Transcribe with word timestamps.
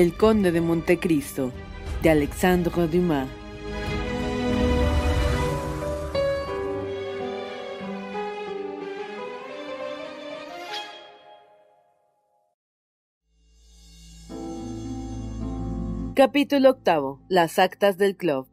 El 0.00 0.16
Conde 0.16 0.50
de 0.50 0.62
Montecristo, 0.62 1.52
de 2.02 2.08
Alexandre 2.08 2.86
Dumas. 2.86 3.28
Capítulo 16.14 16.70
octavo. 16.70 17.20
Las 17.28 17.58
actas 17.58 17.98
del 17.98 18.16
club. 18.16 18.48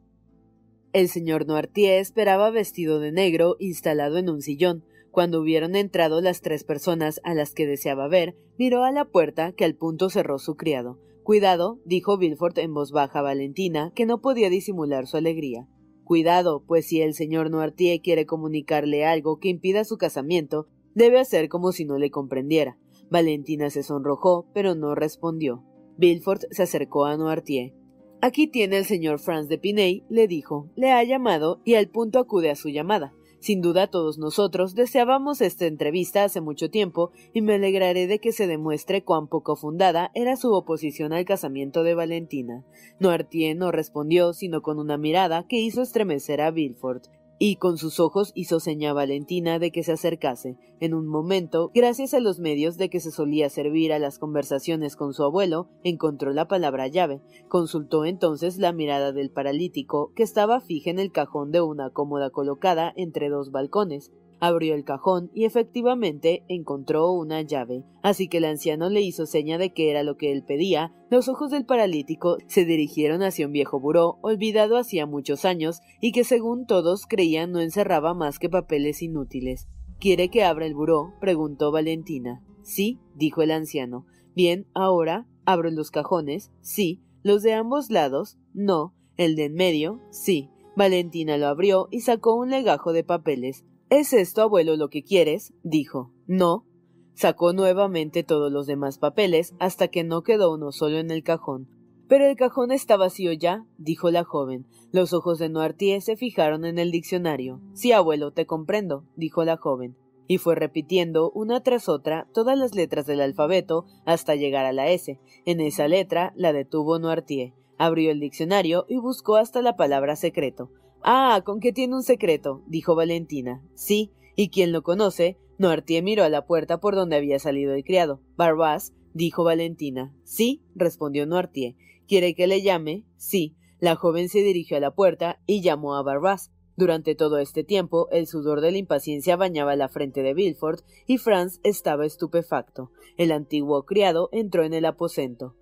El 0.92 1.08
señor 1.08 1.46
Noirtier 1.46 1.98
esperaba 1.98 2.50
vestido 2.50 3.00
de 3.00 3.10
negro, 3.10 3.56
instalado 3.58 4.18
en 4.18 4.28
un 4.28 4.42
sillón. 4.42 4.84
Cuando 5.10 5.40
hubieron 5.40 5.76
entrado 5.76 6.20
las 6.20 6.42
tres 6.42 6.64
personas 6.64 7.22
a 7.24 7.32
las 7.32 7.54
que 7.54 7.66
deseaba 7.66 8.06
ver, 8.06 8.36
miró 8.58 8.84
a 8.84 8.92
la 8.92 9.06
puerta 9.06 9.52
que 9.52 9.64
al 9.64 9.74
punto 9.74 10.10
cerró 10.10 10.38
su 10.38 10.54
criado. 10.54 10.98
Cuidado, 11.28 11.78
dijo 11.84 12.16
Bilford 12.16 12.58
en 12.58 12.72
voz 12.72 12.90
baja 12.90 13.18
a 13.18 13.22
Valentina, 13.22 13.92
que 13.94 14.06
no 14.06 14.22
podía 14.22 14.48
disimular 14.48 15.06
su 15.06 15.18
alegría. 15.18 15.68
Cuidado, 16.02 16.64
pues 16.66 16.86
si 16.86 17.02
el 17.02 17.12
señor 17.12 17.50
Noirtier 17.50 18.00
quiere 18.00 18.24
comunicarle 18.24 19.04
algo 19.04 19.38
que 19.38 19.50
impida 19.50 19.84
su 19.84 19.98
casamiento, 19.98 20.68
debe 20.94 21.20
hacer 21.20 21.50
como 21.50 21.72
si 21.72 21.84
no 21.84 21.98
le 21.98 22.10
comprendiera. 22.10 22.78
Valentina 23.10 23.68
se 23.68 23.82
sonrojó, 23.82 24.46
pero 24.54 24.74
no 24.74 24.94
respondió. 24.94 25.66
Bilford 25.98 26.44
se 26.50 26.62
acercó 26.62 27.04
a 27.04 27.18
Noirtier. 27.18 27.74
Aquí 28.22 28.46
tiene 28.46 28.78
el 28.78 28.86
señor 28.86 29.18
Franz 29.18 29.48
de 29.48 29.58
Piney, 29.58 30.04
le 30.08 30.28
dijo. 30.28 30.70
Le 30.76 30.92
ha 30.92 31.04
llamado 31.04 31.60
y 31.62 31.74
al 31.74 31.90
punto 31.90 32.20
acude 32.20 32.48
a 32.48 32.56
su 32.56 32.70
llamada. 32.70 33.12
Sin 33.40 33.60
duda 33.60 33.86
todos 33.86 34.18
nosotros 34.18 34.74
deseábamos 34.74 35.40
esta 35.40 35.66
entrevista 35.66 36.24
hace 36.24 36.40
mucho 36.40 36.70
tiempo 36.70 37.12
y 37.32 37.40
me 37.40 37.54
alegraré 37.54 38.06
de 38.06 38.18
que 38.18 38.32
se 38.32 38.46
demuestre 38.46 39.04
cuán 39.04 39.28
poco 39.28 39.54
fundada 39.54 40.10
era 40.14 40.36
su 40.36 40.52
oposición 40.52 41.12
al 41.12 41.24
casamiento 41.24 41.84
de 41.84 41.94
Valentina. 41.94 42.64
Noirtier 42.98 43.56
no 43.56 43.70
respondió 43.70 44.32
sino 44.32 44.62
con 44.62 44.78
una 44.78 44.98
mirada 44.98 45.46
que 45.46 45.56
hizo 45.56 45.82
estremecer 45.82 46.40
a 46.40 46.50
Villefort 46.50 47.06
y 47.38 47.56
con 47.56 47.78
sus 47.78 48.00
ojos 48.00 48.32
hizo 48.34 48.60
seña 48.60 48.90
a 48.90 48.94
Valentina 48.94 49.58
de 49.58 49.70
que 49.70 49.82
se 49.82 49.92
acercase. 49.92 50.56
En 50.80 50.94
un 50.94 51.06
momento, 51.06 51.70
gracias 51.74 52.14
a 52.14 52.20
los 52.20 52.40
medios 52.40 52.76
de 52.76 52.90
que 52.90 53.00
se 53.00 53.10
solía 53.10 53.48
servir 53.48 53.92
a 53.92 53.98
las 53.98 54.18
conversaciones 54.18 54.96
con 54.96 55.14
su 55.14 55.22
abuelo, 55.22 55.68
encontró 55.84 56.32
la 56.32 56.48
palabra 56.48 56.88
llave. 56.88 57.20
Consultó 57.48 58.04
entonces 58.04 58.58
la 58.58 58.72
mirada 58.72 59.12
del 59.12 59.30
paralítico, 59.30 60.12
que 60.14 60.22
estaba 60.22 60.60
fija 60.60 60.90
en 60.90 60.98
el 60.98 61.12
cajón 61.12 61.52
de 61.52 61.60
una 61.60 61.90
cómoda 61.90 62.30
colocada 62.30 62.92
entre 62.96 63.28
dos 63.28 63.50
balcones. 63.50 64.12
Abrió 64.40 64.74
el 64.74 64.84
cajón 64.84 65.30
y 65.34 65.44
efectivamente 65.44 66.44
encontró 66.48 67.12
una 67.12 67.42
llave, 67.42 67.84
así 68.02 68.28
que 68.28 68.38
el 68.38 68.44
anciano 68.44 68.88
le 68.88 69.00
hizo 69.00 69.26
seña 69.26 69.58
de 69.58 69.72
que 69.72 69.90
era 69.90 70.04
lo 70.04 70.16
que 70.16 70.30
él 70.30 70.44
pedía. 70.44 70.92
Los 71.10 71.28
ojos 71.28 71.50
del 71.50 71.66
paralítico 71.66 72.38
se 72.46 72.64
dirigieron 72.64 73.22
hacia 73.22 73.46
un 73.46 73.52
viejo 73.52 73.80
buró, 73.80 74.18
olvidado 74.22 74.76
hacía 74.76 75.06
muchos 75.06 75.44
años, 75.44 75.80
y 76.00 76.12
que 76.12 76.22
según 76.22 76.66
todos 76.66 77.06
creían 77.06 77.50
no 77.50 77.60
encerraba 77.60 78.14
más 78.14 78.38
que 78.38 78.48
papeles 78.48 79.02
inútiles. 79.02 79.66
¿Quiere 79.98 80.28
que 80.28 80.44
abra 80.44 80.66
el 80.66 80.74
buró? 80.74 81.14
preguntó 81.20 81.72
Valentina. 81.72 82.44
Sí, 82.62 83.00
dijo 83.16 83.42
el 83.42 83.50
anciano. 83.50 84.06
Bien, 84.36 84.68
ahora, 84.72 85.26
abro 85.46 85.70
los 85.70 85.90
cajones. 85.90 86.52
Sí. 86.60 87.02
Los 87.24 87.42
de 87.42 87.54
ambos 87.54 87.90
lados. 87.90 88.38
No. 88.54 88.94
El 89.16 89.34
de 89.34 89.46
en 89.46 89.54
medio. 89.54 90.00
Sí. 90.10 90.50
Valentina 90.76 91.36
lo 91.38 91.48
abrió 91.48 91.88
y 91.90 92.02
sacó 92.02 92.36
un 92.36 92.50
legajo 92.50 92.92
de 92.92 93.02
papeles. 93.02 93.64
¿Es 93.90 94.12
esto, 94.12 94.42
abuelo, 94.42 94.76
lo 94.76 94.90
que 94.90 95.02
quieres? 95.02 95.54
dijo. 95.62 96.12
No. 96.26 96.66
Sacó 97.14 97.54
nuevamente 97.54 98.22
todos 98.22 98.52
los 98.52 98.66
demás 98.66 98.98
papeles 98.98 99.54
hasta 99.58 99.88
que 99.88 100.04
no 100.04 100.22
quedó 100.22 100.52
uno 100.52 100.72
solo 100.72 100.98
en 100.98 101.10
el 101.10 101.22
cajón. 101.22 101.68
Pero 102.06 102.26
el 102.26 102.36
cajón 102.36 102.70
está 102.70 102.96
vacío 102.96 103.32
ya, 103.32 103.66
dijo 103.78 104.10
la 104.10 104.24
joven. 104.24 104.66
Los 104.92 105.14
ojos 105.14 105.38
de 105.38 105.48
Noirtier 105.48 106.02
se 106.02 106.16
fijaron 106.16 106.66
en 106.66 106.78
el 106.78 106.90
diccionario. 106.90 107.60
Sí, 107.72 107.92
abuelo, 107.92 108.32
te 108.32 108.46
comprendo, 108.46 109.04
dijo 109.16 109.42
la 109.44 109.56
joven. 109.56 109.96
Y 110.26 110.36
fue 110.36 110.54
repitiendo 110.54 111.30
una 111.30 111.62
tras 111.62 111.88
otra 111.88 112.28
todas 112.34 112.58
las 112.58 112.74
letras 112.74 113.06
del 113.06 113.22
alfabeto 113.22 113.86
hasta 114.04 114.34
llegar 114.34 114.66
a 114.66 114.72
la 114.72 114.88
S. 114.88 115.18
En 115.46 115.60
esa 115.60 115.88
letra 115.88 116.34
la 116.36 116.52
detuvo 116.52 116.98
Noirtier. 116.98 117.54
Abrió 117.78 118.10
el 118.10 118.20
diccionario 118.20 118.84
y 118.86 118.98
buscó 118.98 119.36
hasta 119.36 119.62
la 119.62 119.76
palabra 119.76 120.14
secreto. 120.14 120.70
Ah, 121.02 121.42
con 121.44 121.60
que 121.60 121.72
tiene 121.72 121.94
un 121.94 122.02
secreto, 122.02 122.62
dijo 122.66 122.94
Valentina. 122.94 123.62
Sí, 123.74 124.12
y 124.36 124.50
quien 124.50 124.72
lo 124.72 124.82
conoce, 124.82 125.36
Noirtier 125.58 126.02
miró 126.02 126.24
a 126.24 126.28
la 126.28 126.46
puerta 126.46 126.80
por 126.80 126.94
donde 126.94 127.16
había 127.16 127.38
salido 127.38 127.74
el 127.74 127.84
criado. 127.84 128.20
Barbás, 128.36 128.92
dijo 129.12 129.44
Valentina. 129.44 130.14
Sí, 130.24 130.62
respondió 130.74 131.26
Noirtier. 131.26 131.74
¿Quiere 132.06 132.34
que 132.34 132.46
le 132.46 132.62
llame? 132.62 133.04
Sí. 133.16 133.56
La 133.80 133.94
joven 133.94 134.28
se 134.28 134.40
dirigió 134.40 134.76
a 134.76 134.80
la 134.80 134.94
puerta 134.94 135.40
y 135.46 135.60
llamó 135.60 135.96
a 135.96 136.02
Barbás. 136.02 136.52
Durante 136.76 137.16
todo 137.16 137.38
este 137.38 137.64
tiempo, 137.64 138.08
el 138.12 138.28
sudor 138.28 138.60
de 138.60 138.70
la 138.70 138.78
impaciencia 138.78 139.34
bañaba 139.34 139.74
la 139.74 139.88
frente 139.88 140.22
de 140.22 140.32
Villefort 140.32 140.84
y 141.08 141.18
Franz 141.18 141.58
estaba 141.64 142.06
estupefacto. 142.06 142.92
El 143.16 143.32
antiguo 143.32 143.84
criado 143.84 144.28
entró 144.30 144.62
en 144.62 144.72
el 144.72 144.84
aposento. 144.84 145.56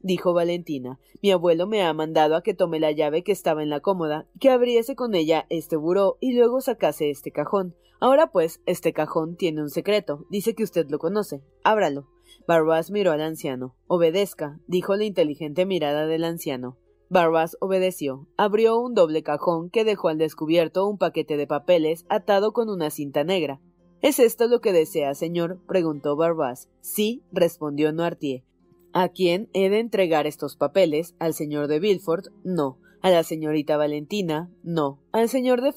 Dijo 0.00 0.32
Valentina, 0.32 0.98
mi 1.22 1.30
abuelo 1.30 1.66
me 1.66 1.82
ha 1.82 1.92
mandado 1.92 2.36
a 2.36 2.42
que 2.42 2.54
tome 2.54 2.80
la 2.80 2.92
llave 2.92 3.22
que 3.22 3.32
estaba 3.32 3.62
en 3.62 3.70
la 3.70 3.80
cómoda, 3.80 4.26
que 4.40 4.50
abriese 4.50 4.96
con 4.96 5.14
ella 5.14 5.46
este 5.48 5.76
buró 5.76 6.16
y 6.20 6.32
luego 6.32 6.60
sacase 6.60 7.10
este 7.10 7.30
cajón. 7.30 7.74
Ahora 8.00 8.30
pues, 8.30 8.60
este 8.66 8.92
cajón 8.92 9.36
tiene 9.36 9.62
un 9.62 9.70
secreto. 9.70 10.24
Dice 10.30 10.54
que 10.54 10.62
usted 10.62 10.88
lo 10.88 10.98
conoce. 10.98 11.42
Ábralo. 11.64 12.08
Barbás 12.46 12.90
miró 12.90 13.12
al 13.12 13.20
anciano. 13.20 13.74
Obedezca, 13.88 14.60
dijo 14.66 14.94
la 14.94 15.04
inteligente 15.04 15.66
mirada 15.66 16.06
del 16.06 16.24
anciano. 16.24 16.76
Barbás 17.10 17.56
obedeció. 17.60 18.28
Abrió 18.36 18.78
un 18.78 18.94
doble 18.94 19.22
cajón 19.22 19.70
que 19.70 19.84
dejó 19.84 20.08
al 20.08 20.18
descubierto 20.18 20.86
un 20.86 20.98
paquete 20.98 21.36
de 21.36 21.46
papeles 21.46 22.04
atado 22.08 22.52
con 22.52 22.68
una 22.68 22.90
cinta 22.90 23.24
negra. 23.24 23.60
¿Es 24.00 24.20
esto 24.20 24.46
lo 24.46 24.60
que 24.60 24.72
desea, 24.72 25.14
señor? 25.14 25.58
preguntó 25.66 26.14
Barbás. 26.14 26.68
Sí, 26.80 27.24
respondió 27.32 27.92
Noirtier. 27.92 28.44
¿A 28.92 29.08
quién 29.10 29.48
he 29.52 29.68
de 29.68 29.80
entregar 29.80 30.26
estos 30.26 30.56
papeles? 30.56 31.14
¿Al 31.18 31.34
señor 31.34 31.68
de 31.68 31.78
Villefort? 31.78 32.26
No. 32.44 32.78
¿A 33.02 33.10
la 33.10 33.22
señorita 33.22 33.76
Valentina? 33.76 34.50
No. 34.62 35.00
¿Al 35.12 35.28
señor 35.28 35.62
de 35.62 35.72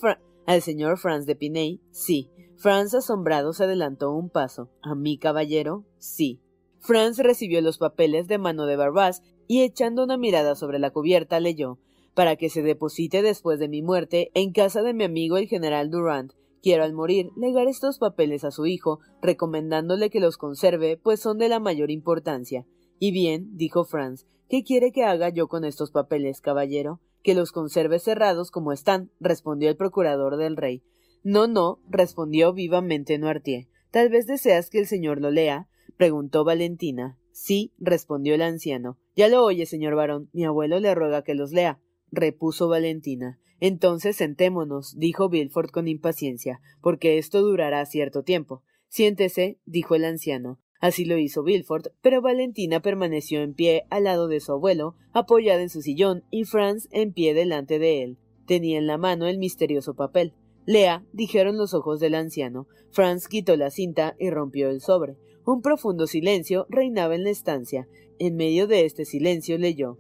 ¿Al 0.46 0.62
señor 0.62 0.98
Franz 0.98 1.26
de 1.26 1.36
Piney? 1.36 1.82
Sí. 1.92 2.30
Franz 2.58 2.94
asombrado 2.94 3.54
se 3.54 3.66
adelantó 3.66 4.12
un 4.12 4.30
paso. 4.30 4.70
¿A 4.82 4.96
mí, 4.96 5.18
caballero? 5.18 5.86
Sí. 5.98 6.42
Franz 6.80 7.18
recibió 7.20 7.62
los 7.62 7.78
papeles 7.78 8.28
de 8.28 8.38
mano 8.38 8.66
de 8.66 8.76
Barbás 8.76 9.22
y 9.48 9.62
echando 9.62 10.04
una 10.04 10.18
mirada 10.18 10.56
sobre 10.56 10.80
la 10.80 10.92
cubierta 10.92 11.40
leyó 11.40 11.78
para 12.14 12.36
que 12.36 12.50
se 12.50 12.62
deposite 12.62 13.22
después 13.22 13.60
de 13.60 13.70
mi 13.70 13.82
muerte 13.82 14.32
en 14.34 14.52
casa 14.52 14.82
de 14.82 14.94
mi 14.94 15.04
amigo 15.04 15.38
el 15.38 15.48
general 15.48 15.90
Durand. 15.90 16.34
Quiero 16.62 16.84
al 16.84 16.94
morir 16.94 17.32
legar 17.36 17.68
estos 17.68 17.98
papeles 17.98 18.44
a 18.44 18.52
su 18.52 18.68
hijo, 18.68 19.00
recomendándole 19.22 20.10
que 20.10 20.20
los 20.20 20.38
conserve, 20.38 21.00
pues 21.02 21.20
son 21.20 21.38
de 21.38 21.50
la 21.50 21.60
mayor 21.60 21.90
importancia. 21.90 22.66
Y 23.04 23.12
bien, 23.12 23.58
dijo 23.58 23.84
Franz, 23.84 24.28
¿qué 24.48 24.64
quiere 24.64 24.92
que 24.92 25.04
haga 25.04 25.30
yo 25.30 25.48
con 25.48 25.66
estos 25.66 25.90
papeles, 25.90 26.40
caballero? 26.40 27.02
Que 27.24 27.34
los 27.34 27.52
conserve 27.52 27.98
cerrados 27.98 28.52
como 28.52 28.72
están, 28.72 29.10
respondió 29.20 29.70
el 29.70 29.76
procurador 29.76 30.38
del 30.38 30.56
rey. 30.56 30.84
No, 31.24 31.48
no, 31.48 31.80
respondió 31.90 32.54
vivamente 32.54 33.18
Noirtier. 33.18 33.66
Tal 33.90 34.10
vez 34.10 34.28
deseas 34.28 34.70
que 34.70 34.78
el 34.78 34.86
señor 34.86 35.20
lo 35.20 35.32
lea, 35.32 35.68
preguntó 35.98 36.44
Valentina. 36.44 37.18
Sí, 37.32 37.74
respondió 37.80 38.36
el 38.36 38.44
anciano. 38.44 39.00
Ya 39.16 39.30
lo 39.30 39.44
oye, 39.44 39.66
señor 39.66 39.96
varón. 39.96 40.30
Mi 40.32 40.46
abuelo 40.46 40.80
le 40.80 40.94
ruega 40.94 41.24
que 41.24 41.34
los 41.34 41.52
lea, 41.52 41.82
repuso 42.12 42.68
Valentina. 42.68 43.40
Entonces 43.60 44.16
sentémonos, 44.16 44.96
dijo 45.00 45.28
Bilford 45.28 45.72
con 45.72 45.88
impaciencia, 45.88 46.62
porque 46.82 47.18
esto 47.18 47.42
durará 47.42 47.84
cierto 47.88 48.22
tiempo. 48.22 48.62
Siéntese, 48.90 49.58
dijo 49.66 49.96
el 49.96 50.06
anciano. 50.06 50.60
Así 50.82 51.06
lo 51.06 51.18
hizo 51.18 51.44
Bilford, 51.44 51.90
pero 52.02 52.22
Valentina 52.22 52.82
permaneció 52.82 53.42
en 53.42 53.54
pie 53.54 53.86
al 53.90 54.06
lado 54.06 54.28
de 54.28 54.40
su 54.40 54.52
abuelo, 54.52 54.96
apoyada 55.14 55.62
en 55.62 55.70
su 55.70 55.82
sillón, 55.82 56.24
y 56.32 56.44
Franz 56.44 56.90
en 56.92 57.14
pie 57.14 57.34
delante 57.34 57.80
de 57.80 58.04
él. 58.04 58.18
Tenía 58.48 58.80
en 58.80 58.88
la 58.88 58.98
mano 58.98 59.28
el 59.28 59.38
misterioso 59.38 59.94
papel. 59.94 60.34
Lea, 60.66 61.06
dijeron 61.14 61.58
los 61.58 61.74
ojos 61.74 62.00
del 62.00 62.16
anciano. 62.16 62.68
Franz 62.90 63.28
quitó 63.28 63.56
la 63.56 63.70
cinta 63.70 64.16
y 64.20 64.32
rompió 64.32 64.70
el 64.70 64.82
sobre. 64.82 65.16
Un 65.46 65.62
profundo 65.62 66.08
silencio 66.08 66.66
reinaba 66.68 67.16
en 67.16 67.24
la 67.24 67.30
estancia. 67.30 67.88
En 68.20 68.36
medio 68.36 68.68
de 68.68 68.86
este 68.86 69.06
silencio 69.06 69.58
leyó 69.58 69.98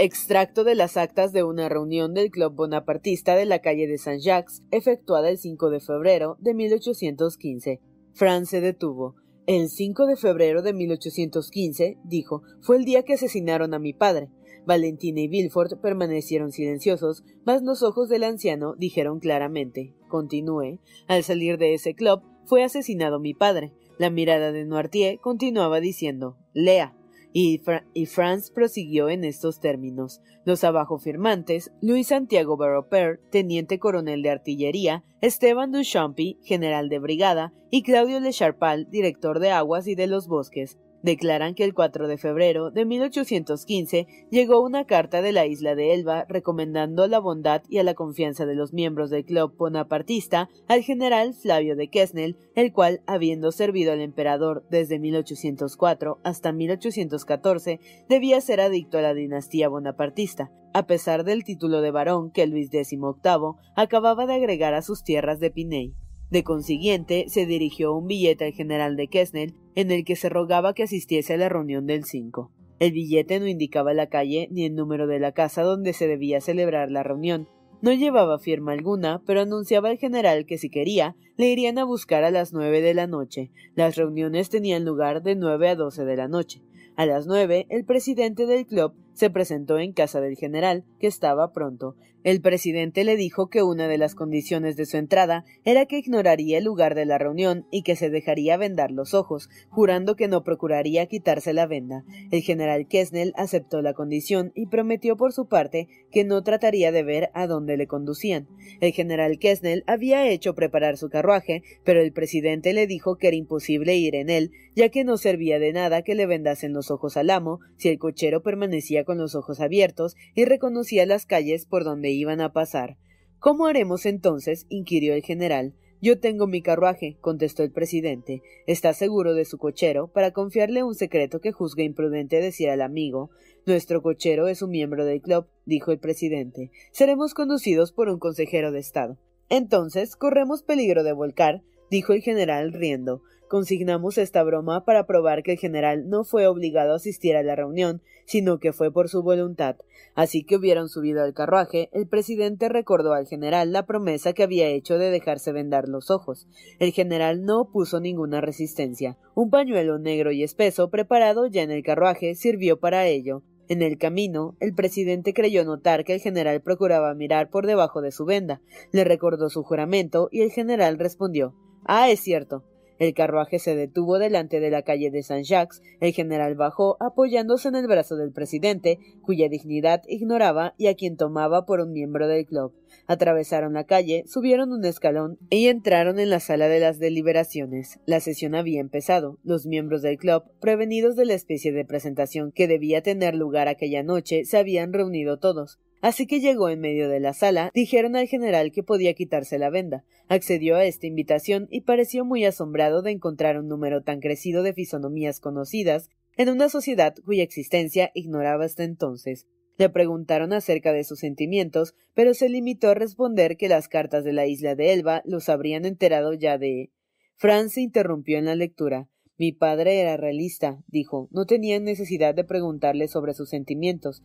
Extracto 0.00 0.62
de 0.62 0.76
las 0.76 0.96
actas 0.96 1.32
de 1.32 1.42
una 1.42 1.68
reunión 1.68 2.14
del 2.14 2.30
Club 2.30 2.54
Bonapartista 2.54 3.34
de 3.34 3.46
la 3.46 3.58
calle 3.58 3.88
de 3.88 3.98
Saint-Jacques, 3.98 4.62
efectuada 4.70 5.28
el 5.28 5.38
5 5.38 5.70
de 5.70 5.80
febrero 5.80 6.36
de 6.38 6.54
1815. 6.54 7.80
Franz 8.12 8.48
se 8.48 8.60
detuvo. 8.60 9.16
El 9.48 9.70
5 9.70 10.04
de 10.04 10.16
febrero 10.16 10.60
de 10.60 10.74
1815, 10.74 11.96
dijo, 12.04 12.42
fue 12.60 12.76
el 12.76 12.84
día 12.84 13.02
que 13.02 13.14
asesinaron 13.14 13.72
a 13.72 13.78
mi 13.78 13.94
padre. 13.94 14.28
Valentina 14.66 15.22
y 15.22 15.28
Villefort 15.28 15.80
permanecieron 15.80 16.52
silenciosos, 16.52 17.24
mas 17.46 17.62
los 17.62 17.82
ojos 17.82 18.10
del 18.10 18.24
anciano 18.24 18.74
dijeron 18.76 19.20
claramente. 19.20 19.94
Continué. 20.10 20.80
Al 21.06 21.24
salir 21.24 21.56
de 21.56 21.72
ese 21.72 21.94
club, 21.94 22.20
fue 22.44 22.62
asesinado 22.62 23.20
mi 23.20 23.32
padre. 23.32 23.72
La 23.96 24.10
mirada 24.10 24.52
de 24.52 24.66
Noirtier 24.66 25.18
continuaba 25.18 25.80
diciendo 25.80 26.36
Lea. 26.52 26.97
Y, 27.32 27.60
Franz 28.06 28.50
prosiguió 28.50 29.08
en 29.08 29.24
estos 29.24 29.60
términos. 29.60 30.20
Los 30.44 30.64
abajo 30.64 30.98
firmantes, 30.98 31.70
Luis 31.80 32.08
Santiago 32.08 32.56
Barroper, 32.56 33.20
teniente 33.30 33.78
coronel 33.78 34.22
de 34.22 34.30
artillería, 34.30 35.04
Esteban 35.20 35.72
Duchampy, 35.72 36.38
general 36.42 36.88
de 36.88 36.98
brigada, 36.98 37.52
y 37.70 37.82
Claudio 37.82 38.18
Le 38.20 38.32
Charpal, 38.32 38.88
director 38.90 39.40
de 39.40 39.50
aguas 39.50 39.86
y 39.86 39.94
de 39.94 40.06
los 40.06 40.26
bosques, 40.26 40.78
Declaran 41.02 41.54
que 41.54 41.64
el 41.64 41.74
4 41.74 42.08
de 42.08 42.18
febrero 42.18 42.70
de 42.70 42.84
1815 42.84 44.06
llegó 44.30 44.60
una 44.60 44.84
carta 44.84 45.22
de 45.22 45.32
la 45.32 45.46
isla 45.46 45.76
de 45.76 45.94
Elba 45.94 46.24
recomendando 46.28 47.06
la 47.06 47.20
bondad 47.20 47.62
y 47.68 47.78
a 47.78 47.84
la 47.84 47.94
confianza 47.94 48.46
de 48.46 48.56
los 48.56 48.72
miembros 48.72 49.10
del 49.10 49.24
club 49.24 49.54
bonapartista 49.56 50.48
al 50.66 50.82
general 50.82 51.34
Flavio 51.34 51.76
de 51.76 51.88
Quesnel, 51.88 52.36
el 52.56 52.72
cual, 52.72 53.00
habiendo 53.06 53.52
servido 53.52 53.92
al 53.92 54.00
emperador 54.00 54.64
desde 54.70 54.98
1804 54.98 56.18
hasta 56.24 56.52
1814, 56.52 57.80
debía 58.08 58.40
ser 58.40 58.60
adicto 58.60 58.98
a 58.98 59.02
la 59.02 59.14
dinastía 59.14 59.68
bonapartista, 59.68 60.50
a 60.72 60.86
pesar 60.86 61.24
del 61.24 61.44
título 61.44 61.80
de 61.80 61.92
barón 61.92 62.30
que 62.32 62.46
Luis 62.46 62.70
XVIII 62.70 63.54
acababa 63.76 64.26
de 64.26 64.34
agregar 64.34 64.74
a 64.74 64.82
sus 64.82 65.04
tierras 65.04 65.38
de 65.38 65.50
Piney. 65.50 65.94
De 66.30 66.44
consiguiente, 66.44 67.24
se 67.28 67.46
dirigió 67.46 67.94
un 67.94 68.06
billete 68.06 68.44
al 68.44 68.52
general 68.52 68.96
de 68.96 69.08
Quesnel 69.08 69.54
en 69.74 69.90
el 69.90 70.04
que 70.04 70.14
se 70.14 70.28
rogaba 70.28 70.74
que 70.74 70.82
asistiese 70.82 71.34
a 71.34 71.36
la 71.38 71.48
reunión 71.48 71.86
del 71.86 72.04
5. 72.04 72.52
El 72.80 72.92
billete 72.92 73.40
no 73.40 73.46
indicaba 73.46 73.94
la 73.94 74.08
calle 74.08 74.48
ni 74.50 74.66
el 74.66 74.74
número 74.74 75.06
de 75.06 75.20
la 75.20 75.32
casa 75.32 75.62
donde 75.62 75.94
se 75.94 76.06
debía 76.06 76.40
celebrar 76.40 76.90
la 76.90 77.02
reunión. 77.02 77.48
No 77.80 77.92
llevaba 77.92 78.38
firma 78.38 78.72
alguna, 78.72 79.22
pero 79.24 79.40
anunciaba 79.40 79.88
al 79.88 79.98
general 79.98 80.44
que 80.44 80.58
si 80.58 80.68
quería, 80.68 81.16
le 81.36 81.48
irían 81.48 81.78
a 81.78 81.84
buscar 81.84 82.24
a 82.24 82.30
las 82.30 82.52
nueve 82.52 82.82
de 82.82 82.92
la 82.92 83.06
noche. 83.06 83.50
Las 83.74 83.96
reuniones 83.96 84.50
tenían 84.50 84.84
lugar 84.84 85.22
de 85.22 85.34
nueve 85.34 85.68
a 85.68 85.76
doce 85.76 86.04
de 86.04 86.16
la 86.16 86.28
noche. 86.28 86.60
A 86.96 87.06
las 87.06 87.26
nueve, 87.26 87.66
el 87.70 87.84
presidente 87.84 88.46
del 88.46 88.66
club 88.66 88.92
se 89.18 89.30
presentó 89.30 89.80
en 89.80 89.92
casa 89.92 90.20
del 90.20 90.36
general, 90.36 90.84
que 91.00 91.08
estaba 91.08 91.52
pronto. 91.52 91.96
El 92.24 92.40
presidente 92.40 93.04
le 93.04 93.16
dijo 93.16 93.48
que 93.48 93.62
una 93.62 93.88
de 93.88 93.96
las 93.96 94.14
condiciones 94.14 94.76
de 94.76 94.86
su 94.86 94.96
entrada 94.96 95.44
era 95.64 95.86
que 95.86 95.98
ignoraría 95.98 96.58
el 96.58 96.64
lugar 96.64 96.94
de 96.94 97.06
la 97.06 97.16
reunión 97.16 97.66
y 97.70 97.82
que 97.82 97.96
se 97.96 98.10
dejaría 98.10 98.56
vendar 98.56 98.90
los 98.90 99.14
ojos, 99.14 99.48
jurando 99.70 100.14
que 100.14 100.28
no 100.28 100.44
procuraría 100.44 101.06
quitarse 101.06 101.52
la 101.52 101.66
venda. 101.66 102.04
El 102.30 102.42
general 102.42 102.86
Kesnel 102.86 103.32
aceptó 103.36 103.82
la 103.82 103.94
condición 103.94 104.52
y 104.54 104.66
prometió 104.66 105.16
por 105.16 105.32
su 105.32 105.46
parte 105.46 105.88
que 106.10 106.24
no 106.24 106.42
trataría 106.42 106.92
de 106.92 107.02
ver 107.02 107.30
a 107.34 107.46
dónde 107.46 107.76
le 107.76 107.86
conducían. 107.86 108.48
El 108.80 108.92
general 108.92 109.38
Kesnel 109.38 109.84
había 109.86 110.28
hecho 110.28 110.54
preparar 110.54 110.96
su 110.96 111.08
carruaje, 111.08 111.62
pero 111.84 112.00
el 112.00 112.12
presidente 112.12 112.72
le 112.72 112.86
dijo 112.86 113.16
que 113.16 113.28
era 113.28 113.36
imposible 113.36 113.96
ir 113.96 114.16
en 114.16 114.28
él, 114.28 114.50
ya 114.74 114.88
que 114.90 115.04
no 115.04 115.16
servía 115.16 115.58
de 115.58 115.72
nada 115.72 116.02
que 116.02 116.14
le 116.14 116.26
vendasen 116.26 116.72
los 116.72 116.90
ojos 116.90 117.16
al 117.16 117.30
amo 117.30 117.60
si 117.76 117.88
el 117.88 117.98
cochero 117.98 118.42
permanecía 118.42 119.04
con 119.08 119.16
los 119.16 119.34
ojos 119.34 119.58
abiertos 119.58 120.16
y 120.34 120.44
reconocía 120.44 121.06
las 121.06 121.24
calles 121.24 121.64
por 121.64 121.82
donde 121.82 122.10
iban 122.10 122.42
a 122.42 122.52
pasar. 122.52 122.98
¿Cómo 123.38 123.66
haremos 123.66 124.04
entonces? 124.04 124.66
inquirió 124.68 125.14
el 125.14 125.22
general. 125.22 125.72
Yo 126.02 126.20
tengo 126.20 126.46
mi 126.46 126.60
carruaje, 126.60 127.16
contestó 127.22 127.62
el 127.62 127.72
presidente. 127.72 128.42
¿Está 128.66 128.92
seguro 128.92 129.32
de 129.32 129.46
su 129.46 129.56
cochero 129.56 130.08
para 130.08 130.32
confiarle 130.32 130.82
un 130.82 130.94
secreto 130.94 131.40
que 131.40 131.52
juzgue 131.52 131.84
imprudente 131.84 132.38
decir 132.38 132.68
al 132.68 132.82
amigo? 132.82 133.30
Nuestro 133.64 134.02
cochero 134.02 134.46
es 134.46 134.60
un 134.60 134.72
miembro 134.72 135.06
del 135.06 135.22
club, 135.22 135.46
dijo 135.64 135.90
el 135.90 135.98
presidente. 135.98 136.70
Seremos 136.92 137.32
conducidos 137.32 137.92
por 137.92 138.10
un 138.10 138.18
consejero 138.18 138.72
de 138.72 138.80
Estado. 138.80 139.16
Entonces 139.48 140.16
corremos 140.16 140.62
peligro 140.62 141.02
de 141.02 141.14
volcar, 141.14 141.62
dijo 141.90 142.12
el 142.12 142.20
general 142.20 142.74
riendo. 142.74 143.22
Consignamos 143.48 144.18
esta 144.18 144.42
broma 144.42 144.84
para 144.84 145.06
probar 145.06 145.42
que 145.42 145.52
el 145.52 145.58
general 145.58 146.10
no 146.10 146.24
fue 146.24 146.46
obligado 146.46 146.92
a 146.92 146.96
asistir 146.96 147.34
a 147.34 147.42
la 147.42 147.56
reunión, 147.56 148.02
sino 148.26 148.58
que 148.58 148.74
fue 148.74 148.92
por 148.92 149.08
su 149.08 149.22
voluntad. 149.22 149.76
Así 150.14 150.44
que 150.44 150.56
hubieron 150.56 150.90
subido 150.90 151.22
al 151.22 151.32
carruaje, 151.32 151.88
el 151.92 152.06
presidente 152.06 152.68
recordó 152.68 153.14
al 153.14 153.26
general 153.26 153.72
la 153.72 153.86
promesa 153.86 154.34
que 154.34 154.42
había 154.42 154.68
hecho 154.68 154.98
de 154.98 155.10
dejarse 155.10 155.52
vendar 155.52 155.88
los 155.88 156.10
ojos. 156.10 156.46
El 156.78 156.92
general 156.92 157.46
no 157.46 157.62
opuso 157.62 158.00
ninguna 158.00 158.42
resistencia. 158.42 159.16
Un 159.34 159.48
pañuelo 159.48 159.98
negro 159.98 160.30
y 160.30 160.42
espeso 160.42 160.90
preparado 160.90 161.46
ya 161.46 161.62
en 161.62 161.70
el 161.70 161.82
carruaje 161.82 162.34
sirvió 162.34 162.78
para 162.78 163.06
ello. 163.06 163.42
En 163.70 163.80
el 163.80 163.96
camino, 163.96 164.56
el 164.60 164.74
presidente 164.74 165.32
creyó 165.32 165.64
notar 165.64 166.04
que 166.04 166.12
el 166.14 166.20
general 166.20 166.60
procuraba 166.60 167.14
mirar 167.14 167.48
por 167.48 167.66
debajo 167.66 168.02
de 168.02 168.12
su 168.12 168.26
venda. 168.26 168.60
Le 168.92 169.04
recordó 169.04 169.48
su 169.48 169.62
juramento 169.62 170.28
y 170.30 170.42
el 170.42 170.50
general 170.50 170.98
respondió 170.98 171.54
Ah, 171.84 172.10
es 172.10 172.20
cierto. 172.20 172.64
El 172.98 173.14
carruaje 173.14 173.58
se 173.58 173.76
detuvo 173.76 174.18
delante 174.18 174.60
de 174.60 174.70
la 174.70 174.82
calle 174.82 175.10
de 175.10 175.22
Saint-Jacques. 175.22 175.82
El 176.00 176.12
general 176.12 176.54
bajó, 176.54 176.96
apoyándose 177.00 177.68
en 177.68 177.76
el 177.76 177.86
brazo 177.86 178.16
del 178.16 178.32
presidente, 178.32 178.98
cuya 179.22 179.48
dignidad 179.48 180.02
ignoraba 180.08 180.74
y 180.76 180.88
a 180.88 180.94
quien 180.94 181.16
tomaba 181.16 181.64
por 181.64 181.80
un 181.80 181.92
miembro 181.92 182.26
del 182.26 182.46
club. 182.46 182.72
Atravesaron 183.06 183.74
la 183.74 183.84
calle, 183.84 184.24
subieron 184.26 184.72
un 184.72 184.84
escalón 184.84 185.38
y 185.50 185.68
entraron 185.68 186.18
en 186.18 186.30
la 186.30 186.40
sala 186.40 186.68
de 186.68 186.80
las 186.80 186.98
deliberaciones. 186.98 188.00
La 188.06 188.20
sesión 188.20 188.54
había 188.54 188.80
empezado. 188.80 189.38
Los 189.44 189.66
miembros 189.66 190.02
del 190.02 190.18
club, 190.18 190.42
prevenidos 190.60 191.16
de 191.16 191.26
la 191.26 191.34
especie 191.34 191.72
de 191.72 191.84
presentación 191.84 192.52
que 192.52 192.68
debía 192.68 193.02
tener 193.02 193.34
lugar 193.34 193.68
aquella 193.68 194.02
noche, 194.02 194.44
se 194.44 194.58
habían 194.58 194.92
reunido 194.92 195.38
todos. 195.38 195.78
Así 196.00 196.26
que 196.26 196.40
llegó 196.40 196.68
en 196.68 196.80
medio 196.80 197.08
de 197.08 197.20
la 197.20 197.34
sala, 197.34 197.70
dijeron 197.74 198.14
al 198.14 198.28
general 198.28 198.70
que 198.70 198.82
podía 198.82 199.14
quitarse 199.14 199.58
la 199.58 199.70
venda. 199.70 200.04
Accedió 200.28 200.76
a 200.76 200.84
esta 200.84 201.06
invitación 201.06 201.66
y 201.70 201.80
pareció 201.80 202.24
muy 202.24 202.44
asombrado 202.44 203.02
de 203.02 203.10
encontrar 203.10 203.58
un 203.58 203.68
número 203.68 204.02
tan 204.02 204.20
crecido 204.20 204.62
de 204.62 204.74
fisonomías 204.74 205.40
conocidas 205.40 206.08
en 206.36 206.50
una 206.50 206.68
sociedad 206.68 207.14
cuya 207.24 207.42
existencia 207.42 208.12
ignoraba 208.14 208.64
hasta 208.64 208.84
entonces. 208.84 209.46
Le 209.76 209.88
preguntaron 209.88 210.52
acerca 210.52 210.92
de 210.92 211.04
sus 211.04 211.20
sentimientos, 211.20 211.94
pero 212.14 212.34
se 212.34 212.48
limitó 212.48 212.90
a 212.90 212.94
responder 212.94 213.56
que 213.56 213.68
las 213.68 213.88
cartas 213.88 214.24
de 214.24 214.32
la 214.32 214.46
isla 214.46 214.74
de 214.74 214.92
Elba 214.92 215.22
los 215.24 215.48
habrían 215.48 215.84
enterado 215.84 216.32
ya 216.32 216.58
de. 216.58 216.90
Franz 217.36 217.74
se 217.74 217.80
interrumpió 217.80 218.38
en 218.38 218.46
la 218.46 218.56
lectura. 218.56 219.08
Mi 219.36 219.52
padre 219.52 220.00
era 220.00 220.16
realista, 220.16 220.82
dijo. 220.88 221.28
No 221.30 221.46
tenía 221.46 221.78
necesidad 221.78 222.34
de 222.34 222.42
preguntarle 222.42 223.06
sobre 223.06 223.34
sus 223.34 223.50
sentimientos 223.50 224.22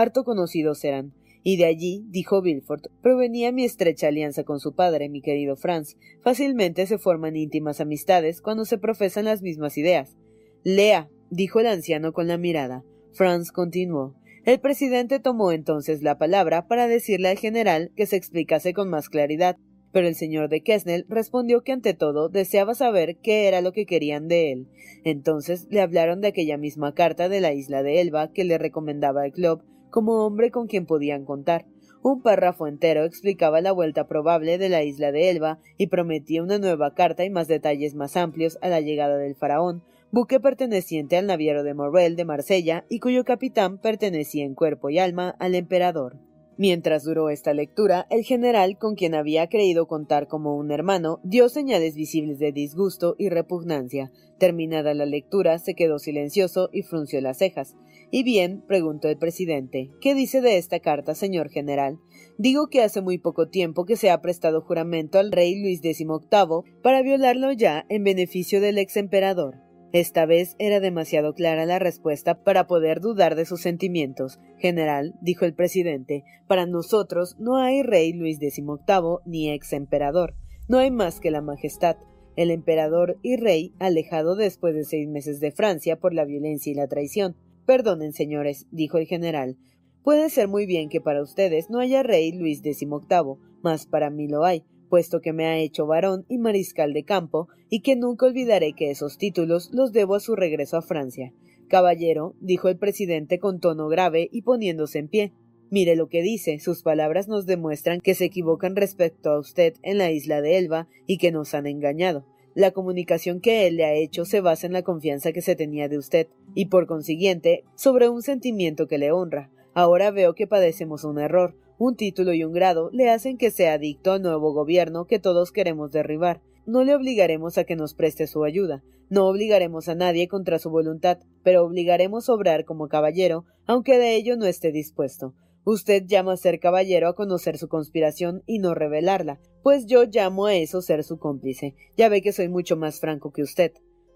harto 0.00 0.24
conocidos 0.24 0.84
eran, 0.84 1.12
y 1.48 1.58
de 1.58 1.66
allí, 1.66 2.04
dijo 2.08 2.42
Bilford, 2.42 2.88
provenía 3.02 3.52
mi 3.52 3.64
estrecha 3.64 4.08
alianza 4.08 4.42
con 4.42 4.58
su 4.58 4.74
padre, 4.74 5.08
mi 5.08 5.22
querido 5.22 5.54
Franz. 5.54 5.96
Fácilmente 6.22 6.88
se 6.88 6.98
forman 6.98 7.36
íntimas 7.36 7.80
amistades 7.80 8.40
cuando 8.40 8.64
se 8.64 8.78
profesan 8.78 9.26
las 9.26 9.42
mismas 9.42 9.78
ideas. 9.78 10.16
Lea, 10.64 11.08
dijo 11.30 11.60
el 11.60 11.68
anciano 11.68 12.12
con 12.12 12.26
la 12.26 12.36
mirada. 12.36 12.82
Franz 13.12 13.52
continuó. 13.52 14.16
El 14.44 14.58
presidente 14.58 15.20
tomó 15.20 15.52
entonces 15.52 16.02
la 16.02 16.18
palabra 16.18 16.66
para 16.66 16.88
decirle 16.88 17.28
al 17.28 17.38
general 17.38 17.92
que 17.94 18.06
se 18.06 18.16
explicase 18.16 18.74
con 18.74 18.90
más 18.90 19.08
claridad, 19.08 19.56
pero 19.92 20.08
el 20.08 20.16
señor 20.16 20.48
de 20.48 20.62
Kesnel 20.62 21.06
respondió 21.08 21.62
que 21.62 21.70
ante 21.70 21.94
todo 21.94 22.28
deseaba 22.28 22.74
saber 22.74 23.18
qué 23.22 23.46
era 23.46 23.60
lo 23.60 23.70
que 23.70 23.86
querían 23.86 24.26
de 24.26 24.50
él. 24.50 24.66
Entonces 25.04 25.68
le 25.70 25.80
hablaron 25.80 26.20
de 26.22 26.26
aquella 26.26 26.58
misma 26.58 26.92
carta 26.92 27.28
de 27.28 27.40
la 27.40 27.52
isla 27.52 27.84
de 27.84 28.00
Elba 28.00 28.32
que 28.32 28.42
le 28.42 28.58
recomendaba 28.58 29.24
el 29.24 29.30
club 29.30 29.62
como 29.90 30.24
hombre 30.24 30.50
con 30.50 30.66
quien 30.66 30.86
podían 30.86 31.24
contar. 31.24 31.66
Un 32.02 32.22
párrafo 32.22 32.68
entero 32.68 33.04
explicaba 33.04 33.60
la 33.60 33.72
vuelta 33.72 34.06
probable 34.06 34.58
de 34.58 34.68
la 34.68 34.84
isla 34.84 35.10
de 35.10 35.30
Elba 35.30 35.58
y 35.76 35.88
prometía 35.88 36.42
una 36.42 36.58
nueva 36.58 36.94
carta 36.94 37.24
y 37.24 37.30
más 37.30 37.48
detalles 37.48 37.94
más 37.94 38.16
amplios 38.16 38.58
a 38.62 38.68
la 38.68 38.80
llegada 38.80 39.16
del 39.16 39.34
faraón, 39.34 39.82
buque 40.12 40.38
perteneciente 40.38 41.16
al 41.16 41.26
naviero 41.26 41.64
de 41.64 41.74
Morrel 41.74 42.14
de 42.14 42.24
Marsella 42.24 42.84
y 42.88 43.00
cuyo 43.00 43.24
capitán 43.24 43.78
pertenecía 43.78 44.44
en 44.44 44.54
cuerpo 44.54 44.88
y 44.88 44.98
alma 44.98 45.34
al 45.40 45.54
emperador. 45.54 46.16
Mientras 46.58 47.04
duró 47.04 47.28
esta 47.28 47.52
lectura, 47.52 48.06
el 48.08 48.24
general, 48.24 48.78
con 48.78 48.94
quien 48.94 49.14
había 49.14 49.48
creído 49.48 49.86
contar 49.86 50.26
como 50.26 50.56
un 50.56 50.70
hermano, 50.70 51.20
dio 51.22 51.50
señales 51.50 51.94
visibles 51.94 52.38
de 52.38 52.50
disgusto 52.50 53.14
y 53.18 53.28
repugnancia. 53.28 54.10
Terminada 54.38 54.94
la 54.94 55.04
lectura, 55.04 55.58
se 55.58 55.74
quedó 55.74 55.98
silencioso 55.98 56.70
y 56.72 56.82
frunció 56.82 57.20
las 57.20 57.38
cejas. 57.38 57.76
¿Y 58.10 58.22
bien? 58.22 58.62
preguntó 58.66 59.08
el 59.08 59.18
presidente. 59.18 59.90
¿Qué 60.00 60.14
dice 60.14 60.40
de 60.40 60.56
esta 60.56 60.80
carta, 60.80 61.14
señor 61.14 61.50
general? 61.50 61.98
Digo 62.38 62.68
que 62.68 62.82
hace 62.82 63.02
muy 63.02 63.18
poco 63.18 63.48
tiempo 63.48 63.84
que 63.84 63.96
se 63.96 64.10
ha 64.10 64.22
prestado 64.22 64.62
juramento 64.62 65.18
al 65.18 65.32
rey 65.32 65.60
Luis 65.60 65.80
XVIII 65.80 66.62
para 66.82 67.02
violarlo 67.02 67.52
ya 67.52 67.84
en 67.90 68.04
beneficio 68.04 68.62
del 68.62 68.78
ex 68.78 68.96
emperador. 68.96 69.65
Esta 69.92 70.26
vez 70.26 70.56
era 70.58 70.80
demasiado 70.80 71.34
clara 71.34 71.64
la 71.64 71.78
respuesta 71.78 72.42
para 72.42 72.66
poder 72.66 73.00
dudar 73.00 73.34
de 73.34 73.46
sus 73.46 73.62
sentimientos. 73.62 74.38
General, 74.58 75.14
dijo 75.20 75.44
el 75.44 75.54
presidente, 75.54 76.24
para 76.46 76.66
nosotros 76.66 77.36
no 77.38 77.56
hay 77.56 77.82
rey 77.82 78.12
Luis 78.12 78.38
XVIII 78.38 79.18
ni 79.24 79.50
ex 79.50 79.72
emperador. 79.72 80.34
No 80.68 80.78
hay 80.78 80.90
más 80.90 81.20
que 81.20 81.30
la 81.30 81.40
majestad. 81.40 81.96
El 82.34 82.50
emperador 82.50 83.18
y 83.22 83.36
rey, 83.36 83.72
alejado 83.78 84.36
después 84.36 84.74
de 84.74 84.84
seis 84.84 85.08
meses 85.08 85.40
de 85.40 85.52
Francia 85.52 85.98
por 85.98 86.12
la 86.12 86.24
violencia 86.24 86.70
y 86.70 86.74
la 86.74 86.88
traición. 86.88 87.36
Perdonen, 87.64 88.12
señores, 88.12 88.66
dijo 88.70 88.98
el 88.98 89.06
general. 89.06 89.56
Puede 90.02 90.28
ser 90.28 90.46
muy 90.46 90.66
bien 90.66 90.88
que 90.88 91.00
para 91.00 91.22
ustedes 91.22 91.70
no 91.70 91.78
haya 91.78 92.02
rey 92.02 92.32
Luis 92.32 92.60
XVIII, 92.60 93.38
mas 93.62 93.86
para 93.86 94.10
mí 94.10 94.28
lo 94.28 94.44
hay 94.44 94.64
puesto 94.86 95.20
que 95.20 95.32
me 95.32 95.46
ha 95.46 95.58
hecho 95.58 95.86
varón 95.86 96.24
y 96.28 96.38
mariscal 96.38 96.92
de 96.92 97.04
campo, 97.04 97.48
y 97.68 97.80
que 97.80 97.96
nunca 97.96 98.26
olvidaré 98.26 98.72
que 98.72 98.90
esos 98.90 99.18
títulos 99.18 99.70
los 99.72 99.92
debo 99.92 100.14
a 100.14 100.20
su 100.20 100.36
regreso 100.36 100.76
a 100.76 100.82
Francia. 100.82 101.32
Caballero, 101.68 102.34
dijo 102.40 102.68
el 102.68 102.78
presidente 102.78 103.38
con 103.38 103.60
tono 103.60 103.88
grave 103.88 104.28
y 104.30 104.42
poniéndose 104.42 104.98
en 104.98 105.08
pie. 105.08 105.32
Mire 105.68 105.96
lo 105.96 106.08
que 106.08 106.22
dice, 106.22 106.60
sus 106.60 106.82
palabras 106.82 107.26
nos 107.26 107.44
demuestran 107.44 108.00
que 108.00 108.14
se 108.14 108.26
equivocan 108.26 108.76
respecto 108.76 109.30
a 109.30 109.40
usted 109.40 109.74
en 109.82 109.98
la 109.98 110.12
isla 110.12 110.40
de 110.40 110.58
Elba 110.58 110.88
y 111.06 111.18
que 111.18 111.32
nos 111.32 111.54
han 111.54 111.66
engañado. 111.66 112.24
La 112.54 112.70
comunicación 112.70 113.40
que 113.40 113.66
él 113.66 113.76
le 113.76 113.84
ha 113.84 113.94
hecho 113.94 114.24
se 114.24 114.40
basa 114.40 114.66
en 114.66 114.72
la 114.72 114.82
confianza 114.82 115.32
que 115.32 115.42
se 115.42 115.56
tenía 115.56 115.88
de 115.88 115.98
usted, 115.98 116.28
y 116.54 116.66
por 116.66 116.86
consiguiente, 116.86 117.64
sobre 117.74 118.08
un 118.08 118.22
sentimiento 118.22 118.86
que 118.86 118.96
le 118.96 119.12
honra. 119.12 119.50
Ahora 119.74 120.10
veo 120.10 120.34
que 120.34 120.46
padecemos 120.46 121.04
un 121.04 121.18
error, 121.18 121.54
un 121.78 121.96
título 121.96 122.32
y 122.32 122.44
un 122.44 122.54
grado 122.54 122.88
le 122.92 123.10
hacen 123.10 123.36
que 123.36 123.50
sea 123.50 123.74
adicto 123.74 124.12
al 124.12 124.22
nuevo 124.22 124.54
gobierno 124.54 125.06
que 125.06 125.18
todos 125.18 125.52
queremos 125.52 125.92
derribar. 125.92 126.40
No 126.66 126.82
le 126.82 126.94
obligaremos 126.94 127.58
a 127.58 127.64
que 127.64 127.76
nos 127.76 127.94
preste 127.94 128.26
su 128.26 128.44
ayuda, 128.44 128.82
no 129.08 129.28
obligaremos 129.28 129.88
a 129.88 129.94
nadie 129.94 130.26
contra 130.26 130.58
su 130.58 130.68
voluntad, 130.68 131.18
pero 131.44 131.64
obligaremos 131.64 132.28
a 132.28 132.34
obrar 132.34 132.64
como 132.64 132.88
caballero, 132.88 133.44
aunque 133.66 133.98
de 133.98 134.16
ello 134.16 134.36
no 134.36 134.46
esté 134.46 134.72
dispuesto. 134.72 135.34
Usted 135.64 136.04
llama 136.06 136.32
a 136.32 136.36
ser 136.36 136.58
caballero 136.58 137.08
a 137.08 137.14
conocer 137.14 137.56
su 137.58 137.68
conspiración 137.68 138.42
y 138.46 138.58
no 138.58 138.74
revelarla, 138.74 139.40
pues 139.62 139.86
yo 139.86 140.04
llamo 140.04 140.46
a 140.46 140.54
eso 140.54 140.82
ser 140.82 141.04
su 141.04 141.18
cómplice. 141.18 141.74
Ya 141.96 142.08
ve 142.08 142.20
que 142.20 142.32
soy 142.32 142.48
mucho 142.48 142.76
más 142.76 143.00
franco 143.00 143.32
que 143.32 143.42
usted. 143.42 143.72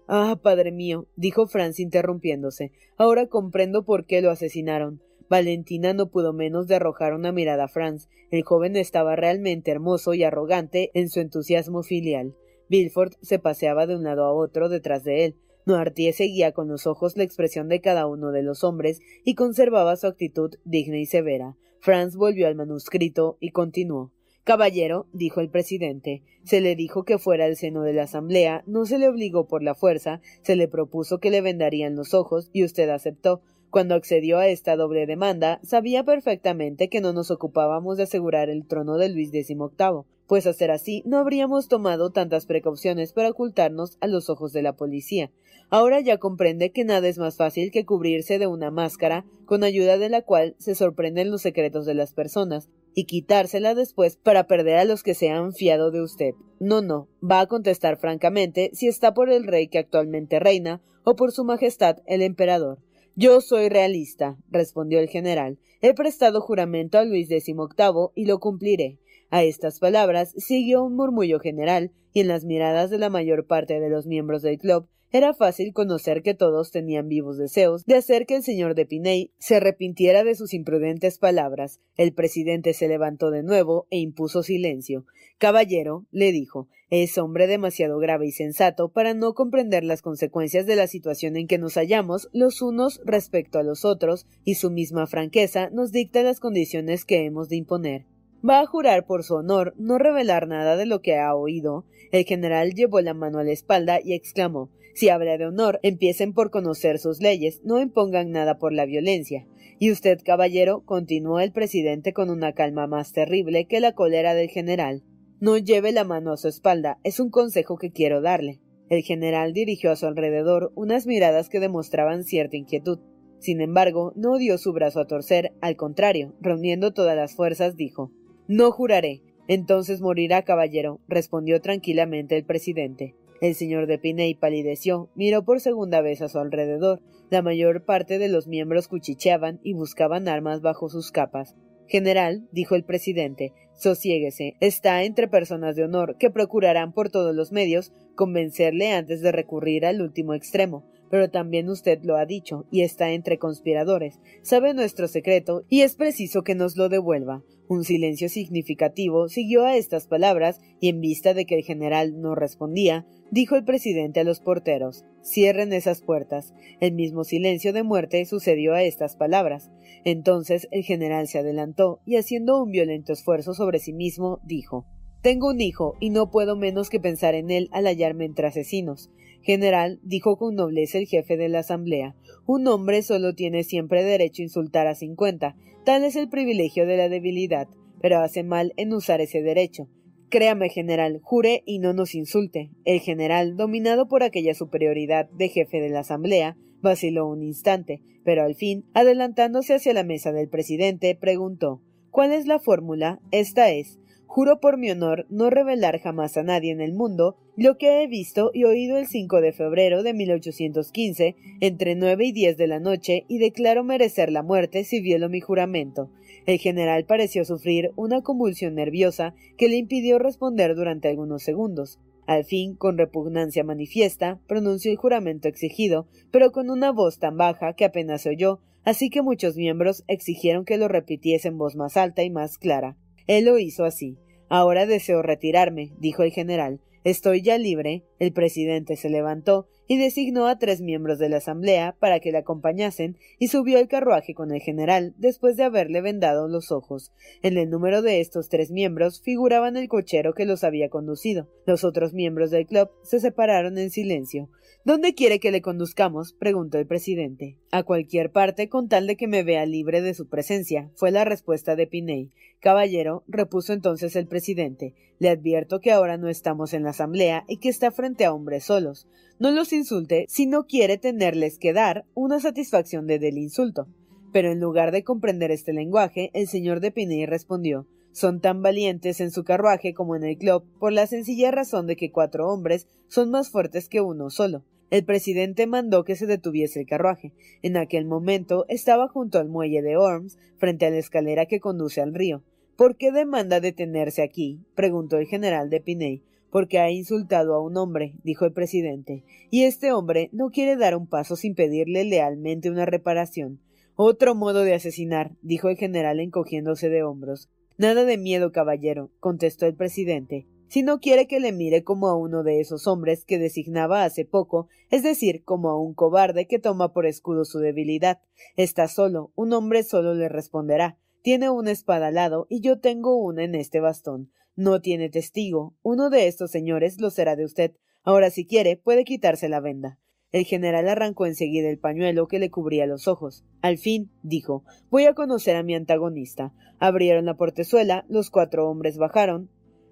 Ah, 0.07 0.37
padre 0.41 0.71
mío, 0.71 1.07
dijo 1.15 1.47
Franz 1.47 1.79
interrumpiéndose. 1.79 2.71
Ahora 2.97 3.27
comprendo 3.27 3.85
por 3.85 4.05
qué 4.05 4.21
lo 4.21 4.29
asesinaron. 4.29 5.01
Valentina 5.31 5.93
no 5.93 6.09
pudo 6.09 6.33
menos 6.33 6.67
de 6.67 6.75
arrojar 6.75 7.13
una 7.13 7.31
mirada 7.31 7.63
a 7.63 7.67
Franz. 7.69 8.09
El 8.31 8.43
joven 8.43 8.75
estaba 8.75 9.15
realmente 9.15 9.71
hermoso 9.71 10.13
y 10.13 10.25
arrogante 10.25 10.91
en 10.93 11.09
su 11.09 11.21
entusiasmo 11.21 11.83
filial. 11.83 12.35
Bilford 12.67 13.13
se 13.21 13.39
paseaba 13.39 13.87
de 13.87 13.95
un 13.95 14.03
lado 14.03 14.25
a 14.25 14.33
otro 14.33 14.67
detrás 14.67 15.05
de 15.05 15.23
él. 15.23 15.37
Noirtier 15.65 16.13
seguía 16.13 16.51
con 16.51 16.67
los 16.67 16.85
ojos 16.85 17.15
la 17.15 17.23
expresión 17.23 17.69
de 17.69 17.79
cada 17.79 18.07
uno 18.07 18.33
de 18.33 18.43
los 18.43 18.65
hombres 18.65 18.99
y 19.23 19.35
conservaba 19.35 19.95
su 19.95 20.07
actitud 20.07 20.55
digna 20.65 20.97
y 20.97 21.05
severa. 21.05 21.55
Franz 21.79 22.17
volvió 22.17 22.47
al 22.47 22.55
manuscrito 22.55 23.37
y 23.39 23.51
continuó. 23.51 24.11
Caballero, 24.43 25.07
dijo 25.13 25.39
el 25.39 25.49
presidente, 25.49 26.23
se 26.43 26.59
le 26.59 26.75
dijo 26.75 27.05
que 27.05 27.19
fuera 27.19 27.45
al 27.45 27.55
seno 27.55 27.83
de 27.83 27.93
la 27.93 28.03
asamblea, 28.03 28.63
no 28.65 28.85
se 28.85 28.97
le 28.97 29.07
obligó 29.07 29.47
por 29.47 29.63
la 29.63 29.75
fuerza, 29.75 30.19
se 30.41 30.57
le 30.57 30.67
propuso 30.67 31.19
que 31.19 31.29
le 31.29 31.39
vendarían 31.39 31.95
los 31.95 32.13
ojos 32.13 32.49
y 32.51 32.65
usted 32.65 32.89
aceptó. 32.89 33.41
Cuando 33.71 33.95
accedió 33.95 34.37
a 34.37 34.47
esta 34.47 34.75
doble 34.75 35.05
demanda, 35.05 35.61
sabía 35.63 36.03
perfectamente 36.03 36.89
que 36.89 36.99
no 36.99 37.13
nos 37.13 37.31
ocupábamos 37.31 37.95
de 37.95 38.03
asegurar 38.03 38.49
el 38.49 38.67
trono 38.67 38.97
de 38.97 39.07
Luis 39.07 39.29
XVIII, 39.29 40.03
pues 40.27 40.45
a 40.45 40.51
ser 40.51 40.71
así 40.71 41.03
no 41.05 41.17
habríamos 41.19 41.69
tomado 41.69 42.09
tantas 42.09 42.45
precauciones 42.45 43.13
para 43.13 43.29
ocultarnos 43.29 43.97
a 44.01 44.07
los 44.07 44.29
ojos 44.29 44.51
de 44.51 44.61
la 44.61 44.73
policía. 44.73 45.31
Ahora 45.69 46.01
ya 46.01 46.17
comprende 46.17 46.73
que 46.73 46.83
nada 46.83 47.07
es 47.07 47.17
más 47.17 47.37
fácil 47.37 47.71
que 47.71 47.85
cubrirse 47.85 48.39
de 48.39 48.47
una 48.47 48.71
máscara, 48.71 49.23
con 49.45 49.63
ayuda 49.63 49.97
de 49.97 50.09
la 50.09 50.21
cual 50.21 50.53
se 50.57 50.75
sorprenden 50.75 51.31
los 51.31 51.41
secretos 51.41 51.85
de 51.85 51.93
las 51.93 52.13
personas, 52.13 52.67
y 52.93 53.05
quitársela 53.05 53.73
después 53.73 54.17
para 54.17 54.47
perder 54.47 54.79
a 54.79 54.85
los 54.85 55.01
que 55.01 55.13
se 55.13 55.29
han 55.29 55.53
fiado 55.53 55.91
de 55.91 56.01
usted. 56.01 56.33
No, 56.59 56.81
no, 56.81 57.07
va 57.23 57.39
a 57.39 57.47
contestar 57.47 57.97
francamente 57.97 58.69
si 58.73 58.89
está 58.89 59.13
por 59.13 59.29
el 59.29 59.47
rey 59.47 59.69
que 59.69 59.79
actualmente 59.79 60.41
reina 60.41 60.81
o 61.05 61.15
por 61.15 61.31
su 61.31 61.45
majestad 61.45 61.99
el 62.05 62.21
emperador. 62.21 62.79
Yo 63.15 63.41
soy 63.41 63.69
realista, 63.69 64.37
respondió 64.49 64.99
el 64.99 65.09
general. 65.09 65.59
He 65.81 65.93
prestado 65.93 66.41
juramento 66.41 66.97
a 66.97 67.03
Luis 67.03 67.27
XVIII 67.27 68.11
y 68.15 68.25
lo 68.25 68.39
cumpliré. 68.39 68.99
A 69.29 69.43
estas 69.43 69.79
palabras 69.79 70.33
siguió 70.37 70.83
un 70.83 70.95
murmullo 70.95 71.39
general, 71.39 71.91
y 72.13 72.21
en 72.21 72.27
las 72.27 72.45
miradas 72.45 72.89
de 72.89 72.97
la 72.97 73.09
mayor 73.09 73.47
parte 73.47 73.79
de 73.79 73.89
los 73.89 74.05
miembros 74.05 74.41
del 74.41 74.57
club 74.57 74.87
era 75.13 75.33
fácil 75.33 75.73
conocer 75.73 76.21
que 76.21 76.33
todos 76.33 76.71
tenían 76.71 77.09
vivos 77.09 77.37
deseos 77.37 77.83
de 77.85 77.95
hacer 77.95 78.25
que 78.25 78.37
el 78.37 78.43
señor 78.43 78.75
de 78.75 78.85
Piney 78.85 79.33
se 79.39 79.57
arrepintiera 79.57 80.23
de 80.23 80.35
sus 80.35 80.53
imprudentes 80.53 81.17
palabras. 81.17 81.81
El 81.97 82.13
presidente 82.13 82.73
se 82.73 82.87
levantó 82.87 83.29
de 83.29 83.43
nuevo 83.43 83.87
e 83.89 83.97
impuso 83.99 84.41
silencio. 84.41 85.05
Caballero, 85.37 86.05
le 86.11 86.31
dijo, 86.31 86.69
es 86.91 87.17
hombre 87.17 87.47
demasiado 87.47 87.97
grave 87.97 88.27
y 88.27 88.31
sensato 88.31 88.89
para 88.89 89.13
no 89.13 89.33
comprender 89.33 89.83
las 89.83 90.03
consecuencias 90.03 90.67
de 90.67 90.75
la 90.75 90.85
situación 90.85 91.37
en 91.37 91.47
que 91.47 91.57
nos 91.57 91.73
hallamos 91.75 92.29
los 92.33 92.61
unos 92.61 93.01
respecto 93.05 93.57
a 93.57 93.63
los 93.63 93.85
otros, 93.85 94.27
y 94.43 94.55
su 94.55 94.69
misma 94.69 95.07
franqueza 95.07 95.69
nos 95.71 95.91
dicta 95.91 96.21
las 96.21 96.39
condiciones 96.39 97.05
que 97.05 97.25
hemos 97.25 97.49
de 97.49 97.55
imponer. 97.55 98.05
Va 98.47 98.59
a 98.59 98.67
jurar 98.67 99.05
por 99.05 99.23
su 99.23 99.35
honor 99.35 99.73
no 99.77 99.97
revelar 99.97 100.47
nada 100.47 100.75
de 100.75 100.85
lo 100.85 101.01
que 101.01 101.17
ha 101.17 101.33
oído. 101.33 101.85
El 102.11 102.25
general 102.25 102.73
llevó 102.73 103.01
la 103.01 103.13
mano 103.13 103.39
a 103.39 103.43
la 103.43 103.51
espalda 103.51 103.99
y 104.03 104.13
exclamó 104.13 104.69
si 104.93 105.09
habla 105.09 105.37
de 105.37 105.45
honor, 105.45 105.79
empiecen 105.83 106.33
por 106.33 106.51
conocer 106.51 106.99
sus 106.99 107.21
leyes, 107.21 107.61
no 107.63 107.79
impongan 107.79 108.31
nada 108.31 108.57
por 108.57 108.73
la 108.73 108.85
violencia. 108.85 109.47
Y 109.79 109.91
usted, 109.91 110.19
caballero, 110.23 110.83
continuó 110.85 111.39
el 111.39 111.51
presidente 111.51 112.13
con 112.13 112.29
una 112.29 112.53
calma 112.53 112.87
más 112.87 113.13
terrible 113.13 113.65
que 113.65 113.79
la 113.79 113.93
cólera 113.93 114.33
del 114.33 114.49
general. 114.49 115.03
No 115.41 115.57
lleve 115.57 115.91
la 115.91 116.03
mano 116.03 116.33
a 116.33 116.37
su 116.37 116.47
espalda, 116.47 116.99
es 117.03 117.19
un 117.19 117.31
consejo 117.31 117.75
que 117.75 117.91
quiero 117.91 118.21
darle. 118.21 118.59
El 118.89 119.01
general 119.01 119.53
dirigió 119.53 119.91
a 119.91 119.95
su 119.95 120.05
alrededor 120.05 120.71
unas 120.75 121.07
miradas 121.07 121.49
que 121.49 121.59
demostraban 121.59 122.23
cierta 122.23 122.57
inquietud. 122.57 122.99
Sin 123.39 123.59
embargo, 123.59 124.13
no 124.15 124.37
dio 124.37 124.59
su 124.59 124.71
brazo 124.71 124.99
a 124.99 125.07
torcer, 125.07 125.51
al 125.59 125.75
contrario, 125.77 126.35
reuniendo 126.41 126.93
todas 126.93 127.15
las 127.15 127.33
fuerzas, 127.33 127.75
dijo 127.75 128.11
No 128.47 128.69
juraré. 128.71 129.23
Entonces 129.47 129.99
morirá, 129.99 130.43
caballero, 130.43 131.01
respondió 131.07 131.59
tranquilamente 131.59 132.37
el 132.37 132.45
presidente. 132.45 133.15
El 133.41 133.55
señor 133.55 133.87
de 133.87 133.97
Piney 133.97 134.35
palideció, 134.35 135.09
miró 135.15 135.43
por 135.43 135.59
segunda 135.59 136.01
vez 136.01 136.21
a 136.21 136.29
su 136.29 136.37
alrededor. 136.37 137.01
La 137.31 137.41
mayor 137.41 137.83
parte 137.83 138.19
de 138.19 138.29
los 138.29 138.45
miembros 138.45 138.87
cuchicheaban 138.87 139.59
y 139.63 139.73
buscaban 139.73 140.27
armas 140.27 140.61
bajo 140.61 140.87
sus 140.87 141.09
capas. 141.09 141.55
General, 141.87 142.47
dijo 142.51 142.75
el 142.75 142.85
presidente, 142.85 143.53
sosiéguese. 143.81 144.55
Está 144.59 145.03
entre 145.03 145.27
personas 145.27 145.75
de 145.75 145.83
honor 145.83 146.17
que 146.17 146.29
procurarán 146.29 146.93
por 146.93 147.09
todos 147.09 147.35
los 147.35 147.51
medios 147.51 147.91
convencerle 148.15 148.91
antes 148.91 149.21
de 149.21 149.31
recurrir 149.31 149.85
al 149.85 150.01
último 150.01 150.33
extremo. 150.33 150.85
Pero 151.09 151.29
también 151.29 151.67
usted 151.67 151.99
lo 152.03 152.15
ha 152.15 152.25
dicho, 152.25 152.65
y 152.71 152.83
está 152.83 153.11
entre 153.11 153.37
conspiradores. 153.37 154.19
Sabe 154.43 154.73
nuestro 154.73 155.09
secreto, 155.09 155.65
y 155.67 155.81
es 155.81 155.95
preciso 155.95 156.43
que 156.43 156.55
nos 156.55 156.77
lo 156.77 156.87
devuelva. 156.87 157.43
Un 157.67 157.83
silencio 157.83 158.29
significativo 158.29 159.27
siguió 159.27 159.65
a 159.65 159.75
estas 159.75 160.07
palabras, 160.07 160.61
y 160.79 160.87
en 160.87 161.01
vista 161.01 161.33
de 161.33 161.45
que 161.45 161.55
el 161.55 161.63
general 161.63 162.21
no 162.21 162.33
respondía, 162.35 163.05
dijo 163.29 163.57
el 163.57 163.65
presidente 163.65 164.21
a 164.21 164.23
los 164.23 164.39
porteros 164.39 165.03
Cierren 165.23 165.71
esas 165.71 166.01
puertas. 166.01 166.53
El 166.79 166.93
mismo 166.93 167.23
silencio 167.23 167.73
de 167.73 167.83
muerte 167.83 168.25
sucedió 168.25 168.73
a 168.73 168.83
estas 168.83 169.15
palabras. 169.15 169.69
Entonces 170.03 170.67
el 170.71 170.83
general 170.83 171.27
se 171.27 171.39
adelantó 171.39 171.99
y 172.05 172.15
haciendo 172.15 172.61
un 172.61 172.71
violento 172.71 173.13
esfuerzo 173.13 173.53
sobre 173.53 173.79
sí 173.79 173.93
mismo, 173.93 174.39
dijo 174.43 174.85
Tengo 175.21 175.49
un 175.49 175.61
hijo 175.61 175.95
y 175.99 176.09
no 176.09 176.31
puedo 176.31 176.55
menos 176.55 176.89
que 176.89 176.99
pensar 176.99 177.35
en 177.35 177.51
él 177.51 177.69
al 177.71 177.85
hallarme 177.85 178.25
entre 178.25 178.47
asesinos. 178.47 179.11
General, 179.43 179.99
dijo 180.03 180.37
con 180.37 180.55
nobleza 180.55 180.97
el 180.97 181.07
jefe 181.07 181.35
de 181.35 181.49
la 181.49 181.59
asamblea, 181.59 182.15
un 182.45 182.67
hombre 182.67 183.01
solo 183.01 183.33
tiene 183.33 183.63
siempre 183.63 184.03
derecho 184.03 184.41
a 184.41 184.45
insultar 184.45 184.87
a 184.87 184.95
cincuenta. 184.95 185.55
Tal 185.83 186.03
es 186.03 186.15
el 186.15 186.29
privilegio 186.29 186.85
de 186.85 186.97
la 186.97 187.09
debilidad, 187.09 187.67
pero 188.01 188.19
hace 188.19 188.43
mal 188.43 188.73
en 188.77 188.93
usar 188.93 189.19
ese 189.19 189.41
derecho. 189.41 189.87
Créame, 190.31 190.69
general, 190.69 191.19
jure 191.21 191.61
y 191.65 191.79
no 191.79 191.91
nos 191.91 192.15
insulte. 192.15 192.71
El 192.85 193.01
general, 193.01 193.57
dominado 193.57 194.07
por 194.07 194.23
aquella 194.23 194.53
superioridad 194.53 195.29
de 195.31 195.49
jefe 195.49 195.81
de 195.81 195.89
la 195.89 195.99
Asamblea, 195.99 196.55
vaciló 196.81 197.27
un 197.27 197.43
instante, 197.43 198.01
pero 198.23 198.43
al 198.43 198.55
fin, 198.55 198.85
adelantándose 198.93 199.73
hacia 199.73 199.93
la 199.93 200.05
mesa 200.05 200.31
del 200.31 200.47
presidente, 200.47 201.17
preguntó 201.19 201.81
¿Cuál 202.11 202.31
es 202.31 202.45
la 202.45 202.59
fórmula? 202.59 203.19
Esta 203.31 203.71
es 203.71 203.99
Juro 204.33 204.61
por 204.61 204.77
mi 204.77 204.89
honor 204.89 205.25
no 205.29 205.49
revelar 205.49 205.99
jamás 205.99 206.37
a 206.37 206.43
nadie 206.43 206.71
en 206.71 206.79
el 206.79 206.93
mundo 206.93 207.35
lo 207.57 207.77
que 207.77 208.01
he 208.01 208.07
visto 208.07 208.49
y 208.53 208.63
oído 208.63 208.97
el 208.97 209.07
5 209.07 209.41
de 209.41 209.51
febrero 209.51 210.03
de 210.03 210.13
1815 210.13 211.35
entre 211.59 211.95
nueve 211.95 212.27
y 212.27 212.31
diez 212.31 212.55
de 212.55 212.67
la 212.67 212.79
noche 212.79 213.25
y 213.27 213.39
declaro 213.39 213.83
merecer 213.83 214.31
la 214.31 214.41
muerte 214.41 214.85
si 214.85 215.01
violo 215.01 215.27
mi 215.27 215.41
juramento. 215.41 216.09
El 216.45 216.59
general 216.59 217.03
pareció 217.03 217.43
sufrir 217.43 217.91
una 217.97 218.21
convulsión 218.21 218.75
nerviosa 218.75 219.35
que 219.57 219.67
le 219.67 219.75
impidió 219.75 220.17
responder 220.17 220.75
durante 220.75 221.09
algunos 221.09 221.43
segundos. 221.43 221.99
Al 222.25 222.45
fin, 222.45 222.73
con 222.75 222.97
repugnancia 222.97 223.65
manifiesta, 223.65 224.39
pronunció 224.47 224.91
el 224.91 224.97
juramento 224.97 225.49
exigido, 225.49 226.07
pero 226.31 226.53
con 226.53 226.69
una 226.69 226.93
voz 226.93 227.19
tan 227.19 227.35
baja 227.35 227.73
que 227.73 227.83
apenas 227.83 228.25
oyó, 228.25 228.61
así 228.85 229.09
que 229.09 229.21
muchos 229.21 229.57
miembros 229.57 230.05
exigieron 230.07 230.63
que 230.63 230.77
lo 230.77 230.87
repitiese 230.87 231.49
en 231.49 231.57
voz 231.57 231.75
más 231.75 231.97
alta 231.97 232.23
y 232.23 232.29
más 232.29 232.57
clara. 232.57 232.95
Él 233.27 233.45
lo 233.45 233.59
hizo 233.59 233.85
así. 233.85 234.17
Ahora 234.53 234.85
deseo 234.85 235.21
retirarme, 235.21 235.93
dijo 235.97 236.23
el 236.23 236.33
general. 236.33 236.81
Estoy 237.05 237.41
ya 237.41 237.57
libre. 237.57 238.03
El 238.19 238.33
presidente 238.33 238.97
se 238.97 239.09
levantó 239.09 239.69
y 239.87 239.97
designó 239.97 240.45
a 240.47 240.59
tres 240.59 240.81
miembros 240.81 241.19
de 241.19 241.29
la 241.29 241.37
Asamblea 241.37 241.95
para 241.99 242.19
que 242.19 242.33
le 242.33 242.39
acompañasen 242.39 243.15
y 243.39 243.47
subió 243.47 243.79
al 243.79 243.87
carruaje 243.87 244.33
con 244.33 244.51
el 244.51 244.59
general 244.59 245.13
después 245.17 245.55
de 245.55 245.63
haberle 245.63 246.01
vendado 246.01 246.49
los 246.49 246.73
ojos. 246.73 247.13
En 247.41 247.57
el 247.57 247.69
número 247.69 248.01
de 248.01 248.19
estos 248.19 248.49
tres 248.49 248.71
miembros 248.71 249.21
figuraban 249.21 249.77
el 249.77 249.87
cochero 249.87 250.33
que 250.33 250.45
los 250.45 250.65
había 250.65 250.89
conducido. 250.89 251.47
Los 251.65 251.85
otros 251.85 252.13
miembros 252.13 252.51
del 252.51 252.67
club 252.67 252.89
se 253.03 253.21
separaron 253.21 253.77
en 253.77 253.89
silencio. 253.89 254.49
¿Dónde 254.83 255.13
quiere 255.13 255.39
que 255.39 255.51
le 255.51 255.61
conduzcamos? 255.61 256.33
preguntó 256.33 256.79
el 256.79 256.87
presidente. 256.87 257.59
A 257.69 257.83
cualquier 257.83 258.31
parte 258.31 258.67
con 258.67 258.89
tal 258.89 259.05
de 259.05 259.15
que 259.15 259.27
me 259.27 259.43
vea 259.43 259.67
libre 259.67 260.01
de 260.01 260.15
su 260.15 260.27
presencia, 260.27 260.89
fue 260.95 261.11
la 261.11 261.23
respuesta 261.23 261.75
de 261.75 261.85
Piney. 261.85 262.31
Caballero, 262.59 263.23
repuso 263.27 263.73
entonces 263.73 264.15
el 264.15 264.27
presidente, 264.27 264.95
le 265.19 265.29
advierto 265.29 265.81
que 265.81 265.91
ahora 265.91 266.17
no 266.17 266.29
estamos 266.29 266.73
en 266.73 266.81
la 266.81 266.89
asamblea 266.89 267.45
y 267.47 267.57
que 267.57 267.69
está 267.69 267.91
frente 267.91 268.25
a 268.25 268.33
hombres 268.33 268.63
solos. 268.63 269.07
No 269.37 269.51
los 269.51 269.71
insulte 269.71 270.25
si 270.27 270.47
no 270.47 270.65
quiere 270.65 270.97
tenerles 270.97 271.59
que 271.59 271.73
dar 271.73 272.05
una 272.15 272.39
satisfacción 272.39 273.05
de 273.05 273.19
del 273.19 273.37
insulto. 273.37 273.87
Pero 274.33 274.51
en 274.51 274.59
lugar 274.59 274.91
de 274.91 275.03
comprender 275.03 275.51
este 275.51 275.73
lenguaje, 275.73 276.31
el 276.33 276.47
señor 276.47 276.79
de 276.79 276.91
Piney 276.91 277.27
respondió 277.27 277.85
son 278.13 278.41
tan 278.41 278.61
valientes 278.61 279.21
en 279.21 279.31
su 279.31 279.43
carruaje 279.43 279.93
como 279.93 280.15
en 280.15 280.23
el 280.23 280.37
club 280.37 280.65
por 280.79 280.91
la 280.91 281.07
sencilla 281.07 281.51
razón 281.51 281.87
de 281.87 281.95
que 281.95 282.11
cuatro 282.11 282.49
hombres 282.49 282.87
son 283.07 283.29
más 283.29 283.49
fuertes 283.49 283.87
que 283.87 284.01
uno 284.01 284.29
solo. 284.29 284.63
El 284.91 285.05
presidente 285.05 285.67
mandó 285.67 286.03
que 286.03 286.17
se 286.17 286.27
detuviese 286.27 286.81
el 286.81 286.85
carruaje. 286.85 287.31
En 287.61 287.77
aquel 287.77 288.03
momento 288.03 288.65
estaba 288.67 289.07
junto 289.07 289.39
al 289.39 289.47
muelle 289.47 289.81
de 289.81 289.95
Orms, 289.95 290.37
frente 290.57 290.85
a 290.85 290.89
la 290.89 290.97
escalera 290.97 291.45
que 291.45 291.61
conduce 291.61 292.01
al 292.01 292.13
río. 292.13 292.43
¿Por 292.75 292.97
qué 292.97 293.13
demanda 293.13 293.61
detenerse 293.61 294.21
aquí? 294.21 294.59
preguntó 294.75 295.17
el 295.17 295.27
general 295.27 295.69
de 295.69 295.79
Piney. 295.79 296.23
Porque 296.49 296.79
ha 296.79 296.91
insultado 296.91 297.55
a 297.55 297.61
un 297.61 297.77
hombre, 297.77 298.15
dijo 298.25 298.43
el 298.43 298.51
presidente, 298.51 299.23
y 299.49 299.63
este 299.63 299.93
hombre 299.93 300.29
no 300.33 300.49
quiere 300.49 300.75
dar 300.75 300.97
un 300.97 301.07
paso 301.07 301.37
sin 301.37 301.55
pedirle 301.55 302.03
lealmente 302.03 302.69
una 302.69 302.85
reparación. 302.85 303.61
Otro 303.95 304.35
modo 304.35 304.63
de 304.63 304.73
asesinar, 304.73 305.31
dijo 305.41 305.69
el 305.69 305.77
general 305.77 306.19
encogiéndose 306.19 306.89
de 306.89 307.03
hombros. 307.03 307.49
Nada 307.77 308.03
de 308.03 308.17
miedo, 308.17 308.51
caballero, 308.51 309.09
contestó 309.21 309.65
el 309.67 309.75
presidente 309.75 310.47
si 310.71 310.83
no 310.83 311.01
quiere 311.01 311.27
que 311.27 311.41
le 311.41 311.51
mire 311.51 311.83
como 311.83 312.07
a 312.07 312.15
uno 312.15 312.43
de 312.43 312.61
esos 312.61 312.87
hombres 312.87 313.25
que 313.25 313.37
designaba 313.37 314.05
hace 314.05 314.23
poco, 314.23 314.69
es 314.89 315.03
decir, 315.03 315.43
como 315.43 315.69
a 315.69 315.77
un 315.77 315.93
cobarde 315.93 316.47
que 316.47 316.59
toma 316.59 316.93
por 316.93 317.05
escudo 317.05 317.43
su 317.43 317.59
debilidad. 317.59 318.21
Está 318.55 318.87
solo, 318.87 319.33
un 319.35 319.51
hombre 319.51 319.83
solo 319.83 320.13
le 320.13 320.29
responderá. 320.29 320.97
Tiene 321.23 321.49
una 321.49 321.71
espada 321.71 322.07
al 322.07 322.13
lado 322.13 322.47
y 322.49 322.61
yo 322.61 322.79
tengo 322.79 323.17
una 323.17 323.43
en 323.43 323.53
este 323.53 323.81
bastón. 323.81 324.31
No 324.55 324.79
tiene 324.79 325.09
testigo. 325.09 325.75
Uno 325.81 326.09
de 326.09 326.29
estos 326.29 326.51
señores 326.51 327.01
lo 327.01 327.09
será 327.09 327.35
de 327.35 327.43
usted. 327.43 327.73
Ahora, 328.03 328.29
si 328.29 328.45
quiere, 328.45 328.77
puede 328.77 329.03
quitarse 329.03 329.49
la 329.49 329.59
venda. 329.59 329.99
El 330.31 330.45
general 330.45 330.87
arrancó 330.87 331.25
enseguida 331.25 331.67
el 331.67 331.79
pañuelo 331.79 332.29
que 332.29 332.39
le 332.39 332.49
cubría 332.49 332.85
los 332.85 333.09
ojos. 333.09 333.43
Al 333.61 333.77
fin, 333.77 334.09
dijo, 334.23 334.63
voy 334.89 335.03
a 335.03 335.15
conocer 335.15 335.57
a 335.57 335.63
mi 335.63 335.75
antagonista. 335.75 336.53
Abrieron 336.79 337.25
la 337.25 337.35
portezuela, 337.35 338.05
los 338.07 338.29
cuatro 338.29 338.69
hombres 338.69 338.97
bajaron, 338.97 339.49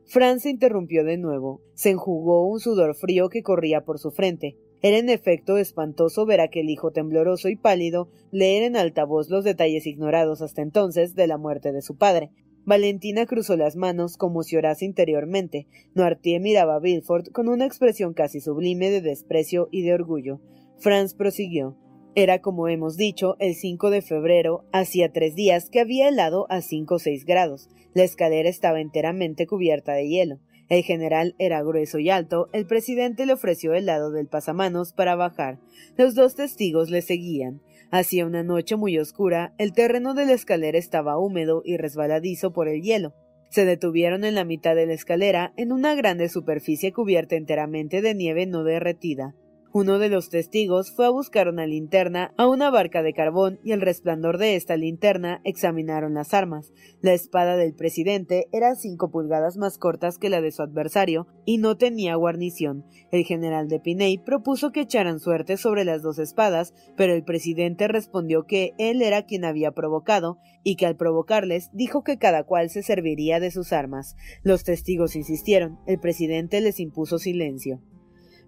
Franz 0.10 0.42
se 0.42 0.50
interrumpió 0.50 1.04
de 1.04 1.20
nuevo. 1.20 1.62
Se 1.76 1.92
enjugó 1.92 2.48
un 2.48 2.60
sudor 2.60 2.96
frío 2.96 3.30
que 3.30 3.44
corría 3.44 3.86
por 3.86 4.00
su 4.00 4.10
frente. 4.10 4.58
Era 4.82 4.98
en 4.98 5.08
efecto 5.08 5.58
espantoso 5.58 6.26
ver 6.26 6.42
a 6.42 6.46
aquel 6.46 6.72
hijo 6.72 6.90
tembloroso 6.92 7.48
y 7.48 7.56
pálido 7.56 8.10
leer 8.32 8.64
en 8.64 8.76
alta 8.76 9.06
voz 9.06 9.30
los 9.30 9.44
detalles 9.44 9.86
ignorados 9.86 10.42
hasta 10.42 10.64
entonces 10.64 11.14
de 11.14 11.28
la 11.28 11.38
muerte 11.38 11.72
de 11.72 11.84
su 11.84 11.96
padre. 11.96 12.32
Valentina 12.66 13.28
cruzó 13.28 13.56
las 13.56 13.76
manos 13.76 14.18
como 14.18 14.42
si 14.42 14.58
orase 14.58 14.84
interiormente. 14.86 15.68
Noirtier 15.94 16.42
miraba 16.42 16.78
a 16.78 16.80
Villefort 16.80 17.32
con 17.32 17.48
una 17.48 17.68
expresión 17.68 18.16
casi 18.16 18.42
sublime 18.42 18.90
de 18.90 19.02
desprecio 19.02 19.70
y 19.72 19.84
de 19.84 19.94
orgullo. 19.94 20.42
Franz 20.80 21.14
prosiguió. 21.14 21.78
Era, 22.22 22.42
como 22.42 22.68
hemos 22.68 22.98
dicho, 22.98 23.38
el 23.40 23.56
5 23.56 23.92
de 23.92 24.02
febrero, 24.02 24.66
hacía 24.74 25.14
tres 25.14 25.36
días 25.36 25.70
que 25.70 25.80
había 25.80 26.10
helado 26.10 26.48
a 26.50 26.60
cinco 26.60 26.96
o 26.96 27.00
seis 27.00 27.24
grados. 27.24 27.70
La 27.94 28.04
escalera 28.04 28.50
estaba 28.50 28.82
enteramente 28.82 29.48
cubierta 29.48 29.94
de 29.94 30.10
hielo. 30.10 30.40
El 30.68 30.84
general 30.84 31.34
era 31.40 31.64
grueso 31.64 31.98
y 31.98 32.10
alto, 32.10 32.50
el 32.52 32.66
presidente 32.66 33.26
le 33.26 33.32
ofreció 33.32 33.74
el 33.74 33.86
lado 33.86 34.12
del 34.12 34.28
pasamanos 34.28 34.92
para 34.92 35.16
bajar. 35.16 35.60
Los 35.96 36.14
dos 36.14 36.36
testigos 36.36 36.90
le 36.90 37.02
seguían. 37.02 37.62
Hacía 37.90 38.26
una 38.26 38.44
noche 38.44 38.76
muy 38.76 39.00
oscura, 39.00 39.54
el 39.58 39.72
terreno 39.72 40.14
de 40.14 40.26
la 40.26 40.34
escalera 40.34 40.78
estaba 40.78 41.18
húmedo 41.18 41.62
y 41.64 41.78
resbaladizo 41.78 42.52
por 42.52 42.68
el 42.68 42.82
hielo. 42.82 43.14
Se 43.50 43.64
detuvieron 43.64 44.26
en 44.26 44.36
la 44.36 44.44
mitad 44.44 44.76
de 44.76 44.88
la 44.88 44.94
escalera, 44.94 45.54
en 45.56 45.72
una 45.72 45.96
grande 45.96 46.28
superficie 46.28 46.92
cubierta 46.92 47.38
enteramente 47.38 48.02
de 48.02 48.14
nieve 48.14 48.46
no 48.46 48.66
derretida. 48.66 49.36
Uno 49.72 50.00
de 50.00 50.10
los 50.10 50.30
testigos 50.30 50.92
fue 50.96 51.06
a 51.06 51.12
buscar 51.12 51.48
una 51.48 51.68
linterna 51.68 52.34
a 52.38 52.48
una 52.48 52.72
barca 52.72 53.04
de 53.04 53.14
carbón 53.14 53.60
y 53.64 53.72
el 53.72 53.82
resplandor 53.82 54.40
de 54.40 54.56
esta 54.56 54.76
linterna 54.78 55.42
examinaron 55.44 56.16
las 56.16 56.34
armas. 56.34 56.74
La 57.02 57.14
espada 57.14 57.56
del 57.56 57.76
presidente 57.76 58.48
era 58.52 58.74
cinco 58.74 59.12
pulgadas 59.12 59.58
más 59.58 59.78
cortas 59.78 60.18
que 60.18 60.32
la 60.32 60.42
de 60.42 60.50
su 60.50 60.64
adversario 60.64 61.28
y 61.46 61.60
no 61.60 61.78
tenía 61.78 62.16
guarnición. 62.16 62.84
El 63.12 63.26
general 63.26 63.68
de 63.68 63.80
Piney 63.80 64.18
propuso 64.18 64.72
que 64.72 64.82
echaran 64.82 65.20
suerte 65.20 65.56
sobre 65.56 65.86
las 65.86 66.02
dos 66.02 66.18
espadas, 66.18 66.74
pero 66.98 67.14
el 67.14 67.24
presidente 67.24 67.88
respondió 67.88 68.48
que 68.48 68.74
él 68.80 69.04
era 69.04 69.28
quien 69.28 69.46
había 69.46 69.74
provocado 69.74 70.40
y 70.64 70.78
que 70.78 70.88
al 70.88 70.96
provocarles 70.96 71.70
dijo 71.74 72.04
que 72.04 72.18
cada 72.18 72.44
cual 72.44 72.72
se 72.72 72.82
serviría 72.82 73.40
de 73.40 73.52
sus 73.52 73.72
armas. 73.72 74.16
Los 74.42 74.64
testigos 74.64 75.16
insistieron. 75.16 75.78
El 75.86 76.00
presidente 76.00 76.60
les 76.60 76.80
impuso 76.80 77.20
silencio. 77.20 77.84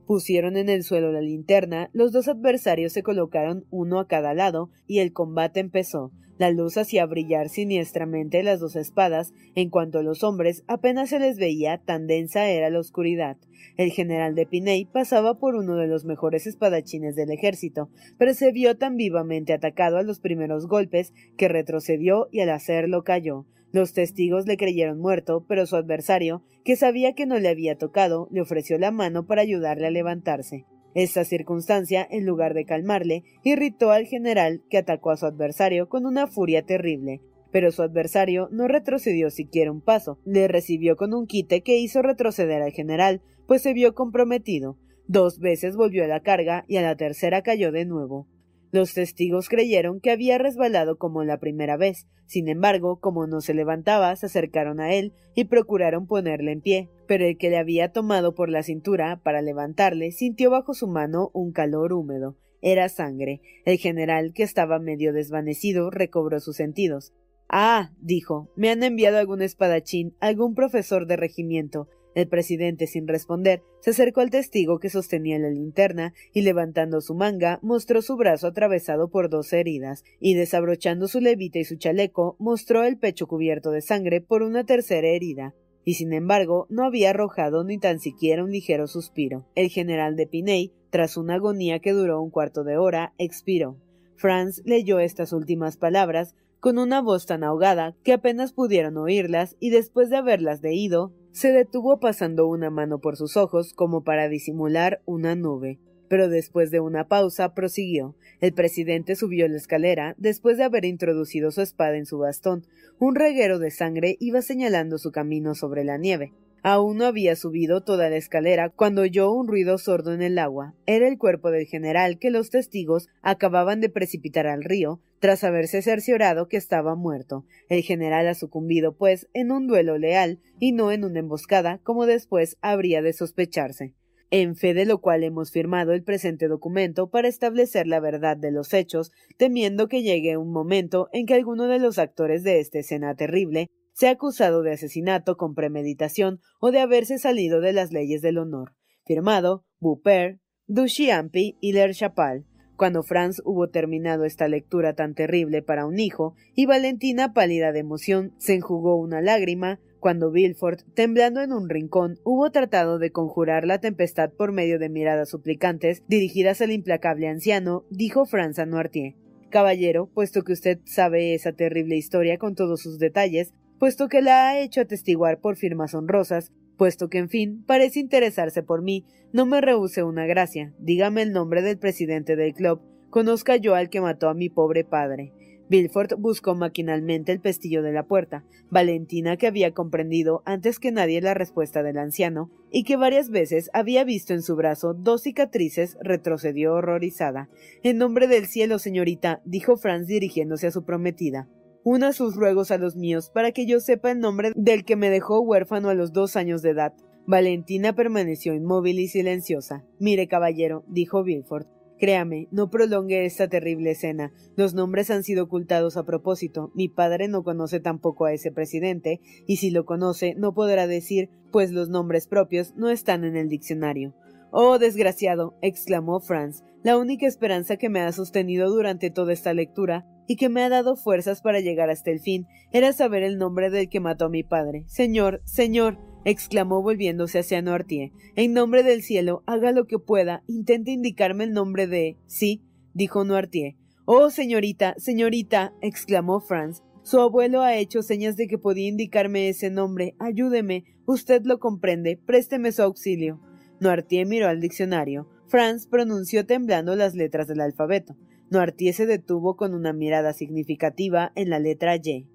Pusieron 0.05 0.57
en 0.57 0.69
el 0.69 0.83
suelo 0.83 1.11
la 1.11 1.21
linterna, 1.21 1.89
los 1.93 2.11
dos 2.11 2.27
adversarios 2.27 2.93
se 2.93 3.03
colocaron 3.03 3.65
uno 3.69 3.99
a 3.99 4.07
cada 4.07 4.33
lado, 4.33 4.69
y 4.87 4.99
el 4.99 5.13
combate 5.13 5.59
empezó. 5.59 6.11
La 6.41 6.49
luz 6.49 6.75
hacía 6.77 7.05
brillar 7.05 7.49
siniestramente 7.49 8.41
las 8.41 8.59
dos 8.59 8.75
espadas, 8.75 9.31
en 9.53 9.69
cuanto 9.69 9.99
a 9.99 10.03
los 10.03 10.23
hombres 10.23 10.63
apenas 10.67 11.09
se 11.09 11.19
les 11.19 11.37
veía, 11.37 11.77
tan 11.77 12.07
densa 12.07 12.49
era 12.49 12.71
la 12.71 12.79
oscuridad. 12.79 13.37
El 13.77 13.91
general 13.91 14.33
de 14.33 14.47
Piney 14.47 14.85
pasaba 14.85 15.37
por 15.37 15.53
uno 15.53 15.75
de 15.75 15.85
los 15.85 16.03
mejores 16.03 16.47
espadachines 16.47 17.15
del 17.15 17.29
ejército, 17.29 17.89
pero 18.17 18.33
se 18.33 18.51
vio 18.51 18.75
tan 18.75 18.97
vivamente 18.97 19.53
atacado 19.53 19.97
a 19.97 20.03
los 20.03 20.19
primeros 20.19 20.65
golpes 20.67 21.13
que 21.37 21.47
retrocedió 21.47 22.27
y 22.31 22.39
al 22.39 22.49
hacerlo 22.49 23.03
cayó. 23.03 23.45
Los 23.71 23.93
testigos 23.93 24.47
le 24.47 24.57
creyeron 24.57 24.99
muerto, 24.99 25.45
pero 25.47 25.65
su 25.65 25.75
adversario, 25.75 26.43
que 26.65 26.75
sabía 26.75 27.13
que 27.13 27.25
no 27.25 27.39
le 27.39 27.49
había 27.49 27.77
tocado, 27.77 28.27
le 28.31 28.41
ofreció 28.41 28.77
la 28.77 28.91
mano 28.91 29.25
para 29.25 29.41
ayudarle 29.41 29.87
a 29.87 29.91
levantarse. 29.91 30.65
Esta 30.93 31.23
circunstancia, 31.23 32.05
en 32.09 32.25
lugar 32.25 32.53
de 32.53 32.65
calmarle, 32.65 33.23
irritó 33.43 33.91
al 33.91 34.05
general, 34.05 34.61
que 34.69 34.77
atacó 34.77 35.11
a 35.11 35.17
su 35.17 35.25
adversario 35.25 35.87
con 35.87 36.05
una 36.05 36.27
furia 36.27 36.65
terrible. 36.65 37.21
Pero 37.49 37.71
su 37.71 37.81
adversario 37.81 38.49
no 38.51 38.67
retrocedió 38.67 39.29
siquiera 39.29 39.71
un 39.71 39.81
paso, 39.81 40.19
le 40.25 40.49
recibió 40.49 40.97
con 40.97 41.13
un 41.13 41.27
quite 41.27 41.61
que 41.61 41.77
hizo 41.77 42.01
retroceder 42.01 42.61
al 42.61 42.71
general, 42.71 43.21
pues 43.47 43.61
se 43.61 43.73
vio 43.73 43.95
comprometido. 43.95 44.77
Dos 45.07 45.39
veces 45.39 45.75
volvió 45.75 46.03
a 46.03 46.07
la 46.07 46.21
carga 46.21 46.65
y 46.67 46.77
a 46.77 46.81
la 46.81 46.95
tercera 46.95 47.41
cayó 47.41 47.71
de 47.71 47.85
nuevo. 47.85 48.27
Los 48.71 48.93
testigos 48.93 49.49
creyeron 49.49 49.99
que 49.99 50.11
había 50.11 50.37
resbalado 50.37 50.97
como 50.97 51.23
la 51.23 51.39
primera 51.39 51.75
vez. 51.75 52.07
Sin 52.25 52.47
embargo, 52.47 52.99
como 53.01 53.27
no 53.27 53.41
se 53.41 53.53
levantaba, 53.53 54.15
se 54.15 54.27
acercaron 54.27 54.79
a 54.79 54.93
él 54.93 55.13
y 55.35 55.45
procuraron 55.45 56.07
ponerle 56.07 56.53
en 56.53 56.61
pie. 56.61 56.89
Pero 57.05 57.25
el 57.25 57.37
que 57.37 57.49
le 57.49 57.57
había 57.57 57.91
tomado 57.91 58.33
por 58.33 58.49
la 58.49 58.63
cintura 58.63 59.19
para 59.23 59.41
levantarle 59.41 60.11
sintió 60.13 60.49
bajo 60.49 60.73
su 60.73 60.87
mano 60.87 61.31
un 61.33 61.51
calor 61.51 61.91
húmedo. 61.91 62.37
Era 62.61 62.87
sangre. 62.87 63.41
El 63.65 63.77
general, 63.77 64.31
que 64.33 64.43
estaba 64.43 64.79
medio 64.79 65.11
desvanecido, 65.11 65.89
recobró 65.89 66.39
sus 66.39 66.55
sentidos. 66.55 67.13
Ah, 67.49 67.91
dijo, 67.99 68.49
me 68.55 68.69
han 68.69 68.81
enviado 68.81 69.17
algún 69.17 69.41
espadachín, 69.41 70.15
algún 70.21 70.55
profesor 70.55 71.07
de 71.07 71.17
regimiento. 71.17 71.89
El 72.13 72.27
presidente, 72.27 72.87
sin 72.87 73.07
responder, 73.07 73.63
se 73.79 73.91
acercó 73.91 74.21
al 74.21 74.29
testigo 74.29 74.79
que 74.79 74.89
sostenía 74.89 75.39
la 75.39 75.49
linterna 75.49 76.13
y 76.33 76.41
levantando 76.41 76.99
su 76.99 77.15
manga 77.15 77.59
mostró 77.61 78.01
su 78.01 78.17
brazo 78.17 78.47
atravesado 78.47 79.09
por 79.09 79.29
dos 79.29 79.53
heridas, 79.53 80.03
y 80.19 80.33
desabrochando 80.33 81.07
su 81.07 81.21
levita 81.21 81.59
y 81.59 81.63
su 81.63 81.77
chaleco 81.77 82.35
mostró 82.39 82.83
el 82.83 82.97
pecho 82.97 83.27
cubierto 83.27 83.71
de 83.71 83.81
sangre 83.81 84.19
por 84.19 84.43
una 84.43 84.65
tercera 84.65 85.07
herida, 85.07 85.55
y 85.85 85.93
sin 85.93 86.13
embargo 86.13 86.67
no 86.69 86.85
había 86.85 87.11
arrojado 87.11 87.63
ni 87.63 87.77
tan 87.77 87.99
siquiera 87.99 88.43
un 88.43 88.51
ligero 88.51 88.87
suspiro. 88.87 89.47
El 89.55 89.69
general 89.69 90.15
de 90.15 90.27
Piney, 90.27 90.73
tras 90.89 91.15
una 91.15 91.35
agonía 91.35 91.79
que 91.79 91.93
duró 91.93 92.21
un 92.21 92.29
cuarto 92.29 92.63
de 92.63 92.77
hora, 92.77 93.13
expiró. 93.17 93.77
Franz 94.15 94.61
leyó 94.65 94.99
estas 94.99 95.33
últimas 95.33 95.77
palabras 95.77 96.35
con 96.59 96.77
una 96.77 97.01
voz 97.01 97.25
tan 97.25 97.43
ahogada 97.43 97.95
que 98.03 98.13
apenas 98.13 98.53
pudieron 98.53 98.97
oírlas 98.97 99.55
y 99.59 99.71
después 99.71 100.11
de 100.11 100.17
haberlas 100.17 100.61
leído, 100.61 101.11
se 101.31 101.51
detuvo 101.51 101.99
pasando 101.99 102.47
una 102.47 102.69
mano 102.69 102.99
por 102.99 103.15
sus 103.15 103.37
ojos 103.37 103.73
como 103.73 104.03
para 104.03 104.27
disimular 104.27 105.01
una 105.05 105.35
nube. 105.35 105.79
Pero 106.07 106.27
después 106.27 106.71
de 106.71 106.81
una 106.81 107.07
pausa 107.07 107.53
prosiguió. 107.53 108.15
El 108.41 108.53
presidente 108.53 109.15
subió 109.15 109.47
la 109.47 109.55
escalera 109.55 110.13
después 110.17 110.57
de 110.57 110.65
haber 110.65 110.83
introducido 110.83 111.51
su 111.51 111.61
espada 111.61 111.95
en 111.95 112.05
su 112.05 112.17
bastón. 112.17 112.65
Un 112.99 113.15
reguero 113.15 113.59
de 113.59 113.71
sangre 113.71 114.17
iba 114.19 114.41
señalando 114.41 114.97
su 114.97 115.11
camino 115.11 115.55
sobre 115.55 115.85
la 115.85 115.97
nieve. 115.97 116.33
Aún 116.63 116.97
no 116.97 117.05
había 117.05 117.35
subido 117.35 117.81
toda 117.81 118.09
la 118.09 118.17
escalera 118.17 118.69
cuando 118.69 119.01
oyó 119.01 119.31
un 119.31 119.47
ruido 119.47 119.77
sordo 119.77 120.13
en 120.13 120.21
el 120.21 120.37
agua. 120.37 120.75
Era 120.85 121.07
el 121.07 121.17
cuerpo 121.17 121.49
del 121.49 121.65
general 121.65 122.19
que 122.19 122.29
los 122.29 122.49
testigos 122.49 123.07
acababan 123.21 123.79
de 123.79 123.89
precipitar 123.89 124.45
al 124.45 124.63
río, 124.63 124.99
tras 125.21 125.43
haberse 125.43 125.83
cerciorado 125.83 126.47
que 126.47 126.57
estaba 126.57 126.95
muerto. 126.95 127.45
El 127.69 127.83
general 127.83 128.27
ha 128.27 128.33
sucumbido, 128.33 128.97
pues, 128.97 129.29
en 129.33 129.51
un 129.51 129.67
duelo 129.67 129.99
leal 129.99 130.39
y 130.59 130.71
no 130.71 130.91
en 130.91 131.05
una 131.05 131.19
emboscada, 131.19 131.79
como 131.83 132.07
después 132.07 132.57
habría 132.61 133.03
de 133.03 133.13
sospecharse. 133.13 133.93
En 134.31 134.55
fe 134.55 134.73
de 134.73 134.85
lo 134.85 134.99
cual 134.99 135.23
hemos 135.23 135.51
firmado 135.51 135.93
el 135.93 136.03
presente 136.03 136.47
documento 136.47 137.11
para 137.11 137.27
establecer 137.27 137.85
la 137.85 137.99
verdad 137.99 138.35
de 138.35 138.51
los 138.51 138.73
hechos, 138.73 139.11
temiendo 139.37 139.87
que 139.87 140.01
llegue 140.01 140.37
un 140.37 140.51
momento 140.51 141.07
en 141.13 141.27
que 141.27 141.35
alguno 141.35 141.67
de 141.67 141.77
los 141.77 141.99
actores 141.99 142.41
de 142.41 142.59
esta 142.59 142.79
escena 142.79 143.13
terrible 143.15 143.69
sea 143.93 144.11
acusado 144.11 144.63
de 144.63 144.71
asesinato 144.71 145.37
con 145.37 145.53
premeditación 145.53 146.39
o 146.59 146.71
de 146.71 146.79
haberse 146.79 147.19
salido 147.19 147.61
de 147.61 147.73
las 147.73 147.91
leyes 147.91 148.23
del 148.23 148.39
honor. 148.39 148.73
Firmado 149.05 149.65
Bupper, 149.79 150.39
Dushiampi 150.65 151.57
y 151.61 151.73
Ler 151.73 151.93
Chapal. 151.93 152.45
Cuando 152.81 153.03
Franz 153.03 153.43
hubo 153.45 153.69
terminado 153.69 154.25
esta 154.25 154.47
lectura 154.47 154.95
tan 154.95 155.13
terrible 155.13 155.61
para 155.61 155.85
un 155.85 155.99
hijo, 155.99 156.33
y 156.55 156.65
Valentina, 156.65 157.31
pálida 157.31 157.71
de 157.71 157.77
emoción, 157.77 158.33
se 158.39 158.55
enjugó 158.55 158.95
una 158.95 159.21
lágrima, 159.21 159.79
cuando 159.99 160.31
Bilford, 160.31 160.79
temblando 160.95 161.41
en 161.41 161.53
un 161.53 161.69
rincón, 161.69 162.17
hubo 162.23 162.49
tratado 162.49 162.97
de 162.97 163.11
conjurar 163.11 163.67
la 163.67 163.77
tempestad 163.77 164.31
por 164.31 164.51
medio 164.51 164.79
de 164.79 164.89
miradas 164.89 165.29
suplicantes 165.29 166.01
dirigidas 166.07 166.59
al 166.61 166.71
implacable 166.71 167.27
anciano, 167.27 167.83
dijo 167.91 168.25
Franz 168.25 168.57
a 168.57 168.65
Noirtier. 168.65 169.13
Caballero, 169.51 170.09
puesto 170.11 170.41
que 170.41 170.53
usted 170.53 170.79
sabe 170.83 171.35
esa 171.35 171.51
terrible 171.51 171.97
historia 171.97 172.39
con 172.39 172.55
todos 172.55 172.81
sus 172.81 172.97
detalles, 172.97 173.53
puesto 173.77 174.07
que 174.07 174.23
la 174.23 174.49
ha 174.49 174.59
hecho 174.59 174.81
atestiguar 174.81 175.39
por 175.39 175.55
firmas 175.55 175.93
honrosas, 175.93 176.51
puesto 176.81 177.09
que, 177.09 177.19
en 177.19 177.29
fin, 177.29 177.63
parece 177.67 177.99
interesarse 177.99 178.63
por 178.63 178.81
mí, 178.81 179.05
no 179.31 179.45
me 179.45 179.61
rehúse 179.61 180.01
una 180.01 180.25
gracia. 180.25 180.73
Dígame 180.79 181.21
el 181.21 181.31
nombre 181.31 181.61
del 181.61 181.77
presidente 181.77 182.35
del 182.35 182.55
club. 182.55 182.81
Conozca 183.11 183.55
yo 183.55 183.75
al 183.75 183.91
que 183.91 184.01
mató 184.01 184.29
a 184.29 184.33
mi 184.33 184.49
pobre 184.49 184.83
padre. 184.83 185.31
Bilford 185.69 186.15
buscó 186.17 186.55
maquinalmente 186.55 187.31
el 187.31 187.39
pestillo 187.39 187.83
de 187.83 187.91
la 187.91 188.07
puerta. 188.07 188.45
Valentina, 188.71 189.37
que 189.37 189.45
había 189.45 189.75
comprendido 189.75 190.41
antes 190.43 190.79
que 190.79 190.91
nadie 190.91 191.21
la 191.21 191.35
respuesta 191.35 191.83
del 191.83 191.99
anciano, 191.99 192.49
y 192.71 192.83
que 192.83 192.95
varias 192.95 193.29
veces 193.29 193.69
había 193.73 194.03
visto 194.03 194.33
en 194.33 194.41
su 194.41 194.55
brazo 194.55 194.95
dos 194.95 195.21
cicatrices, 195.21 195.99
retrocedió 196.01 196.73
horrorizada. 196.73 197.47
En 197.83 197.99
nombre 197.99 198.25
del 198.25 198.47
cielo, 198.47 198.79
señorita, 198.79 199.43
dijo 199.45 199.77
Franz 199.77 200.07
dirigiéndose 200.07 200.65
a 200.65 200.71
su 200.71 200.83
prometida 200.83 201.47
una 201.83 202.13
sus 202.13 202.35
ruegos 202.35 202.71
a 202.71 202.77
los 202.77 202.95
míos 202.95 203.31
para 203.33 203.51
que 203.51 203.65
yo 203.65 203.79
sepa 203.79 204.11
el 204.11 204.19
nombre 204.19 204.51
del 204.55 204.85
que 204.85 204.95
me 204.95 205.09
dejó 205.09 205.41
huérfano 205.41 205.89
a 205.89 205.93
los 205.93 206.13
dos 206.13 206.35
años 206.35 206.61
de 206.61 206.71
edad. 206.71 206.93
Valentina 207.27 207.93
permaneció 207.93 208.53
inmóvil 208.53 208.99
y 208.99 209.07
silenciosa. 209.07 209.85
Mire, 209.99 210.27
caballero, 210.27 210.83
dijo 210.87 211.23
Bilford. 211.23 211.67
Créame, 211.99 212.47
no 212.51 212.71
prolongue 212.71 213.25
esta 213.25 213.47
terrible 213.47 213.91
escena. 213.91 214.33
Los 214.55 214.73
nombres 214.73 215.11
han 215.11 215.23
sido 215.23 215.43
ocultados 215.43 215.97
a 215.97 216.03
propósito. 216.03 216.71
Mi 216.73 216.89
padre 216.89 217.27
no 217.27 217.43
conoce 217.43 217.79
tampoco 217.79 218.25
a 218.25 218.33
ese 218.33 218.51
presidente, 218.51 219.21
y 219.45 219.57
si 219.57 219.69
lo 219.69 219.85
conoce, 219.85 220.33
no 220.35 220.55
podrá 220.55 220.87
decir, 220.87 221.29
pues 221.51 221.71
los 221.71 221.89
nombres 221.89 222.27
propios 222.27 222.73
no 222.75 222.89
están 222.89 223.23
en 223.23 223.35
el 223.35 223.49
diccionario. 223.49 224.15
Oh, 224.51 224.79
desgraciado, 224.79 225.55
exclamó 225.61 226.19
Franz, 226.19 226.63
la 226.83 226.97
única 226.97 227.27
esperanza 227.27 227.77
que 227.77 227.89
me 227.89 228.01
ha 228.01 228.11
sostenido 228.11 228.69
durante 228.71 229.11
toda 229.11 229.31
esta 229.31 229.53
lectura 229.53 230.07
y 230.27 230.35
que 230.35 230.49
me 230.49 230.63
ha 230.63 230.69
dado 230.69 230.95
fuerzas 230.95 231.41
para 231.41 231.59
llegar 231.59 231.89
hasta 231.89 232.11
el 232.11 232.19
fin 232.19 232.47
era 232.71 232.93
saber 232.93 233.23
el 233.23 233.37
nombre 233.37 233.69
del 233.69 233.89
que 233.89 233.99
mató 233.99 234.25
a 234.25 234.29
mi 234.29 234.43
padre. 234.43 234.83
Señor, 234.87 235.41
señor, 235.45 235.97
exclamó 236.25 236.81
volviéndose 236.81 237.39
hacia 237.39 237.61
Noirtier. 237.61 238.11
En 238.35 238.53
nombre 238.53 238.83
del 238.83 239.03
cielo, 239.03 239.43
haga 239.45 239.71
lo 239.71 239.85
que 239.85 239.99
pueda, 239.99 240.43
intente 240.47 240.91
indicarme 240.91 241.45
el 241.45 241.53
nombre 241.53 241.87
de. 241.87 242.17
Sí, 242.27 242.63
dijo 242.93 243.23
Noirtier. 243.23 243.75
Oh, 244.05 244.29
señorita, 244.29 244.95
señorita, 244.97 245.73
exclamó 245.81 246.39
Franz. 246.41 246.81
Su 247.03 247.19
abuelo 247.19 247.61
ha 247.61 247.75
hecho 247.75 248.03
señas 248.03 248.37
de 248.37 248.47
que 248.47 248.57
podía 248.57 248.87
indicarme 248.87 249.49
ese 249.49 249.69
nombre. 249.69 250.15
Ayúdeme. 250.19 250.85
Usted 251.05 251.41
lo 251.45 251.59
comprende. 251.59 252.17
Présteme 252.17 252.71
su 252.71 252.83
auxilio. 252.83 253.41
Noirtier 253.79 254.27
miró 254.27 254.47
al 254.47 254.61
diccionario. 254.61 255.27
Franz 255.47 255.87
pronunció 255.87 256.45
temblando 256.45 256.95
las 256.95 257.15
letras 257.15 257.47
del 257.47 257.61
alfabeto. 257.61 258.15
Noirtier 258.51 258.93
se 258.93 259.05
detuvo 259.05 259.55
con 259.55 259.73
una 259.73 259.93
mirada 259.93 260.33
significativa 260.33 261.31
en 261.35 261.49
la 261.49 261.57
letra 261.57 261.95
Y. 261.95 262.27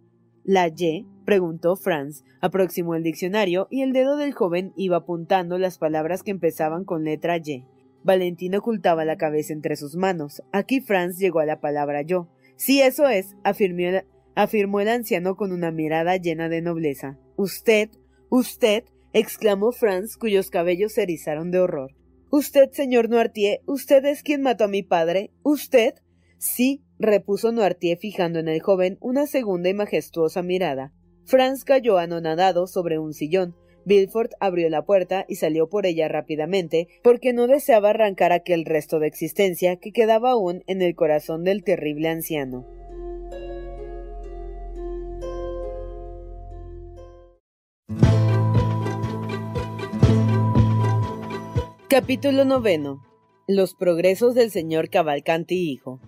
¿La 0.44 0.68
Y? 0.68 1.07
preguntó 1.26 1.76
Franz. 1.76 2.24
Aproximó 2.40 2.94
el 2.94 3.02
diccionario 3.02 3.68
y 3.70 3.83
el 3.83 3.92
dedo 3.92 4.16
del 4.16 4.33
joven 4.33 4.72
iba 4.76 4.96
apuntando 4.96 5.59
las 5.59 5.76
palabras 5.76 6.22
que 6.22 6.31
empezaban 6.31 6.85
con 6.85 7.05
letra 7.05 7.37
Y. 7.37 7.66
Valentín 8.02 8.55
ocultaba 8.55 9.05
la 9.05 9.18
cabeza 9.18 9.52
entre 9.52 9.76
sus 9.76 9.94
manos. 9.94 10.42
Aquí 10.52 10.81
Franz 10.81 11.18
llegó 11.18 11.40
a 11.40 11.44
la 11.44 11.61
palabra 11.61 12.00
yo. 12.00 12.29
Sí, 12.57 12.81
eso 12.81 13.07
es, 13.09 13.37
afirmó 13.44 14.00
afirmó 14.35 14.81
el 14.81 14.88
anciano 14.88 15.37
con 15.37 15.52
una 15.52 15.70
mirada 15.70 16.16
llena 16.16 16.48
de 16.48 16.62
nobleza. 16.62 17.18
Usted, 17.37 17.90
usted, 18.31 18.85
exclamó 19.12 19.70
Franz, 19.70 20.16
cuyos 20.16 20.48
cabellos 20.48 20.92
se 20.92 21.02
erizaron 21.02 21.50
de 21.50 21.59
horror. 21.59 21.94
Usted, 22.31 22.70
señor 22.72 23.09
Noirtier, 23.11 23.61
usted 23.66 24.05
es 24.07 24.22
quien 24.22 24.42
mató 24.42 24.64
a 24.64 24.68
mi 24.68 24.83
padre. 24.83 25.31
¿Usted? 25.42 25.94
Sí, 26.38 26.83
repuso 26.99 27.53
Noirtier 27.53 27.99
fijando 27.99 28.38
en 28.38 28.49
el 28.49 28.61
joven 28.61 28.99
una 29.01 29.27
segunda 29.27 29.68
y 29.68 29.75
majestuosa 29.75 30.42
mirada. 30.42 30.92
Franz 31.25 31.64
cayó 31.64 31.99
anonadado 31.99 32.66
sobre 32.66 32.99
un 32.99 33.14
sillón. 33.14 33.57
Bilford 33.85 34.31
abrió 34.40 34.68
la 34.68 34.85
puerta 34.85 35.25
y 35.29 35.37
salió 35.37 35.68
por 35.68 35.87
ella 35.87 36.09
rápidamente, 36.09 36.88
porque 37.03 37.33
no 37.33 37.46
deseaba 37.46 37.90
arrancar 37.90 38.33
aquel 38.33 38.64
resto 38.64 38.99
de 38.99 39.07
existencia 39.07 39.77
que 39.77 39.92
quedaba 39.92 40.33
aún 40.33 40.62
en 40.66 40.83
el 40.83 40.94
corazón 40.94 41.44
del 41.44 41.62
terrible 41.62 42.09
anciano. 42.09 42.66
Capítulo 51.88 52.44
noveno. 52.44 53.03
Los 53.46 53.75
progresos 53.75 54.35
del 54.35 54.51
señor 54.51 54.90
Cavalcanti 54.90 55.70
hijo. 55.70 56.01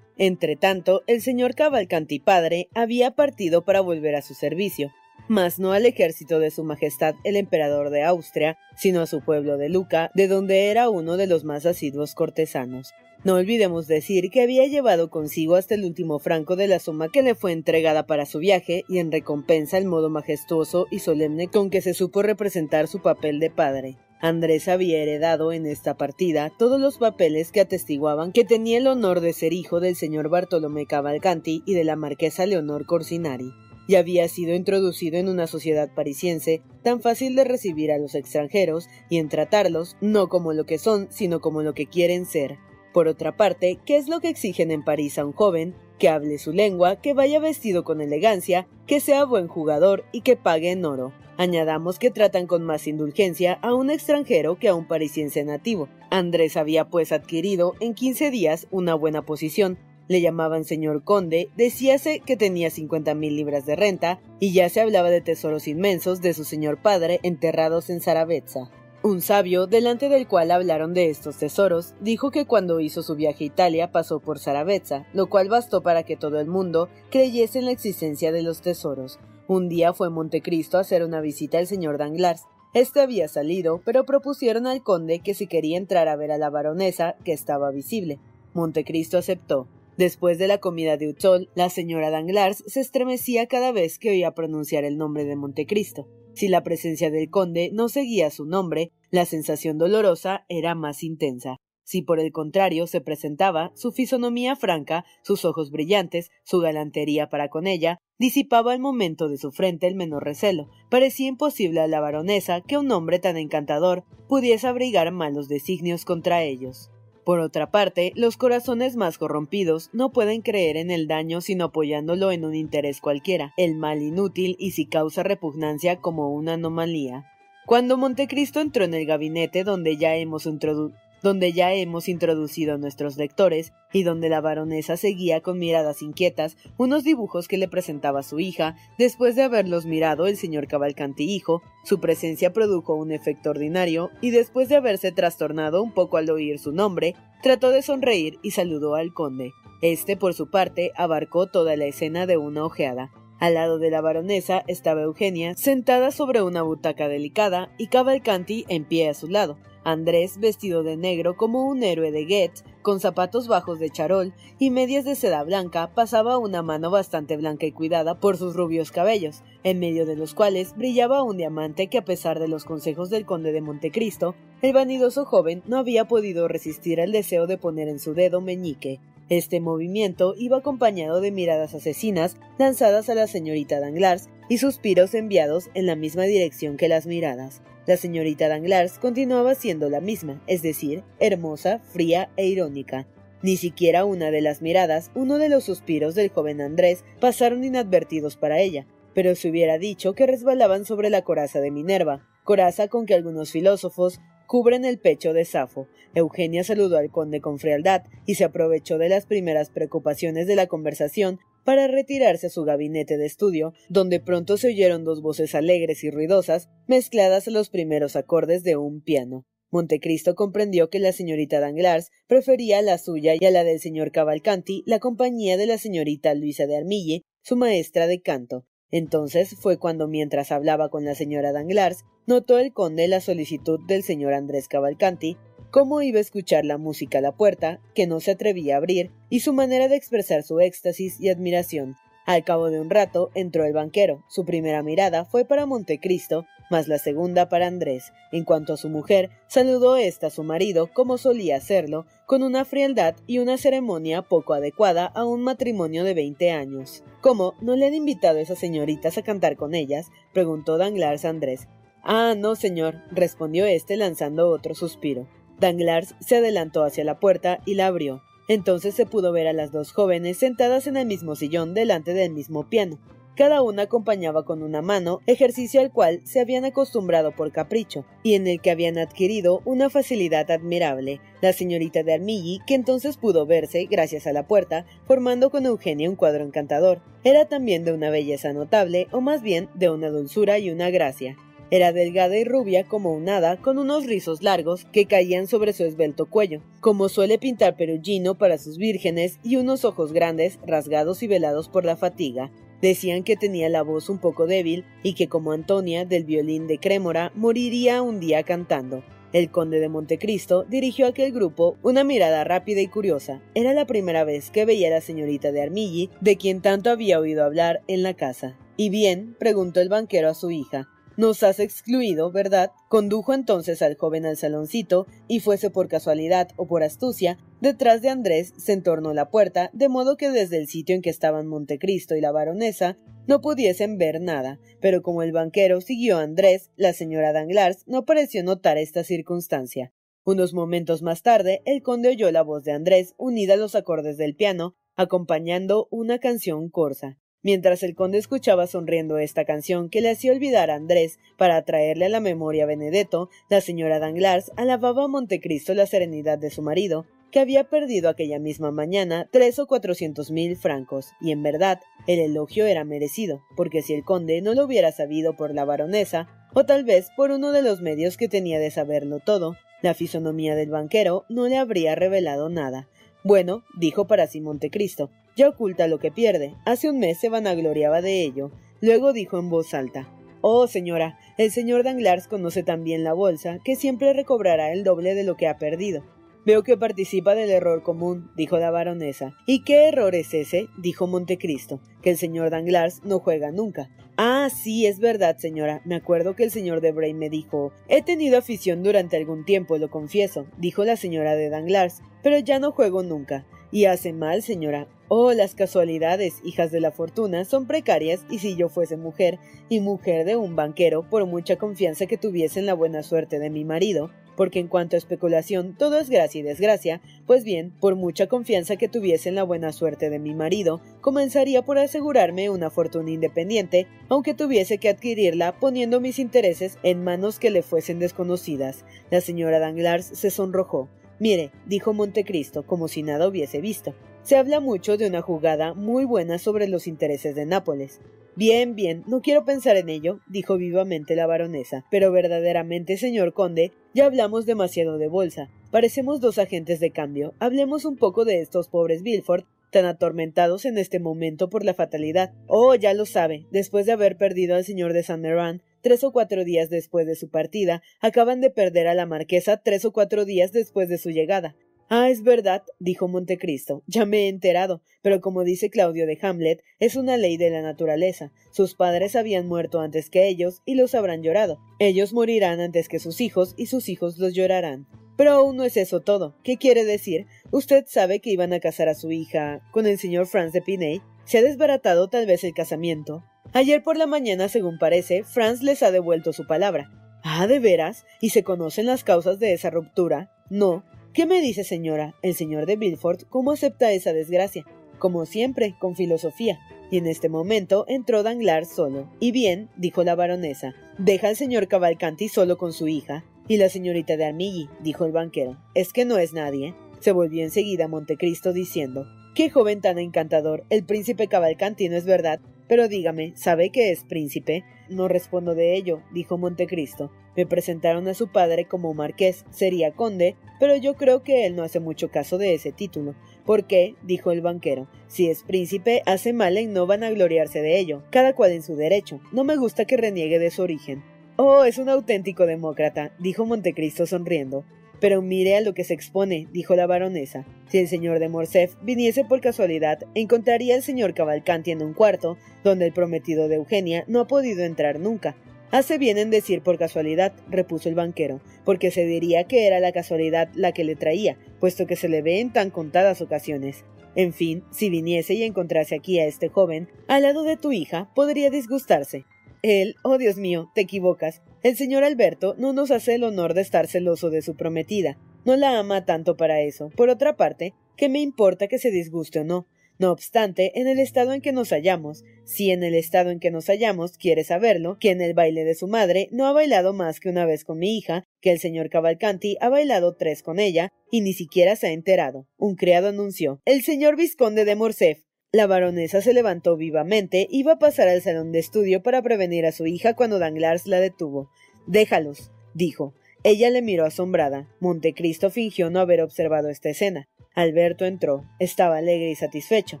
Entretanto, 0.18 1.02
el 1.06 1.22
señor 1.22 1.54
Cavalcanti 1.54 2.20
padre 2.20 2.68
había 2.74 3.12
partido 3.12 3.64
para 3.64 3.80
volver 3.80 4.14
a 4.14 4.22
su 4.22 4.34
servicio, 4.34 4.92
mas 5.28 5.58
no 5.58 5.72
al 5.72 5.86
ejército 5.86 6.38
de 6.38 6.50
su 6.50 6.64
majestad 6.64 7.14
el 7.24 7.36
emperador 7.36 7.90
de 7.90 8.02
Austria, 8.02 8.58
sino 8.76 9.00
a 9.00 9.06
su 9.06 9.22
pueblo 9.22 9.56
de 9.56 9.68
Luca, 9.68 10.10
de 10.14 10.28
donde 10.28 10.70
era 10.70 10.90
uno 10.90 11.16
de 11.16 11.26
los 11.26 11.44
más 11.44 11.64
asiduos 11.64 12.14
cortesanos. 12.14 12.92
No 13.24 13.34
olvidemos 13.34 13.86
decir 13.86 14.30
que 14.30 14.42
había 14.42 14.66
llevado 14.66 15.08
consigo 15.08 15.54
hasta 15.54 15.76
el 15.76 15.84
último 15.84 16.18
franco 16.18 16.56
de 16.56 16.66
la 16.66 16.80
suma 16.80 17.08
que 17.08 17.22
le 17.22 17.36
fue 17.36 17.52
entregada 17.52 18.04
para 18.04 18.26
su 18.26 18.40
viaje 18.40 18.84
y 18.88 18.98
en 18.98 19.12
recompensa 19.12 19.78
el 19.78 19.84
modo 19.84 20.10
majestuoso 20.10 20.88
y 20.90 20.98
solemne 20.98 21.46
con 21.46 21.70
que 21.70 21.82
se 21.82 21.94
supo 21.94 22.22
representar 22.22 22.88
su 22.88 23.00
papel 23.00 23.38
de 23.38 23.50
padre. 23.50 23.96
Andrés 24.24 24.68
había 24.68 25.02
heredado 25.02 25.50
en 25.50 25.66
esta 25.66 25.96
partida 25.96 26.52
todos 26.56 26.80
los 26.80 26.98
papeles 26.98 27.50
que 27.50 27.60
atestiguaban 27.60 28.30
que 28.30 28.44
tenía 28.44 28.78
el 28.78 28.86
honor 28.86 29.18
de 29.18 29.32
ser 29.32 29.52
hijo 29.52 29.80
del 29.80 29.96
señor 29.96 30.28
Bartolomé 30.28 30.86
Cavalcanti 30.86 31.64
y 31.66 31.74
de 31.74 31.82
la 31.82 31.96
marquesa 31.96 32.46
Leonor 32.46 32.86
Corsinari, 32.86 33.52
y 33.88 33.96
había 33.96 34.28
sido 34.28 34.54
introducido 34.54 35.18
en 35.18 35.28
una 35.28 35.48
sociedad 35.48 35.92
parisiense 35.92 36.62
tan 36.84 37.02
fácil 37.02 37.34
de 37.34 37.42
recibir 37.42 37.90
a 37.90 37.98
los 37.98 38.14
extranjeros 38.14 38.86
y 39.10 39.18
en 39.18 39.28
tratarlos 39.28 39.96
no 40.00 40.28
como 40.28 40.52
lo 40.52 40.66
que 40.66 40.78
son, 40.78 41.08
sino 41.10 41.40
como 41.40 41.62
lo 41.62 41.74
que 41.74 41.86
quieren 41.86 42.24
ser. 42.24 42.58
Por 42.94 43.08
otra 43.08 43.36
parte, 43.36 43.80
¿qué 43.84 43.96
es 43.96 44.06
lo 44.06 44.20
que 44.20 44.28
exigen 44.28 44.70
en 44.70 44.84
París 44.84 45.18
a 45.18 45.24
un 45.24 45.32
joven 45.32 45.74
que 46.02 46.08
hable 46.08 46.36
su 46.38 46.52
lengua, 46.52 46.96
que 46.96 47.14
vaya 47.14 47.38
vestido 47.38 47.84
con 47.84 48.00
elegancia, 48.00 48.66
que 48.88 48.98
sea 48.98 49.24
buen 49.24 49.46
jugador 49.46 50.02
y 50.10 50.22
que 50.22 50.34
pague 50.34 50.72
en 50.72 50.84
oro. 50.84 51.12
Añadamos 51.36 52.00
que 52.00 52.10
tratan 52.10 52.48
con 52.48 52.64
más 52.64 52.88
indulgencia 52.88 53.60
a 53.62 53.72
un 53.72 53.88
extranjero 53.88 54.58
que 54.58 54.66
a 54.66 54.74
un 54.74 54.88
parisiense 54.88 55.44
nativo. 55.44 55.88
Andrés 56.10 56.56
había 56.56 56.88
pues 56.88 57.12
adquirido 57.12 57.74
en 57.78 57.94
15 57.94 58.32
días 58.32 58.66
una 58.72 58.96
buena 58.96 59.22
posición, 59.22 59.78
le 60.08 60.20
llamaban 60.20 60.64
señor 60.64 61.04
conde, 61.04 61.50
decíase 61.56 62.18
que 62.18 62.36
tenía 62.36 62.70
cincuenta 62.70 63.14
mil 63.14 63.36
libras 63.36 63.64
de 63.64 63.76
renta, 63.76 64.20
y 64.40 64.52
ya 64.52 64.68
se 64.70 64.80
hablaba 64.80 65.08
de 65.08 65.20
tesoros 65.20 65.68
inmensos 65.68 66.20
de 66.20 66.34
su 66.34 66.42
señor 66.42 66.78
padre 66.78 67.20
enterrados 67.22 67.90
en 67.90 68.00
Zaravetza. 68.00 68.72
Un 69.04 69.20
sabio, 69.20 69.66
delante 69.66 70.08
del 70.08 70.28
cual 70.28 70.52
hablaron 70.52 70.94
de 70.94 71.10
estos 71.10 71.36
tesoros, 71.36 71.94
dijo 72.00 72.30
que 72.30 72.46
cuando 72.46 72.78
hizo 72.78 73.02
su 73.02 73.16
viaje 73.16 73.42
a 73.42 73.46
Italia 73.48 73.90
pasó 73.90 74.20
por 74.20 74.38
Zaravetza, 74.38 75.08
lo 75.12 75.28
cual 75.28 75.48
bastó 75.48 75.82
para 75.82 76.04
que 76.04 76.16
todo 76.16 76.38
el 76.38 76.46
mundo 76.46 76.88
creyese 77.10 77.58
en 77.58 77.64
la 77.64 77.72
existencia 77.72 78.30
de 78.30 78.44
los 78.44 78.60
tesoros. 78.60 79.18
Un 79.48 79.68
día 79.68 79.92
fue 79.92 80.08
Montecristo 80.08 80.78
a 80.78 80.82
hacer 80.82 81.02
una 81.02 81.20
visita 81.20 81.58
al 81.58 81.66
señor 81.66 81.98
Danglars. 81.98 82.44
Este 82.74 83.00
había 83.00 83.26
salido, 83.26 83.80
pero 83.84 84.06
propusieron 84.06 84.68
al 84.68 84.84
conde 84.84 85.18
que 85.18 85.34
si 85.34 85.48
quería 85.48 85.78
entrar 85.78 86.06
a 86.06 86.14
ver 86.14 86.30
a 86.30 86.38
la 86.38 86.50
baronesa, 86.50 87.16
que 87.24 87.32
estaba 87.32 87.72
visible. 87.72 88.20
Montecristo 88.54 89.18
aceptó. 89.18 89.66
Después 89.98 90.38
de 90.38 90.46
la 90.46 90.58
comida 90.58 90.96
de 90.96 91.08
Utol, 91.08 91.50
la 91.56 91.70
señora 91.70 92.10
Danglars 92.10 92.62
se 92.68 92.78
estremecía 92.78 93.48
cada 93.48 93.72
vez 93.72 93.98
que 93.98 94.10
oía 94.10 94.30
pronunciar 94.30 94.84
el 94.84 94.96
nombre 94.96 95.24
de 95.24 95.34
Montecristo. 95.34 96.06
Si 96.34 96.48
la 96.48 96.62
presencia 96.62 97.10
del 97.10 97.30
conde 97.30 97.70
no 97.72 97.88
seguía 97.88 98.30
su 98.30 98.46
nombre, 98.46 98.90
la 99.10 99.26
sensación 99.26 99.78
dolorosa 99.78 100.44
era 100.48 100.74
más 100.74 101.02
intensa. 101.02 101.58
Si 101.84 102.00
por 102.00 102.20
el 102.20 102.32
contrario 102.32 102.86
se 102.86 103.00
presentaba, 103.00 103.72
su 103.74 103.92
fisonomía 103.92 104.56
franca, 104.56 105.04
sus 105.22 105.44
ojos 105.44 105.70
brillantes, 105.70 106.30
su 106.44 106.60
galantería 106.60 107.28
para 107.28 107.48
con 107.48 107.66
ella, 107.66 107.98
disipaba 108.18 108.72
al 108.72 108.78
momento 108.78 109.28
de 109.28 109.36
su 109.36 109.50
frente 109.50 109.88
el 109.88 109.94
menor 109.94 110.24
recelo. 110.24 110.70
Parecía 110.90 111.28
imposible 111.28 111.80
a 111.80 111.88
la 111.88 112.00
baronesa 112.00 112.60
que 112.60 112.78
un 112.78 112.90
hombre 112.92 113.18
tan 113.18 113.36
encantador 113.36 114.04
pudiese 114.28 114.68
abrigar 114.68 115.10
malos 115.12 115.48
designios 115.48 116.04
contra 116.04 116.44
ellos. 116.44 116.90
Por 117.24 117.38
otra 117.38 117.70
parte, 117.70 118.12
los 118.16 118.36
corazones 118.36 118.96
más 118.96 119.16
corrompidos 119.16 119.90
no 119.92 120.10
pueden 120.10 120.42
creer 120.42 120.76
en 120.76 120.90
el 120.90 121.06
daño 121.06 121.40
sino 121.40 121.66
apoyándolo 121.66 122.32
en 122.32 122.44
un 122.44 122.54
interés 122.54 123.00
cualquiera, 123.00 123.52
el 123.56 123.76
mal 123.76 124.02
inútil 124.02 124.56
y 124.58 124.72
si 124.72 124.86
causa 124.86 125.22
repugnancia 125.22 125.96
como 125.96 126.32
una 126.32 126.54
anomalía. 126.54 127.32
Cuando 127.64 127.96
Montecristo 127.96 128.60
entró 128.60 128.84
en 128.84 128.94
el 128.94 129.06
gabinete 129.06 129.62
donde 129.62 129.96
ya 129.96 130.16
hemos 130.16 130.46
introducido 130.46 131.01
donde 131.22 131.52
ya 131.52 131.72
hemos 131.72 132.08
introducido 132.08 132.74
a 132.74 132.78
nuestros 132.78 133.16
lectores 133.16 133.72
y 133.92 134.02
donde 134.02 134.28
la 134.28 134.40
baronesa 134.40 134.96
seguía 134.96 135.40
con 135.40 135.58
miradas 135.58 136.02
inquietas 136.02 136.56
unos 136.76 137.04
dibujos 137.04 137.48
que 137.48 137.58
le 137.58 137.68
presentaba 137.68 138.22
su 138.22 138.40
hija, 138.40 138.76
después 138.98 139.36
de 139.36 139.42
haberlos 139.42 139.86
mirado 139.86 140.26
el 140.26 140.36
señor 140.36 140.66
Cavalcanti 140.66 141.32
hijo, 141.32 141.62
su 141.84 142.00
presencia 142.00 142.52
produjo 142.52 142.94
un 142.94 143.12
efecto 143.12 143.50
ordinario 143.50 144.10
y 144.20 144.30
después 144.30 144.68
de 144.68 144.76
haberse 144.76 145.12
trastornado 145.12 145.82
un 145.82 145.92
poco 145.92 146.16
al 146.16 146.30
oír 146.30 146.58
su 146.58 146.72
nombre, 146.72 147.14
trató 147.42 147.70
de 147.70 147.82
sonreír 147.82 148.38
y 148.42 148.52
saludó 148.52 148.94
al 148.94 149.12
conde. 149.12 149.52
Este, 149.82 150.16
por 150.16 150.34
su 150.34 150.48
parte, 150.48 150.92
abarcó 150.94 151.48
toda 151.48 151.76
la 151.76 151.86
escena 151.86 152.26
de 152.26 152.36
una 152.36 152.64
ojeada. 152.64 153.10
Al 153.40 153.54
lado 153.54 153.80
de 153.80 153.90
la 153.90 154.00
baronesa 154.00 154.62
estaba 154.68 155.02
Eugenia, 155.02 155.56
sentada 155.56 156.12
sobre 156.12 156.42
una 156.42 156.62
butaca 156.62 157.08
delicada, 157.08 157.74
y 157.76 157.88
Cavalcanti 157.88 158.64
en 158.68 158.84
pie 158.84 159.08
a 159.08 159.14
su 159.14 159.26
lado. 159.26 159.58
Andrés, 159.84 160.38
vestido 160.38 160.82
de 160.82 160.96
negro 160.96 161.36
como 161.36 161.66
un 161.66 161.82
héroe 161.82 162.12
de 162.12 162.24
Goethe, 162.24 162.62
con 162.82 163.00
zapatos 163.00 163.48
bajos 163.48 163.78
de 163.78 163.90
charol 163.90 164.32
y 164.58 164.70
medias 164.70 165.04
de 165.04 165.14
seda 165.14 165.42
blanca, 165.42 165.92
pasaba 165.94 166.38
una 166.38 166.62
mano 166.62 166.90
bastante 166.90 167.36
blanca 167.36 167.66
y 167.66 167.72
cuidada 167.72 168.20
por 168.20 168.36
sus 168.36 168.54
rubios 168.54 168.92
cabellos, 168.92 169.42
en 169.64 169.80
medio 169.80 170.06
de 170.06 170.16
los 170.16 170.34
cuales 170.34 170.76
brillaba 170.76 171.22
un 171.22 171.36
diamante 171.36 171.88
que 171.88 171.98
a 171.98 172.04
pesar 172.04 172.38
de 172.38 172.48
los 172.48 172.64
consejos 172.64 173.10
del 173.10 173.26
conde 173.26 173.52
de 173.52 173.60
Montecristo, 173.60 174.34
el 174.62 174.72
vanidoso 174.72 175.24
joven 175.24 175.62
no 175.66 175.78
había 175.78 176.06
podido 176.06 176.48
resistir 176.48 177.00
al 177.00 177.12
deseo 177.12 177.46
de 177.46 177.58
poner 177.58 177.88
en 177.88 177.98
su 177.98 178.14
dedo 178.14 178.40
meñique. 178.40 179.00
Este 179.28 179.60
movimiento 179.60 180.34
iba 180.36 180.58
acompañado 180.58 181.20
de 181.20 181.30
miradas 181.30 181.74
asesinas 181.74 182.36
lanzadas 182.58 183.08
a 183.08 183.14
la 183.14 183.26
señorita 183.26 183.80
Danglars 183.80 184.28
y 184.48 184.58
suspiros 184.58 185.14
enviados 185.14 185.70
en 185.74 185.86
la 185.86 185.96
misma 185.96 186.24
dirección 186.24 186.76
que 186.76 186.88
las 186.88 187.06
miradas. 187.06 187.62
La 187.84 187.96
señorita 187.96 188.48
Danglars 188.48 188.98
continuaba 189.00 189.56
siendo 189.56 189.90
la 189.90 190.00
misma, 190.00 190.40
es 190.46 190.62
decir, 190.62 191.02
hermosa, 191.18 191.80
fría 191.80 192.30
e 192.36 192.46
irónica. 192.46 193.08
Ni 193.42 193.56
siquiera 193.56 194.04
una 194.04 194.30
de 194.30 194.40
las 194.40 194.62
miradas, 194.62 195.10
uno 195.16 195.38
de 195.38 195.48
los 195.48 195.64
suspiros 195.64 196.14
del 196.14 196.30
joven 196.30 196.60
Andrés 196.60 197.04
pasaron 197.18 197.64
inadvertidos 197.64 198.36
para 198.36 198.60
ella, 198.60 198.86
pero 199.14 199.34
se 199.34 199.50
hubiera 199.50 199.78
dicho 199.78 200.14
que 200.14 200.26
resbalaban 200.26 200.84
sobre 200.84 201.10
la 201.10 201.22
coraza 201.22 201.60
de 201.60 201.72
Minerva, 201.72 202.24
coraza 202.44 202.86
con 202.86 203.04
que 203.04 203.14
algunos 203.14 203.50
filósofos 203.50 204.20
cubren 204.46 204.84
el 204.84 205.00
pecho 205.00 205.32
de 205.32 205.44
Safo. 205.44 205.88
Eugenia 206.14 206.62
saludó 206.62 206.98
al 206.98 207.10
conde 207.10 207.40
con 207.40 207.58
frialdad 207.58 208.04
y 208.26 208.36
se 208.36 208.44
aprovechó 208.44 208.98
de 208.98 209.08
las 209.08 209.26
primeras 209.26 209.70
preocupaciones 209.70 210.46
de 210.46 210.54
la 210.54 210.68
conversación 210.68 211.40
para 211.64 211.88
retirarse 211.88 212.48
a 212.48 212.50
su 212.50 212.64
gabinete 212.64 213.16
de 213.18 213.26
estudio, 213.26 213.72
donde 213.88 214.20
pronto 214.20 214.56
se 214.56 214.68
oyeron 214.68 215.04
dos 215.04 215.22
voces 215.22 215.54
alegres 215.54 216.04
y 216.04 216.10
ruidosas, 216.10 216.68
mezcladas 216.86 217.48
a 217.48 217.50
los 217.50 217.70
primeros 217.70 218.16
acordes 218.16 218.62
de 218.62 218.76
un 218.76 219.00
piano. 219.00 219.46
Montecristo 219.70 220.34
comprendió 220.34 220.90
que 220.90 220.98
la 220.98 221.12
señorita 221.12 221.58
Danglars 221.58 222.10
prefería 222.26 222.78
a 222.78 222.82
la 222.82 222.98
suya 222.98 223.34
y 223.40 223.44
a 223.44 223.50
la 223.50 223.64
del 223.64 223.80
señor 223.80 224.12
Cavalcanti 224.12 224.82
la 224.86 224.98
compañía 224.98 225.56
de 225.56 225.66
la 225.66 225.78
señorita 225.78 226.34
Luisa 226.34 226.66
de 226.66 226.76
Armille, 226.76 227.22
su 227.42 227.56
maestra 227.56 228.06
de 228.06 228.20
canto. 228.20 228.66
Entonces 228.90 229.56
fue 229.58 229.78
cuando, 229.78 230.06
mientras 230.06 230.52
hablaba 230.52 230.90
con 230.90 231.06
la 231.06 231.14
señora 231.14 231.52
Danglars, 231.52 232.04
notó 232.26 232.58
el 232.58 232.74
conde 232.74 233.08
la 233.08 233.22
solicitud 233.22 233.80
del 233.88 234.02
señor 234.02 234.34
Andrés 234.34 234.68
Cavalcanti 234.68 235.38
cómo 235.72 236.02
iba 236.02 236.18
a 236.18 236.20
escuchar 236.20 236.66
la 236.66 236.76
música 236.76 237.18
a 237.18 237.22
la 237.22 237.32
puerta, 237.32 237.80
que 237.94 238.06
no 238.06 238.20
se 238.20 238.30
atrevía 238.30 238.74
a 238.74 238.76
abrir, 238.76 239.10
y 239.30 239.40
su 239.40 239.54
manera 239.54 239.88
de 239.88 239.96
expresar 239.96 240.42
su 240.42 240.60
éxtasis 240.60 241.18
y 241.18 241.30
admiración. 241.30 241.96
Al 242.26 242.44
cabo 242.44 242.70
de 242.70 242.78
un 242.78 242.90
rato 242.90 243.30
entró 243.34 243.64
el 243.64 243.72
banquero. 243.72 244.22
Su 244.28 244.44
primera 244.44 244.82
mirada 244.82 245.24
fue 245.24 245.44
para 245.44 245.66
Montecristo, 245.66 246.44
más 246.70 246.88
la 246.88 246.98
segunda 246.98 247.48
para 247.48 247.66
Andrés. 247.66 248.12
En 248.32 248.44
cuanto 248.44 248.74
a 248.74 248.76
su 248.76 248.90
mujer, 248.90 249.30
saludó 249.48 249.96
ésta 249.96 250.28
a 250.28 250.30
su 250.30 250.44
marido 250.44 250.88
como 250.92 251.16
solía 251.18 251.56
hacerlo, 251.56 252.06
con 252.26 252.42
una 252.42 252.64
frialdad 252.64 253.16
y 253.26 253.38
una 253.38 253.56
ceremonia 253.56 254.22
poco 254.22 254.52
adecuada 254.52 255.06
a 255.06 255.24
un 255.24 255.42
matrimonio 255.42 256.04
de 256.04 256.14
veinte 256.14 256.50
años. 256.50 257.02
¿Cómo? 257.22 257.54
¿No 257.60 257.76
le 257.76 257.86
han 257.86 257.94
invitado 257.94 258.38
a 258.38 258.42
esas 258.42 258.58
señoritas 258.58 259.16
a 259.18 259.22
cantar 259.22 259.56
con 259.56 259.74
ellas? 259.74 260.10
preguntó 260.34 260.76
Danglars 260.76 261.24
a 261.24 261.30
Andrés. 261.30 261.66
Ah, 262.04 262.34
no, 262.36 262.56
señor, 262.56 262.96
respondió 263.10 263.64
éste 263.64 263.96
lanzando 263.96 264.48
otro 264.48 264.74
suspiro. 264.74 265.26
Danglars 265.60 266.14
se 266.20 266.36
adelantó 266.36 266.84
hacia 266.84 267.04
la 267.04 267.20
puerta 267.20 267.60
y 267.64 267.74
la 267.74 267.86
abrió. 267.86 268.22
Entonces 268.48 268.94
se 268.94 269.06
pudo 269.06 269.32
ver 269.32 269.46
a 269.46 269.52
las 269.52 269.72
dos 269.72 269.92
jóvenes 269.92 270.38
sentadas 270.38 270.86
en 270.86 270.96
el 270.96 271.06
mismo 271.06 271.36
sillón 271.36 271.74
delante 271.74 272.12
del 272.14 272.32
mismo 272.32 272.68
piano. 272.68 272.98
Cada 273.34 273.62
una 273.62 273.84
acompañaba 273.84 274.44
con 274.44 274.62
una 274.62 274.82
mano, 274.82 275.20
ejercicio 275.26 275.80
al 275.80 275.90
cual 275.90 276.20
se 276.24 276.40
habían 276.40 276.66
acostumbrado 276.66 277.32
por 277.32 277.50
capricho, 277.50 278.04
y 278.22 278.34
en 278.34 278.46
el 278.46 278.60
que 278.60 278.70
habían 278.70 278.98
adquirido 278.98 279.62
una 279.64 279.88
facilidad 279.88 280.50
admirable. 280.50 281.20
La 281.40 281.54
señorita 281.54 282.02
de 282.02 282.12
Armilly, 282.12 282.60
que 282.66 282.74
entonces 282.74 283.16
pudo 283.16 283.46
verse, 283.46 283.86
gracias 283.90 284.26
a 284.26 284.34
la 284.34 284.46
puerta, 284.46 284.84
formando 285.06 285.48
con 285.48 285.64
Eugenia 285.64 286.10
un 286.10 286.16
cuadro 286.16 286.44
encantador, 286.44 287.00
era 287.24 287.48
también 287.48 287.86
de 287.86 287.92
una 287.92 288.10
belleza 288.10 288.52
notable, 288.52 289.06
o 289.12 289.22
más 289.22 289.40
bien 289.40 289.70
de 289.74 289.88
una 289.88 290.10
dulzura 290.10 290.58
y 290.58 290.70
una 290.70 290.90
gracia. 290.90 291.38
Era 291.72 291.90
delgada 291.90 292.36
y 292.36 292.44
rubia 292.44 292.84
como 292.84 293.14
un 293.14 293.30
hada, 293.30 293.56
con 293.56 293.78
unos 293.78 294.04
rizos 294.04 294.42
largos 294.42 294.84
que 294.92 295.06
caían 295.06 295.46
sobre 295.46 295.72
su 295.72 295.84
esbelto 295.84 296.26
cuello, 296.26 296.60
como 296.80 297.08
suele 297.08 297.38
pintar 297.38 297.76
Perugino 297.76 298.36
para 298.36 298.58
sus 298.58 298.76
vírgenes, 298.76 299.38
y 299.42 299.56
unos 299.56 299.86
ojos 299.86 300.12
grandes, 300.12 300.58
rasgados 300.66 301.22
y 301.22 301.28
velados 301.28 301.70
por 301.70 301.86
la 301.86 301.96
fatiga. 301.96 302.50
Decían 302.82 303.24
que 303.24 303.38
tenía 303.38 303.70
la 303.70 303.80
voz 303.80 304.10
un 304.10 304.18
poco 304.18 304.46
débil 304.46 304.84
y 305.02 305.14
que 305.14 305.28
como 305.28 305.52
Antonia 305.52 306.04
del 306.04 306.24
violín 306.24 306.66
de 306.66 306.76
Crémora 306.76 307.32
moriría 307.34 308.02
un 308.02 308.20
día 308.20 308.42
cantando. 308.42 309.02
El 309.32 309.50
conde 309.50 309.80
de 309.80 309.88
Montecristo 309.88 310.64
dirigió 310.64 311.06
a 311.06 311.08
aquel 311.08 311.32
grupo 311.32 311.78
una 311.82 312.04
mirada 312.04 312.44
rápida 312.44 312.82
y 312.82 312.86
curiosa. 312.88 313.40
Era 313.54 313.72
la 313.72 313.86
primera 313.86 314.24
vez 314.24 314.50
que 314.50 314.66
veía 314.66 314.88
a 314.88 314.90
la 314.90 315.00
señorita 315.00 315.52
de 315.52 315.62
Armilly, 315.62 316.10
de 316.20 316.36
quien 316.36 316.60
tanto 316.60 316.90
había 316.90 317.18
oído 317.18 317.42
hablar 317.42 317.80
en 317.86 318.02
la 318.02 318.12
casa. 318.12 318.58
¿Y 318.76 318.90
bien? 318.90 319.36
preguntó 319.38 319.80
el 319.80 319.88
banquero 319.88 320.28
a 320.28 320.34
su 320.34 320.50
hija. 320.50 320.90
Nos 321.16 321.42
has 321.42 321.60
excluido, 321.60 322.32
¿verdad? 322.32 322.70
Condujo 322.88 323.34
entonces 323.34 323.82
al 323.82 323.96
joven 323.96 324.24
al 324.24 324.38
saloncito 324.38 325.06
y 325.28 325.40
fuese 325.40 325.68
por 325.68 325.88
casualidad 325.88 326.48
o 326.56 326.66
por 326.66 326.82
astucia, 326.82 327.36
detrás 327.60 328.00
de 328.00 328.08
Andrés 328.08 328.54
se 328.56 328.72
entornó 328.72 329.12
la 329.12 329.28
puerta, 329.28 329.68
de 329.74 329.90
modo 329.90 330.16
que 330.16 330.30
desde 330.30 330.56
el 330.56 330.68
sitio 330.68 330.94
en 330.94 331.02
que 331.02 331.10
estaban 331.10 331.46
Montecristo 331.46 332.16
y 332.16 332.22
la 332.22 332.32
baronesa 332.32 332.96
no 333.26 333.42
pudiesen 333.42 333.98
ver 333.98 334.22
nada, 334.22 334.58
pero 334.80 335.02
como 335.02 335.22
el 335.22 335.32
banquero 335.32 335.82
siguió 335.82 336.16
a 336.16 336.22
Andrés, 336.22 336.70
la 336.76 336.94
señora 336.94 337.32
Danglars 337.32 337.84
no 337.86 338.06
pareció 338.06 338.42
notar 338.42 338.78
esta 338.78 339.04
circunstancia. 339.04 339.92
Unos 340.24 340.54
momentos 340.54 341.02
más 341.02 341.22
tarde, 341.22 341.60
el 341.66 341.82
conde 341.82 342.08
oyó 342.08 342.30
la 342.30 342.42
voz 342.42 342.64
de 342.64 342.72
Andrés 342.72 343.14
unida 343.18 343.54
a 343.54 343.58
los 343.58 343.74
acordes 343.74 344.16
del 344.16 344.34
piano, 344.34 344.76
acompañando 344.96 345.88
una 345.90 346.18
canción 346.18 346.70
corsa. 346.70 347.18
Mientras 347.42 347.82
el 347.82 347.96
conde 347.96 348.18
escuchaba 348.18 348.68
sonriendo 348.68 349.18
esta 349.18 349.44
canción 349.44 349.88
que 349.90 350.00
le 350.00 350.10
hacía 350.10 350.32
olvidar 350.32 350.70
a 350.70 350.76
Andrés 350.76 351.18
para 351.36 351.62
traerle 351.62 352.04
a 352.04 352.08
la 352.08 352.20
memoria 352.20 352.64
a 352.64 352.66
Benedetto, 352.66 353.30
la 353.48 353.60
señora 353.60 353.98
Danglars 353.98 354.52
alababa 354.56 355.04
a 355.04 355.08
Montecristo 355.08 355.74
la 355.74 355.86
serenidad 355.86 356.38
de 356.38 356.50
su 356.50 356.62
marido, 356.62 357.04
que 357.32 357.40
había 357.40 357.64
perdido 357.64 358.08
aquella 358.08 358.38
misma 358.38 358.70
mañana 358.70 359.28
tres 359.32 359.58
o 359.58 359.66
cuatrocientos 359.66 360.30
mil 360.30 360.56
francos, 360.56 361.08
y 361.20 361.32
en 361.32 361.42
verdad 361.42 361.80
el 362.06 362.20
elogio 362.20 362.66
era 362.66 362.84
merecido, 362.84 363.42
porque 363.56 363.82
si 363.82 363.92
el 363.94 364.04
conde 364.04 364.40
no 364.40 364.54
lo 364.54 364.64
hubiera 364.64 364.92
sabido 364.92 365.34
por 365.34 365.52
la 365.52 365.64
baronesa, 365.64 366.28
o 366.54 366.64
tal 366.64 366.84
vez 366.84 367.08
por 367.16 367.32
uno 367.32 367.50
de 367.50 367.62
los 367.62 367.80
medios 367.80 368.16
que 368.16 368.28
tenía 368.28 368.60
de 368.60 368.70
saberlo 368.70 369.18
todo, 369.18 369.56
la 369.80 369.94
fisonomía 369.94 370.54
del 370.54 370.70
banquero 370.70 371.24
no 371.28 371.48
le 371.48 371.56
habría 371.56 371.96
revelado 371.96 372.48
nada. 372.50 372.86
Bueno, 373.24 373.64
dijo 373.76 374.06
para 374.06 374.26
sí 374.26 374.40
Montecristo, 374.40 375.10
ya 375.36 375.48
oculta 375.48 375.86
lo 375.86 375.98
que 375.98 376.10
pierde. 376.10 376.54
Hace 376.64 376.90
un 376.90 376.98
mes 376.98 377.18
se 377.18 377.28
vanagloriaba 377.28 378.00
de 378.00 378.22
ello. 378.22 378.50
Luego 378.80 379.12
dijo 379.12 379.38
en 379.38 379.50
voz 379.50 379.74
alta, 379.74 380.08
Oh, 380.40 380.66
señora, 380.66 381.18
el 381.38 381.52
señor 381.52 381.84
Danglars 381.84 382.26
conoce 382.26 382.62
tan 382.64 382.82
bien 382.82 383.04
la 383.04 383.12
bolsa 383.12 383.60
que 383.64 383.76
siempre 383.76 384.12
recobrará 384.12 384.72
el 384.72 384.82
doble 384.82 385.14
de 385.14 385.22
lo 385.22 385.36
que 385.36 385.46
ha 385.46 385.56
perdido. 385.56 386.02
Veo 386.44 386.64
que 386.64 386.76
participa 386.76 387.36
del 387.36 387.50
error 387.50 387.84
común, 387.84 388.32
dijo 388.36 388.58
la 388.58 388.72
baronesa. 388.72 389.36
¿Y 389.46 389.62
qué 389.62 389.86
error 389.86 390.16
es 390.16 390.34
ese? 390.34 390.66
dijo 390.76 391.06
Montecristo, 391.06 391.80
que 392.02 392.10
el 392.10 392.16
señor 392.16 392.50
Danglars 392.50 393.04
no 393.04 393.20
juega 393.20 393.52
nunca. 393.52 393.90
Ah, 394.16 394.48
sí, 394.50 394.86
es 394.86 394.98
verdad, 394.98 395.36
señora. 395.38 395.80
Me 395.84 395.94
acuerdo 395.94 396.34
que 396.34 396.42
el 396.42 396.50
señor 396.50 396.80
de 396.80 396.90
Bray 396.90 397.14
me 397.14 397.30
dijo 397.30 397.72
He 397.88 398.02
tenido 398.02 398.38
afición 398.38 398.82
durante 398.82 399.16
algún 399.16 399.44
tiempo, 399.44 399.78
lo 399.78 399.88
confieso, 399.88 400.46
dijo 400.58 400.84
la 400.84 400.96
señora 400.96 401.36
de 401.36 401.48
Danglars, 401.48 402.02
pero 402.24 402.38
ya 402.40 402.58
no 402.58 402.72
juego 402.72 403.04
nunca. 403.04 403.46
Y 403.70 403.84
hace 403.84 404.12
mal, 404.12 404.42
señora. 404.42 404.88
Oh, 405.14 405.34
las 405.34 405.54
casualidades, 405.54 406.40
hijas 406.42 406.72
de 406.72 406.80
la 406.80 406.90
fortuna, 406.90 407.44
son 407.44 407.66
precarias, 407.66 408.24
y 408.30 408.38
si 408.38 408.56
yo 408.56 408.70
fuese 408.70 408.96
mujer, 408.96 409.38
y 409.68 409.80
mujer 409.80 410.24
de 410.24 410.36
un 410.36 410.56
banquero, 410.56 411.02
por 411.02 411.26
mucha 411.26 411.56
confianza 411.56 412.06
que 412.06 412.16
tuviese 412.16 412.60
en 412.60 412.64
la 412.64 412.72
buena 412.72 413.02
suerte 413.02 413.38
de 413.38 413.50
mi 413.50 413.62
marido, 413.62 414.10
porque 414.38 414.58
en 414.58 414.68
cuanto 414.68 414.96
a 414.96 414.98
especulación 414.98 415.76
todo 415.76 415.98
es 415.98 416.08
gracia 416.08 416.38
y 416.38 416.42
desgracia, 416.42 417.02
pues 417.26 417.44
bien, 417.44 417.74
por 417.78 417.94
mucha 417.94 418.26
confianza 418.26 418.76
que 418.76 418.88
tuviese 418.88 419.28
en 419.28 419.34
la 419.34 419.42
buena 419.42 419.74
suerte 419.74 420.08
de 420.08 420.18
mi 420.18 420.34
marido, 420.34 420.80
comenzaría 421.02 421.60
por 421.60 421.76
asegurarme 421.76 422.48
una 422.48 422.70
fortuna 422.70 423.10
independiente, 423.10 423.88
aunque 424.08 424.32
tuviese 424.32 424.78
que 424.78 424.88
adquirirla 424.88 425.60
poniendo 425.60 426.00
mis 426.00 426.18
intereses 426.18 426.78
en 426.82 427.04
manos 427.04 427.38
que 427.38 427.50
le 427.50 427.60
fuesen 427.60 427.98
desconocidas. 427.98 428.86
La 429.10 429.20
señora 429.20 429.58
Danglars 429.58 430.06
se 430.06 430.30
sonrojó. 430.30 430.88
Mire, 431.18 431.50
dijo 431.66 431.92
Montecristo, 431.92 432.64
como 432.64 432.88
si 432.88 433.02
nada 433.02 433.28
hubiese 433.28 433.60
visto. 433.60 433.94
Se 434.22 434.36
habla 434.36 434.60
mucho 434.60 434.96
de 434.96 435.08
una 435.08 435.20
jugada 435.20 435.74
muy 435.74 436.04
buena 436.04 436.38
sobre 436.38 436.68
los 436.68 436.86
intereses 436.86 437.34
de 437.34 437.44
Nápoles. 437.44 438.00
Bien, 438.36 438.76
bien, 438.76 439.02
no 439.08 439.20
quiero 439.20 439.44
pensar 439.44 439.76
en 439.76 439.88
ello, 439.88 440.20
dijo 440.28 440.56
vivamente 440.56 441.16
la 441.16 441.26
baronesa, 441.26 441.84
pero 441.90 442.12
verdaderamente, 442.12 442.96
señor 442.96 443.34
conde, 443.34 443.72
ya 443.94 444.06
hablamos 444.06 444.46
demasiado 444.46 444.96
de 444.96 445.08
bolsa. 445.08 445.50
Parecemos 445.72 446.20
dos 446.20 446.38
agentes 446.38 446.78
de 446.78 446.92
cambio. 446.92 447.34
Hablemos 447.40 447.84
un 447.84 447.96
poco 447.96 448.24
de 448.24 448.40
estos 448.40 448.68
pobres 448.68 449.02
Bilford, 449.02 449.44
tan 449.70 449.86
atormentados 449.86 450.66
en 450.66 450.78
este 450.78 451.00
momento 451.00 451.50
por 451.50 451.64
la 451.64 451.74
fatalidad. 451.74 452.32
Oh, 452.46 452.76
ya 452.76 452.94
lo 452.94 453.06
sabe, 453.06 453.46
después 453.50 453.86
de 453.86 453.92
haber 453.92 454.16
perdido 454.16 454.54
al 454.54 454.64
señor 454.64 454.92
de 454.92 455.02
Saint 455.02 455.20
Meran, 455.20 455.62
tres 455.80 456.04
o 456.04 456.12
cuatro 456.12 456.44
días 456.44 456.70
después 456.70 457.08
de 457.08 457.16
su 457.16 457.28
partida, 457.28 457.82
acaban 458.00 458.40
de 458.40 458.50
perder 458.50 458.86
a 458.86 458.94
la 458.94 459.04
marquesa 459.04 459.56
tres 459.56 459.84
o 459.84 459.92
cuatro 459.92 460.24
días 460.24 460.52
después 460.52 460.88
de 460.88 460.98
su 460.98 461.10
llegada. 461.10 461.56
Ah, 461.94 462.08
es 462.08 462.22
verdad, 462.22 462.62
dijo 462.78 463.06
Montecristo. 463.06 463.82
Ya 463.86 464.06
me 464.06 464.20
he 464.20 464.28
enterado, 464.28 464.80
pero 465.02 465.20
como 465.20 465.44
dice 465.44 465.68
Claudio 465.68 466.06
de 466.06 466.18
Hamlet, 466.22 466.64
es 466.78 466.96
una 466.96 467.18
ley 467.18 467.36
de 467.36 467.50
la 467.50 467.60
naturaleza. 467.60 468.32
Sus 468.50 468.74
padres 468.74 469.14
habían 469.14 469.46
muerto 469.46 469.78
antes 469.78 470.08
que 470.08 470.26
ellos 470.26 470.62
y 470.64 470.74
los 470.74 470.94
habrán 470.94 471.22
llorado. 471.22 471.58
Ellos 471.80 472.14
morirán 472.14 472.60
antes 472.60 472.88
que 472.88 472.98
sus 472.98 473.20
hijos 473.20 473.52
y 473.58 473.66
sus 473.66 473.90
hijos 473.90 474.16
los 474.16 474.32
llorarán. 474.32 474.86
Pero 475.18 475.32
aún 475.32 475.58
no 475.58 475.64
es 475.64 475.76
eso 475.76 476.00
todo. 476.00 476.34
¿Qué 476.42 476.56
quiere 476.56 476.86
decir? 476.86 477.26
Usted 477.50 477.84
sabe 477.86 478.20
que 478.20 478.30
iban 478.30 478.54
a 478.54 478.60
casar 478.60 478.88
a 478.88 478.94
su 478.94 479.12
hija 479.12 479.60
con 479.70 479.86
el 479.86 479.98
señor 479.98 480.26
Franz 480.26 480.54
de 480.54 480.62
Piney. 480.62 481.02
Se 481.26 481.36
ha 481.36 481.42
desbaratado 481.42 482.08
tal 482.08 482.24
vez 482.24 482.42
el 482.42 482.54
casamiento. 482.54 483.22
Ayer 483.52 483.82
por 483.82 483.98
la 483.98 484.06
mañana, 484.06 484.48
según 484.48 484.78
parece, 484.78 485.24
Franz 485.24 485.60
les 485.60 485.82
ha 485.82 485.90
devuelto 485.90 486.32
su 486.32 486.46
palabra. 486.46 486.90
Ah, 487.22 487.46
¿de 487.46 487.58
veras? 487.58 488.06
¿Y 488.22 488.30
se 488.30 488.44
conocen 488.44 488.86
las 488.86 489.04
causas 489.04 489.38
de 489.38 489.52
esa 489.52 489.68
ruptura? 489.68 490.32
No, 490.48 490.84
¿Qué 491.14 491.26
me 491.26 491.42
dice, 491.42 491.62
señora? 491.62 492.14
El 492.22 492.34
señor 492.34 492.64
de 492.64 492.76
Bilford, 492.76 493.24
¿cómo 493.28 493.52
acepta 493.52 493.92
esa 493.92 494.14
desgracia? 494.14 494.64
Como 494.98 495.26
siempre, 495.26 495.74
con 495.78 495.94
filosofía. 495.94 496.58
Y 496.90 496.96
en 496.96 497.06
este 497.06 497.28
momento 497.28 497.84
entró 497.86 498.22
Danglars 498.22 498.70
solo. 498.70 499.10
Y 499.20 499.30
bien, 499.30 499.68
dijo 499.76 500.04
la 500.04 500.14
baronesa, 500.14 500.74
deja 500.96 501.28
al 501.28 501.36
señor 501.36 501.68
Cavalcanti 501.68 502.28
solo 502.28 502.56
con 502.56 502.72
su 502.72 502.88
hija. 502.88 503.26
Y 503.46 503.58
la 503.58 503.68
señorita 503.68 504.16
de 504.16 504.24
Armilly, 504.24 504.70
dijo 504.80 505.04
el 505.04 505.12
banquero, 505.12 505.58
es 505.74 505.92
que 505.92 506.06
no 506.06 506.16
es 506.16 506.32
nadie. 506.32 506.74
Se 507.00 507.12
volvió 507.12 507.42
enseguida 507.42 507.84
a 507.84 507.88
Montecristo 507.88 508.54
diciendo, 508.54 509.04
Qué 509.34 509.50
joven 509.50 509.82
tan 509.82 509.98
encantador, 509.98 510.64
el 510.70 510.82
príncipe 510.82 511.28
Cavalcanti, 511.28 511.90
¿no 511.90 511.96
es 511.96 512.06
verdad? 512.06 512.40
Pero 512.68 512.88
dígame, 512.88 513.34
¿sabe 513.36 513.68
que 513.68 513.90
es 513.90 514.04
príncipe? 514.04 514.64
No 514.88 515.08
respondo 515.08 515.54
de 515.54 515.76
ello, 515.76 516.02
dijo 516.14 516.38
Montecristo. 516.38 517.10
Me 517.36 517.46
presentaron 517.46 518.08
a 518.08 518.14
su 518.14 518.28
padre 518.28 518.66
como 518.66 518.92
marqués, 518.92 519.44
sería 519.50 519.92
conde, 519.92 520.36
pero 520.60 520.76
yo 520.76 520.94
creo 520.94 521.22
que 521.22 521.46
él 521.46 521.56
no 521.56 521.62
hace 521.62 521.80
mucho 521.80 522.10
caso 522.10 522.38
de 522.38 522.54
ese 522.54 522.72
título. 522.72 523.14
¿Por 523.46 523.64
qué? 523.64 523.94
dijo 524.02 524.30
el 524.30 524.42
banquero. 524.42 524.86
Si 525.08 525.28
es 525.28 525.42
príncipe, 525.42 526.02
hace 526.06 526.32
mal 526.32 526.58
en 526.58 526.72
no 526.72 526.86
van 526.86 527.02
a 527.02 527.10
gloriarse 527.10 527.62
de 527.62 527.78
ello, 527.78 528.02
cada 528.10 528.34
cual 528.34 528.52
en 528.52 528.62
su 528.62 528.76
derecho. 528.76 529.20
No 529.32 529.44
me 529.44 529.56
gusta 529.56 529.84
que 529.84 529.96
reniegue 529.96 530.38
de 530.38 530.50
su 530.50 530.62
origen. 530.62 531.02
Oh, 531.36 531.64
es 531.64 531.78
un 531.78 531.88
auténtico 531.88 532.46
demócrata, 532.46 533.12
dijo 533.18 533.46
Montecristo 533.46 534.06
sonriendo. 534.06 534.64
Pero 535.00 535.20
mire 535.20 535.56
a 535.56 535.60
lo 535.60 535.74
que 535.74 535.82
se 535.82 535.94
expone, 535.94 536.46
dijo 536.52 536.76
la 536.76 536.86
baronesa. 536.86 537.44
Si 537.66 537.78
el 537.78 537.88
señor 537.88 538.20
de 538.20 538.28
Morcerf 538.28 538.76
viniese 538.82 539.24
por 539.24 539.40
casualidad, 539.40 539.98
encontraría 540.14 540.76
al 540.76 540.82
señor 540.82 541.14
Cavalcanti 541.14 541.72
en 541.72 541.82
un 541.82 541.94
cuarto, 541.94 542.36
donde 542.62 542.86
el 542.86 542.92
prometido 542.92 543.48
de 543.48 543.56
Eugenia 543.56 544.04
no 544.06 544.20
ha 544.20 544.28
podido 544.28 544.62
entrar 544.62 545.00
nunca. 545.00 545.34
Hace 545.72 545.96
bien 545.96 546.18
en 546.18 546.28
decir 546.28 546.60
por 546.60 546.76
casualidad, 546.76 547.32
repuso 547.48 547.88
el 547.88 547.94
banquero, 547.94 548.42
porque 548.62 548.90
se 548.90 549.06
diría 549.06 549.44
que 549.44 549.66
era 549.66 549.80
la 549.80 549.90
casualidad 549.90 550.50
la 550.54 550.72
que 550.72 550.84
le 550.84 550.96
traía, 550.96 551.38
puesto 551.60 551.86
que 551.86 551.96
se 551.96 552.10
le 552.10 552.20
ve 552.20 552.40
en 552.40 552.52
tan 552.52 552.68
contadas 552.68 553.22
ocasiones. 553.22 553.86
En 554.14 554.34
fin, 554.34 554.64
si 554.70 554.90
viniese 554.90 555.32
y 555.32 555.44
encontrase 555.44 555.94
aquí 555.94 556.20
a 556.20 556.26
este 556.26 556.50
joven, 556.50 556.90
al 557.08 557.22
lado 557.22 557.42
de 557.42 557.56
tu 557.56 557.72
hija, 557.72 558.10
podría 558.14 558.50
disgustarse. 558.50 559.24
Él, 559.62 559.94
oh 560.04 560.18
Dios 560.18 560.36
mío, 560.36 560.70
te 560.74 560.82
equivocas. 560.82 561.40
El 561.62 561.74
señor 561.74 562.04
Alberto 562.04 562.54
no 562.58 562.74
nos 562.74 562.90
hace 562.90 563.14
el 563.14 563.24
honor 563.24 563.54
de 563.54 563.62
estar 563.62 563.86
celoso 563.86 564.28
de 564.28 564.42
su 564.42 564.56
prometida. 564.56 565.16
No 565.46 565.56
la 565.56 565.78
ama 565.78 566.04
tanto 566.04 566.36
para 566.36 566.60
eso. 566.60 566.90
Por 566.90 567.08
otra 567.08 567.36
parte, 567.36 567.72
¿qué 567.96 568.10
me 568.10 568.20
importa 568.20 568.68
que 568.68 568.78
se 568.78 568.90
disguste 568.90 569.40
o 569.40 569.44
no? 569.44 569.66
No 570.02 570.10
obstante, 570.10 570.80
en 570.80 570.88
el 570.88 570.98
estado 570.98 571.32
en 571.32 571.40
que 571.40 571.52
nos 571.52 571.70
hallamos, 571.70 572.24
si 572.44 572.72
en 572.72 572.82
el 572.82 572.96
estado 572.96 573.30
en 573.30 573.38
que 573.38 573.52
nos 573.52 573.66
hallamos 573.66 574.18
quiere 574.18 574.42
saberlo, 574.42 574.98
que 574.98 575.12
en 575.12 575.20
el 575.20 575.32
baile 575.32 575.62
de 575.62 575.76
su 575.76 575.86
madre 575.86 576.28
no 576.32 576.48
ha 576.48 576.52
bailado 576.52 576.92
más 576.92 577.20
que 577.20 577.28
una 577.28 577.46
vez 577.46 577.62
con 577.62 577.78
mi 577.78 577.96
hija, 577.96 578.24
que 578.40 578.50
el 578.50 578.58
señor 578.58 578.90
Cavalcanti 578.90 579.56
ha 579.60 579.68
bailado 579.68 580.16
tres 580.16 580.42
con 580.42 580.58
ella, 580.58 580.92
y 581.12 581.20
ni 581.20 581.34
siquiera 581.34 581.76
se 581.76 581.86
ha 581.86 581.92
enterado. 581.92 582.48
Un 582.56 582.74
criado 582.74 583.10
anunció 583.10 583.60
El 583.64 583.84
señor 583.84 584.16
vizconde 584.16 584.64
de 584.64 584.74
Morcerf. 584.74 585.20
La 585.52 585.68
baronesa 585.68 586.20
se 586.20 586.34
levantó 586.34 586.76
vivamente, 586.76 587.46
iba 587.48 587.74
a 587.74 587.78
pasar 587.78 588.08
al 588.08 588.22
salón 588.22 588.50
de 588.50 588.58
estudio 588.58 589.04
para 589.04 589.22
prevenir 589.22 589.66
a 589.66 589.70
su 589.70 589.86
hija 589.86 590.16
cuando 590.16 590.40
Danglars 590.40 590.88
la 590.88 590.98
detuvo. 590.98 591.48
Déjalos, 591.86 592.50
dijo. 592.74 593.14
Ella 593.44 593.70
le 593.70 593.82
miró 593.82 594.04
asombrada. 594.04 594.68
Montecristo 594.80 595.50
fingió 595.50 595.90
no 595.90 596.00
haber 596.00 596.22
observado 596.22 596.70
esta 596.70 596.90
escena. 596.90 597.28
Alberto 597.54 598.06
entró. 598.06 598.44
Estaba 598.58 598.98
alegre 598.98 599.30
y 599.30 599.34
satisfecho. 599.34 600.00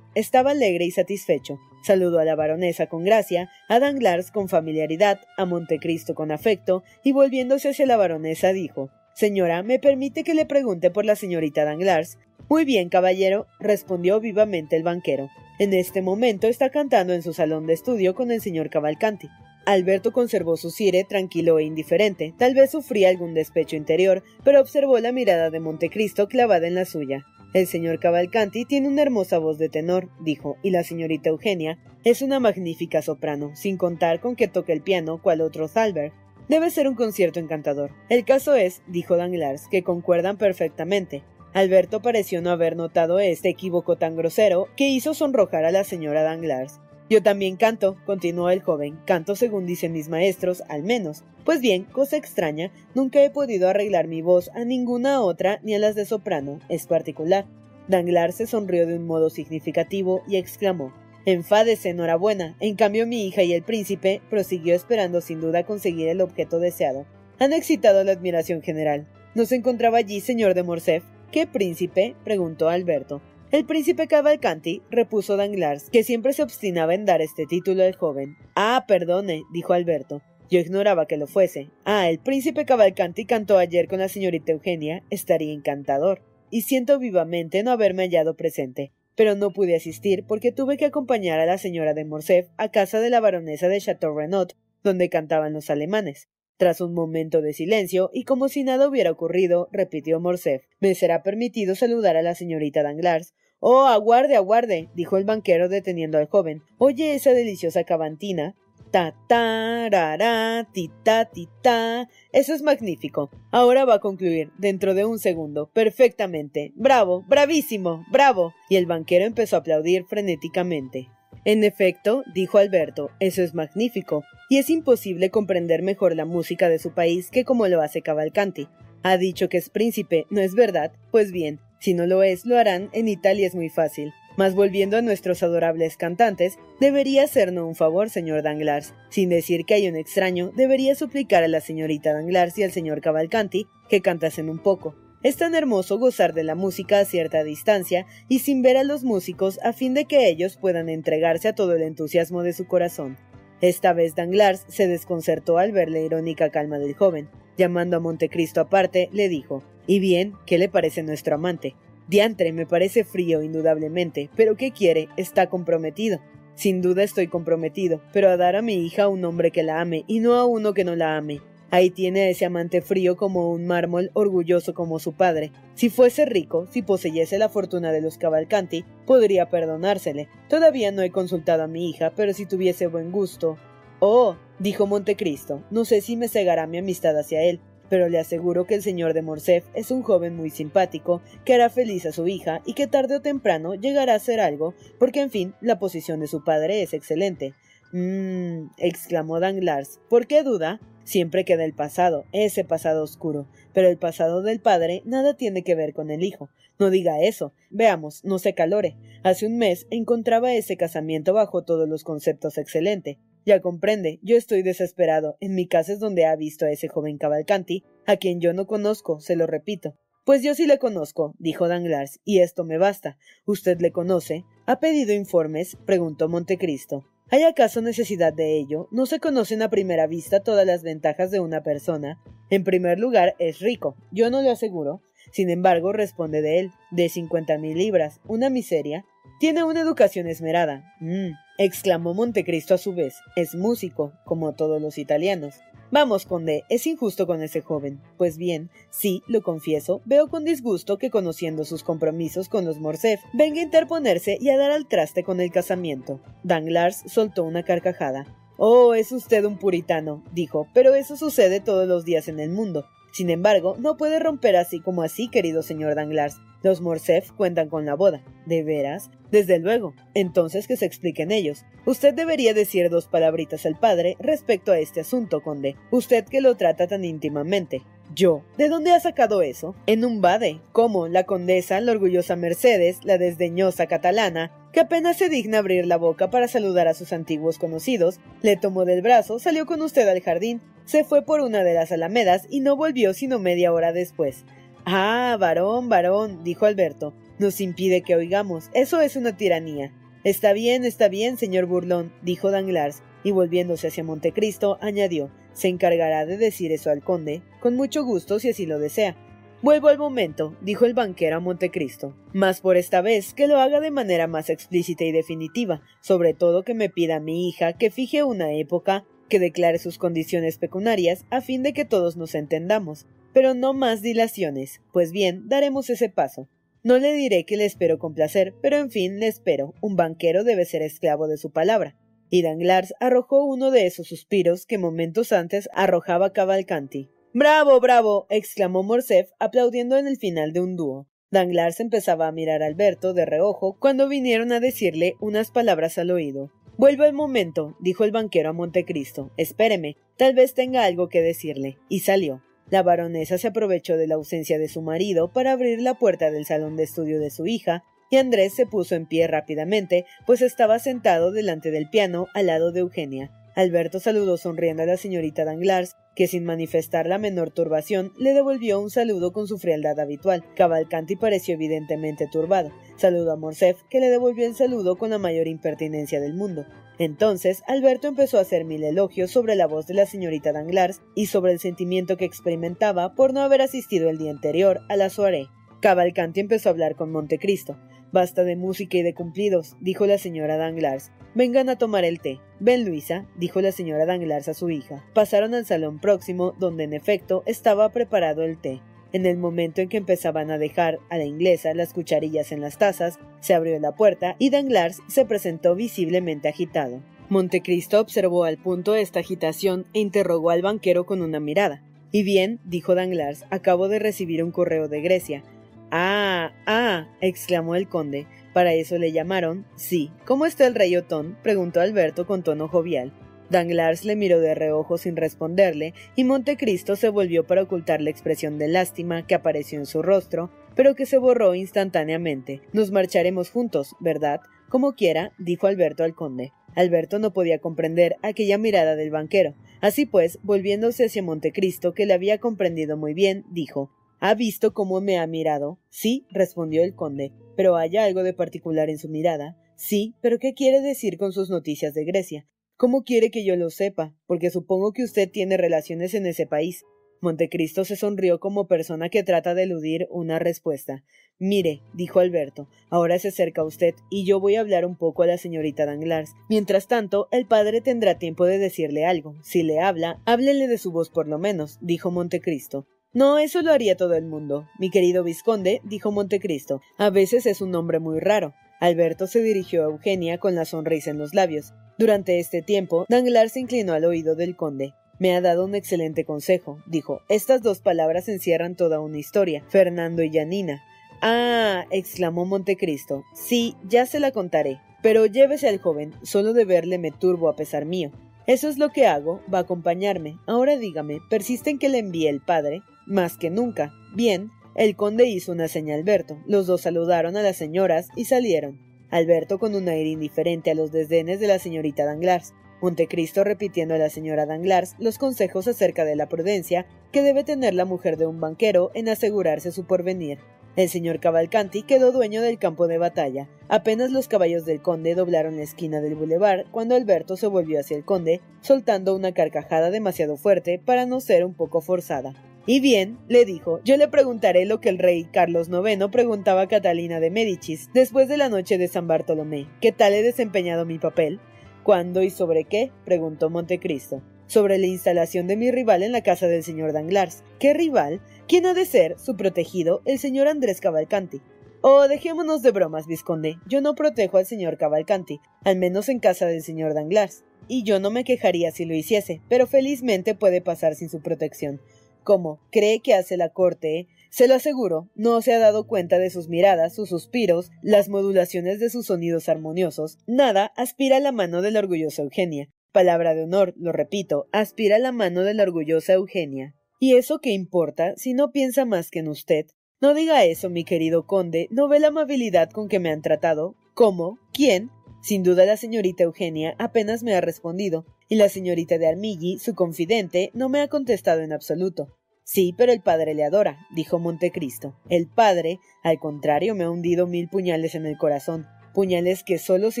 Estaba 0.14 0.52
alegre 0.52 0.84
y 0.84 0.90
satisfecho. 0.90 1.58
Saludó 1.84 2.18
a 2.18 2.24
la 2.24 2.34
baronesa 2.34 2.86
con 2.86 3.04
gracia, 3.04 3.50
a 3.68 3.78
Danglars 3.78 4.30
con 4.30 4.48
familiaridad, 4.48 5.20
a 5.36 5.44
Montecristo 5.44 6.14
con 6.14 6.30
afecto, 6.30 6.82
y 7.02 7.12
volviéndose 7.12 7.70
hacia 7.70 7.86
la 7.86 7.96
baronesa 7.96 8.52
dijo 8.52 8.90
Señora, 9.14 9.62
¿me 9.62 9.78
permite 9.78 10.24
que 10.24 10.34
le 10.34 10.46
pregunte 10.46 10.90
por 10.90 11.04
la 11.04 11.16
señorita 11.16 11.64
Danglars? 11.64 12.18
Muy 12.48 12.64
bien, 12.64 12.88
caballero, 12.88 13.46
respondió 13.60 14.20
vivamente 14.20 14.76
el 14.76 14.82
banquero. 14.82 15.28
En 15.58 15.74
este 15.74 16.02
momento 16.02 16.46
está 16.46 16.70
cantando 16.70 17.12
en 17.12 17.22
su 17.22 17.34
salón 17.34 17.66
de 17.66 17.74
estudio 17.74 18.14
con 18.14 18.30
el 18.30 18.40
señor 18.40 18.70
Cavalcanti. 18.70 19.28
Alberto 19.66 20.12
conservó 20.12 20.56
su 20.56 20.70
cire 20.70 21.04
tranquilo 21.04 21.58
e 21.58 21.64
indiferente. 21.64 22.34
Tal 22.36 22.54
vez 22.54 22.70
sufría 22.70 23.08
algún 23.08 23.34
despecho 23.34 23.76
interior, 23.76 24.22
pero 24.42 24.60
observó 24.60 24.98
la 24.98 25.12
mirada 25.12 25.50
de 25.50 25.60
Montecristo 25.60 26.26
clavada 26.28 26.66
en 26.66 26.74
la 26.74 26.84
suya. 26.84 27.24
El 27.52 27.66
señor 27.66 27.98
Cavalcanti 27.98 28.64
tiene 28.64 28.88
una 28.88 29.02
hermosa 29.02 29.38
voz 29.38 29.58
de 29.58 29.68
tenor, 29.68 30.08
dijo, 30.20 30.56
y 30.62 30.70
la 30.70 30.84
señorita 30.84 31.28
Eugenia 31.28 31.78
es 32.02 32.22
una 32.22 32.40
magnífica 32.40 33.02
soprano, 33.02 33.50
sin 33.54 33.76
contar 33.76 34.20
con 34.20 34.36
que 34.36 34.48
toque 34.48 34.72
el 34.72 34.80
piano 34.80 35.20
cual 35.20 35.42
otro 35.42 35.68
Thalberg. 35.68 36.12
Debe 36.48 36.70
ser 36.70 36.88
un 36.88 36.94
concierto 36.94 37.40
encantador. 37.40 37.90
El 38.08 38.24
caso 38.24 38.54
es, 38.54 38.82
dijo 38.86 39.16
Danglars, 39.16 39.68
que 39.68 39.82
concuerdan 39.82 40.38
perfectamente. 40.38 41.22
Alberto 41.52 42.00
pareció 42.00 42.40
no 42.40 42.50
haber 42.50 42.74
notado 42.74 43.20
este 43.20 43.50
equívoco 43.50 43.96
tan 43.96 44.16
grosero 44.16 44.68
que 44.74 44.88
hizo 44.88 45.12
sonrojar 45.12 45.66
a 45.66 45.72
la 45.72 45.84
señora 45.84 46.22
Danglars. 46.22 46.80
Yo 47.10 47.22
también 47.22 47.56
canto, 47.56 47.96
continuó 48.06 48.50
el 48.50 48.62
joven, 48.62 48.98
canto 49.04 49.36
según 49.36 49.66
dicen 49.66 49.92
mis 49.92 50.08
maestros, 50.08 50.62
al 50.68 50.82
menos. 50.82 51.24
Pues 51.44 51.60
bien, 51.60 51.84
cosa 51.84 52.16
extraña, 52.16 52.70
nunca 52.94 53.22
he 53.22 53.30
podido 53.30 53.68
arreglar 53.68 54.06
mi 54.06 54.22
voz 54.22 54.50
a 54.54 54.64
ninguna 54.64 55.20
otra 55.20 55.60
ni 55.62 55.74
a 55.74 55.78
las 55.78 55.94
de 55.94 56.06
soprano, 56.06 56.60
es 56.68 56.86
particular. 56.86 57.44
Danglars 57.88 58.36
se 58.36 58.46
sonrió 58.46 58.86
de 58.86 58.96
un 58.96 59.06
modo 59.06 59.28
significativo 59.28 60.22
y 60.28 60.36
exclamó 60.36 60.92
Enfádese, 61.24 61.90
enhorabuena. 61.90 62.56
En 62.58 62.74
cambio, 62.74 63.06
mi 63.06 63.26
hija 63.26 63.44
y 63.44 63.52
el 63.52 63.62
príncipe 63.62 64.20
prosiguió 64.28 64.74
esperando 64.74 65.20
sin 65.20 65.40
duda 65.40 65.64
conseguir 65.64 66.08
el 66.08 66.20
objeto 66.20 66.58
deseado. 66.58 67.06
Han 67.38 67.52
excitado 67.52 68.02
la 68.02 68.12
admiración 68.12 68.60
general. 68.60 69.06
¿No 69.34 69.44
se 69.44 69.54
encontraba 69.56 69.98
allí, 69.98 70.20
señor 70.20 70.54
de 70.54 70.64
Morcerf? 70.64 71.04
¿Qué 71.30 71.46
príncipe? 71.46 72.16
preguntó 72.24 72.68
Alberto. 72.68 73.22
El 73.52 73.66
príncipe 73.66 74.06
Cavalcanti, 74.08 74.80
repuso 74.90 75.36
Danglars, 75.36 75.90
que 75.90 76.04
siempre 76.04 76.32
se 76.32 76.42
obstinaba 76.42 76.94
en 76.94 77.04
dar 77.04 77.20
este 77.20 77.44
título 77.44 77.82
al 77.84 77.94
joven. 77.94 78.38
Ah, 78.56 78.86
perdone, 78.88 79.42
dijo 79.52 79.74
Alberto. 79.74 80.22
Yo 80.50 80.58
ignoraba 80.58 81.04
que 81.04 81.18
lo 81.18 81.26
fuese. 81.26 81.68
Ah, 81.84 82.08
el 82.08 82.18
príncipe 82.18 82.64
Cavalcanti 82.64 83.26
cantó 83.26 83.58
ayer 83.58 83.88
con 83.88 83.98
la 83.98 84.08
señorita 84.08 84.52
Eugenia. 84.52 85.04
Estaría 85.10 85.52
encantador. 85.52 86.22
Y 86.48 86.62
siento 86.62 86.98
vivamente 86.98 87.62
no 87.62 87.72
haberme 87.72 88.04
hallado 88.04 88.38
presente. 88.38 88.90
Pero 89.16 89.34
no 89.34 89.52
pude 89.52 89.76
asistir 89.76 90.24
porque 90.26 90.50
tuve 90.50 90.78
que 90.78 90.86
acompañar 90.86 91.38
a 91.38 91.44
la 91.44 91.58
señora 91.58 91.92
de 91.92 92.06
Morcerf 92.06 92.48
a 92.56 92.70
casa 92.70 93.00
de 93.00 93.10
la 93.10 93.20
baronesa 93.20 93.68
de 93.68 93.82
Chateau 93.82 94.16
Renaud, 94.16 94.48
donde 94.82 95.10
cantaban 95.10 95.52
los 95.52 95.68
alemanes. 95.68 96.30
Tras 96.56 96.80
un 96.80 96.94
momento 96.94 97.42
de 97.42 97.52
silencio, 97.52 98.08
y 98.14 98.24
como 98.24 98.48
si 98.48 98.64
nada 98.64 98.88
hubiera 98.88 99.10
ocurrido, 99.10 99.68
repitió 99.72 100.20
Morcerf, 100.20 100.64
me 100.80 100.94
será 100.94 101.22
permitido 101.22 101.74
saludar 101.74 102.16
a 102.16 102.22
la 102.22 102.34
señorita 102.34 102.82
Danglars. 102.82 103.34
Oh, 103.64 103.86
aguarde, 103.86 104.34
aguarde, 104.34 104.88
dijo 104.92 105.18
el 105.18 105.24
banquero 105.24 105.68
deteniendo 105.68 106.18
al 106.18 106.26
joven. 106.26 106.64
Oye 106.78 107.14
esa 107.14 107.30
deliciosa 107.30 107.84
cavantina. 107.84 108.56
Ta 108.90 109.14
ta 109.28 109.88
ra 109.88 110.68
ti 110.72 110.90
ta 111.04 111.26
ti 111.26 111.48
ta. 111.62 112.08
Eso 112.32 112.54
es 112.54 112.62
magnífico. 112.62 113.30
Ahora 113.52 113.84
va 113.84 113.94
a 113.94 114.00
concluir, 114.00 114.50
dentro 114.58 114.94
de 114.94 115.04
un 115.04 115.20
segundo. 115.20 115.70
Perfectamente. 115.72 116.72
Bravo, 116.74 117.22
bravísimo, 117.28 118.04
bravo. 118.10 118.52
Y 118.68 118.74
el 118.74 118.86
banquero 118.86 119.26
empezó 119.26 119.54
a 119.54 119.58
aplaudir 119.60 120.06
frenéticamente. 120.06 121.08
En 121.44 121.62
efecto, 121.62 122.24
dijo 122.34 122.58
Alberto, 122.58 123.10
eso 123.20 123.44
es 123.44 123.54
magnífico, 123.54 124.24
y 124.48 124.58
es 124.58 124.70
imposible 124.70 125.30
comprender 125.30 125.82
mejor 125.82 126.16
la 126.16 126.24
música 126.24 126.68
de 126.68 126.80
su 126.80 126.94
país 126.94 127.30
que 127.30 127.44
como 127.44 127.68
lo 127.68 127.80
hace 127.80 128.02
Cavalcanti. 128.02 128.66
Ha 129.04 129.18
dicho 129.18 129.48
que 129.48 129.58
es 129.58 129.70
príncipe, 129.70 130.26
¿no 130.30 130.40
es 130.40 130.54
verdad? 130.56 130.92
Pues 131.12 131.30
bien, 131.30 131.60
si 131.82 131.94
no 131.94 132.06
lo 132.06 132.22
es, 132.22 132.46
lo 132.46 132.56
harán, 132.56 132.90
en 132.92 133.08
Italia 133.08 133.44
es 133.44 133.56
muy 133.56 133.68
fácil. 133.68 134.14
Mas 134.36 134.54
volviendo 134.54 134.96
a 134.96 135.02
nuestros 135.02 135.42
adorables 135.42 135.96
cantantes, 135.96 136.56
debería 136.78 137.24
hacernos 137.24 137.66
un 137.66 137.74
favor, 137.74 138.08
señor 138.08 138.44
Danglars. 138.44 138.94
Sin 139.10 139.30
decir 139.30 139.64
que 139.64 139.74
hay 139.74 139.88
un 139.88 139.96
extraño, 139.96 140.52
debería 140.54 140.94
suplicar 140.94 141.42
a 141.42 141.48
la 141.48 141.60
señorita 141.60 142.12
Danglars 142.12 142.56
y 142.56 142.62
al 142.62 142.70
señor 142.70 143.00
Cavalcanti 143.00 143.66
que 143.88 144.00
cantasen 144.00 144.48
un 144.48 144.60
poco. 144.60 144.94
Es 145.24 145.38
tan 145.38 145.56
hermoso 145.56 145.98
gozar 145.98 146.34
de 146.34 146.44
la 146.44 146.54
música 146.54 147.00
a 147.00 147.04
cierta 147.04 147.42
distancia 147.42 148.06
y 148.28 148.38
sin 148.38 148.62
ver 148.62 148.76
a 148.76 148.84
los 148.84 149.02
músicos 149.02 149.58
a 149.64 149.72
fin 149.72 149.92
de 149.92 150.04
que 150.04 150.28
ellos 150.28 150.56
puedan 150.56 150.88
entregarse 150.88 151.48
a 151.48 151.54
todo 151.56 151.74
el 151.74 151.82
entusiasmo 151.82 152.44
de 152.44 152.52
su 152.52 152.68
corazón. 152.68 153.18
Esta 153.60 153.92
vez 153.92 154.14
Danglars 154.14 154.64
se 154.68 154.86
desconcertó 154.86 155.58
al 155.58 155.72
ver 155.72 155.90
la 155.90 155.98
irónica 155.98 156.50
calma 156.50 156.78
del 156.78 156.94
joven. 156.94 157.28
Llamando 157.56 157.96
a 157.96 158.00
Montecristo 158.00 158.60
aparte, 158.60 159.08
le 159.12 159.28
dijo 159.28 159.62
¿Y 159.86 159.98
bien? 159.98 160.34
¿Qué 160.46 160.58
le 160.58 160.68
parece 160.68 161.02
nuestro 161.02 161.34
amante? 161.34 161.74
Diantre, 162.08 162.52
me 162.52 162.66
parece 162.66 163.04
frío, 163.04 163.42
indudablemente, 163.42 164.30
pero 164.36 164.56
¿qué 164.56 164.70
quiere? 164.70 165.08
Está 165.16 165.48
comprometido. 165.48 166.20
Sin 166.54 166.82
duda 166.82 167.02
estoy 167.02 167.28
comprometido, 167.28 168.00
pero 168.12 168.28
a 168.28 168.36
dar 168.36 168.56
a 168.56 168.62
mi 168.62 168.74
hija 168.74 169.04
a 169.04 169.08
un 169.08 169.24
hombre 169.24 169.50
que 169.50 169.62
la 169.62 169.80
ame 169.80 170.04
y 170.06 170.20
no 170.20 170.34
a 170.34 170.44
uno 170.44 170.74
que 170.74 170.84
no 170.84 170.94
la 170.94 171.16
ame. 171.16 171.40
Ahí 171.70 171.88
tiene 171.88 172.20
a 172.20 172.28
ese 172.28 172.44
amante 172.44 172.82
frío 172.82 173.16
como 173.16 173.50
un 173.50 173.66
mármol, 173.66 174.10
orgulloso 174.12 174.74
como 174.74 174.98
su 174.98 175.14
padre. 175.14 175.52
Si 175.74 175.88
fuese 175.88 176.26
rico, 176.26 176.66
si 176.70 176.82
poseyese 176.82 177.38
la 177.38 177.48
fortuna 177.48 177.92
de 177.92 178.02
los 178.02 178.18
Cavalcanti, 178.18 178.84
podría 179.06 179.48
perdonársele. 179.48 180.28
Todavía 180.50 180.92
no 180.92 181.00
he 181.00 181.10
consultado 181.10 181.62
a 181.62 181.68
mi 181.68 181.88
hija, 181.88 182.12
pero 182.14 182.34
si 182.34 182.44
tuviese 182.44 182.88
buen 182.88 183.10
gusto. 183.10 183.56
Oh, 184.00 184.36
dijo 184.62 184.86
Montecristo, 184.86 185.64
no 185.72 185.84
sé 185.84 186.00
si 186.00 186.16
me 186.16 186.28
cegará 186.28 186.68
mi 186.68 186.78
amistad 186.78 187.18
hacia 187.18 187.42
él, 187.42 187.58
pero 187.88 188.08
le 188.08 188.20
aseguro 188.20 188.64
que 188.64 188.76
el 188.76 188.82
señor 188.82 189.12
de 189.12 189.20
Morcerf 189.20 189.66
es 189.74 189.90
un 189.90 190.02
joven 190.02 190.36
muy 190.36 190.50
simpático, 190.50 191.20
que 191.44 191.54
hará 191.54 191.68
feliz 191.68 192.06
a 192.06 192.12
su 192.12 192.28
hija 192.28 192.62
y 192.64 192.74
que 192.74 192.86
tarde 192.86 193.16
o 193.16 193.20
temprano 193.20 193.74
llegará 193.74 194.14
a 194.14 194.20
ser 194.20 194.38
algo, 194.38 194.74
porque 195.00 195.20
en 195.20 195.30
fin, 195.30 195.54
la 195.60 195.80
posición 195.80 196.20
de 196.20 196.28
su 196.28 196.44
padre 196.44 196.82
es 196.82 196.94
excelente. 196.94 197.54
Mmm, 197.92 198.68
exclamó 198.78 199.40
Danglars. 199.40 199.98
¿Por 200.08 200.28
qué 200.28 200.44
duda? 200.44 200.80
Siempre 201.02 201.44
queda 201.44 201.64
el 201.64 201.74
pasado, 201.74 202.24
ese 202.30 202.64
pasado 202.64 203.02
oscuro, 203.02 203.48
pero 203.72 203.88
el 203.88 203.98
pasado 203.98 204.42
del 204.42 204.60
padre 204.60 205.02
nada 205.04 205.34
tiene 205.34 205.64
que 205.64 205.74
ver 205.74 205.92
con 205.92 206.12
el 206.12 206.22
hijo. 206.22 206.50
No 206.78 206.88
diga 206.88 207.20
eso. 207.20 207.52
Veamos, 207.70 208.24
no 208.24 208.38
se 208.38 208.54
calore. 208.54 208.96
Hace 209.24 209.46
un 209.46 209.58
mes 209.58 209.88
encontraba 209.90 210.54
ese 210.54 210.76
casamiento 210.76 211.34
bajo 211.34 211.64
todos 211.64 211.88
los 211.88 212.04
conceptos 212.04 212.58
excelente. 212.58 213.18
Ya 213.44 213.60
comprende, 213.60 214.20
yo 214.22 214.36
estoy 214.36 214.62
desesperado. 214.62 215.36
En 215.40 215.54
mi 215.54 215.66
casa 215.66 215.92
es 215.92 215.98
donde 215.98 216.26
ha 216.26 216.36
visto 216.36 216.64
a 216.64 216.70
ese 216.70 216.88
joven 216.88 217.18
Cavalcanti, 217.18 217.84
a 218.06 218.16
quien 218.16 218.40
yo 218.40 218.52
no 218.52 218.66
conozco, 218.66 219.20
se 219.20 219.36
lo 219.36 219.46
repito. 219.46 219.96
Pues 220.24 220.42
yo 220.42 220.54
sí 220.54 220.66
le 220.66 220.78
conozco, 220.78 221.34
dijo 221.38 221.66
Danglars, 221.66 222.20
y 222.24 222.38
esto 222.40 222.62
me 222.64 222.78
basta. 222.78 223.18
¿Usted 223.44 223.80
le 223.80 223.90
conoce? 223.90 224.44
¿Ha 224.66 224.78
pedido 224.78 225.12
informes? 225.12 225.76
preguntó 225.84 226.28
Montecristo. 226.28 227.04
¿Hay 227.28 227.42
acaso 227.42 227.82
necesidad 227.82 228.32
de 228.32 228.56
ello? 228.58 228.88
¿No 228.92 229.06
se 229.06 229.18
conocen 229.18 229.62
a 229.62 229.70
primera 229.70 230.06
vista 230.06 230.40
todas 230.40 230.66
las 230.66 230.82
ventajas 230.82 231.30
de 231.30 231.40
una 231.40 231.62
persona? 231.62 232.22
En 232.50 232.62
primer 232.62 233.00
lugar, 233.00 233.34
es 233.38 233.58
rico, 233.58 233.96
yo 234.12 234.30
no 234.30 234.42
lo 234.42 234.50
aseguro. 234.50 235.00
Sin 235.32 235.50
embargo, 235.50 235.92
responde 235.92 236.42
de 236.42 236.60
él, 236.60 236.70
de 236.90 237.08
cincuenta 237.08 237.58
mil 237.58 237.78
libras, 237.78 238.20
una 238.26 238.50
miseria. 238.50 239.06
Tiene 239.40 239.64
una 239.64 239.80
educación 239.80 240.26
esmerada. 240.28 240.94
Mm, 241.00 241.30
exclamó 241.58 242.14
Montecristo 242.14 242.74
a 242.74 242.78
su 242.78 242.94
vez. 242.94 243.16
Es 243.36 243.54
músico, 243.54 244.12
como 244.24 244.52
todos 244.52 244.80
los 244.80 244.98
italianos. 244.98 245.56
Vamos, 245.90 246.24
conde, 246.24 246.64
es 246.70 246.86
injusto 246.86 247.26
con 247.26 247.42
ese 247.42 247.60
joven. 247.60 248.00
Pues 248.16 248.38
bien, 248.38 248.70
sí, 248.88 249.22
lo 249.28 249.42
confieso, 249.42 250.00
veo 250.06 250.30
con 250.30 250.42
disgusto 250.42 250.96
que 250.96 251.10
conociendo 251.10 251.66
sus 251.66 251.82
compromisos 251.82 252.48
con 252.48 252.64
los 252.64 252.78
Morcerf, 252.78 253.20
venga 253.34 253.60
a 253.60 253.64
interponerse 253.64 254.38
y 254.40 254.48
a 254.48 254.56
dar 254.56 254.70
al 254.70 254.88
traste 254.88 255.22
con 255.22 255.38
el 255.38 255.52
casamiento. 255.52 256.18
Danglars 256.44 257.02
soltó 257.06 257.44
una 257.44 257.62
carcajada. 257.62 258.24
Oh, 258.56 258.94
es 258.94 259.12
usted 259.12 259.44
un 259.44 259.58
puritano, 259.58 260.24
dijo, 260.32 260.66
pero 260.72 260.94
eso 260.94 261.16
sucede 261.18 261.60
todos 261.60 261.86
los 261.86 262.06
días 262.06 262.26
en 262.28 262.40
el 262.40 262.48
mundo. 262.48 262.86
Sin 263.12 263.28
embargo, 263.28 263.76
no 263.78 263.98
puede 263.98 264.18
romper 264.18 264.56
así 264.56 264.80
como 264.80 265.02
así, 265.02 265.28
querido 265.28 265.62
señor 265.62 265.94
Danglars. 265.94 266.36
Los 266.62 266.80
Morcerf 266.80 267.32
cuentan 267.32 267.68
con 267.68 267.84
la 267.84 267.94
boda. 267.94 268.22
¿De 268.46 268.62
veras? 268.62 269.10
Desde 269.30 269.58
luego. 269.58 269.94
Entonces 270.14 270.66
que 270.66 270.76
se 270.76 270.86
expliquen 270.86 271.32
ellos. 271.32 271.64
Usted 271.86 272.14
debería 272.14 272.54
decir 272.54 272.88
dos 272.90 273.06
palabritas 273.06 273.66
al 273.66 273.78
padre 273.78 274.16
respecto 274.20 274.72
a 274.72 274.78
este 274.78 275.00
asunto, 275.00 275.42
conde. 275.42 275.76
Usted 275.90 276.24
que 276.24 276.40
lo 276.40 276.56
trata 276.56 276.86
tan 276.86 277.04
íntimamente. 277.04 277.82
Yo. 278.14 278.42
¿De 278.58 278.68
dónde 278.68 278.92
ha 278.92 279.00
sacado 279.00 279.42
eso? 279.42 279.74
En 279.86 280.04
un 280.04 280.20
bade. 280.20 280.60
¿Cómo? 280.72 281.08
La 281.08 281.24
condesa, 281.24 281.80
la 281.80 281.92
orgullosa 281.92 282.36
Mercedes, 282.36 282.98
la 283.04 283.18
desdeñosa 283.18 283.86
catalana, 283.86 284.52
que 284.72 284.80
apenas 284.80 285.16
se 285.16 285.28
digna 285.28 285.58
abrir 285.58 285.86
la 285.86 285.96
boca 285.96 286.30
para 286.30 286.48
saludar 286.48 286.88
a 286.88 286.94
sus 286.94 287.12
antiguos 287.12 287.58
conocidos, 287.58 288.20
le 288.42 288.56
tomó 288.56 288.84
del 288.84 289.02
brazo, 289.02 289.38
salió 289.38 289.66
con 289.66 289.82
usted 289.82 290.08
al 290.08 290.20
jardín, 290.20 290.60
se 290.84 291.04
fue 291.04 291.22
por 291.22 291.40
una 291.40 291.64
de 291.64 291.74
las 291.74 291.92
alamedas 291.92 292.46
y 292.50 292.60
no 292.60 292.76
volvió 292.76 293.14
sino 293.14 293.38
media 293.38 293.72
hora 293.72 293.92
después. 293.92 294.44
Ah, 294.84 295.36
varón, 295.38 295.88
varón, 295.88 296.42
dijo 296.42 296.66
Alberto, 296.66 297.14
nos 297.38 297.60
impide 297.60 298.02
que 298.02 298.16
oigamos. 298.16 298.68
Eso 298.74 299.00
es 299.00 299.16
una 299.16 299.36
tiranía. 299.36 299.92
Está 300.24 300.52
bien, 300.52 300.84
está 300.84 301.08
bien, 301.08 301.36
señor 301.36 301.66
burlón, 301.66 302.12
dijo 302.22 302.50
Danglars, 302.50 303.02
y 303.24 303.30
volviéndose 303.30 303.88
hacia 303.88 304.04
Montecristo, 304.04 304.78
añadió, 304.80 305.30
se 305.52 305.68
encargará 305.68 306.26
de 306.26 306.36
decir 306.36 306.72
eso 306.72 306.90
al 306.90 307.02
conde, 307.02 307.42
con 307.60 307.76
mucho 307.76 308.04
gusto 308.04 308.38
si 308.38 308.50
así 308.50 308.66
lo 308.66 308.78
desea. 308.78 309.16
Vuelvo 309.62 309.88
al 309.88 309.98
momento, 309.98 310.56
dijo 310.60 310.86
el 310.86 310.94
banquero 310.94 311.36
a 311.36 311.40
Montecristo, 311.40 312.16
mas 312.32 312.60
por 312.60 312.76
esta 312.76 313.00
vez 313.00 313.32
que 313.32 313.46
lo 313.46 313.60
haga 313.60 313.78
de 313.78 313.92
manera 313.92 314.26
más 314.26 314.50
explícita 314.50 315.04
y 315.04 315.12
definitiva, 315.12 315.82
sobre 316.00 316.34
todo 316.34 316.64
que 316.64 316.74
me 316.74 316.88
pida 316.88 317.16
a 317.16 317.20
mi 317.20 317.48
hija 317.48 317.72
que 317.74 317.92
fije 317.92 318.24
una 318.24 318.52
época, 318.52 319.04
que 319.28 319.38
declare 319.38 319.78
sus 319.78 319.98
condiciones 319.98 320.58
pecuniarias, 320.58 321.24
a 321.30 321.40
fin 321.40 321.62
de 321.62 321.72
que 321.72 321.84
todos 321.84 322.16
nos 322.16 322.34
entendamos. 322.34 323.06
Pero 323.32 323.54
no 323.54 323.74
más 323.74 324.02
dilaciones. 324.02 324.80
Pues 324.92 325.12
bien, 325.12 325.48
daremos 325.48 325.90
ese 325.90 326.08
paso. 326.08 326.48
No 326.84 326.98
le 326.98 327.12
diré 327.14 327.44
que 327.44 327.56
le 327.56 327.64
espero 327.64 327.98
con 327.98 328.12
placer, 328.12 328.54
pero 328.60 328.76
en 328.76 328.90
fin 328.90 329.20
le 329.20 329.28
espero. 329.28 329.74
Un 329.80 329.94
banquero 329.96 330.42
debe 330.42 330.64
ser 330.64 330.82
esclavo 330.82 331.28
de 331.28 331.36
su 331.36 331.50
palabra. 331.50 331.96
Y 332.28 332.42
Danglars 332.42 332.94
arrojó 332.98 333.44
uno 333.44 333.70
de 333.70 333.86
esos 333.86 334.08
suspiros 334.08 334.66
que 334.66 334.78
momentos 334.78 335.32
antes 335.32 335.68
arrojaba 335.74 336.32
Cavalcanti. 336.32 337.10
Bravo, 337.34 337.78
bravo. 337.80 338.26
exclamó 338.30 338.82
Morcerf, 338.82 339.30
aplaudiendo 339.38 339.96
en 339.96 340.06
el 340.06 340.16
final 340.16 340.52
de 340.52 340.60
un 340.60 340.76
dúo. 340.76 341.06
Danglars 341.30 341.80
empezaba 341.80 342.26
a 342.26 342.32
mirar 342.32 342.62
a 342.62 342.66
Alberto 342.66 343.14
de 343.14 343.24
reojo 343.24 343.78
cuando 343.78 344.08
vinieron 344.08 344.52
a 344.52 344.60
decirle 344.60 345.14
unas 345.20 345.50
palabras 345.50 345.98
al 345.98 346.10
oído. 346.10 346.50
Vuelvo 346.76 347.04
al 347.04 347.12
momento, 347.12 347.76
dijo 347.80 348.04
el 348.04 348.10
banquero 348.10 348.50
a 348.50 348.52
Montecristo. 348.52 349.30
Espéreme, 349.36 349.96
tal 350.16 350.34
vez 350.34 350.52
tenga 350.52 350.84
algo 350.84 351.08
que 351.08 351.22
decirle. 351.22 351.78
Y 351.88 352.00
salió. 352.00 352.42
La 352.70 352.82
baronesa 352.82 353.38
se 353.38 353.48
aprovechó 353.48 353.96
de 353.96 354.06
la 354.06 354.14
ausencia 354.14 354.58
de 354.58 354.68
su 354.68 354.82
marido 354.82 355.32
para 355.32 355.52
abrir 355.52 355.80
la 355.80 355.94
puerta 355.94 356.30
del 356.30 356.46
salón 356.46 356.76
de 356.76 356.84
estudio 356.84 357.20
de 357.20 357.30
su 357.30 357.46
hija, 357.46 357.84
y 358.10 358.16
Andrés 358.16 358.54
se 358.54 358.66
puso 358.66 358.94
en 358.94 359.06
pie 359.06 359.26
rápidamente, 359.26 360.04
pues 360.26 360.42
estaba 360.42 360.78
sentado 360.78 361.32
delante 361.32 361.70
del 361.70 361.88
piano 361.88 362.26
al 362.34 362.46
lado 362.46 362.70
de 362.70 362.80
Eugenia. 362.80 363.30
Alberto 363.54 364.00
saludó 364.00 364.36
sonriendo 364.36 364.82
a 364.82 364.86
la 364.86 364.96
señorita 364.96 365.44
Danglars, 365.44 365.96
que 366.14 366.26
sin 366.26 366.44
manifestar 366.44 367.06
la 367.06 367.18
menor 367.18 367.50
turbación 367.50 368.12
le 368.18 368.34
devolvió 368.34 368.80
un 368.80 368.90
saludo 368.90 369.32
con 369.32 369.46
su 369.46 369.58
frialdad 369.58 369.98
habitual. 369.98 370.44
Cavalcanti 370.56 371.16
pareció 371.16 371.54
evidentemente 371.54 372.26
turbado. 372.30 372.70
Saludó 372.96 373.32
a 373.32 373.36
Morcerf, 373.36 373.82
que 373.90 374.00
le 374.00 374.10
devolvió 374.10 374.46
el 374.46 374.54
saludo 374.54 374.96
con 374.96 375.10
la 375.10 375.18
mayor 375.18 375.48
impertinencia 375.48 376.20
del 376.20 376.34
mundo. 376.34 376.66
Entonces, 376.98 377.62
Alberto 377.66 378.08
empezó 378.08 378.38
a 378.38 378.42
hacer 378.42 378.64
mil 378.64 378.84
elogios 378.84 379.30
sobre 379.30 379.56
la 379.56 379.66
voz 379.66 379.86
de 379.86 379.94
la 379.94 380.06
señorita 380.06 380.52
Danglars 380.52 381.00
y 381.14 381.26
sobre 381.26 381.52
el 381.52 381.58
sentimiento 381.58 382.16
que 382.16 382.24
experimentaba 382.24 383.14
por 383.14 383.32
no 383.32 383.40
haber 383.40 383.62
asistido 383.62 384.10
el 384.10 384.18
día 384.18 384.30
anterior 384.30 384.80
a 384.88 384.96
la 384.96 385.08
soirée. 385.08 385.48
Cavalcanti 385.80 386.40
empezó 386.40 386.68
a 386.68 386.72
hablar 386.72 386.94
con 386.94 387.10
Montecristo. 387.10 387.76
Basta 388.12 388.44
de 388.44 388.56
música 388.56 388.98
y 388.98 389.02
de 389.02 389.14
cumplidos, 389.14 389.76
dijo 389.80 390.06
la 390.06 390.18
señora 390.18 390.58
Danglars. 390.58 391.10
Vengan 391.34 391.70
a 391.70 391.76
tomar 391.76 392.04
el 392.04 392.20
té. 392.20 392.40
Ven, 392.60 392.84
Luisa, 392.84 393.26
dijo 393.36 393.62
la 393.62 393.72
señora 393.72 394.04
Danglars 394.04 394.48
a 394.48 394.54
su 394.54 394.68
hija. 394.68 395.02
Pasaron 395.14 395.54
al 395.54 395.64
salón 395.64 395.98
próximo, 395.98 396.52
donde 396.58 396.84
en 396.84 396.92
efecto 396.92 397.42
estaba 397.46 397.88
preparado 397.88 398.42
el 398.42 398.58
té. 398.60 398.82
En 399.12 399.26
el 399.26 399.36
momento 399.36 399.80
en 399.82 399.88
que 399.88 399.98
empezaban 399.98 400.50
a 400.50 400.58
dejar 400.58 400.98
a 401.10 401.18
la 401.18 401.24
inglesa 401.24 401.74
las 401.74 401.92
cucharillas 401.92 402.50
en 402.50 402.60
las 402.60 402.78
tazas, 402.78 403.18
se 403.40 403.52
abrió 403.52 403.78
la 403.78 403.94
puerta 403.94 404.36
y 404.38 404.50
Danglars 404.50 405.02
se 405.06 405.26
presentó 405.26 405.74
visiblemente 405.74 406.48
agitado. 406.48 407.02
Montecristo 407.28 408.00
observó 408.00 408.44
al 408.44 408.58
punto 408.58 408.94
esta 408.94 409.20
agitación 409.20 409.86
e 409.92 410.00
interrogó 410.00 410.50
al 410.50 410.62
banquero 410.62 411.04
con 411.04 411.22
una 411.22 411.40
mirada. 411.40 411.82
Y 412.10 412.22
bien, 412.22 412.60
dijo 412.64 412.94
Danglars, 412.94 413.44
acabo 413.50 413.88
de 413.88 413.98
recibir 413.98 414.44
un 414.44 414.50
correo 414.50 414.88
de 414.88 415.00
Grecia. 415.00 415.42
Ah, 415.90 416.52
ah, 416.66 417.08
exclamó 417.20 417.74
el 417.74 417.88
conde. 417.88 418.26
¿Para 418.52 418.74
eso 418.74 418.98
le 418.98 419.12
llamaron? 419.12 419.66
Sí. 419.76 420.10
¿Cómo 420.26 420.46
está 420.46 420.66
el 420.66 420.74
rey 420.74 420.94
Otón? 420.96 421.36
preguntó 421.42 421.80
Alberto 421.80 422.26
con 422.26 422.42
tono 422.42 422.68
jovial. 422.68 423.12
Danglars 423.52 424.04
le 424.04 424.16
miró 424.16 424.40
de 424.40 424.56
reojo 424.56 424.98
sin 424.98 425.14
responderle, 425.14 425.94
y 426.16 426.24
Montecristo 426.24 426.96
se 426.96 427.08
volvió 427.08 427.46
para 427.46 427.62
ocultar 427.62 428.00
la 428.00 428.10
expresión 428.10 428.58
de 428.58 428.66
lástima 428.66 429.26
que 429.26 429.36
apareció 429.36 429.78
en 429.78 429.86
su 429.86 430.02
rostro, 430.02 430.50
pero 430.74 430.96
que 430.96 431.06
se 431.06 431.18
borró 431.18 431.54
instantáneamente. 431.54 432.62
Nos 432.72 432.90
marcharemos 432.90 433.50
juntos, 433.50 433.94
¿verdad? 434.00 434.40
Como 434.68 434.94
quiera, 434.94 435.32
dijo 435.38 435.68
Alberto 435.68 436.02
al 436.02 436.14
conde. 436.14 436.52
Alberto 436.74 437.18
no 437.18 437.32
podía 437.32 437.58
comprender 437.60 438.16
aquella 438.22 438.58
mirada 438.58 438.96
del 438.96 439.10
banquero. 439.10 439.54
Así 439.80 440.06
pues, 440.06 440.38
volviéndose 440.42 441.04
hacia 441.04 441.22
Montecristo, 441.22 441.92
que 441.92 442.06
le 442.06 442.14
había 442.14 442.38
comprendido 442.38 442.96
muy 442.96 443.14
bien, 443.14 443.44
dijo 443.50 443.90
¿Ha 444.20 444.34
visto 444.34 444.72
cómo 444.72 445.00
me 445.00 445.18
ha 445.18 445.26
mirado? 445.26 445.78
Sí, 445.90 446.26
respondió 446.30 446.84
el 446.84 446.94
conde. 446.94 447.32
¿Pero 447.56 447.76
hay 447.76 447.96
algo 447.96 448.22
de 448.22 448.32
particular 448.32 448.88
en 448.88 448.98
su 448.98 449.08
mirada? 449.08 449.58
Sí, 449.76 450.14
pero 450.20 450.38
¿qué 450.38 450.54
quiere 450.54 450.80
decir 450.80 451.18
con 451.18 451.32
sus 451.32 451.50
noticias 451.50 451.92
de 451.92 452.04
Grecia? 452.04 452.46
¿Cómo 452.76 453.04
quiere 453.04 453.30
que 453.30 453.44
yo 453.44 453.56
lo 453.56 453.70
sepa? 453.70 454.14
Porque 454.26 454.50
supongo 454.50 454.92
que 454.92 455.04
usted 455.04 455.30
tiene 455.30 455.56
relaciones 455.56 456.14
en 456.14 456.26
ese 456.26 456.46
país. 456.46 456.84
Montecristo 457.22 457.84
se 457.84 457.94
sonrió 457.94 458.40
como 458.40 458.66
persona 458.66 459.08
que 459.08 459.22
trata 459.22 459.54
de 459.54 459.62
eludir 459.62 460.08
una 460.10 460.40
respuesta. 460.40 461.04
Mire, 461.38 461.82
dijo 461.94 462.18
Alberto, 462.18 462.68
ahora 462.90 463.18
se 463.20 463.28
acerca 463.28 463.62
usted 463.62 463.94
y 464.10 464.24
yo 464.24 464.40
voy 464.40 464.56
a 464.56 464.60
hablar 464.60 464.84
un 464.84 464.96
poco 464.96 465.22
a 465.22 465.26
la 465.26 465.38
señorita 465.38 465.86
Danglars. 465.86 466.32
Mientras 466.48 466.88
tanto, 466.88 467.28
el 467.30 467.46
padre 467.46 467.80
tendrá 467.80 468.18
tiempo 468.18 468.44
de 468.44 468.58
decirle 468.58 469.06
algo. 469.06 469.36
Si 469.42 469.62
le 469.62 469.78
habla, 469.78 470.20
háblele 470.24 470.66
de 470.66 470.78
su 470.78 470.90
voz 470.90 471.10
por 471.10 471.28
lo 471.28 471.38
menos, 471.38 471.78
dijo 471.80 472.10
Montecristo. 472.10 472.88
No, 473.12 473.38
eso 473.38 473.62
lo 473.62 473.72
haría 473.72 473.96
todo 473.96 474.14
el 474.14 474.24
mundo. 474.24 474.66
Mi 474.80 474.90
querido 474.90 475.22
vizconde, 475.22 475.80
dijo 475.84 476.10
Montecristo, 476.10 476.80
a 476.98 477.10
veces 477.10 477.46
es 477.46 477.60
un 477.60 477.70
nombre 477.70 478.00
muy 478.00 478.18
raro. 478.18 478.54
Alberto 478.82 479.28
se 479.28 479.40
dirigió 479.42 479.82
a 479.82 479.86
Eugenia 479.86 480.38
con 480.38 480.56
la 480.56 480.64
sonrisa 480.64 481.10
en 481.10 481.18
los 481.18 481.34
labios. 481.34 481.72
Durante 481.98 482.40
este 482.40 482.62
tiempo, 482.62 483.06
Danglars 483.08 483.52
se 483.52 483.60
inclinó 483.60 483.92
al 483.92 484.04
oído 484.04 484.34
del 484.34 484.56
conde. 484.56 484.92
Me 485.20 485.36
ha 485.36 485.40
dado 485.40 485.64
un 485.64 485.76
excelente 485.76 486.24
consejo, 486.24 486.82
dijo. 486.86 487.20
Estas 487.28 487.62
dos 487.62 487.78
palabras 487.78 488.28
encierran 488.28 488.74
toda 488.74 488.98
una 488.98 489.18
historia. 489.18 489.62
Fernando 489.68 490.24
y 490.24 490.32
Janina. 490.32 490.82
Ah, 491.20 491.84
exclamó 491.92 492.44
Montecristo. 492.44 493.22
Sí, 493.36 493.76
ya 493.84 494.04
se 494.04 494.18
la 494.18 494.32
contaré. 494.32 494.80
Pero 495.00 495.26
llévese 495.26 495.68
al 495.68 495.78
joven, 495.78 496.12
solo 496.24 496.52
de 496.52 496.64
verle 496.64 496.98
me 496.98 497.12
turbo 497.12 497.48
a 497.48 497.54
pesar 497.54 497.84
mío. 497.84 498.10
Eso 498.48 498.68
es 498.68 498.78
lo 498.78 498.88
que 498.88 499.06
hago, 499.06 499.40
va 499.52 499.58
a 499.58 499.62
acompañarme. 499.62 500.38
Ahora 500.48 500.76
dígame, 500.76 501.18
¿persiste 501.30 501.70
en 501.70 501.78
que 501.78 501.88
le 501.88 501.98
envíe 501.98 502.26
el 502.26 502.40
padre? 502.40 502.82
Más 503.06 503.36
que 503.38 503.48
nunca. 503.48 503.92
Bien. 504.16 504.50
El 504.74 504.96
conde 504.96 505.26
hizo 505.26 505.52
una 505.52 505.68
seña 505.68 505.94
a 505.94 505.98
Alberto. 505.98 506.38
Los 506.46 506.66
dos 506.66 506.82
saludaron 506.82 507.36
a 507.36 507.42
las 507.42 507.56
señoras 507.56 508.08
y 508.16 508.24
salieron. 508.24 508.78
Alberto 509.10 509.58
con 509.58 509.74
un 509.74 509.88
aire 509.88 510.08
indiferente 510.08 510.70
a 510.70 510.74
los 510.74 510.90
desdenes 510.90 511.40
de 511.40 511.46
la 511.46 511.58
señorita 511.58 512.06
Danglars. 512.06 512.54
Montecristo 512.80 513.44
repitiendo 513.44 513.94
a 513.94 513.98
la 513.98 514.08
señora 514.08 514.46
Danglars 514.46 514.96
los 514.98 515.18
consejos 515.18 515.68
acerca 515.68 516.04
de 516.04 516.16
la 516.16 516.28
prudencia 516.28 516.86
que 517.12 517.22
debe 517.22 517.44
tener 517.44 517.74
la 517.74 517.84
mujer 517.84 518.16
de 518.16 518.26
un 518.26 518.40
banquero 518.40 518.90
en 518.94 519.10
asegurarse 519.10 519.70
su 519.72 519.84
porvenir. 519.84 520.38
El 520.74 520.88
señor 520.88 521.20
Cavalcanti 521.20 521.82
quedó 521.82 522.10
dueño 522.10 522.40
del 522.40 522.58
campo 522.58 522.88
de 522.88 522.96
batalla. 522.96 523.50
Apenas 523.68 524.10
los 524.10 524.26
caballos 524.26 524.64
del 524.64 524.80
conde 524.80 525.14
doblaron 525.14 525.58
la 525.58 525.64
esquina 525.64 526.00
del 526.00 526.14
bulevar 526.14 526.64
cuando 526.70 526.94
Alberto 526.94 527.36
se 527.36 527.46
volvió 527.46 527.78
hacia 527.78 527.98
el 527.98 528.06
conde, 528.06 528.40
soltando 528.62 529.14
una 529.14 529.32
carcajada 529.32 529.90
demasiado 529.90 530.38
fuerte 530.38 530.80
para 530.82 531.04
no 531.04 531.20
ser 531.20 531.44
un 531.44 531.52
poco 531.52 531.82
forzada. 531.82 532.32
Y 532.64 532.78
bien, 532.78 533.18
le 533.28 533.44
dijo, 533.44 533.80
yo 533.84 533.96
le 533.96 534.06
preguntaré 534.06 534.66
lo 534.66 534.80
que 534.80 534.88
el 534.88 534.98
rey 534.98 535.24
Carlos 535.24 535.68
IX 535.68 536.08
preguntaba 536.12 536.62
a 536.62 536.68
Catalina 536.68 537.18
de 537.18 537.30
Médicis 537.30 537.90
después 537.92 538.28
de 538.28 538.36
la 538.36 538.48
noche 538.48 538.78
de 538.78 538.86
San 538.86 539.08
Bartolomé. 539.08 539.66
¿Qué 539.80 539.90
tal 539.90 540.14
he 540.14 540.22
desempeñado 540.22 540.86
mi 540.86 541.00
papel? 541.00 541.40
¿Cuándo 541.82 542.22
y 542.22 542.30
sobre 542.30 542.62
qué? 542.62 542.92
preguntó 543.04 543.50
Montecristo. 543.50 544.22
Sobre 544.46 544.78
la 544.78 544.86
instalación 544.86 545.48
de 545.48 545.56
mi 545.56 545.72
rival 545.72 546.04
en 546.04 546.12
la 546.12 546.22
casa 546.22 546.46
del 546.46 546.62
señor 546.62 546.92
Danglars. 546.92 547.42
¿Qué 547.58 547.74
rival? 547.74 548.20
¿Quién 548.46 548.66
ha 548.66 548.74
de 548.74 548.86
ser 548.86 549.18
su 549.18 549.36
protegido? 549.36 550.00
El 550.04 550.20
señor 550.20 550.46
Andrés 550.46 550.80
Cavalcanti. 550.80 551.40
Oh, 551.80 552.06
dejémonos 552.06 552.62
de 552.62 552.70
bromas, 552.70 553.08
Visconde. 553.08 553.56
Yo 553.66 553.80
no 553.80 553.96
protejo 553.96 554.38
al 554.38 554.46
señor 554.46 554.78
Cavalcanti, 554.78 555.40
al 555.64 555.78
menos 555.78 556.08
en 556.08 556.20
casa 556.20 556.46
del 556.46 556.62
señor 556.62 556.94
Danglars. 556.94 557.42
Y 557.66 557.82
yo 557.82 557.98
no 557.98 558.12
me 558.12 558.22
quejaría 558.22 558.70
si 558.70 558.84
lo 558.84 558.94
hiciese, 558.94 559.40
pero 559.48 559.66
felizmente 559.66 560.36
puede 560.36 560.60
pasar 560.60 560.94
sin 560.94 561.08
su 561.08 561.20
protección. 561.22 561.80
¿Cómo? 562.24 562.60
¿Cree 562.70 563.00
que 563.00 563.14
hace 563.14 563.36
la 563.36 563.50
corte? 563.50 564.08
Se 564.30 564.48
lo 564.48 564.54
aseguro, 564.54 565.10
no 565.14 565.42
se 565.42 565.52
ha 565.52 565.58
dado 565.58 565.86
cuenta 565.86 566.18
de 566.18 566.30
sus 566.30 566.48
miradas, 566.48 566.94
sus 566.94 567.08
suspiros, 567.08 567.70
las 567.82 568.08
modulaciones 568.08 568.80
de 568.80 568.88
sus 568.88 569.06
sonidos 569.06 569.48
armoniosos. 569.48 570.18
Nada 570.26 570.72
aspira 570.76 571.18
a 571.18 571.20
la 571.20 571.32
mano 571.32 571.60
de 571.60 571.70
la 571.70 571.80
orgullosa 571.80 572.22
Eugenia. 572.22 572.70
Palabra 572.92 573.34
de 573.34 573.42
honor, 573.42 573.74
lo 573.76 573.92
repito, 573.92 574.48
aspira 574.52 574.96
a 574.96 574.98
la 575.00 575.12
mano 575.12 575.42
de 575.42 575.54
la 575.54 575.64
orgullosa 575.64 576.14
Eugenia. 576.14 576.74
¿Y 576.98 577.16
eso 577.16 577.40
qué 577.40 577.50
importa 577.50 578.14
si 578.16 578.32
no 578.32 578.52
piensa 578.52 578.84
más 578.84 579.10
que 579.10 579.18
en 579.18 579.28
usted? 579.28 579.66
No 580.00 580.14
diga 580.14 580.44
eso, 580.44 580.70
mi 580.70 580.84
querido 580.84 581.26
conde, 581.26 581.68
no 581.70 581.88
ve 581.88 582.00
la 582.00 582.08
amabilidad 582.08 582.70
con 582.70 582.88
que 582.88 583.00
me 583.00 583.10
han 583.10 583.22
tratado. 583.22 583.74
¿Cómo? 583.94 584.38
¿Quién? 584.52 584.90
Sin 585.22 585.42
duda 585.42 585.66
la 585.66 585.76
señorita 585.76 586.24
Eugenia 586.24 586.74
apenas 586.78 587.22
me 587.22 587.34
ha 587.34 587.40
respondido, 587.40 588.04
y 588.32 588.36
la 588.36 588.48
señorita 588.48 588.96
de 588.96 589.08
Armigui, 589.08 589.58
su 589.58 589.74
confidente, 589.74 590.52
no 590.54 590.70
me 590.70 590.80
ha 590.80 590.88
contestado 590.88 591.42
en 591.42 591.52
absoluto. 591.52 592.16
Sí, 592.44 592.74
pero 592.78 592.90
el 592.90 593.02
padre 593.02 593.34
le 593.34 593.44
adora, 593.44 593.86
dijo 593.94 594.18
Montecristo. 594.18 594.96
El 595.10 595.28
padre, 595.28 595.80
al 596.02 596.18
contrario, 596.18 596.74
me 596.74 596.84
ha 596.84 596.90
hundido 596.90 597.26
mil 597.26 597.50
puñales 597.50 597.94
en 597.94 598.06
el 598.06 598.16
corazón, 598.16 598.66
puñales 598.94 599.44
que 599.44 599.58
solo 599.58 599.90
se 599.90 600.00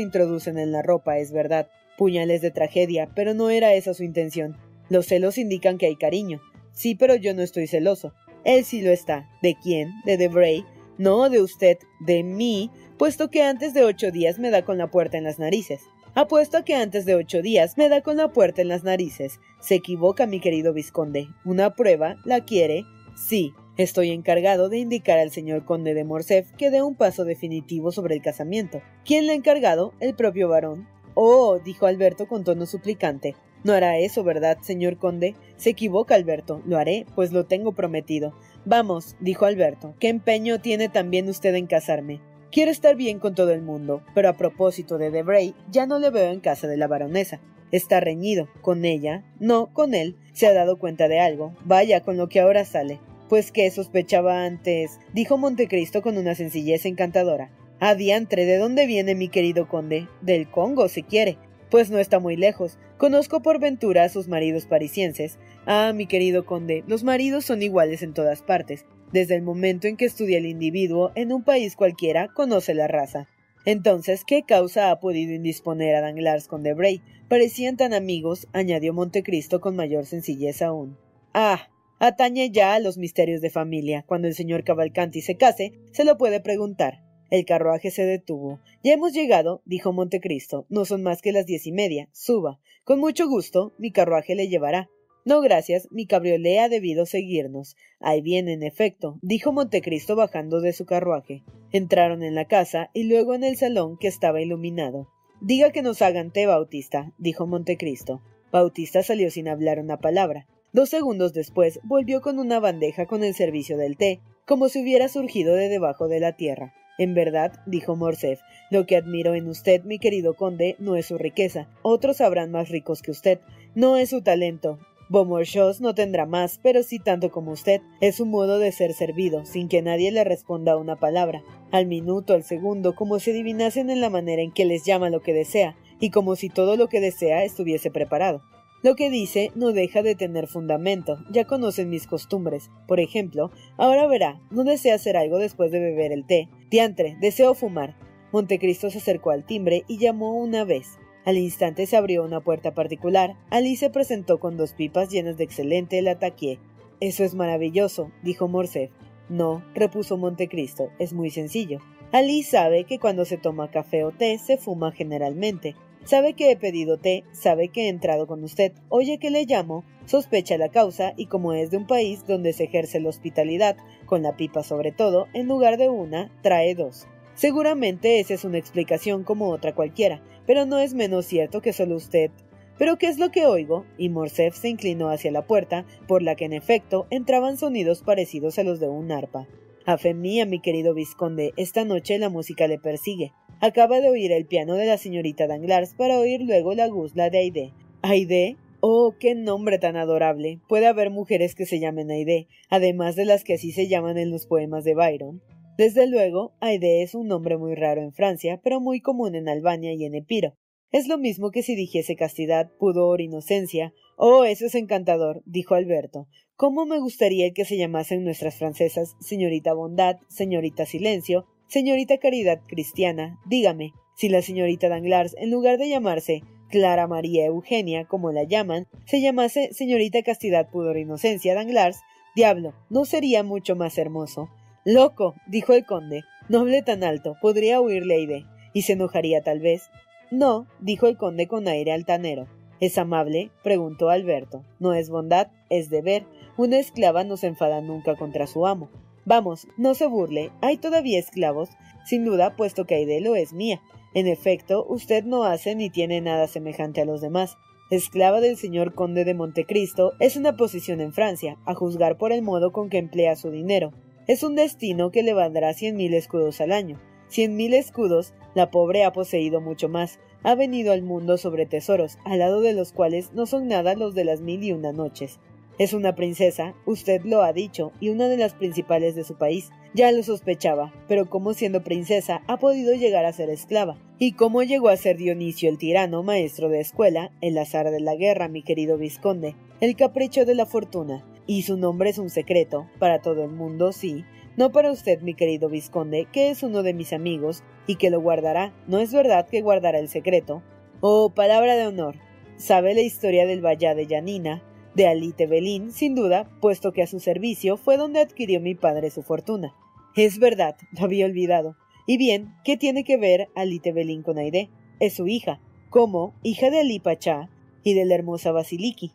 introducen 0.00 0.56
en 0.56 0.72
la 0.72 0.80
ropa, 0.80 1.18
es 1.18 1.30
verdad, 1.30 1.68
puñales 1.98 2.40
de 2.40 2.50
tragedia, 2.50 3.10
pero 3.14 3.34
no 3.34 3.50
era 3.50 3.74
esa 3.74 3.92
su 3.92 4.02
intención. 4.02 4.56
Los 4.88 5.08
celos 5.08 5.36
indican 5.36 5.76
que 5.76 5.84
hay 5.84 5.96
cariño. 5.96 6.40
Sí, 6.72 6.94
pero 6.94 7.16
yo 7.16 7.34
no 7.34 7.42
estoy 7.42 7.66
celoso. 7.66 8.14
Él 8.44 8.64
sí 8.64 8.80
lo 8.80 8.92
está. 8.92 9.28
¿De 9.42 9.56
quién? 9.62 9.90
¿De 10.06 10.16
Debray? 10.16 10.64
No, 10.96 11.28
de 11.28 11.42
usted, 11.42 11.76
de 12.00 12.22
mí, 12.22 12.70
puesto 12.96 13.28
que 13.28 13.42
antes 13.42 13.74
de 13.74 13.84
ocho 13.84 14.10
días 14.10 14.38
me 14.38 14.48
da 14.48 14.64
con 14.64 14.78
la 14.78 14.90
puerta 14.90 15.18
en 15.18 15.24
las 15.24 15.38
narices. 15.38 15.82
Apuesto 16.14 16.58
a 16.58 16.62
que 16.62 16.74
antes 16.74 17.06
de 17.06 17.14
ocho 17.14 17.40
días 17.40 17.78
me 17.78 17.88
da 17.88 18.02
con 18.02 18.18
la 18.18 18.32
puerta 18.32 18.60
en 18.60 18.68
las 18.68 18.84
narices. 18.84 19.40
Se 19.60 19.76
equivoca, 19.76 20.26
mi 20.26 20.40
querido 20.40 20.74
vizconde. 20.74 21.28
¿Una 21.42 21.74
prueba? 21.74 22.16
¿La 22.26 22.44
quiere? 22.44 22.84
Sí. 23.16 23.54
Estoy 23.78 24.10
encargado 24.10 24.68
de 24.68 24.76
indicar 24.76 25.18
al 25.18 25.30
señor 25.30 25.64
conde 25.64 25.94
de 25.94 26.04
Morcerf 26.04 26.52
que 26.58 26.70
dé 26.70 26.82
un 26.82 26.94
paso 26.94 27.24
definitivo 27.24 27.90
sobre 27.90 28.14
el 28.14 28.20
casamiento. 28.20 28.82
¿Quién 29.06 29.26
le 29.26 29.32
ha 29.32 29.36
encargado? 29.36 29.94
El 30.00 30.14
propio 30.14 30.50
varón. 30.50 30.86
Oh, 31.14 31.58
dijo 31.58 31.86
Alberto 31.86 32.28
con 32.28 32.44
tono 32.44 32.66
suplicante. 32.66 33.34
No 33.64 33.72
hará 33.72 33.96
eso, 33.96 34.22
¿verdad, 34.22 34.58
señor 34.60 34.98
conde? 34.98 35.34
Se 35.56 35.70
equivoca, 35.70 36.14
Alberto. 36.14 36.60
Lo 36.66 36.76
haré, 36.76 37.06
pues 37.14 37.32
lo 37.32 37.46
tengo 37.46 37.72
prometido. 37.72 38.34
Vamos, 38.66 39.16
dijo 39.20 39.46
Alberto, 39.46 39.94
¿qué 39.98 40.08
empeño 40.08 40.60
tiene 40.60 40.90
también 40.90 41.30
usted 41.30 41.54
en 41.54 41.66
casarme? 41.66 42.20
Quiero 42.52 42.70
estar 42.70 42.96
bien 42.96 43.18
con 43.18 43.34
todo 43.34 43.50
el 43.52 43.62
mundo, 43.62 44.02
pero 44.14 44.28
a 44.28 44.36
propósito 44.36 44.98
de 44.98 45.10
Debray, 45.10 45.54
ya 45.70 45.86
no 45.86 45.98
le 45.98 46.10
veo 46.10 46.30
en 46.30 46.40
casa 46.40 46.68
de 46.68 46.76
la 46.76 46.86
baronesa. 46.86 47.40
Está 47.70 47.98
reñido. 47.98 48.46
¿Con 48.60 48.84
ella? 48.84 49.24
No, 49.40 49.72
con 49.72 49.94
él. 49.94 50.16
¿Se 50.34 50.46
ha 50.46 50.52
dado 50.52 50.78
cuenta 50.78 51.08
de 51.08 51.18
algo? 51.18 51.54
Vaya, 51.64 52.02
con 52.02 52.18
lo 52.18 52.28
que 52.28 52.40
ahora 52.40 52.66
sale. 52.66 53.00
Pues 53.30 53.52
que 53.52 53.70
sospechaba 53.70 54.44
antes, 54.44 55.00
dijo 55.14 55.38
Montecristo 55.38 56.02
con 56.02 56.18
una 56.18 56.34
sencillez 56.34 56.84
encantadora. 56.84 57.50
Adiantre, 57.80 58.44
¿de 58.44 58.58
dónde 58.58 58.86
viene 58.86 59.14
mi 59.14 59.30
querido 59.30 59.66
conde? 59.66 60.06
Del 60.20 60.46
Congo, 60.50 60.90
si 60.90 61.02
quiere. 61.02 61.38
Pues 61.70 61.88
no 61.88 61.98
está 61.98 62.18
muy 62.18 62.36
lejos. 62.36 62.76
Conozco 62.98 63.40
por 63.40 63.60
ventura 63.60 64.04
a 64.04 64.10
sus 64.10 64.28
maridos 64.28 64.66
parisienses. 64.66 65.38
Ah, 65.64 65.92
mi 65.94 66.06
querido 66.06 66.44
conde, 66.44 66.84
los 66.86 67.02
maridos 67.02 67.46
son 67.46 67.62
iguales 67.62 68.02
en 68.02 68.12
todas 68.12 68.42
partes. 68.42 68.84
Desde 69.12 69.34
el 69.34 69.42
momento 69.42 69.88
en 69.88 69.96
que 69.96 70.06
estudia 70.06 70.38
el 70.38 70.46
individuo 70.46 71.12
en 71.14 71.32
un 71.32 71.44
país 71.44 71.76
cualquiera, 71.76 72.28
conoce 72.28 72.74
la 72.74 72.88
raza. 72.88 73.28
Entonces, 73.64 74.24
¿qué 74.26 74.42
causa 74.42 74.90
ha 74.90 75.00
podido 75.00 75.34
indisponer 75.34 75.94
a 75.94 76.00
Danglars 76.00 76.48
con 76.48 76.62
Debray? 76.62 77.02
Parecían 77.28 77.76
tan 77.76 77.94
amigos, 77.94 78.48
añadió 78.52 78.92
Montecristo 78.92 79.60
con 79.60 79.76
mayor 79.76 80.06
sencillez 80.06 80.62
aún. 80.62 80.96
Ah, 81.32 81.68
atañe 81.98 82.50
ya 82.50 82.74
a 82.74 82.80
los 82.80 82.98
misterios 82.98 83.40
de 83.40 83.50
familia. 83.50 84.04
Cuando 84.06 84.28
el 84.28 84.34
señor 84.34 84.64
Cavalcanti 84.64 85.20
se 85.20 85.36
case, 85.36 85.72
se 85.92 86.04
lo 86.04 86.16
puede 86.16 86.40
preguntar. 86.40 87.04
El 87.30 87.44
carruaje 87.44 87.90
se 87.90 88.04
detuvo. 88.04 88.60
Ya 88.82 88.92
hemos 88.92 89.12
llegado, 89.12 89.62
dijo 89.64 89.92
Montecristo. 89.92 90.66
No 90.68 90.84
son 90.84 91.02
más 91.02 91.22
que 91.22 91.32
las 91.32 91.46
diez 91.46 91.66
y 91.66 91.72
media. 91.72 92.08
Suba. 92.12 92.60
Con 92.84 92.98
mucho 92.98 93.28
gusto, 93.28 93.74
mi 93.78 93.92
carruaje 93.92 94.34
le 94.34 94.48
llevará. 94.48 94.90
No, 95.24 95.40
gracias, 95.40 95.86
mi 95.92 96.06
cabriolé 96.06 96.58
ha 96.58 96.68
debido 96.68 97.06
seguirnos. 97.06 97.76
Ahí 98.00 98.22
viene, 98.22 98.54
en 98.54 98.62
efecto, 98.64 99.18
dijo 99.22 99.52
Montecristo 99.52 100.16
bajando 100.16 100.60
de 100.60 100.72
su 100.72 100.84
carruaje. 100.84 101.44
Entraron 101.70 102.22
en 102.22 102.34
la 102.34 102.46
casa 102.46 102.90
y 102.92 103.04
luego 103.04 103.34
en 103.34 103.44
el 103.44 103.56
salón 103.56 103.96
que 103.98 104.08
estaba 104.08 104.40
iluminado. 104.40 105.08
Diga 105.40 105.70
que 105.70 105.82
nos 105.82 106.02
hagan 106.02 106.32
té, 106.32 106.46
Bautista, 106.46 107.12
dijo 107.18 107.46
Montecristo. 107.46 108.20
Bautista 108.50 109.02
salió 109.02 109.30
sin 109.30 109.48
hablar 109.48 109.78
una 109.78 109.98
palabra. 109.98 110.46
Dos 110.72 110.88
segundos 110.88 111.32
después 111.32 111.80
volvió 111.84 112.20
con 112.20 112.38
una 112.38 112.58
bandeja 112.58 113.06
con 113.06 113.22
el 113.22 113.34
servicio 113.34 113.76
del 113.76 113.96
té, 113.96 114.20
como 114.46 114.68
si 114.68 114.82
hubiera 114.82 115.08
surgido 115.08 115.54
de 115.54 115.68
debajo 115.68 116.08
de 116.08 116.20
la 116.20 116.36
tierra. 116.36 116.74
En 116.98 117.14
verdad, 117.14 117.52
dijo 117.66 117.96
Morcerf, 117.96 118.40
lo 118.70 118.86
que 118.86 118.96
admiro 118.96 119.34
en 119.34 119.48
usted, 119.48 119.82
mi 119.84 119.98
querido 119.98 120.34
conde, 120.34 120.76
no 120.78 120.96
es 120.96 121.06
su 121.06 121.16
riqueza. 121.16 121.68
Otros 121.82 122.20
habrán 122.20 122.50
más 122.50 122.68
ricos 122.68 123.02
que 123.02 123.10
usted. 123.10 123.40
No 123.74 123.96
es 123.96 124.10
su 124.10 124.22
talento. 124.22 124.78
Beaumarchais 125.12 125.82
no 125.82 125.94
tendrá 125.94 126.24
más, 126.24 126.58
pero 126.62 126.82
sí 126.82 126.98
tanto 126.98 127.30
como 127.30 127.52
usted. 127.52 127.82
Es 128.00 128.16
su 128.16 128.24
modo 128.24 128.58
de 128.58 128.72
ser 128.72 128.94
servido, 128.94 129.44
sin 129.44 129.68
que 129.68 129.82
nadie 129.82 130.10
le 130.10 130.24
responda 130.24 130.78
una 130.78 130.96
palabra. 130.96 131.44
Al 131.70 131.86
minuto, 131.86 132.32
al 132.32 132.44
segundo, 132.44 132.94
como 132.94 133.18
si 133.18 133.30
adivinasen 133.30 133.90
en 133.90 134.00
la 134.00 134.08
manera 134.08 134.40
en 134.40 134.52
que 134.52 134.64
les 134.64 134.86
llama 134.86 135.10
lo 135.10 135.20
que 135.20 135.34
desea, 135.34 135.76
y 136.00 136.08
como 136.08 136.34
si 136.34 136.48
todo 136.48 136.78
lo 136.78 136.88
que 136.88 137.00
desea 137.00 137.44
estuviese 137.44 137.90
preparado. 137.90 138.40
Lo 138.82 138.96
que 138.96 139.10
dice 139.10 139.52
no 139.54 139.72
deja 139.72 140.02
de 140.02 140.14
tener 140.14 140.46
fundamento, 140.46 141.18
ya 141.30 141.44
conocen 141.44 141.90
mis 141.90 142.06
costumbres. 142.06 142.70
Por 142.88 142.98
ejemplo, 142.98 143.50
ahora 143.76 144.06
verá, 144.06 144.40
no 144.50 144.64
desea 144.64 144.94
hacer 144.94 145.18
algo 145.18 145.36
después 145.36 145.70
de 145.70 145.80
beber 145.80 146.12
el 146.12 146.24
té. 146.24 146.48
Diantre, 146.70 147.18
deseo 147.20 147.52
fumar. 147.52 147.96
Montecristo 148.32 148.88
se 148.88 148.96
acercó 148.96 149.30
al 149.30 149.44
timbre 149.44 149.84
y 149.88 149.98
llamó 149.98 150.40
una 150.40 150.64
vez. 150.64 150.98
Al 151.24 151.38
instante 151.38 151.86
se 151.86 151.96
abrió 151.96 152.24
una 152.24 152.40
puerta 152.40 152.74
particular. 152.74 153.36
Alice 153.50 153.86
se 153.86 153.90
presentó 153.90 154.40
con 154.40 154.56
dos 154.56 154.72
pipas 154.72 155.08
llenas 155.08 155.36
de 155.36 155.44
excelente 155.44 156.02
lataquié. 156.02 156.58
Eso 157.00 157.22
es 157.22 157.34
maravilloso, 157.34 158.10
dijo 158.22 158.48
Morcerf. 158.48 158.90
No, 159.28 159.64
repuso 159.74 160.16
Montecristo, 160.16 160.90
es 160.98 161.12
muy 161.12 161.30
sencillo. 161.30 161.78
Alice 162.10 162.50
sabe 162.50 162.84
que 162.84 162.98
cuando 162.98 163.24
se 163.24 163.38
toma 163.38 163.70
café 163.70 164.04
o 164.04 164.10
té 164.10 164.36
se 164.38 164.58
fuma 164.58 164.92
generalmente. 164.92 165.76
Sabe 166.04 166.34
que 166.34 166.50
he 166.50 166.56
pedido 166.56 166.98
té, 166.98 167.22
sabe 167.30 167.68
que 167.68 167.82
he 167.84 167.88
entrado 167.88 168.26
con 168.26 168.42
usted, 168.42 168.72
oye 168.88 169.18
que 169.18 169.30
le 169.30 169.46
llamo, 169.46 169.84
sospecha 170.04 170.58
la 170.58 170.68
causa 170.68 171.14
y 171.16 171.26
como 171.26 171.52
es 171.52 171.70
de 171.70 171.76
un 171.76 171.86
país 171.86 172.26
donde 172.26 172.52
se 172.52 172.64
ejerce 172.64 172.98
la 172.98 173.08
hospitalidad, 173.08 173.76
con 174.04 174.22
la 174.22 174.36
pipa 174.36 174.64
sobre 174.64 174.90
todo, 174.90 175.28
en 175.32 175.46
lugar 175.46 175.76
de 175.78 175.88
una, 175.88 176.32
trae 176.42 176.74
dos. 176.74 177.06
Seguramente 177.34 178.18
esa 178.18 178.34
es 178.34 178.44
una 178.44 178.58
explicación 178.58 179.22
como 179.22 179.48
otra 179.48 179.74
cualquiera, 179.74 180.20
pero 180.46 180.66
no 180.66 180.78
es 180.78 180.94
menos 180.94 181.26
cierto 181.26 181.60
que 181.60 181.72
solo 181.72 181.96
usted. 181.96 182.30
¿Pero 182.78 182.96
qué 182.96 183.08
es 183.08 183.18
lo 183.18 183.30
que 183.30 183.46
oigo? 183.46 183.84
Y 183.98 184.08
Morcerf 184.08 184.56
se 184.56 184.68
inclinó 184.68 185.10
hacia 185.10 185.30
la 185.30 185.46
puerta, 185.46 185.84
por 186.08 186.22
la 186.22 186.34
que 186.34 186.46
en 186.46 186.52
efecto 186.52 187.06
entraban 187.10 187.56
sonidos 187.56 188.02
parecidos 188.02 188.58
a 188.58 188.64
los 188.64 188.80
de 188.80 188.88
un 188.88 189.12
arpa. 189.12 189.46
A 189.84 189.98
fe 189.98 190.14
mía, 190.14 190.46
mi 190.46 190.60
querido 190.60 190.94
vizconde, 190.94 191.52
esta 191.56 191.84
noche 191.84 192.18
la 192.18 192.28
música 192.28 192.66
le 192.68 192.78
persigue. 192.78 193.32
Acaba 193.60 194.00
de 194.00 194.08
oír 194.08 194.32
el 194.32 194.46
piano 194.46 194.74
de 194.74 194.86
la 194.86 194.98
señorita 194.98 195.46
Danglars 195.46 195.94
para 195.94 196.18
oír 196.18 196.40
luego 196.40 196.74
la 196.74 196.88
guzla 196.88 197.30
de 197.30 197.38
Aide. 197.38 197.72
¿Aide? 198.02 198.56
Oh, 198.80 199.14
qué 199.20 199.36
nombre 199.36 199.78
tan 199.78 199.96
adorable. 199.96 200.58
Puede 200.68 200.88
haber 200.88 201.10
mujeres 201.10 201.54
que 201.54 201.66
se 201.66 201.78
llamen 201.78 202.10
Aide, 202.10 202.48
además 202.68 203.14
de 203.14 203.24
las 203.24 203.44
que 203.44 203.54
así 203.54 203.70
se 203.70 203.86
llaman 203.86 204.18
en 204.18 204.30
los 204.32 204.46
poemas 204.46 204.82
de 204.82 204.96
Byron. 204.96 205.40
Desde 205.76 206.06
luego, 206.06 206.54
Aide 206.60 207.02
es 207.02 207.14
un 207.14 207.28
nombre 207.28 207.56
muy 207.56 207.74
raro 207.74 208.02
en 208.02 208.12
Francia, 208.12 208.60
pero 208.62 208.80
muy 208.80 209.00
común 209.00 209.34
en 209.34 209.48
Albania 209.48 209.92
y 209.94 210.04
en 210.04 210.14
Epiro. 210.14 210.54
Es 210.90 211.08
lo 211.08 211.18
mismo 211.18 211.50
que 211.50 211.62
si 211.62 211.74
dijese 211.74 212.16
castidad, 212.16 212.70
pudor, 212.78 213.20
inocencia. 213.20 213.94
Oh, 214.16 214.44
eso 214.44 214.66
es 214.66 214.74
encantador, 214.74 215.42
dijo 215.46 215.74
Alberto. 215.74 216.28
¿Cómo 216.54 216.84
me 216.84 216.98
gustaría 216.98 217.52
que 217.52 217.64
se 217.64 217.78
llamasen 217.78 218.24
nuestras 218.24 218.56
francesas 218.56 219.16
señorita 219.20 219.72
bondad, 219.72 220.16
señorita 220.28 220.84
silencio, 220.84 221.46
Señorita 221.72 222.18
Caridad 222.18 222.60
Cristiana, 222.66 223.40
dígame, 223.46 223.94
si 224.14 224.28
la 224.28 224.42
señorita 224.42 224.90
Danglars, 224.90 225.34
en 225.38 225.50
lugar 225.50 225.78
de 225.78 225.88
llamarse 225.88 226.42
Clara 226.68 227.06
María 227.06 227.46
Eugenia, 227.46 228.04
como 228.04 228.30
la 228.30 228.44
llaman, 228.44 228.88
se 229.06 229.22
llamase 229.22 229.72
señorita 229.72 230.22
Castidad 230.22 230.68
Pudor 230.68 230.98
Inocencia 230.98 231.54
Danglars, 231.54 232.00
diablo, 232.36 232.74
¿no 232.90 233.06
sería 233.06 233.42
mucho 233.42 233.74
más 233.74 233.96
hermoso? 233.96 234.50
Loco, 234.84 235.36
dijo 235.46 235.74
el 235.74 235.86
conde, 235.86 236.24
no 236.48 236.60
hable 236.60 236.82
tan 236.82 237.04
alto, 237.04 237.36
podría 237.40 237.80
oírle 237.80 238.14
Aide, 238.14 238.46
y 238.72 238.82
se 238.82 238.94
enojaría 238.94 239.42
tal 239.42 239.60
vez. 239.60 239.90
No, 240.32 240.66
dijo 240.80 241.06
el 241.06 241.16
conde 241.16 241.46
con 241.46 241.68
aire 241.68 241.92
altanero. 241.92 242.48
¿Es 242.80 242.98
amable? 242.98 243.52
preguntó 243.62 244.10
Alberto. 244.10 244.64
No 244.80 244.92
es 244.92 245.08
bondad, 245.08 245.48
es 245.70 245.88
deber. 245.88 246.24
Una 246.56 246.80
esclava 246.80 247.22
no 247.22 247.36
se 247.36 247.46
enfada 247.46 247.80
nunca 247.80 248.16
contra 248.16 248.48
su 248.48 248.66
amo. 248.66 248.90
Vamos, 249.24 249.68
no 249.76 249.94
se 249.94 250.06
burle, 250.06 250.50
hay 250.60 250.78
todavía 250.78 251.20
esclavos, 251.20 251.70
sin 252.04 252.24
duda, 252.24 252.56
puesto 252.56 252.84
que 252.84 252.96
Aidelo 252.96 253.36
es 253.36 253.52
mía. 253.52 253.80
En 254.14 254.26
efecto, 254.26 254.84
usted 254.88 255.22
no 255.22 255.44
hace 255.44 255.76
ni 255.76 255.90
tiene 255.90 256.20
nada 256.20 256.48
semejante 256.48 257.00
a 257.00 257.04
los 257.04 257.20
demás. 257.20 257.56
Esclava 257.90 258.40
del 258.40 258.56
señor 258.56 258.94
conde 258.94 259.24
de 259.24 259.34
Montecristo 259.34 260.14
es 260.18 260.36
una 260.36 260.56
posición 260.56 261.00
en 261.00 261.12
Francia, 261.12 261.58
a 261.66 261.74
juzgar 261.74 262.18
por 262.18 262.32
el 262.32 262.42
modo 262.42 262.72
con 262.72 262.90
que 262.90 262.98
emplea 262.98 263.36
su 263.36 263.50
dinero. 263.50 263.92
Es 264.28 264.44
un 264.44 264.54
destino 264.54 265.10
que 265.10 265.24
le 265.24 265.32
valdrá 265.32 265.74
cien 265.74 265.96
mil 265.96 266.14
escudos 266.14 266.60
al 266.60 266.70
año. 266.70 267.00
Cien 267.26 267.56
mil 267.56 267.74
escudos, 267.74 268.34
la 268.54 268.70
pobre 268.70 269.04
ha 269.04 269.12
poseído 269.12 269.60
mucho 269.60 269.88
más. 269.88 270.20
Ha 270.44 270.54
venido 270.54 270.92
al 270.92 271.02
mundo 271.02 271.38
sobre 271.38 271.66
tesoros, 271.66 272.18
al 272.24 272.38
lado 272.38 272.60
de 272.60 272.72
los 272.72 272.92
cuales 272.92 273.32
no 273.32 273.46
son 273.46 273.66
nada 273.66 273.94
los 273.94 274.14
de 274.14 274.24
las 274.24 274.40
mil 274.40 274.62
y 274.62 274.72
una 274.72 274.92
noches. 274.92 275.40
Es 275.78 275.92
una 275.92 276.14
princesa, 276.14 276.74
usted 276.86 277.22
lo 277.24 277.42
ha 277.42 277.52
dicho, 277.52 277.92
y 277.98 278.10
una 278.10 278.28
de 278.28 278.36
las 278.36 278.54
principales 278.54 279.16
de 279.16 279.24
su 279.24 279.34
país. 279.34 279.70
Ya 279.94 280.12
lo 280.12 280.22
sospechaba, 280.22 280.92
pero 281.08 281.28
cómo 281.28 281.54
siendo 281.54 281.82
princesa 281.82 282.42
ha 282.46 282.58
podido 282.58 282.94
llegar 282.94 283.24
a 283.24 283.32
ser 283.32 283.50
esclava. 283.50 283.98
Y 284.18 284.32
cómo 284.32 284.62
llegó 284.62 284.88
a 284.88 284.96
ser 284.96 285.16
Dionisio 285.16 285.68
el 285.68 285.78
tirano, 285.78 286.22
maestro 286.22 286.68
de 286.68 286.80
escuela, 286.80 287.32
el 287.40 287.58
azar 287.58 287.90
de 287.90 288.00
la 288.00 288.14
guerra, 288.14 288.46
mi 288.46 288.62
querido 288.62 288.98
vizconde, 288.98 289.56
el 289.80 289.96
capricho 289.96 290.44
de 290.44 290.54
la 290.54 290.66
fortuna. 290.66 291.24
Y 291.46 291.62
su 291.62 291.76
nombre 291.76 292.10
es 292.10 292.18
un 292.18 292.30
secreto, 292.30 292.88
para 292.98 293.20
todo 293.20 293.44
el 293.44 293.50
mundo, 293.50 293.92
sí, 293.92 294.24
no 294.56 294.70
para 294.70 294.92
usted, 294.92 295.22
mi 295.22 295.34
querido 295.34 295.68
vizconde, 295.68 296.26
que 296.30 296.50
es 296.50 296.62
uno 296.62 296.82
de 296.82 296.92
mis 296.92 297.12
amigos, 297.12 297.62
y 297.86 297.96
que 297.96 298.10
lo 298.10 298.20
guardará. 298.20 298.74
¿No 298.86 298.98
es 298.98 299.12
verdad 299.12 299.48
que 299.48 299.62
guardará 299.62 299.98
el 299.98 300.08
secreto? 300.08 300.62
Oh, 301.00 301.30
palabra 301.30 301.74
de 301.74 301.86
honor. 301.86 302.16
¿Sabe 302.56 302.94
la 302.94 303.00
historia 303.00 303.46
del 303.46 303.64
Vallá 303.64 303.94
de 303.94 304.06
Yanina, 304.06 304.62
de 304.94 305.06
Alite 305.06 305.46
Belín, 305.46 305.90
sin 305.90 306.14
duda, 306.14 306.48
puesto 306.60 306.92
que 306.92 307.02
a 307.02 307.06
su 307.06 307.18
servicio 307.18 307.76
fue 307.76 307.96
donde 307.96 308.20
adquirió 308.20 308.60
mi 308.60 308.74
padre 308.74 309.10
su 309.10 309.22
fortuna. 309.22 309.74
Es 310.16 310.38
verdad, 310.38 310.76
lo 310.92 311.04
había 311.04 311.26
olvidado. 311.26 311.76
Y 312.06 312.18
bien, 312.18 312.54
¿qué 312.64 312.76
tiene 312.76 313.04
que 313.04 313.16
ver 313.16 313.48
Alite 313.54 313.92
Belín 313.92 314.22
con 314.22 314.38
Aide? 314.38 314.68
Es 315.00 315.14
su 315.14 315.26
hija, 315.26 315.60
como 315.88 316.34
hija 316.42 316.70
de 316.70 316.80
Ali 316.80 317.00
Pachá 317.00 317.48
y 317.82 317.94
de 317.94 318.04
la 318.04 318.14
hermosa 318.14 318.52
Basiliki. 318.52 319.12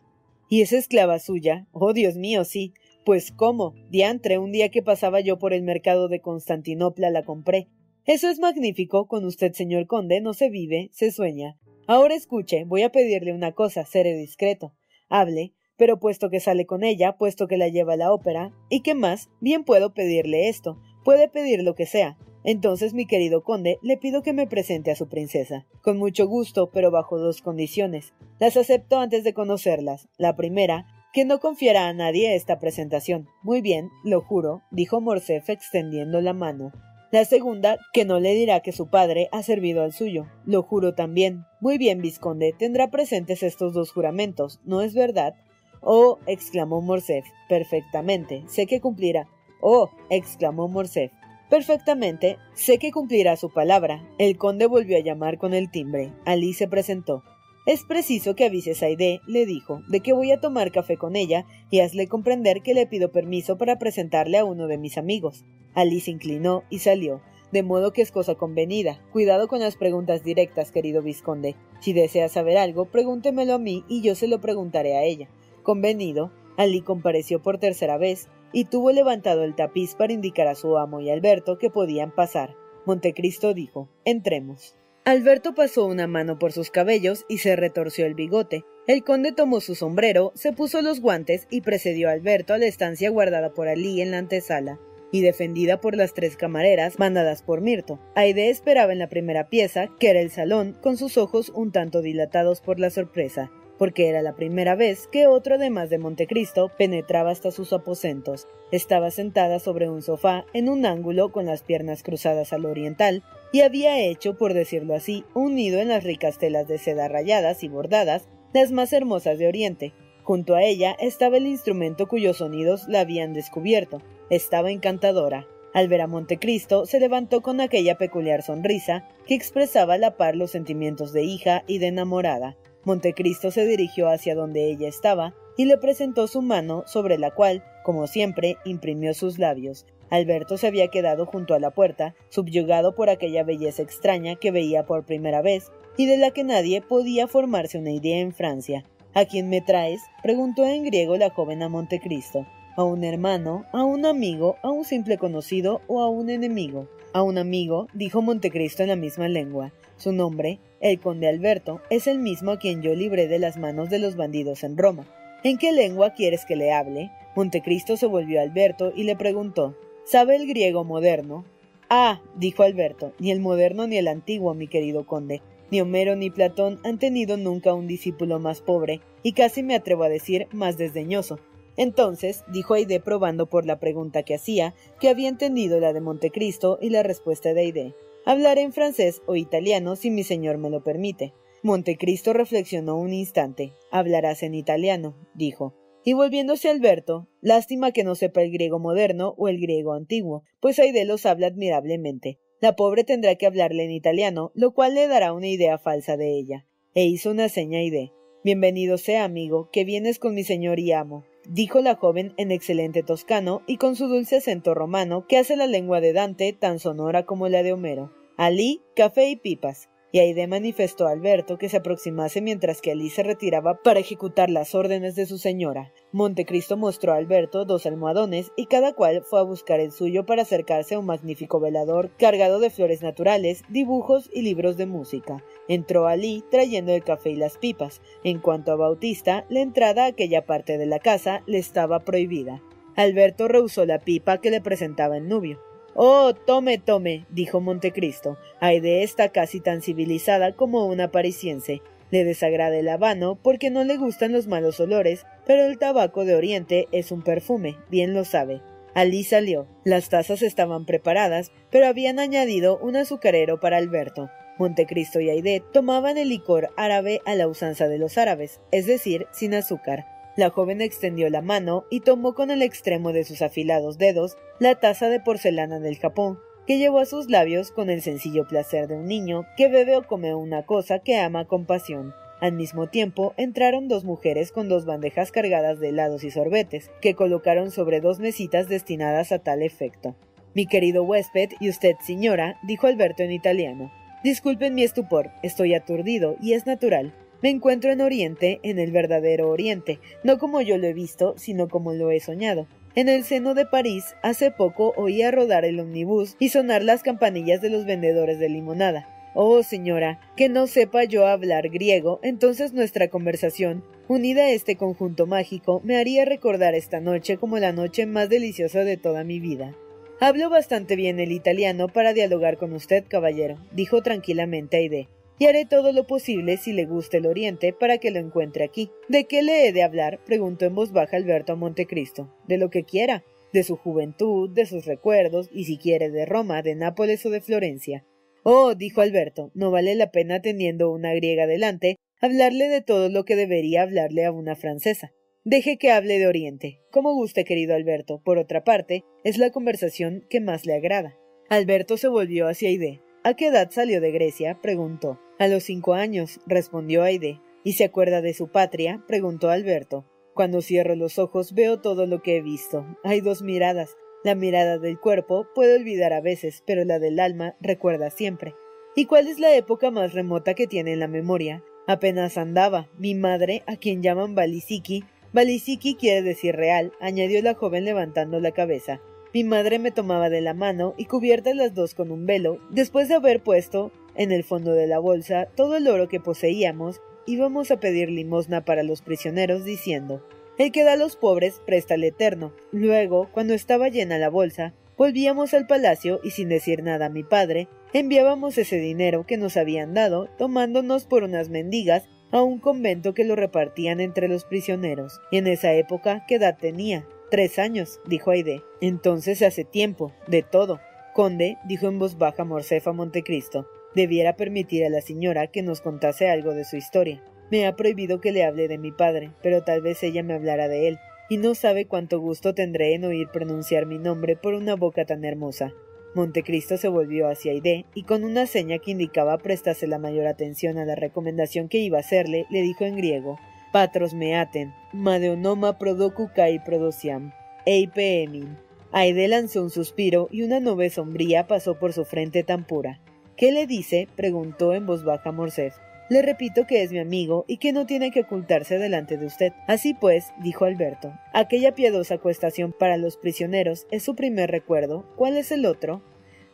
¿Y 0.48 0.62
es 0.62 0.72
esclava 0.72 1.18
suya? 1.18 1.66
Oh, 1.72 1.92
Dios 1.92 2.16
mío, 2.16 2.44
sí. 2.44 2.72
Pues 3.04 3.32
cómo, 3.32 3.74
diantre, 3.90 4.38
un 4.38 4.52
día 4.52 4.70
que 4.70 4.82
pasaba 4.82 5.20
yo 5.20 5.38
por 5.38 5.52
el 5.52 5.62
mercado 5.62 6.08
de 6.08 6.20
Constantinopla 6.20 7.10
la 7.10 7.22
compré. 7.22 7.68
Eso 8.04 8.28
es 8.28 8.38
magnífico, 8.38 9.06
con 9.06 9.24
usted, 9.26 9.52
señor 9.52 9.86
conde, 9.86 10.20
no 10.20 10.32
se 10.32 10.48
vive, 10.48 10.88
se 10.92 11.10
sueña. 11.10 11.58
Ahora 11.86 12.14
escuche, 12.14 12.64
voy 12.64 12.82
a 12.82 12.90
pedirle 12.90 13.34
una 13.34 13.52
cosa, 13.52 13.84
seré 13.84 14.14
discreto. 14.14 14.74
Hable, 15.08 15.52
pero 15.76 16.00
puesto 16.00 16.30
que 16.30 16.40
sale 16.40 16.66
con 16.66 16.84
ella, 16.84 17.16
puesto 17.18 17.46
que 17.46 17.56
la 17.56 17.68
lleva 17.68 17.94
a 17.94 17.96
la 17.98 18.12
ópera, 18.12 18.52
¿y 18.70 18.80
qué 18.80 18.94
más? 18.94 19.30
Bien 19.40 19.64
puedo 19.64 19.92
pedirle 19.92 20.48
esto, 20.48 20.78
puede 21.04 21.28
pedir 21.28 21.62
lo 21.62 21.74
que 21.74 21.86
sea. 21.86 22.18
Entonces, 22.44 22.94
mi 22.94 23.06
querido 23.06 23.42
conde, 23.42 23.78
le 23.82 23.96
pido 23.96 24.22
que 24.22 24.32
me 24.32 24.46
presente 24.46 24.90
a 24.90 24.96
su 24.96 25.08
princesa. 25.08 25.66
Con 25.82 25.98
mucho 25.98 26.26
gusto, 26.26 26.70
pero 26.70 26.90
bajo 26.90 27.18
dos 27.18 27.42
condiciones. 27.42 28.14
Las 28.38 28.56
acepto 28.56 28.98
antes 28.98 29.24
de 29.24 29.34
conocerlas. 29.34 30.08
La 30.16 30.36
primera, 30.36 30.86
que 31.12 31.24
no 31.24 31.40
confiara 31.40 31.88
a 31.88 31.92
nadie 31.92 32.34
esta 32.34 32.58
presentación. 32.58 33.28
Muy 33.42 33.60
bien, 33.60 33.90
lo 34.04 34.20
juro, 34.20 34.62
dijo 34.70 35.00
Morcef 35.00 35.48
extendiendo 35.48 36.20
la 36.20 36.32
mano. 36.32 36.72
La 37.10 37.24
segunda, 37.24 37.78
que 37.94 38.04
no 38.04 38.20
le 38.20 38.34
dirá 38.34 38.60
que 38.60 38.72
su 38.72 38.88
padre 38.90 39.28
ha 39.32 39.42
servido 39.42 39.82
al 39.82 39.92
suyo. 39.92 40.26
Lo 40.44 40.62
juro 40.62 40.94
también. 40.94 41.44
Muy 41.60 41.78
bien, 41.78 42.02
vizconde, 42.02 42.54
tendrá 42.58 42.90
presentes 42.90 43.42
estos 43.42 43.72
dos 43.72 43.92
juramentos, 43.92 44.60
¿no 44.64 44.82
es 44.82 44.94
verdad? 44.94 45.34
Oh, 45.80 46.18
exclamó 46.26 46.82
Morcerf, 46.82 47.26
perfectamente, 47.48 48.44
sé 48.48 48.66
que 48.66 48.80
cumplirá. 48.80 49.26
Oh, 49.62 49.88
exclamó 50.10 50.68
Morcerf, 50.68 51.12
perfectamente, 51.48 52.38
sé 52.54 52.78
que 52.78 52.92
cumplirá 52.92 53.36
su 53.36 53.50
palabra. 53.50 54.08
El 54.18 54.36
conde 54.36 54.66
volvió 54.66 54.96
a 54.96 55.02
llamar 55.02 55.38
con 55.38 55.54
el 55.54 55.70
timbre. 55.70 56.12
Ali 56.24 56.52
se 56.52 56.68
presentó. 56.68 57.22
Es 57.66 57.84
preciso 57.84 58.34
que 58.34 58.46
avises 58.46 58.82
a 58.82 58.86
Aide, 58.86 59.20
le 59.26 59.44
dijo, 59.44 59.82
de 59.88 60.00
que 60.00 60.14
voy 60.14 60.32
a 60.32 60.40
tomar 60.40 60.72
café 60.72 60.96
con 60.96 61.16
ella 61.16 61.44
y 61.70 61.80
hazle 61.80 62.06
comprender 62.06 62.62
que 62.62 62.72
le 62.72 62.86
pido 62.86 63.12
permiso 63.12 63.58
para 63.58 63.78
presentarle 63.78 64.38
a 64.38 64.44
uno 64.46 64.68
de 64.68 64.78
mis 64.78 64.96
amigos. 64.96 65.44
Ali 65.74 66.00
se 66.00 66.10
inclinó 66.10 66.64
y 66.70 66.78
salió, 66.78 67.20
de 67.52 67.62
modo 67.62 67.92
que 67.92 68.00
es 68.00 68.10
cosa 68.10 68.36
convenida. 68.36 69.00
Cuidado 69.12 69.48
con 69.48 69.60
las 69.60 69.76
preguntas 69.76 70.24
directas, 70.24 70.72
querido 70.72 71.02
vizconde. 71.02 71.56
Si 71.80 71.92
desea 71.92 72.30
saber 72.30 72.56
algo, 72.56 72.86
pregúntemelo 72.86 73.54
a 73.54 73.58
mí 73.58 73.84
y 73.86 74.00
yo 74.00 74.14
se 74.14 74.28
lo 74.28 74.40
preguntaré 74.40 74.96
a 74.96 75.04
ella. 75.04 75.28
Convenido, 75.62 76.32
Ali 76.56 76.80
compareció 76.80 77.42
por 77.42 77.58
tercera 77.58 77.98
vez 77.98 78.28
y 78.52 78.64
tuvo 78.64 78.92
levantado 78.92 79.44
el 79.44 79.54
tapiz 79.54 79.94
para 79.94 80.12
indicar 80.12 80.46
a 80.46 80.54
su 80.54 80.76
amo 80.78 81.00
y 81.00 81.10
Alberto 81.10 81.58
que 81.58 81.70
podían 81.70 82.14
pasar. 82.14 82.56
Montecristo 82.86 83.54
dijo 83.54 83.88
Entremos. 84.04 84.76
Alberto 85.04 85.54
pasó 85.54 85.86
una 85.86 86.06
mano 86.06 86.38
por 86.38 86.52
sus 86.52 86.70
cabellos 86.70 87.24
y 87.28 87.38
se 87.38 87.56
retorció 87.56 88.04
el 88.04 88.14
bigote. 88.14 88.64
El 88.86 89.04
conde 89.04 89.32
tomó 89.32 89.60
su 89.60 89.74
sombrero, 89.74 90.32
se 90.34 90.52
puso 90.52 90.82
los 90.82 91.00
guantes 91.00 91.46
y 91.50 91.62
precedió 91.62 92.08
a 92.08 92.12
Alberto 92.12 92.52
a 92.52 92.58
la 92.58 92.66
estancia 92.66 93.10
guardada 93.10 93.54
por 93.54 93.68
Ali 93.68 94.02
en 94.02 94.10
la 94.10 94.18
antesala 94.18 94.78
y 95.10 95.22
defendida 95.22 95.80
por 95.80 95.96
las 95.96 96.12
tres 96.12 96.36
camareras 96.36 96.98
mandadas 96.98 97.42
por 97.42 97.62
Mirto. 97.62 97.98
Aide 98.14 98.50
esperaba 98.50 98.92
en 98.92 98.98
la 98.98 99.08
primera 99.08 99.48
pieza, 99.48 99.88
que 99.98 100.10
era 100.10 100.20
el 100.20 100.30
salón, 100.30 100.76
con 100.82 100.98
sus 100.98 101.16
ojos 101.16 101.50
un 101.54 101.72
tanto 101.72 102.02
dilatados 102.02 102.60
por 102.60 102.78
la 102.78 102.90
sorpresa 102.90 103.50
porque 103.78 104.08
era 104.08 104.20
la 104.22 104.34
primera 104.34 104.74
vez 104.74 105.06
que 105.06 105.26
otro 105.26 105.54
además 105.54 105.88
de 105.88 105.98
Montecristo 105.98 106.70
penetraba 106.76 107.30
hasta 107.30 107.50
sus 107.50 107.72
aposentos. 107.72 108.48
Estaba 108.72 109.10
sentada 109.10 109.60
sobre 109.60 109.88
un 109.88 110.02
sofá 110.02 110.44
en 110.52 110.68
un 110.68 110.84
ángulo 110.84 111.32
con 111.32 111.46
las 111.46 111.62
piernas 111.62 112.02
cruzadas 112.02 112.52
al 112.52 112.66
oriental 112.66 113.22
y 113.52 113.60
había 113.60 113.98
hecho, 113.98 114.36
por 114.36 114.52
decirlo 114.52 114.94
así, 114.94 115.24
un 115.32 115.54
nido 115.54 115.80
en 115.80 115.88
las 115.88 116.04
ricas 116.04 116.38
telas 116.38 116.68
de 116.68 116.78
seda 116.78 117.08
rayadas 117.08 117.62
y 117.62 117.68
bordadas, 117.68 118.28
las 118.52 118.72
más 118.72 118.92
hermosas 118.92 119.38
de 119.38 119.46
Oriente. 119.46 119.92
Junto 120.22 120.54
a 120.54 120.62
ella 120.62 120.94
estaba 120.98 121.38
el 121.38 121.46
instrumento 121.46 122.06
cuyos 122.06 122.38
sonidos 122.38 122.86
la 122.88 123.00
habían 123.00 123.32
descubierto. 123.32 124.02
Estaba 124.28 124.70
encantadora. 124.70 125.46
Al 125.72 125.88
ver 125.88 126.00
a 126.00 126.06
Montecristo, 126.06 126.86
se 126.86 127.00
levantó 127.00 127.40
con 127.40 127.60
aquella 127.60 127.96
peculiar 127.96 128.42
sonrisa 128.42 129.08
que 129.26 129.34
expresaba 129.34 129.94
a 129.94 129.98
la 129.98 130.16
par 130.16 130.34
los 130.34 130.50
sentimientos 130.50 131.12
de 131.12 131.22
hija 131.22 131.62
y 131.66 131.78
de 131.78 131.86
enamorada. 131.88 132.56
Montecristo 132.84 133.50
se 133.50 133.66
dirigió 133.66 134.08
hacia 134.08 134.34
donde 134.34 134.70
ella 134.70 134.88
estaba 134.88 135.34
y 135.56 135.64
le 135.64 135.76
presentó 135.76 136.26
su 136.26 136.42
mano, 136.42 136.84
sobre 136.86 137.18
la 137.18 137.32
cual, 137.32 137.64
como 137.84 138.06
siempre, 138.06 138.56
imprimió 138.64 139.12
sus 139.14 139.38
labios. 139.38 139.86
Alberto 140.10 140.56
se 140.56 140.66
había 140.66 140.88
quedado 140.88 141.26
junto 141.26 141.54
a 141.54 141.58
la 141.58 141.70
puerta, 141.70 142.14
subyugado 142.28 142.94
por 142.94 143.10
aquella 143.10 143.42
belleza 143.42 143.82
extraña 143.82 144.36
que 144.36 144.50
veía 144.50 144.86
por 144.86 145.04
primera 145.04 145.42
vez 145.42 145.70
y 145.96 146.06
de 146.06 146.16
la 146.16 146.30
que 146.30 146.44
nadie 146.44 146.80
podía 146.80 147.26
formarse 147.26 147.78
una 147.78 147.90
idea 147.90 148.20
en 148.20 148.32
Francia. 148.32 148.84
¿A 149.14 149.24
quién 149.24 149.50
me 149.50 149.60
traes? 149.60 150.00
preguntó 150.22 150.64
en 150.64 150.84
griego 150.84 151.16
la 151.16 151.30
joven 151.30 151.62
a 151.62 151.68
Montecristo. 151.68 152.46
¿A 152.76 152.84
un 152.84 153.02
hermano? 153.02 153.64
¿A 153.72 153.84
un 153.84 154.06
amigo? 154.06 154.56
¿A 154.62 154.70
un 154.70 154.84
simple 154.84 155.18
conocido? 155.18 155.80
¿O 155.88 156.00
a 156.00 156.08
un 156.08 156.30
enemigo? 156.30 156.88
A 157.12 157.22
un 157.22 157.36
amigo, 157.36 157.88
dijo 157.92 158.22
Montecristo 158.22 158.84
en 158.84 158.90
la 158.90 158.96
misma 158.96 159.26
lengua. 159.26 159.72
Su 159.98 160.12
nombre, 160.12 160.60
el 160.80 161.00
conde 161.00 161.28
Alberto, 161.28 161.80
es 161.90 162.06
el 162.06 162.20
mismo 162.20 162.52
a 162.52 162.58
quien 162.58 162.82
yo 162.82 162.94
libré 162.94 163.26
de 163.26 163.40
las 163.40 163.56
manos 163.56 163.90
de 163.90 163.98
los 163.98 164.14
bandidos 164.14 164.62
en 164.62 164.78
Roma. 164.78 165.06
¿En 165.42 165.58
qué 165.58 165.72
lengua 165.72 166.14
quieres 166.14 166.44
que 166.46 166.54
le 166.54 166.72
hable? 166.72 167.10
Montecristo 167.34 167.96
se 167.96 168.06
volvió 168.06 168.38
a 168.38 168.44
Alberto 168.44 168.92
y 168.94 169.02
le 169.02 169.16
preguntó 169.16 169.76
¿Sabe 170.04 170.36
el 170.36 170.46
griego 170.46 170.84
moderno? 170.84 171.44
Ah, 171.90 172.20
dijo 172.36 172.62
Alberto, 172.62 173.12
ni 173.18 173.32
el 173.32 173.40
moderno 173.40 173.88
ni 173.88 173.96
el 173.96 174.06
antiguo, 174.06 174.54
mi 174.54 174.68
querido 174.68 175.04
conde. 175.04 175.42
Ni 175.70 175.80
Homero 175.80 176.14
ni 176.14 176.30
Platón 176.30 176.78
han 176.84 176.98
tenido 176.98 177.36
nunca 177.36 177.74
un 177.74 177.88
discípulo 177.88 178.38
más 178.38 178.60
pobre, 178.60 179.00
y 179.24 179.32
casi 179.32 179.64
me 179.64 179.74
atrevo 179.74 180.04
a 180.04 180.08
decir 180.08 180.46
más 180.52 180.78
desdeñoso. 180.78 181.40
Entonces, 181.76 182.44
dijo 182.52 182.74
Aide 182.74 183.00
probando 183.00 183.46
por 183.46 183.66
la 183.66 183.80
pregunta 183.80 184.22
que 184.22 184.34
hacía, 184.34 184.74
que 185.00 185.08
había 185.08 185.28
entendido 185.28 185.80
la 185.80 185.92
de 185.92 186.00
Montecristo 186.00 186.78
y 186.80 186.90
la 186.90 187.02
respuesta 187.02 187.52
de 187.52 187.60
Aide. 187.60 187.94
Hablaré 188.28 188.60
en 188.60 188.74
francés 188.74 189.22
o 189.24 189.36
italiano 189.36 189.96
si 189.96 190.10
mi 190.10 190.22
señor 190.22 190.58
me 190.58 190.68
lo 190.68 190.84
permite. 190.84 191.32
Montecristo 191.62 192.34
reflexionó 192.34 192.98
un 192.98 193.14
instante. 193.14 193.72
Hablarás 193.90 194.42
en 194.42 194.54
italiano, 194.54 195.16
dijo. 195.32 195.74
Y 196.04 196.12
volviéndose 196.12 196.68
a 196.68 196.72
Alberto, 196.72 197.26
lástima 197.40 197.90
que 197.90 198.04
no 198.04 198.14
sepa 198.14 198.42
el 198.42 198.52
griego 198.52 198.78
moderno 198.78 199.34
o 199.38 199.48
el 199.48 199.58
griego 199.58 199.94
antiguo, 199.94 200.44
pues 200.60 200.78
Aide 200.78 201.06
los 201.06 201.24
habla 201.24 201.46
admirablemente. 201.46 202.38
La 202.60 202.76
pobre 202.76 203.02
tendrá 203.02 203.36
que 203.36 203.46
hablarle 203.46 203.84
en 203.84 203.92
italiano, 203.92 204.52
lo 204.54 204.74
cual 204.74 204.94
le 204.94 205.08
dará 205.08 205.32
una 205.32 205.48
idea 205.48 205.78
falsa 205.78 206.18
de 206.18 206.36
ella. 206.36 206.66
E 206.94 207.06
hizo 207.06 207.30
una 207.30 207.48
seña 207.48 207.78
Aide. 207.78 208.12
Bienvenido 208.44 208.98
sea, 208.98 209.24
amigo, 209.24 209.70
que 209.72 209.86
vienes 209.86 210.18
con 210.18 210.34
mi 210.34 210.44
señor 210.44 210.80
y 210.80 210.92
amo 210.92 211.24
dijo 211.48 211.80
la 211.80 211.96
joven 211.96 212.34
en 212.36 212.52
excelente 212.52 213.02
toscano 213.02 213.62
y 213.66 213.78
con 213.78 213.96
su 213.96 214.06
dulce 214.06 214.36
acento 214.36 214.74
romano 214.74 215.26
que 215.26 215.38
hace 215.38 215.56
la 215.56 215.66
lengua 215.66 216.00
de 216.00 216.12
Dante 216.12 216.52
tan 216.52 216.78
sonora 216.78 217.24
como 217.24 217.48
la 217.48 217.62
de 217.62 217.72
Homero. 217.72 218.17
Alí, 218.40 218.84
café 218.94 219.30
y 219.30 219.34
pipas. 219.34 219.88
Y 220.12 220.20
Aide 220.20 220.46
manifestó 220.46 221.08
a 221.08 221.10
Alberto 221.10 221.58
que 221.58 221.68
se 221.68 221.78
aproximase 221.78 222.40
mientras 222.40 222.80
que 222.80 222.92
Alí 222.92 223.10
se 223.10 223.24
retiraba 223.24 223.82
para 223.82 223.98
ejecutar 223.98 224.48
las 224.48 224.76
órdenes 224.76 225.16
de 225.16 225.26
su 225.26 225.38
señora. 225.38 225.92
Montecristo 226.12 226.76
mostró 226.76 227.12
a 227.12 227.16
Alberto 227.16 227.64
dos 227.64 227.84
almohadones 227.84 228.52
y 228.56 228.66
cada 228.66 228.92
cual 228.92 229.24
fue 229.24 229.40
a 229.40 229.42
buscar 229.42 229.80
el 229.80 229.90
suyo 229.90 230.24
para 230.24 230.42
acercarse 230.42 230.94
a 230.94 231.00
un 231.00 231.06
magnífico 231.06 231.58
velador 231.58 232.12
cargado 232.16 232.60
de 232.60 232.70
flores 232.70 233.02
naturales, 233.02 233.64
dibujos 233.70 234.30
y 234.32 234.42
libros 234.42 234.76
de 234.76 234.86
música. 234.86 235.42
Entró 235.66 236.06
Alí 236.06 236.44
trayendo 236.48 236.92
el 236.92 237.02
café 237.02 237.30
y 237.30 237.36
las 237.36 237.58
pipas. 237.58 238.00
En 238.22 238.38
cuanto 238.38 238.70
a 238.70 238.76
Bautista, 238.76 239.46
la 239.48 239.62
entrada 239.62 240.04
a 240.04 240.10
aquella 240.10 240.46
parte 240.46 240.78
de 240.78 240.86
la 240.86 241.00
casa 241.00 241.42
le 241.46 241.58
estaba 241.58 242.04
prohibida. 242.04 242.62
Alberto 242.94 243.48
rehusó 243.48 243.84
la 243.84 243.98
pipa 243.98 244.38
que 244.38 244.52
le 244.52 244.60
presentaba 244.60 245.16
el 245.16 245.26
nubio. 245.26 245.60
Oh, 246.00 246.32
tome, 246.32 246.78
tome, 246.78 247.26
dijo 247.28 247.60
Montecristo. 247.60 248.38
Aide 248.60 249.02
está 249.02 249.30
casi 249.30 249.58
tan 249.58 249.82
civilizada 249.82 250.52
como 250.52 250.86
una 250.86 251.10
parisiense. 251.10 251.82
Le 252.12 252.22
desagrada 252.22 252.76
el 252.76 252.88
habano 252.88 253.36
porque 253.42 253.70
no 253.70 253.82
le 253.82 253.96
gustan 253.96 254.30
los 254.30 254.46
malos 254.46 254.78
olores, 254.78 255.26
pero 255.44 255.64
el 255.64 255.76
tabaco 255.76 256.24
de 256.24 256.36
Oriente 256.36 256.86
es 256.92 257.10
un 257.10 257.22
perfume, 257.22 257.78
bien 257.90 258.14
lo 258.14 258.24
sabe. 258.24 258.62
Alí 258.94 259.24
salió. 259.24 259.66
Las 259.82 260.08
tazas 260.08 260.42
estaban 260.42 260.86
preparadas, 260.86 261.50
pero 261.68 261.88
habían 261.88 262.20
añadido 262.20 262.78
un 262.78 262.94
azucarero 262.94 263.58
para 263.58 263.78
Alberto. 263.78 264.30
Montecristo 264.56 265.18
y 265.18 265.30
Aide 265.30 265.64
tomaban 265.72 266.16
el 266.16 266.28
licor 266.28 266.70
árabe 266.76 267.22
a 267.26 267.34
la 267.34 267.48
usanza 267.48 267.88
de 267.88 267.98
los 267.98 268.18
árabes, 268.18 268.60
es 268.70 268.86
decir, 268.86 269.26
sin 269.32 269.52
azúcar. 269.52 270.17
La 270.38 270.50
joven 270.50 270.80
extendió 270.80 271.28
la 271.30 271.42
mano 271.42 271.84
y 271.90 271.98
tomó 271.98 272.36
con 272.36 272.52
el 272.52 272.62
extremo 272.62 273.12
de 273.12 273.24
sus 273.24 273.42
afilados 273.42 273.98
dedos 273.98 274.36
la 274.60 274.76
taza 274.76 275.08
de 275.08 275.18
porcelana 275.18 275.80
del 275.80 275.98
Japón, 275.98 276.38
que 276.64 276.78
llevó 276.78 277.00
a 277.00 277.06
sus 277.06 277.28
labios 277.28 277.72
con 277.72 277.90
el 277.90 278.02
sencillo 278.02 278.46
placer 278.46 278.86
de 278.86 278.94
un 278.94 279.06
niño 279.06 279.46
que 279.56 279.66
bebe 279.66 279.96
o 279.96 280.06
come 280.06 280.36
una 280.36 280.64
cosa 280.64 281.00
que 281.00 281.18
ama 281.18 281.46
con 281.46 281.66
pasión. 281.66 282.14
Al 282.40 282.52
mismo 282.52 282.86
tiempo 282.86 283.34
entraron 283.36 283.88
dos 283.88 284.04
mujeres 284.04 284.52
con 284.52 284.68
dos 284.68 284.84
bandejas 284.86 285.32
cargadas 285.32 285.80
de 285.80 285.88
helados 285.88 286.22
y 286.22 286.30
sorbetes, 286.30 286.88
que 287.00 287.14
colocaron 287.14 287.72
sobre 287.72 288.00
dos 288.00 288.20
mesitas 288.20 288.68
destinadas 288.68 289.32
a 289.32 289.40
tal 289.40 289.64
efecto. 289.64 290.14
Mi 290.54 290.66
querido 290.66 291.02
huésped 291.02 291.50
y 291.58 291.68
usted, 291.68 291.96
señora, 292.00 292.60
dijo 292.62 292.86
Alberto 292.86 293.24
en 293.24 293.32
italiano. 293.32 293.90
Disculpen 294.22 294.76
mi 294.76 294.84
estupor, 294.84 295.32
estoy 295.42 295.74
aturdido 295.74 296.36
y 296.40 296.52
es 296.52 296.64
natural. 296.64 297.12
Me 297.40 297.50
encuentro 297.50 297.92
en 297.92 298.00
Oriente, 298.00 298.58
en 298.62 298.78
el 298.78 298.90
verdadero 298.90 299.48
Oriente, 299.48 300.00
no 300.24 300.38
como 300.38 300.60
yo 300.60 300.76
lo 300.76 300.86
he 300.88 300.92
visto, 300.92 301.34
sino 301.36 301.68
como 301.68 301.92
lo 301.92 302.10
he 302.10 302.18
soñado. 302.18 302.66
En 302.96 303.08
el 303.08 303.22
seno 303.22 303.54
de 303.54 303.64
París, 303.64 304.16
hace 304.22 304.50
poco 304.50 304.92
oía 304.96 305.30
rodar 305.30 305.64
el 305.64 305.78
omnibus 305.78 306.34
y 306.40 306.48
sonar 306.48 306.82
las 306.82 307.04
campanillas 307.04 307.60
de 307.60 307.70
los 307.70 307.84
vendedores 307.84 308.40
de 308.40 308.48
limonada. 308.48 309.08
Oh, 309.34 309.62
señora, 309.62 310.18
que 310.36 310.48
no 310.48 310.66
sepa 310.66 311.04
yo 311.04 311.28
hablar 311.28 311.68
griego, 311.68 312.18
entonces 312.24 312.72
nuestra 312.72 313.06
conversación, 313.06 313.84
unida 314.08 314.46
a 314.46 314.50
este 314.50 314.74
conjunto 314.74 315.28
mágico, 315.28 315.80
me 315.84 315.96
haría 315.96 316.24
recordar 316.24 316.74
esta 316.74 316.98
noche 316.98 317.36
como 317.36 317.58
la 317.58 317.70
noche 317.70 318.04
más 318.06 318.28
deliciosa 318.28 318.82
de 318.82 318.96
toda 318.96 319.22
mi 319.22 319.38
vida. 319.38 319.76
Hablo 320.18 320.50
bastante 320.50 320.96
bien 320.96 321.20
el 321.20 321.30
italiano 321.30 321.86
para 321.86 322.14
dialogar 322.14 322.56
con 322.56 322.72
usted, 322.72 323.04
caballero, 323.06 323.58
dijo 323.70 324.02
tranquilamente 324.02 324.78
Aide, 324.78 325.08
y 325.38 325.46
haré 325.46 325.64
todo 325.66 325.92
lo 325.92 326.06
posible 326.06 326.56
si 326.56 326.72
le 326.72 326.84
gusta 326.84 327.16
el 327.16 327.26
Oriente 327.26 327.72
para 327.72 327.98
que 327.98 328.10
lo 328.10 328.18
encuentre 328.18 328.64
aquí. 328.64 328.90
¿De 329.08 329.24
qué 329.24 329.42
le 329.42 329.68
he 329.68 329.72
de 329.72 329.82
hablar? 329.82 330.20
preguntó 330.24 330.64
en 330.64 330.74
voz 330.74 330.92
baja 330.92 331.16
Alberto 331.16 331.52
a 331.52 331.56
Montecristo. 331.56 332.34
De 332.46 332.58
lo 332.58 332.70
que 332.70 332.84
quiera, 332.84 333.24
de 333.52 333.62
su 333.62 333.76
juventud, 333.76 334.50
de 334.50 334.66
sus 334.66 334.84
recuerdos, 334.84 335.48
y 335.52 335.64
si 335.64 335.78
quiere 335.78 336.10
de 336.10 336.26
Roma, 336.26 336.62
de 336.62 336.74
Nápoles 336.74 337.24
o 337.26 337.30
de 337.30 337.40
Florencia. 337.40 338.04
Oh, 338.42 338.74
dijo 338.74 339.00
Alberto, 339.00 339.50
no 339.54 339.70
vale 339.70 339.94
la 339.94 340.10
pena 340.10 340.40
teniendo 340.40 340.90
una 340.90 341.14
griega 341.14 341.46
delante 341.46 341.96
hablarle 342.20 342.68
de 342.68 342.80
todo 342.80 343.08
lo 343.08 343.24
que 343.24 343.36
debería 343.36 343.82
hablarle 343.82 344.24
a 344.24 344.32
una 344.32 344.56
francesa. 344.56 345.12
Deje 345.44 345.78
que 345.78 345.90
hable 345.90 346.18
de 346.18 346.26
Oriente, 346.26 346.80
como 346.90 347.14
guste, 347.14 347.44
querido 347.44 347.74
Alberto. 347.74 348.20
Por 348.24 348.38
otra 348.38 348.64
parte, 348.64 349.04
es 349.24 349.38
la 349.38 349.50
conversación 349.50 350.26
que 350.28 350.40
más 350.40 350.66
le 350.66 350.74
agrada. 350.74 351.16
Alberto 351.48 351.96
se 351.96 352.08
volvió 352.08 352.48
hacia 352.48 352.68
Aide. 352.68 353.00
¿A 353.22 353.34
qué 353.34 353.46
edad 353.46 353.70
salió 353.70 354.00
de 354.00 354.10
Grecia? 354.10 354.58
preguntó. 354.60 355.18
A 355.38 355.48
los 355.48 355.64
cinco 355.64 355.94
años, 355.94 356.40
respondió 356.46 357.02
Aide. 357.02 357.40
¿Y 357.64 357.74
se 357.74 357.84
acuerda 357.84 358.20
de 358.22 358.34
su 358.34 358.48
patria? 358.48 359.04
preguntó 359.06 359.50
Alberto. 359.50 360.04
Cuando 360.34 360.62
cierro 360.62 360.94
los 360.94 361.18
ojos 361.18 361.52
veo 361.52 361.80
todo 361.80 362.06
lo 362.06 362.22
que 362.22 362.36
he 362.36 362.42
visto. 362.42 362.86
Hay 363.04 363.20
dos 363.20 363.42
miradas, 363.42 363.96
la 364.24 364.34
mirada 364.34 364.78
del 364.78 364.98
cuerpo 364.98 365.46
puede 365.54 365.76
olvidar 365.76 366.12
a 366.12 366.20
veces, 366.20 366.64
pero 366.66 366.84
la 366.84 366.98
del 366.98 367.20
alma 367.20 367.54
recuerda 367.60 368.10
siempre. 368.10 368.54
¿Y 368.96 369.06
cuál 369.06 369.28
es 369.28 369.38
la 369.38 369.54
época 369.54 369.92
más 369.92 370.12
remota 370.12 370.54
que 370.54 370.66
tiene 370.66 370.92
en 370.92 371.00
la 371.00 371.06
memoria? 371.06 371.62
Apenas 371.86 372.36
andaba. 372.36 372.88
Mi 372.98 373.14
madre, 373.14 373.62
a 373.66 373.76
quien 373.76 374.02
llaman 374.02 374.34
Balisiki, 374.34 375.04
Balisiki 375.32 375.94
quiere 375.94 376.22
decir 376.22 376.56
real, 376.56 376.92
añadió 377.00 377.40
la 377.42 377.54
joven 377.54 377.84
levantando 377.84 378.40
la 378.40 378.50
cabeza. 378.50 379.00
Mi 379.32 379.44
madre 379.44 379.78
me 379.78 379.92
tomaba 379.92 380.30
de 380.30 380.40
la 380.40 380.54
mano 380.54 380.94
y 380.96 381.04
cubiertas 381.04 381.54
las 381.54 381.74
dos 381.74 381.94
con 381.94 382.10
un 382.10 382.26
velo, 382.26 382.58
después 382.70 383.08
de 383.08 383.14
haber 383.14 383.42
puesto 383.42 383.92
en 384.18 384.32
el 384.32 384.44
fondo 384.44 384.72
de 384.72 384.86
la 384.86 384.98
bolsa 384.98 385.46
todo 385.54 385.78
el 385.78 385.88
oro 385.88 386.08
que 386.08 386.20
poseíamos, 386.20 387.00
íbamos 387.26 387.70
a 387.70 387.80
pedir 387.80 388.10
limosna 388.10 388.66
para 388.66 388.82
los 388.82 389.00
prisioneros 389.00 389.64
diciendo 389.64 390.22
el 390.58 390.72
que 390.72 390.82
da 390.82 390.94
a 390.94 390.96
los 390.96 391.16
pobres 391.16 391.62
presta 391.64 391.94
al 391.94 392.04
eterno. 392.04 392.52
Luego, 392.72 393.28
cuando 393.32 393.54
estaba 393.54 393.88
llena 393.88 394.18
la 394.18 394.28
bolsa, 394.28 394.74
volvíamos 394.96 395.54
al 395.54 395.66
palacio 395.66 396.20
y 396.24 396.32
sin 396.32 396.48
decir 396.48 396.82
nada 396.82 397.06
a 397.06 397.10
mi 397.10 397.22
padre, 397.22 397.68
enviábamos 397.92 398.58
ese 398.58 398.76
dinero 398.76 399.24
que 399.24 399.36
nos 399.36 399.56
habían 399.56 399.94
dado, 399.94 400.28
tomándonos 400.36 401.04
por 401.04 401.22
unas 401.22 401.48
mendigas 401.48 402.08
a 402.32 402.42
un 402.42 402.58
convento 402.58 403.14
que 403.14 403.24
lo 403.24 403.36
repartían 403.36 404.00
entre 404.00 404.28
los 404.28 404.44
prisioneros. 404.44 405.20
Y 405.30 405.38
en 405.38 405.46
esa 405.46 405.72
época, 405.72 406.24
¿qué 406.26 406.34
edad 406.34 406.58
tenía? 406.60 407.06
Tres 407.30 407.58
años, 407.58 408.00
dijo 408.06 408.32
Aide. 408.32 408.62
Entonces 408.80 409.42
hace 409.42 409.64
tiempo, 409.64 410.12
de 410.26 410.42
todo. 410.42 410.80
Conde, 411.14 411.56
dijo 411.66 411.86
en 411.86 411.98
voz 411.98 412.18
baja 412.18 412.44
Morcefa 412.44 412.92
Montecristo, 412.92 413.68
debiera 413.94 414.36
permitir 414.36 414.84
a 414.84 414.90
la 414.90 415.00
señora 415.00 415.46
que 415.48 415.62
nos 415.62 415.80
contase 415.80 416.28
algo 416.28 416.54
de 416.54 416.64
su 416.64 416.76
historia. 416.76 417.22
Me 417.50 417.66
ha 417.66 417.76
prohibido 417.76 418.20
que 418.20 418.32
le 418.32 418.44
hable 418.44 418.68
de 418.68 418.78
mi 418.78 418.92
padre, 418.92 419.30
pero 419.42 419.64
tal 419.64 419.80
vez 419.80 420.02
ella 420.02 420.22
me 420.22 420.34
hablara 420.34 420.68
de 420.68 420.88
él, 420.88 420.98
y 421.28 421.38
no 421.38 421.54
sabe 421.54 421.86
cuánto 421.86 422.20
gusto 422.20 422.54
tendré 422.54 422.94
en 422.94 423.04
oír 423.04 423.28
pronunciar 423.28 423.86
mi 423.86 423.98
nombre 423.98 424.36
por 424.36 424.54
una 424.54 424.76
boca 424.76 425.04
tan 425.04 425.24
hermosa. 425.24 425.72
Montecristo 426.14 426.78
se 426.78 426.88
volvió 426.88 427.28
hacia 427.28 427.52
Aide 427.52 427.84
y 427.94 428.04
con 428.04 428.24
una 428.24 428.46
seña 428.46 428.78
que 428.78 428.92
indicaba 428.92 429.38
prestase 429.38 429.86
la 429.86 429.98
mayor 429.98 430.26
atención 430.26 430.78
a 430.78 430.84
la 430.84 430.94
recomendación 430.94 431.68
que 431.68 431.78
iba 431.78 431.98
a 431.98 432.00
hacerle, 432.00 432.46
le 432.50 432.62
dijo 432.62 432.84
en 432.84 432.96
griego 432.96 433.38
Patros 433.72 434.14
meaten, 434.14 434.72
madeonoma 434.94 435.78
producu 435.78 436.30
kai 436.34 436.64
prodociam, 436.64 437.32
eipe 437.66 438.22
emin. 438.22 438.56
Aide 438.90 439.28
lanzó 439.28 439.62
un 439.62 439.70
suspiro 439.70 440.28
y 440.30 440.42
una 440.42 440.60
nube 440.60 440.88
sombría 440.88 441.46
pasó 441.46 441.78
por 441.78 441.92
su 441.92 442.06
frente 442.06 442.42
tan 442.42 442.64
pura. 442.64 443.00
¿Qué 443.38 443.52
le 443.52 443.68
dice? 443.68 444.08
preguntó 444.16 444.74
en 444.74 444.84
voz 444.84 445.04
baja 445.04 445.30
Morcef. 445.30 445.76
Le 446.10 446.22
repito 446.22 446.66
que 446.66 446.82
es 446.82 446.90
mi 446.90 446.98
amigo 446.98 447.44
y 447.46 447.58
que 447.58 447.72
no 447.72 447.86
tiene 447.86 448.10
que 448.10 448.22
ocultarse 448.22 448.78
delante 448.78 449.16
de 449.16 449.26
usted. 449.26 449.52
Así 449.68 449.94
pues, 449.94 450.32
dijo 450.42 450.64
Alberto, 450.64 451.12
aquella 451.32 451.72
piadosa 451.72 452.14
acuestación 452.14 452.74
para 452.76 452.96
los 452.96 453.16
prisioneros 453.16 453.86
es 453.92 454.02
su 454.02 454.16
primer 454.16 454.50
recuerdo. 454.50 455.06
¿Cuál 455.14 455.36
es 455.36 455.52
el 455.52 455.66
otro? 455.66 456.02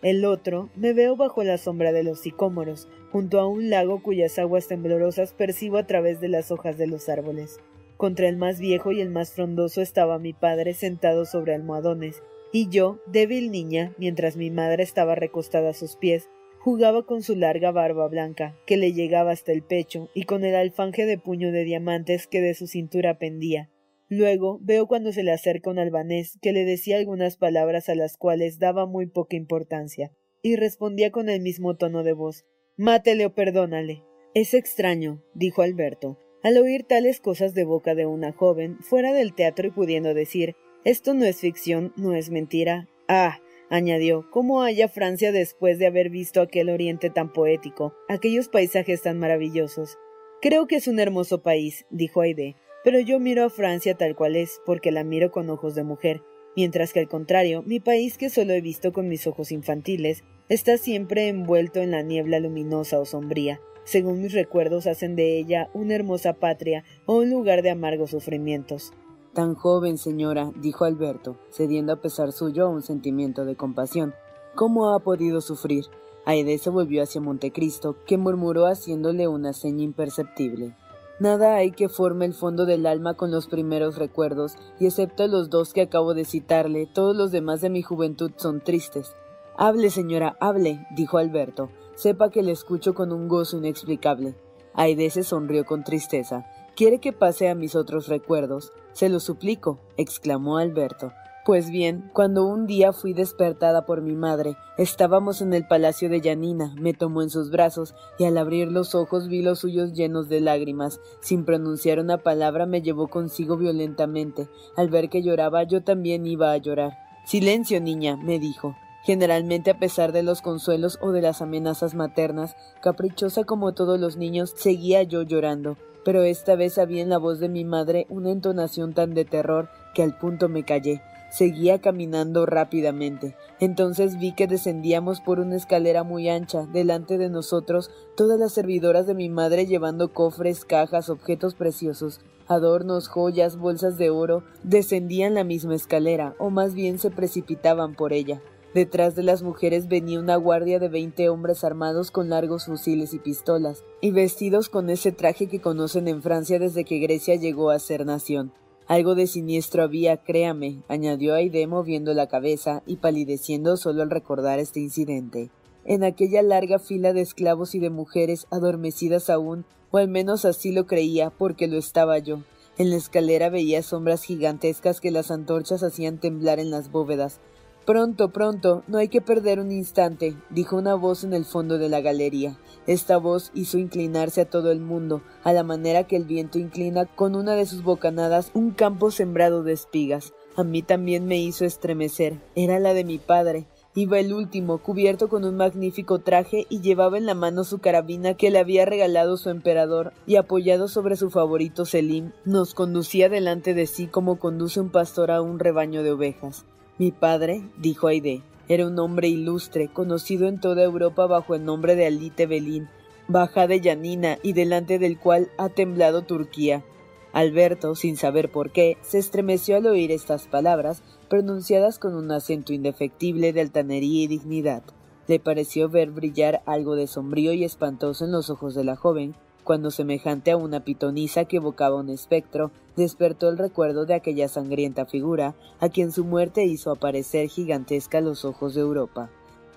El 0.02 0.26
otro, 0.26 0.68
me 0.76 0.92
veo 0.92 1.16
bajo 1.16 1.42
la 1.42 1.56
sombra 1.56 1.90
de 1.90 2.04
los 2.04 2.20
sicómoros, 2.20 2.86
junto 3.10 3.40
a 3.40 3.48
un 3.48 3.70
lago 3.70 4.02
cuyas 4.02 4.38
aguas 4.38 4.68
temblorosas 4.68 5.32
percibo 5.32 5.78
a 5.78 5.86
través 5.86 6.20
de 6.20 6.28
las 6.28 6.50
hojas 6.50 6.76
de 6.76 6.86
los 6.86 7.08
árboles. 7.08 7.60
Contra 7.96 8.28
el 8.28 8.36
más 8.36 8.60
viejo 8.60 8.92
y 8.92 9.00
el 9.00 9.08
más 9.08 9.32
frondoso 9.32 9.80
estaba 9.80 10.18
mi 10.18 10.34
padre 10.34 10.74
sentado 10.74 11.24
sobre 11.24 11.54
almohadones, 11.54 12.22
y 12.52 12.68
yo, 12.68 13.00
débil 13.06 13.50
niña, 13.50 13.94
mientras 13.96 14.36
mi 14.36 14.50
madre 14.50 14.82
estaba 14.82 15.14
recostada 15.14 15.70
a 15.70 15.74
sus 15.74 15.96
pies, 15.96 16.28
Jugaba 16.64 17.04
con 17.04 17.22
su 17.22 17.36
larga 17.36 17.72
barba 17.72 18.08
blanca, 18.08 18.56
que 18.64 18.78
le 18.78 18.94
llegaba 18.94 19.32
hasta 19.32 19.52
el 19.52 19.62
pecho, 19.62 20.08
y 20.14 20.22
con 20.22 20.46
el 20.46 20.54
alfanje 20.54 21.04
de 21.04 21.18
puño 21.18 21.52
de 21.52 21.62
diamantes 21.62 22.26
que 22.26 22.40
de 22.40 22.54
su 22.54 22.66
cintura 22.68 23.18
pendía. 23.18 23.70
Luego 24.08 24.60
veo 24.62 24.86
cuando 24.86 25.12
se 25.12 25.24
le 25.24 25.32
acerca 25.32 25.68
un 25.68 25.78
albanés 25.78 26.38
que 26.40 26.54
le 26.54 26.64
decía 26.64 26.96
algunas 26.96 27.36
palabras 27.36 27.90
a 27.90 27.94
las 27.94 28.16
cuales 28.16 28.58
daba 28.58 28.86
muy 28.86 29.04
poca 29.04 29.36
importancia, 29.36 30.10
y 30.40 30.56
respondía 30.56 31.10
con 31.10 31.28
el 31.28 31.42
mismo 31.42 31.76
tono 31.76 32.02
de 32.02 32.14
voz 32.14 32.46
Mátele 32.78 33.26
o 33.26 33.34
perdónale. 33.34 34.02
Es 34.32 34.54
extraño, 34.54 35.22
dijo 35.34 35.60
Alberto, 35.60 36.18
al 36.42 36.56
oír 36.56 36.84
tales 36.84 37.20
cosas 37.20 37.52
de 37.52 37.66
boca 37.66 37.94
de 37.94 38.06
una 38.06 38.32
joven, 38.32 38.78
fuera 38.80 39.12
del 39.12 39.34
teatro 39.34 39.68
y 39.68 39.70
pudiendo 39.70 40.14
decir 40.14 40.56
Esto 40.82 41.12
no 41.12 41.26
es 41.26 41.40
ficción, 41.40 41.92
no 41.98 42.14
es 42.14 42.30
mentira. 42.30 42.88
Ah, 43.06 43.38
añadió, 43.70 44.28
¿cómo 44.30 44.62
haya 44.62 44.88
Francia 44.88 45.32
después 45.32 45.78
de 45.78 45.86
haber 45.86 46.10
visto 46.10 46.40
aquel 46.40 46.70
oriente 46.70 47.10
tan 47.10 47.32
poético, 47.32 47.94
aquellos 48.08 48.48
paisajes 48.48 49.02
tan 49.02 49.18
maravillosos? 49.18 49.98
Creo 50.40 50.66
que 50.66 50.76
es 50.76 50.88
un 50.88 51.00
hermoso 51.00 51.42
país, 51.42 51.86
dijo 51.90 52.20
Aide, 52.20 52.56
pero 52.84 53.00
yo 53.00 53.18
miro 53.18 53.44
a 53.44 53.50
Francia 53.50 53.94
tal 53.94 54.14
cual 54.14 54.36
es, 54.36 54.60
porque 54.66 54.92
la 54.92 55.04
miro 55.04 55.30
con 55.30 55.48
ojos 55.48 55.74
de 55.74 55.84
mujer, 55.84 56.22
mientras 56.54 56.92
que 56.92 57.00
al 57.00 57.08
contrario, 57.08 57.62
mi 57.62 57.80
país 57.80 58.18
que 58.18 58.30
solo 58.30 58.52
he 58.52 58.60
visto 58.60 58.92
con 58.92 59.08
mis 59.08 59.26
ojos 59.26 59.52
infantiles, 59.52 60.22
está 60.48 60.76
siempre 60.76 61.28
envuelto 61.28 61.80
en 61.80 61.90
la 61.90 62.02
niebla 62.02 62.40
luminosa 62.40 63.00
o 63.00 63.06
sombría. 63.06 63.60
Según 63.84 64.22
mis 64.22 64.32
recuerdos 64.32 64.86
hacen 64.86 65.16
de 65.16 65.38
ella 65.38 65.70
una 65.74 65.94
hermosa 65.94 66.34
patria 66.34 66.84
o 67.06 67.16
un 67.18 67.30
lugar 67.30 67.62
de 67.62 67.70
amargos 67.70 68.10
sufrimientos. 68.10 68.92
Tan 69.34 69.56
joven, 69.56 69.98
señora, 69.98 70.52
dijo 70.54 70.84
Alberto, 70.84 71.36
cediendo 71.50 71.92
a 71.92 71.96
pesar 71.96 72.30
suyo 72.30 72.66
a 72.66 72.68
un 72.68 72.82
sentimiento 72.82 73.44
de 73.44 73.56
compasión. 73.56 74.14
¿Cómo 74.54 74.94
ha 74.94 75.00
podido 75.00 75.40
sufrir? 75.40 75.86
Aide 76.24 76.56
se 76.58 76.70
volvió 76.70 77.02
hacia 77.02 77.20
Montecristo, 77.20 77.96
que 78.06 78.16
murmuró 78.16 78.66
haciéndole 78.66 79.26
una 79.26 79.52
seña 79.52 79.82
imperceptible. 79.82 80.76
Nada 81.18 81.56
hay 81.56 81.72
que 81.72 81.88
forme 81.88 82.26
el 82.26 82.32
fondo 82.32 82.64
del 82.64 82.86
alma 82.86 83.14
con 83.14 83.32
los 83.32 83.48
primeros 83.48 83.98
recuerdos, 83.98 84.56
y 84.78 84.86
excepto 84.86 85.26
los 85.26 85.50
dos 85.50 85.72
que 85.72 85.82
acabo 85.82 86.14
de 86.14 86.24
citarle, 86.24 86.86
todos 86.86 87.16
los 87.16 87.32
demás 87.32 87.60
de 87.60 87.70
mi 87.70 87.82
juventud 87.82 88.30
son 88.36 88.60
tristes. 88.60 89.16
Hable, 89.56 89.90
señora, 89.90 90.36
hable, 90.38 90.86
dijo 90.94 91.18
Alberto. 91.18 91.70
Sepa 91.96 92.30
que 92.30 92.42
le 92.44 92.52
escucho 92.52 92.94
con 92.94 93.12
un 93.12 93.26
gozo 93.26 93.56
inexplicable. 93.56 94.36
Aide 94.74 95.10
se 95.10 95.24
sonrió 95.24 95.64
con 95.64 95.82
tristeza. 95.82 96.46
¿Quiere 96.76 96.98
que 96.98 97.12
pase 97.12 97.48
a 97.48 97.54
mis 97.54 97.76
otros 97.76 98.08
recuerdos? 98.08 98.72
Se 98.94 99.08
lo 99.08 99.20
suplico, 99.20 99.78
exclamó 99.96 100.58
Alberto. 100.58 101.12
Pues 101.44 101.70
bien, 101.70 102.10
cuando 102.12 102.44
un 102.46 102.66
día 102.66 102.92
fui 102.92 103.12
despertada 103.12 103.86
por 103.86 104.00
mi 104.00 104.16
madre, 104.16 104.56
estábamos 104.76 105.40
en 105.40 105.54
el 105.54 105.68
palacio 105.68 106.08
de 106.08 106.20
Yanina, 106.20 106.74
me 106.76 106.92
tomó 106.92 107.22
en 107.22 107.30
sus 107.30 107.50
brazos 107.52 107.94
y 108.18 108.24
al 108.24 108.38
abrir 108.38 108.72
los 108.72 108.96
ojos 108.96 109.28
vi 109.28 109.42
los 109.42 109.60
suyos 109.60 109.92
llenos 109.92 110.28
de 110.28 110.40
lágrimas. 110.40 111.00
Sin 111.20 111.44
pronunciar 111.44 112.00
una 112.00 112.18
palabra 112.18 112.66
me 112.66 112.82
llevó 112.82 113.06
consigo 113.06 113.56
violentamente. 113.56 114.48
Al 114.76 114.88
ver 114.88 115.10
que 115.10 115.22
lloraba 115.22 115.62
yo 115.62 115.84
también 115.84 116.26
iba 116.26 116.50
a 116.50 116.56
llorar. 116.56 116.98
Silencio, 117.24 117.80
niña, 117.80 118.16
me 118.16 118.40
dijo. 118.40 118.74
Generalmente 119.04 119.70
a 119.70 119.78
pesar 119.78 120.12
de 120.12 120.22
los 120.22 120.42
consuelos 120.42 120.98
o 121.00 121.12
de 121.12 121.22
las 121.22 121.42
amenazas 121.42 121.94
maternas, 121.94 122.56
caprichosa 122.82 123.44
como 123.44 123.72
todos 123.74 124.00
los 124.00 124.16
niños, 124.16 124.52
seguía 124.56 125.02
yo 125.02 125.22
llorando 125.22 125.76
pero 126.04 126.22
esta 126.22 126.54
vez 126.54 126.78
había 126.78 127.02
en 127.02 127.08
la 127.08 127.18
voz 127.18 127.40
de 127.40 127.48
mi 127.48 127.64
madre 127.64 128.06
una 128.08 128.30
entonación 128.30 128.92
tan 128.92 129.14
de 129.14 129.24
terror 129.24 129.70
que 129.94 130.02
al 130.02 130.16
punto 130.16 130.48
me 130.48 130.64
callé. 130.64 131.02
Seguía 131.30 131.80
caminando 131.80 132.46
rápidamente. 132.46 133.34
Entonces 133.58 134.18
vi 134.20 134.32
que 134.32 134.46
descendíamos 134.46 135.20
por 135.20 135.40
una 135.40 135.56
escalera 135.56 136.04
muy 136.04 136.28
ancha, 136.28 136.66
delante 136.66 137.18
de 137.18 137.28
nosotros 137.28 137.90
todas 138.16 138.38
las 138.38 138.52
servidoras 138.52 139.06
de 139.06 139.14
mi 139.14 139.30
madre 139.30 139.66
llevando 139.66 140.12
cofres, 140.12 140.64
cajas, 140.64 141.08
objetos 141.08 141.54
preciosos, 141.54 142.20
adornos, 142.46 143.08
joyas, 143.08 143.56
bolsas 143.56 143.98
de 143.98 144.10
oro, 144.10 144.44
descendían 144.62 145.34
la 145.34 145.42
misma 145.42 145.74
escalera, 145.74 146.36
o 146.38 146.50
más 146.50 146.74
bien 146.74 146.98
se 146.98 147.10
precipitaban 147.10 147.96
por 147.96 148.12
ella. 148.12 148.40
Detrás 148.74 149.14
de 149.14 149.22
las 149.22 149.44
mujeres 149.44 149.86
venía 149.86 150.18
una 150.18 150.34
guardia 150.34 150.80
de 150.80 150.88
veinte 150.88 151.28
hombres 151.28 151.62
armados 151.62 152.10
con 152.10 152.28
largos 152.28 152.66
fusiles 152.66 153.14
y 153.14 153.20
pistolas, 153.20 153.84
y 154.00 154.10
vestidos 154.10 154.68
con 154.68 154.90
ese 154.90 155.12
traje 155.12 155.46
que 155.46 155.60
conocen 155.60 156.08
en 156.08 156.22
Francia 156.22 156.58
desde 156.58 156.84
que 156.84 156.98
Grecia 156.98 157.36
llegó 157.36 157.70
a 157.70 157.78
ser 157.78 158.04
nación. 158.04 158.52
Algo 158.88 159.14
de 159.14 159.28
siniestro 159.28 159.84
había, 159.84 160.16
créame, 160.16 160.82
añadió 160.88 161.34
Aide 161.34 161.68
moviendo 161.68 162.14
la 162.14 162.26
cabeza 162.26 162.82
y 162.84 162.96
palideciendo 162.96 163.76
solo 163.76 164.02
al 164.02 164.10
recordar 164.10 164.58
este 164.58 164.80
incidente. 164.80 165.50
En 165.84 166.02
aquella 166.02 166.42
larga 166.42 166.80
fila 166.80 167.12
de 167.12 167.20
esclavos 167.20 167.76
y 167.76 167.78
de 167.78 167.90
mujeres 167.90 168.48
adormecidas 168.50 169.30
aún, 169.30 169.64
o 169.92 169.98
al 169.98 170.08
menos 170.08 170.44
así 170.44 170.72
lo 170.72 170.86
creía, 170.86 171.30
porque 171.30 171.68
lo 171.68 171.78
estaba 171.78 172.18
yo. 172.18 172.40
En 172.76 172.90
la 172.90 172.96
escalera 172.96 173.50
veía 173.50 173.84
sombras 173.84 174.24
gigantescas 174.24 175.00
que 175.00 175.12
las 175.12 175.30
antorchas 175.30 175.84
hacían 175.84 176.18
temblar 176.18 176.58
en 176.58 176.72
las 176.72 176.90
bóvedas, 176.90 177.40
Pronto, 177.86 178.30
pronto, 178.30 178.82
no 178.88 178.96
hay 178.96 179.08
que 179.08 179.20
perder 179.20 179.60
un 179.60 179.70
instante, 179.70 180.34
dijo 180.48 180.76
una 180.76 180.94
voz 180.94 181.22
en 181.22 181.34
el 181.34 181.44
fondo 181.44 181.76
de 181.76 181.90
la 181.90 182.00
galería. 182.00 182.56
Esta 182.86 183.18
voz 183.18 183.50
hizo 183.52 183.76
inclinarse 183.76 184.40
a 184.40 184.48
todo 184.48 184.72
el 184.72 184.80
mundo, 184.80 185.20
a 185.42 185.52
la 185.52 185.64
manera 185.64 186.04
que 186.04 186.16
el 186.16 186.24
viento 186.24 186.58
inclina 186.58 187.04
con 187.04 187.36
una 187.36 187.56
de 187.56 187.66
sus 187.66 187.82
bocanadas 187.82 188.50
un 188.54 188.70
campo 188.70 189.10
sembrado 189.10 189.62
de 189.62 189.74
espigas. 189.74 190.32
A 190.56 190.64
mí 190.64 190.80
también 190.80 191.26
me 191.26 191.36
hizo 191.36 191.66
estremecer. 191.66 192.40
Era 192.54 192.78
la 192.78 192.94
de 192.94 193.04
mi 193.04 193.18
padre. 193.18 193.66
Iba 193.94 194.18
el 194.18 194.32
último, 194.32 194.78
cubierto 194.78 195.28
con 195.28 195.44
un 195.44 195.56
magnífico 195.58 196.20
traje 196.20 196.66
y 196.70 196.80
llevaba 196.80 197.18
en 197.18 197.26
la 197.26 197.34
mano 197.34 197.64
su 197.64 197.80
carabina 197.80 198.32
que 198.32 198.50
le 198.50 198.60
había 198.60 198.86
regalado 198.86 199.36
su 199.36 199.50
emperador, 199.50 200.14
y 200.26 200.36
apoyado 200.36 200.88
sobre 200.88 201.16
su 201.16 201.28
favorito 201.28 201.84
Selim, 201.84 202.32
nos 202.46 202.72
conducía 202.72 203.28
delante 203.28 203.74
de 203.74 203.86
sí 203.86 204.06
como 204.06 204.38
conduce 204.38 204.80
un 204.80 204.90
pastor 204.90 205.30
a 205.30 205.42
un 205.42 205.58
rebaño 205.58 206.02
de 206.02 206.12
ovejas. 206.12 206.64
Mi 206.96 207.10
padre, 207.10 207.62
dijo 207.76 208.06
Aide, 208.06 208.42
era 208.68 208.86
un 208.86 208.96
hombre 209.00 209.26
ilustre, 209.26 209.88
conocido 209.88 210.46
en 210.46 210.60
toda 210.60 210.84
Europa 210.84 211.26
bajo 211.26 211.56
el 211.56 211.64
nombre 211.64 211.96
de 211.96 212.06
Alite 212.06 212.46
Belín, 212.46 212.88
baja 213.26 213.66
de 213.66 213.80
Yanina 213.80 214.38
y 214.44 214.52
delante 214.52 215.00
del 215.00 215.18
cual 215.18 215.50
ha 215.58 215.68
temblado 215.70 216.22
Turquía. 216.22 216.84
Alberto, 217.32 217.96
sin 217.96 218.16
saber 218.16 218.52
por 218.52 218.70
qué, 218.70 218.96
se 219.02 219.18
estremeció 219.18 219.76
al 219.76 219.86
oír 219.86 220.12
estas 220.12 220.46
palabras, 220.46 221.02
pronunciadas 221.28 221.98
con 221.98 222.14
un 222.14 222.30
acento 222.30 222.72
indefectible 222.72 223.52
de 223.52 223.62
altanería 223.62 224.22
y 224.22 224.26
dignidad. 224.28 224.84
Le 225.26 225.40
pareció 225.40 225.88
ver 225.88 226.12
brillar 226.12 226.62
algo 226.64 226.94
de 226.94 227.08
sombrío 227.08 227.52
y 227.54 227.64
espantoso 227.64 228.24
en 228.24 228.30
los 228.30 228.50
ojos 228.50 228.76
de 228.76 228.84
la 228.84 228.94
joven, 228.94 229.34
cuando 229.64 229.90
semejante 229.90 230.50
a 230.50 230.56
una 230.56 230.84
pitonisa 230.84 231.46
que 231.46 231.56
evocaba 231.56 231.96
un 231.96 232.10
espectro, 232.10 232.70
despertó 232.96 233.48
el 233.48 233.58
recuerdo 233.58 234.06
de 234.06 234.14
aquella 234.14 234.48
sangrienta 234.48 235.06
figura 235.06 235.54
a 235.80 235.88
quien 235.88 236.12
su 236.12 236.24
muerte 236.24 236.64
hizo 236.64 236.92
aparecer 236.92 237.48
gigantesca 237.48 238.18
a 238.18 238.20
los 238.20 238.44
ojos 238.44 238.74
de 238.74 238.82
Europa. 238.82 239.30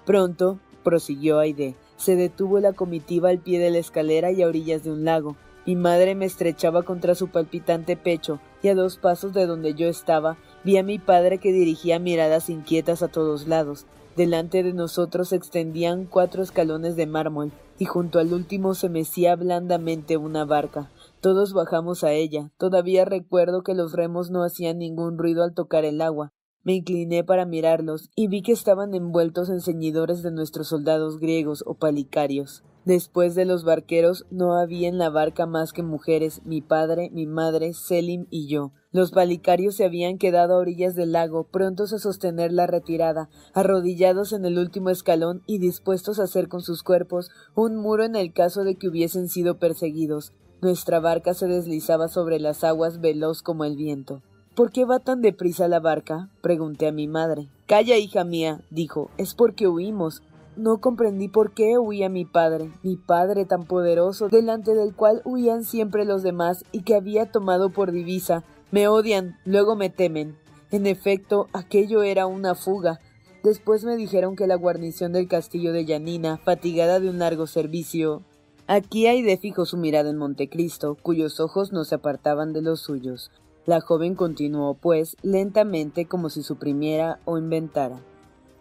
Pronto, 0.06 0.60
prosiguió 0.84 1.40
Aide, 1.40 1.76
se 1.96 2.16
detuvo 2.16 2.60
la 2.60 2.74
comitiva 2.74 3.30
al 3.30 3.40
pie 3.40 3.60
de 3.60 3.72
la 3.72 3.80
escalera 3.80 4.32
y 4.32 4.44
a 4.44 4.48
orillas 4.48 4.84
de 4.84 4.92
un 4.92 5.04
lago. 5.04 5.36
Mi 5.66 5.76
madre 5.76 6.16
me 6.16 6.26
estrechaba 6.26 6.84
contra 6.84 7.16
su 7.16 7.30
palpitante 7.30 7.98
pecho, 7.98 8.40
y 8.62 8.70
a 8.70 8.76
dos 8.76 8.98
pasos 8.98 9.34
de 9.34 9.46
donde 9.46 9.74
yo 9.74 9.88
estaba 9.88 10.38
vi 10.64 10.78
a 10.78 10.84
mi 10.84 11.00
padre 11.00 11.38
que 11.38 11.52
dirigía 11.52 12.00
miradas 12.00 12.50
inquietas 12.50 13.02
a 13.02 13.08
todos 13.08 13.48
lados. 13.48 13.86
Delante 14.18 14.64
de 14.64 14.74
nosotros 14.74 15.30
se 15.30 15.36
extendían 15.36 16.08
cuatro 16.08 16.42
escalones 16.42 16.96
de 16.96 17.06
mármol, 17.06 17.52
y 17.78 17.86
junto 17.86 18.18
al 18.18 18.34
último 18.34 18.74
se 18.74 18.90
mecía 18.90 19.36
blandamente 19.36 20.18
una 20.18 20.44
barca. 20.44 20.90
Todos 21.22 21.54
bajamos 21.54 22.04
a 22.04 22.14
ella. 22.14 22.50
Todavía 22.58 23.06
recuerdo 23.06 23.62
que 23.62 23.76
los 23.76 23.94
remos 23.94 24.32
no 24.32 24.44
hacían 24.44 24.80
ningún 24.80 25.20
ruido 25.20 25.44
al 25.44 25.54
tocar 25.54 25.86
el 25.86 26.02
agua. 26.02 26.34
Me 26.64 26.74
incliné 26.74 27.24
para 27.24 27.46
mirarlos 27.46 28.10
y 28.16 28.28
vi 28.28 28.42
que 28.42 28.54
estaban 28.54 28.96
envueltos 28.96 29.52
en 29.52 29.62
ceñidores 29.62 30.24
de 30.24 30.32
nuestros 30.32 30.70
soldados 30.70 31.20
griegos 31.20 31.64
o 31.68 31.76
palicarios. 31.76 32.64
Después 32.86 33.36
de 33.36 33.46
los 33.46 33.66
barqueros 33.66 34.26
no 34.32 34.58
había 34.58 34.90
en 34.90 34.98
la 34.98 35.12
barca 35.12 35.46
más 35.46 35.74
que 35.74 35.84
mujeres, 35.84 36.42
mi 36.44 36.62
padre, 36.62 37.12
mi 37.12 37.28
madre, 37.28 37.74
Selim 37.74 38.26
y 38.32 38.48
yo. 38.48 38.72
Los 38.94 39.12
palicarios 39.12 39.76
se 39.76 39.84
habían 39.84 40.18
quedado 40.18 40.54
a 40.54 40.60
orillas 40.60 40.96
del 40.96 41.12
lago, 41.12 41.44
prontos 41.44 41.92
a 41.92 42.00
sostener 42.00 42.54
la 42.54 42.68
retirada, 42.68 43.30
arrodillados 43.54 44.32
en 44.32 44.46
el 44.46 44.58
último 44.58 44.90
escalón 44.90 45.44
y 45.46 45.58
dispuestos 45.58 46.20
a 46.20 46.24
hacer 46.24 46.48
con 46.48 46.62
sus 46.62 46.84
cuerpos 46.84 47.30
un 47.54 47.76
muro 47.76 48.06
en 48.06 48.16
el 48.16 48.32
caso 48.32 48.64
de 48.64 48.76
que 48.76 48.88
hubiesen 48.88 49.28
sido 49.28 49.60
perseguidos. 49.60 50.32
Nuestra 50.62 51.02
barca 51.02 51.34
se 51.34 51.48
deslizaba 51.48 52.08
sobre 52.08 52.40
las 52.40 52.64
aguas 52.64 53.02
veloz 53.02 53.42
como 53.42 53.66
el 53.66 53.76
viento. 53.76 54.22
¿Por 54.56 54.72
qué 54.72 54.86
va 54.86 55.00
tan 55.00 55.22
deprisa 55.22 55.68
la 55.68 55.82
barca? 55.82 56.30
pregunté 56.42 56.88
a 56.88 56.94
mi 56.94 57.08
madre. 57.08 57.50
Calla, 57.68 57.98
hija 57.98 58.24
mía, 58.24 58.62
dijo, 58.72 59.12
es 59.18 59.36
porque 59.36 59.68
huimos. 59.68 60.24
No 60.56 60.80
comprendí 60.80 61.28
por 61.28 61.52
qué 61.52 61.78
huía 61.78 62.10
mi 62.10 62.26
padre, 62.26 62.72
mi 62.82 62.96
padre 62.96 63.46
tan 63.46 63.66
poderoso, 63.66 64.30
delante 64.30 64.74
del 64.74 64.96
cual 64.96 65.22
huían 65.26 65.64
siempre 65.64 66.06
los 66.06 66.24
demás 66.24 66.66
y 66.72 66.82
que 66.82 66.96
había 66.96 67.32
tomado 67.32 67.70
por 67.70 67.92
divisa 67.92 68.44
me 68.72 68.88
odian, 68.88 69.38
luego 69.46 69.76
me 69.76 69.90
temen. 69.90 70.36
En 70.72 70.88
efecto, 70.88 71.48
aquello 71.54 72.04
era 72.04 72.26
una 72.26 72.54
fuga. 72.54 73.00
Después 73.44 73.86
me 73.86 73.96
dijeron 73.96 74.36
que 74.36 74.48
la 74.48 74.56
guarnición 74.56 75.14
del 75.14 75.30
castillo 75.30 75.72
de 75.72 75.86
Yanina, 75.86 76.38
fatigada 76.38 77.00
de 77.00 77.10
un 77.10 77.20
largo 77.20 77.48
servicio. 77.48 78.24
Aquí 78.68 79.08
hay 79.08 79.22
de 79.22 79.38
fijo 79.38 79.66
su 79.66 79.78
mirada 79.78 80.10
en 80.10 80.18
Montecristo, 80.18 80.96
cuyos 81.02 81.40
ojos 81.40 81.72
no 81.72 81.86
se 81.86 81.96
apartaban 81.96 82.52
de 82.52 82.62
los 82.62 82.82
suyos. 82.82 83.32
La 83.66 83.80
joven 83.80 84.16
continuó, 84.16 84.74
pues, 84.74 85.16
lentamente 85.22 86.06
como 86.06 86.30
si 86.30 86.44
suprimiera 86.44 87.20
o 87.24 87.38
inventara. 87.38 88.02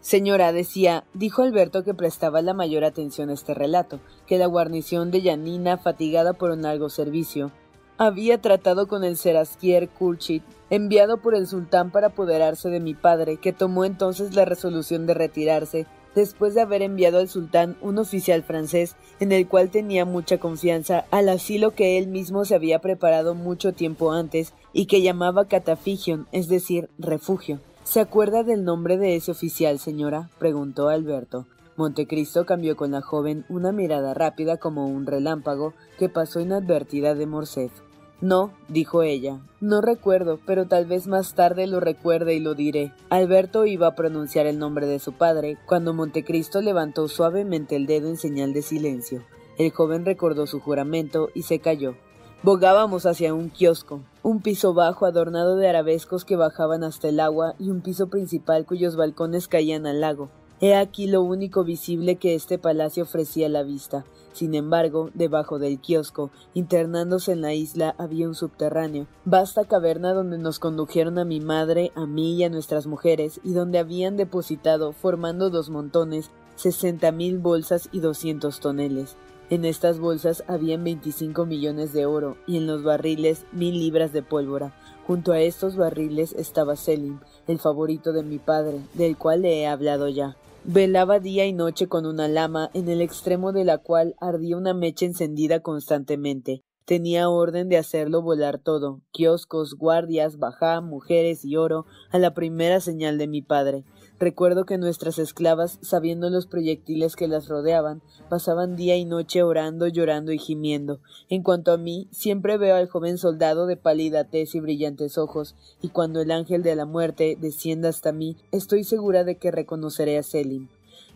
Señora, 0.00 0.52
decía, 0.52 1.02
dijo 1.14 1.42
Alberto 1.42 1.82
que 1.82 1.94
prestaba 1.94 2.40
la 2.40 2.54
mayor 2.54 2.84
atención 2.84 3.28
a 3.28 3.32
este 3.32 3.54
relato, 3.54 3.98
que 4.28 4.38
la 4.38 4.46
guarnición 4.46 5.10
de 5.10 5.22
Yanina, 5.22 5.78
fatigada 5.78 6.32
por 6.32 6.52
un 6.52 6.62
largo 6.62 6.90
servicio, 6.90 7.50
había 7.98 8.40
tratado 8.40 8.86
con 8.88 9.04
el 9.04 9.16
Seraskier 9.16 9.88
Kulchit, 9.88 10.42
enviado 10.70 11.18
por 11.18 11.34
el 11.34 11.46
sultán 11.46 11.90
para 11.90 12.08
apoderarse 12.08 12.68
de 12.68 12.80
mi 12.80 12.94
padre, 12.94 13.38
que 13.38 13.52
tomó 13.52 13.84
entonces 13.84 14.34
la 14.34 14.44
resolución 14.44 15.06
de 15.06 15.14
retirarse, 15.14 15.86
después 16.14 16.54
de 16.54 16.62
haber 16.62 16.82
enviado 16.82 17.18
al 17.18 17.28
sultán 17.28 17.76
un 17.80 17.98
oficial 17.98 18.42
francés 18.42 18.96
en 19.20 19.32
el 19.32 19.46
cual 19.46 19.70
tenía 19.70 20.04
mucha 20.04 20.38
confianza 20.38 21.04
al 21.10 21.28
asilo 21.28 21.74
que 21.74 21.98
él 21.98 22.08
mismo 22.08 22.44
se 22.44 22.54
había 22.54 22.80
preparado 22.80 23.34
mucho 23.34 23.72
tiempo 23.72 24.12
antes 24.12 24.54
y 24.72 24.86
que 24.86 25.02
llamaba 25.02 25.46
catafigion, 25.46 26.26
es 26.32 26.48
decir, 26.48 26.88
refugio. 26.98 27.60
¿Se 27.84 28.00
acuerda 28.00 28.42
del 28.42 28.64
nombre 28.64 28.96
de 28.96 29.14
ese 29.14 29.30
oficial, 29.30 29.78
señora? 29.78 30.30
preguntó 30.38 30.88
Alberto. 30.88 31.46
Montecristo 31.76 32.46
cambió 32.46 32.74
con 32.74 32.90
la 32.90 33.02
joven 33.02 33.44
una 33.50 33.70
mirada 33.70 34.14
rápida 34.14 34.56
como 34.56 34.88
un 34.88 35.06
relámpago 35.06 35.74
que 35.98 36.08
pasó 36.08 36.40
inadvertida 36.40 37.14
de 37.14 37.26
Morcerf. 37.26 37.85
No, 38.20 38.52
dijo 38.68 39.02
ella, 39.02 39.40
no 39.60 39.82
recuerdo, 39.82 40.40
pero 40.46 40.66
tal 40.66 40.86
vez 40.86 41.06
más 41.06 41.34
tarde 41.34 41.66
lo 41.66 41.80
recuerde 41.80 42.34
y 42.34 42.40
lo 42.40 42.54
diré. 42.54 42.92
Alberto 43.10 43.66
iba 43.66 43.88
a 43.88 43.94
pronunciar 43.94 44.46
el 44.46 44.58
nombre 44.58 44.86
de 44.86 44.98
su 44.98 45.12
padre 45.12 45.58
cuando 45.66 45.92
Montecristo 45.92 46.62
levantó 46.62 47.08
suavemente 47.08 47.76
el 47.76 47.86
dedo 47.86 48.08
en 48.08 48.16
señal 48.16 48.54
de 48.54 48.62
silencio. 48.62 49.22
El 49.58 49.70
joven 49.70 50.06
recordó 50.06 50.46
su 50.46 50.60
juramento 50.60 51.28
y 51.34 51.42
se 51.42 51.58
calló. 51.58 51.94
Bogábamos 52.42 53.04
hacia 53.06 53.34
un 53.34 53.50
kiosco, 53.50 54.00
un 54.22 54.40
piso 54.40 54.72
bajo 54.72 55.04
adornado 55.04 55.56
de 55.56 55.68
arabescos 55.68 56.24
que 56.24 56.36
bajaban 56.36 56.84
hasta 56.84 57.08
el 57.08 57.20
agua 57.20 57.54
y 57.58 57.70
un 57.70 57.80
piso 57.80 58.08
principal 58.08 58.64
cuyos 58.64 58.96
balcones 58.96 59.48
caían 59.48 59.86
al 59.86 60.00
lago. 60.00 60.30
He 60.60 60.74
aquí 60.74 61.06
lo 61.06 61.22
único 61.22 61.64
visible 61.64 62.16
que 62.16 62.34
este 62.34 62.56
palacio 62.56 63.02
ofrecía 63.02 63.46
a 63.46 63.50
la 63.50 63.62
vista. 63.62 64.04
Sin 64.36 64.54
embargo, 64.54 65.08
debajo 65.14 65.58
del 65.58 65.80
kiosco, 65.80 66.30
internándose 66.52 67.32
en 67.32 67.40
la 67.40 67.54
isla, 67.54 67.94
había 67.96 68.28
un 68.28 68.34
subterráneo, 68.34 69.06
vasta 69.24 69.64
caverna 69.64 70.12
donde 70.12 70.36
nos 70.36 70.58
condujeron 70.58 71.18
a 71.18 71.24
mi 71.24 71.40
madre, 71.40 71.90
a 71.94 72.04
mí 72.04 72.34
y 72.34 72.44
a 72.44 72.50
nuestras 72.50 72.86
mujeres, 72.86 73.40
y 73.44 73.54
donde 73.54 73.78
habían 73.78 74.18
depositado, 74.18 74.92
formando 74.92 75.48
dos 75.48 75.70
montones, 75.70 76.28
sesenta 76.54 77.12
mil 77.12 77.38
bolsas 77.38 77.88
y 77.92 78.00
doscientos 78.00 78.60
toneles. 78.60 79.16
En 79.48 79.64
estas 79.64 79.98
bolsas 79.98 80.44
habían 80.48 80.84
veinticinco 80.84 81.46
millones 81.46 81.94
de 81.94 82.04
oro 82.04 82.36
y 82.46 82.58
en 82.58 82.66
los 82.66 82.82
barriles 82.82 83.46
mil 83.52 83.78
libras 83.78 84.12
de 84.12 84.22
pólvora. 84.22 84.74
Junto 85.06 85.32
a 85.32 85.40
estos 85.40 85.76
barriles 85.76 86.34
estaba 86.34 86.76
Selim, 86.76 87.20
el 87.46 87.58
favorito 87.58 88.12
de 88.12 88.22
mi 88.22 88.38
padre, 88.38 88.80
del 88.92 89.16
cual 89.16 89.40
le 89.40 89.60
he 89.62 89.66
hablado 89.66 90.08
ya. 90.08 90.36
Velaba 90.68 91.20
día 91.20 91.46
y 91.46 91.52
noche 91.52 91.86
con 91.86 92.06
una 92.06 92.26
lama, 92.26 92.70
en 92.74 92.88
el 92.88 93.00
extremo 93.00 93.52
de 93.52 93.64
la 93.64 93.78
cual 93.78 94.16
ardía 94.20 94.56
una 94.56 94.74
mecha 94.74 95.06
encendida 95.06 95.60
constantemente. 95.60 96.64
Tenía 96.84 97.28
orden 97.28 97.68
de 97.68 97.78
hacerlo 97.78 98.20
volar 98.20 98.58
todo, 98.58 99.00
kioscos, 99.12 99.74
guardias, 99.74 100.38
bajá, 100.38 100.80
mujeres 100.80 101.44
y 101.44 101.56
oro, 101.56 101.86
a 102.10 102.18
la 102.18 102.34
primera 102.34 102.80
señal 102.80 103.16
de 103.16 103.28
mi 103.28 103.42
padre. 103.42 103.84
Recuerdo 104.18 104.64
que 104.64 104.78
nuestras 104.78 105.18
esclavas, 105.18 105.78
sabiendo 105.82 106.30
los 106.30 106.46
proyectiles 106.46 107.16
que 107.16 107.28
las 107.28 107.48
rodeaban, 107.48 108.00
pasaban 108.30 108.74
día 108.74 108.96
y 108.96 109.04
noche 109.04 109.42
orando, 109.42 109.88
llorando 109.88 110.32
y 110.32 110.38
gimiendo. 110.38 111.00
En 111.28 111.42
cuanto 111.42 111.70
a 111.70 111.76
mí, 111.76 112.08
siempre 112.12 112.56
veo 112.56 112.76
al 112.76 112.88
joven 112.88 113.18
soldado 113.18 113.66
de 113.66 113.76
pálida 113.76 114.24
tez 114.24 114.54
y 114.54 114.60
brillantes 114.60 115.18
ojos, 115.18 115.54
y 115.82 115.90
cuando 115.90 116.22
el 116.22 116.30
ángel 116.30 116.62
de 116.62 116.76
la 116.76 116.86
muerte 116.86 117.36
descienda 117.38 117.90
hasta 117.90 118.12
mí, 118.12 118.38
estoy 118.52 118.84
segura 118.84 119.22
de 119.22 119.36
que 119.36 119.50
reconoceré 119.50 120.16
a 120.16 120.22
Selim. 120.22 120.68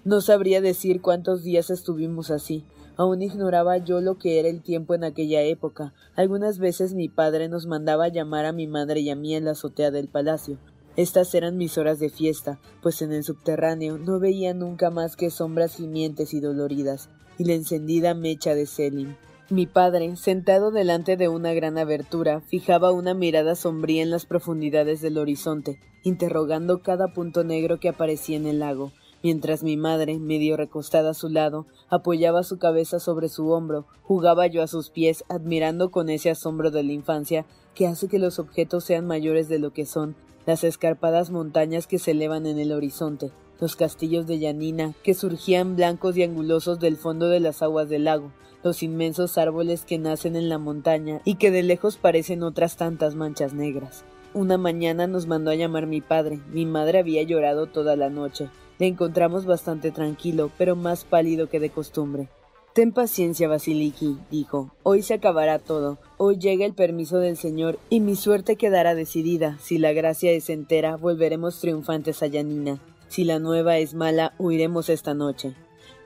No 0.05 0.21
sabría 0.21 0.61
decir 0.61 1.01
cuántos 1.01 1.43
días 1.43 1.71
estuvimos 1.71 2.31
así. 2.31 2.65
Aún 2.99 3.23
ignoraba 3.23 3.79
yo 3.79 4.03
lo 4.03 4.19
que 4.19 4.39
era 4.39 4.49
el 4.49 4.61
tiempo 4.61 4.95
en 4.95 5.05
aquella 5.05 5.41
época. 5.41 5.95
Algunas 6.17 6.59
veces 6.59 6.93
mi 6.93 7.09
padre 7.09 7.49
nos 7.49 7.67
mandaba 7.67 8.09
llamar 8.09 8.45
a 8.45 8.53
mi 8.53 8.67
madre 8.67 9.01
y 9.01 9.09
a 9.09 9.17
mí 9.17 9.35
en 9.35 9.47
la 9.47 9.53
azotea 9.53 9.91
del 9.91 10.09
palacio. 10.09 10.59
Estas 10.97 11.35
eran 11.35 11.57
mis 11.57 11.79
horas 11.79 12.01
de 12.01 12.11
fiesta, 12.11 12.59
pues 12.83 13.01
en 13.01 13.13
el 13.13 13.23
subterráneo 13.23 13.97
no 13.97 14.19
veía 14.19 14.55
nunca 14.55 14.91
más 14.91 15.17
que 15.17 15.31
sombras 15.31 15.77
gimientes 15.77 16.35
y 16.35 16.41
doloridas, 16.41 17.09
y 17.39 17.45
la 17.45 17.55
encendida 17.55 18.15
mecha 18.15 18.55
de 18.55 18.67
Selim. 18.67 19.15
Mi 19.51 19.67
padre, 19.67 20.15
sentado 20.17 20.71
delante 20.71 21.17
de 21.17 21.29
una 21.29 21.53
gran 21.53 21.79
abertura, 21.79 22.41
fijaba 22.41 22.93
una 22.93 23.15
mirada 23.15 23.55
sombría 23.55 24.03
en 24.03 24.11
las 24.11 24.27
profundidades 24.27 25.01
del 25.01 25.19
horizonte, 25.19 25.81
interrogando 26.03 26.83
cada 26.83 27.13
punto 27.13 27.45
negro 27.45 27.79
que 27.79 27.89
aparecía 27.89 28.37
en 28.37 28.47
el 28.47 28.59
lago, 28.59 28.93
mientras 29.23 29.63
mi 29.63 29.77
madre, 29.77 30.19
medio 30.19 30.57
recostada 30.57 31.11
a 31.11 31.15
su 31.15 31.29
lado, 31.29 31.67
apoyaba 31.89 32.43
su 32.43 32.59
cabeza 32.59 33.01
sobre 33.01 33.29
su 33.29 33.51
hombro, 33.51 33.87
jugaba 34.03 34.47
yo 34.47 34.63
a 34.63 34.67
sus 34.67 34.91
pies, 34.91 35.25
admirando 35.29 35.91
con 35.91 36.11
ese 36.11 36.31
asombro 36.31 36.71
de 36.71 36.83
la 36.83 36.93
infancia 36.93 37.47
que 37.75 37.87
hace 37.87 38.09
que 38.09 38.19
los 38.19 38.39
objetos 38.39 38.85
sean 38.85 39.07
mayores 39.07 39.49
de 39.49 39.59
lo 39.59 39.73
que 39.73 39.87
son 39.87 40.15
las 40.47 40.65
escarpadas 40.65 41.31
montañas 41.31 41.87
que 41.87 41.99
se 41.99 42.13
elevan 42.13 42.47
en 42.47 42.59
el 42.59 42.73
horizonte, 42.73 43.31
los 43.61 43.77
castillos 43.77 44.27
de 44.27 44.39
Yanina, 44.39 44.95
que 45.03 45.15
surgían 45.15 45.77
blancos 45.77 46.17
y 46.17 46.23
angulosos 46.23 46.81
del 46.81 46.97
fondo 46.97 47.29
de 47.29 47.41
las 47.41 47.63
aguas 47.63 47.89
del 47.89 48.05
lago, 48.05 48.33
los 48.63 48.83
inmensos 48.83 49.39
árboles 49.39 49.85
que 49.85 49.99
nacen 49.99 50.37
en 50.37 50.49
la 50.49 50.59
montaña 50.59 51.21
y 51.25 51.37
que 51.37 51.51
de 51.51 51.63
lejos 51.63 51.97
parecen 51.97 52.43
otras 52.43 52.77
tantas 52.77 53.15
manchas 53.15 53.53
negras. 53.55 54.05
Una 54.33 54.59
mañana 54.59 55.07
nos 55.07 55.27
mandó 55.27 55.51
a 55.51 55.57
llamar 55.57 55.87
mi 55.87 56.01
padre. 56.01 56.39
Mi 56.53 56.65
madre 56.65 57.01
había 57.01 57.23
llorado 57.25 57.67
toda 57.67 57.97
la 57.97 58.11
noche. 58.11 58.49
Le 58.79 58.87
encontramos 58.87 59.45
bastante 59.45 59.91
tranquilo, 59.91 60.51
pero 60.57 60.77
más 60.77 61.05
pálido 61.05 61.49
que 61.49 61.59
de 61.59 61.71
costumbre. 61.71 62.29
Ten 62.73 62.93
paciencia, 62.93 63.49
Basiliki, 63.49 64.17
dijo. 64.31 64.71
Hoy 64.85 65.03
se 65.03 65.15
acabará 65.15 65.59
todo. 65.59 65.99
Hoy 66.19 66.39
llega 66.39 66.65
el 66.65 66.73
permiso 66.73 67.19
del 67.19 67.37
Señor 67.37 67.81
y 67.91 67.99
mi 67.99 68.15
suerte 68.15 68.55
quedará 68.55 68.95
decidida. 68.95 69.59
Si 69.61 69.77
la 69.77 69.93
gracia 69.93 70.31
es 70.31 70.49
entera, 70.51 70.97
volveremos 70.97 71.59
triunfantes 71.59 72.23
a 72.23 72.29
Yanina. 72.29 72.79
Si 73.09 73.25
la 73.25 73.41
nueva 73.41 73.79
es 73.79 73.95
mala, 73.95 74.35
huiremos 74.39 74.89
esta 74.89 75.15
noche. 75.15 75.55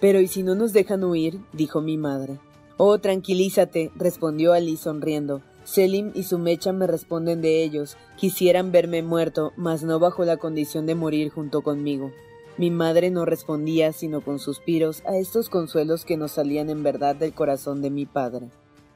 Pero 0.00 0.20
¿y 0.20 0.26
si 0.26 0.42
no 0.42 0.54
nos 0.54 0.72
dejan 0.72 1.04
huir? 1.04 1.38
dijo 1.52 1.82
mi 1.82 1.98
madre. 1.98 2.38
Oh, 2.78 2.98
tranquilízate, 2.98 3.90
respondió 3.94 4.54
Ali 4.54 4.78
sonriendo. 4.78 5.42
Selim 5.64 6.12
y 6.14 6.22
su 6.22 6.38
mecha 6.38 6.72
me 6.72 6.86
responden 6.86 7.42
de 7.42 7.62
ellos. 7.62 7.98
Quisieran 8.16 8.72
verme 8.72 9.02
muerto, 9.02 9.52
mas 9.56 9.82
no 9.82 9.98
bajo 9.98 10.24
la 10.24 10.38
condición 10.38 10.86
de 10.86 10.94
morir 10.94 11.28
junto 11.28 11.60
conmigo. 11.60 12.10
Mi 12.56 12.70
madre 12.70 13.10
no 13.10 13.24
respondía 13.24 13.92
sino 13.92 14.20
con 14.20 14.38
suspiros 14.38 15.02
a 15.06 15.16
estos 15.16 15.48
consuelos 15.48 16.04
que 16.04 16.16
nos 16.16 16.32
salían 16.32 16.70
en 16.70 16.84
verdad 16.84 17.16
del 17.16 17.34
corazón 17.34 17.82
de 17.82 17.90
mi 17.90 18.06
padre. 18.06 18.50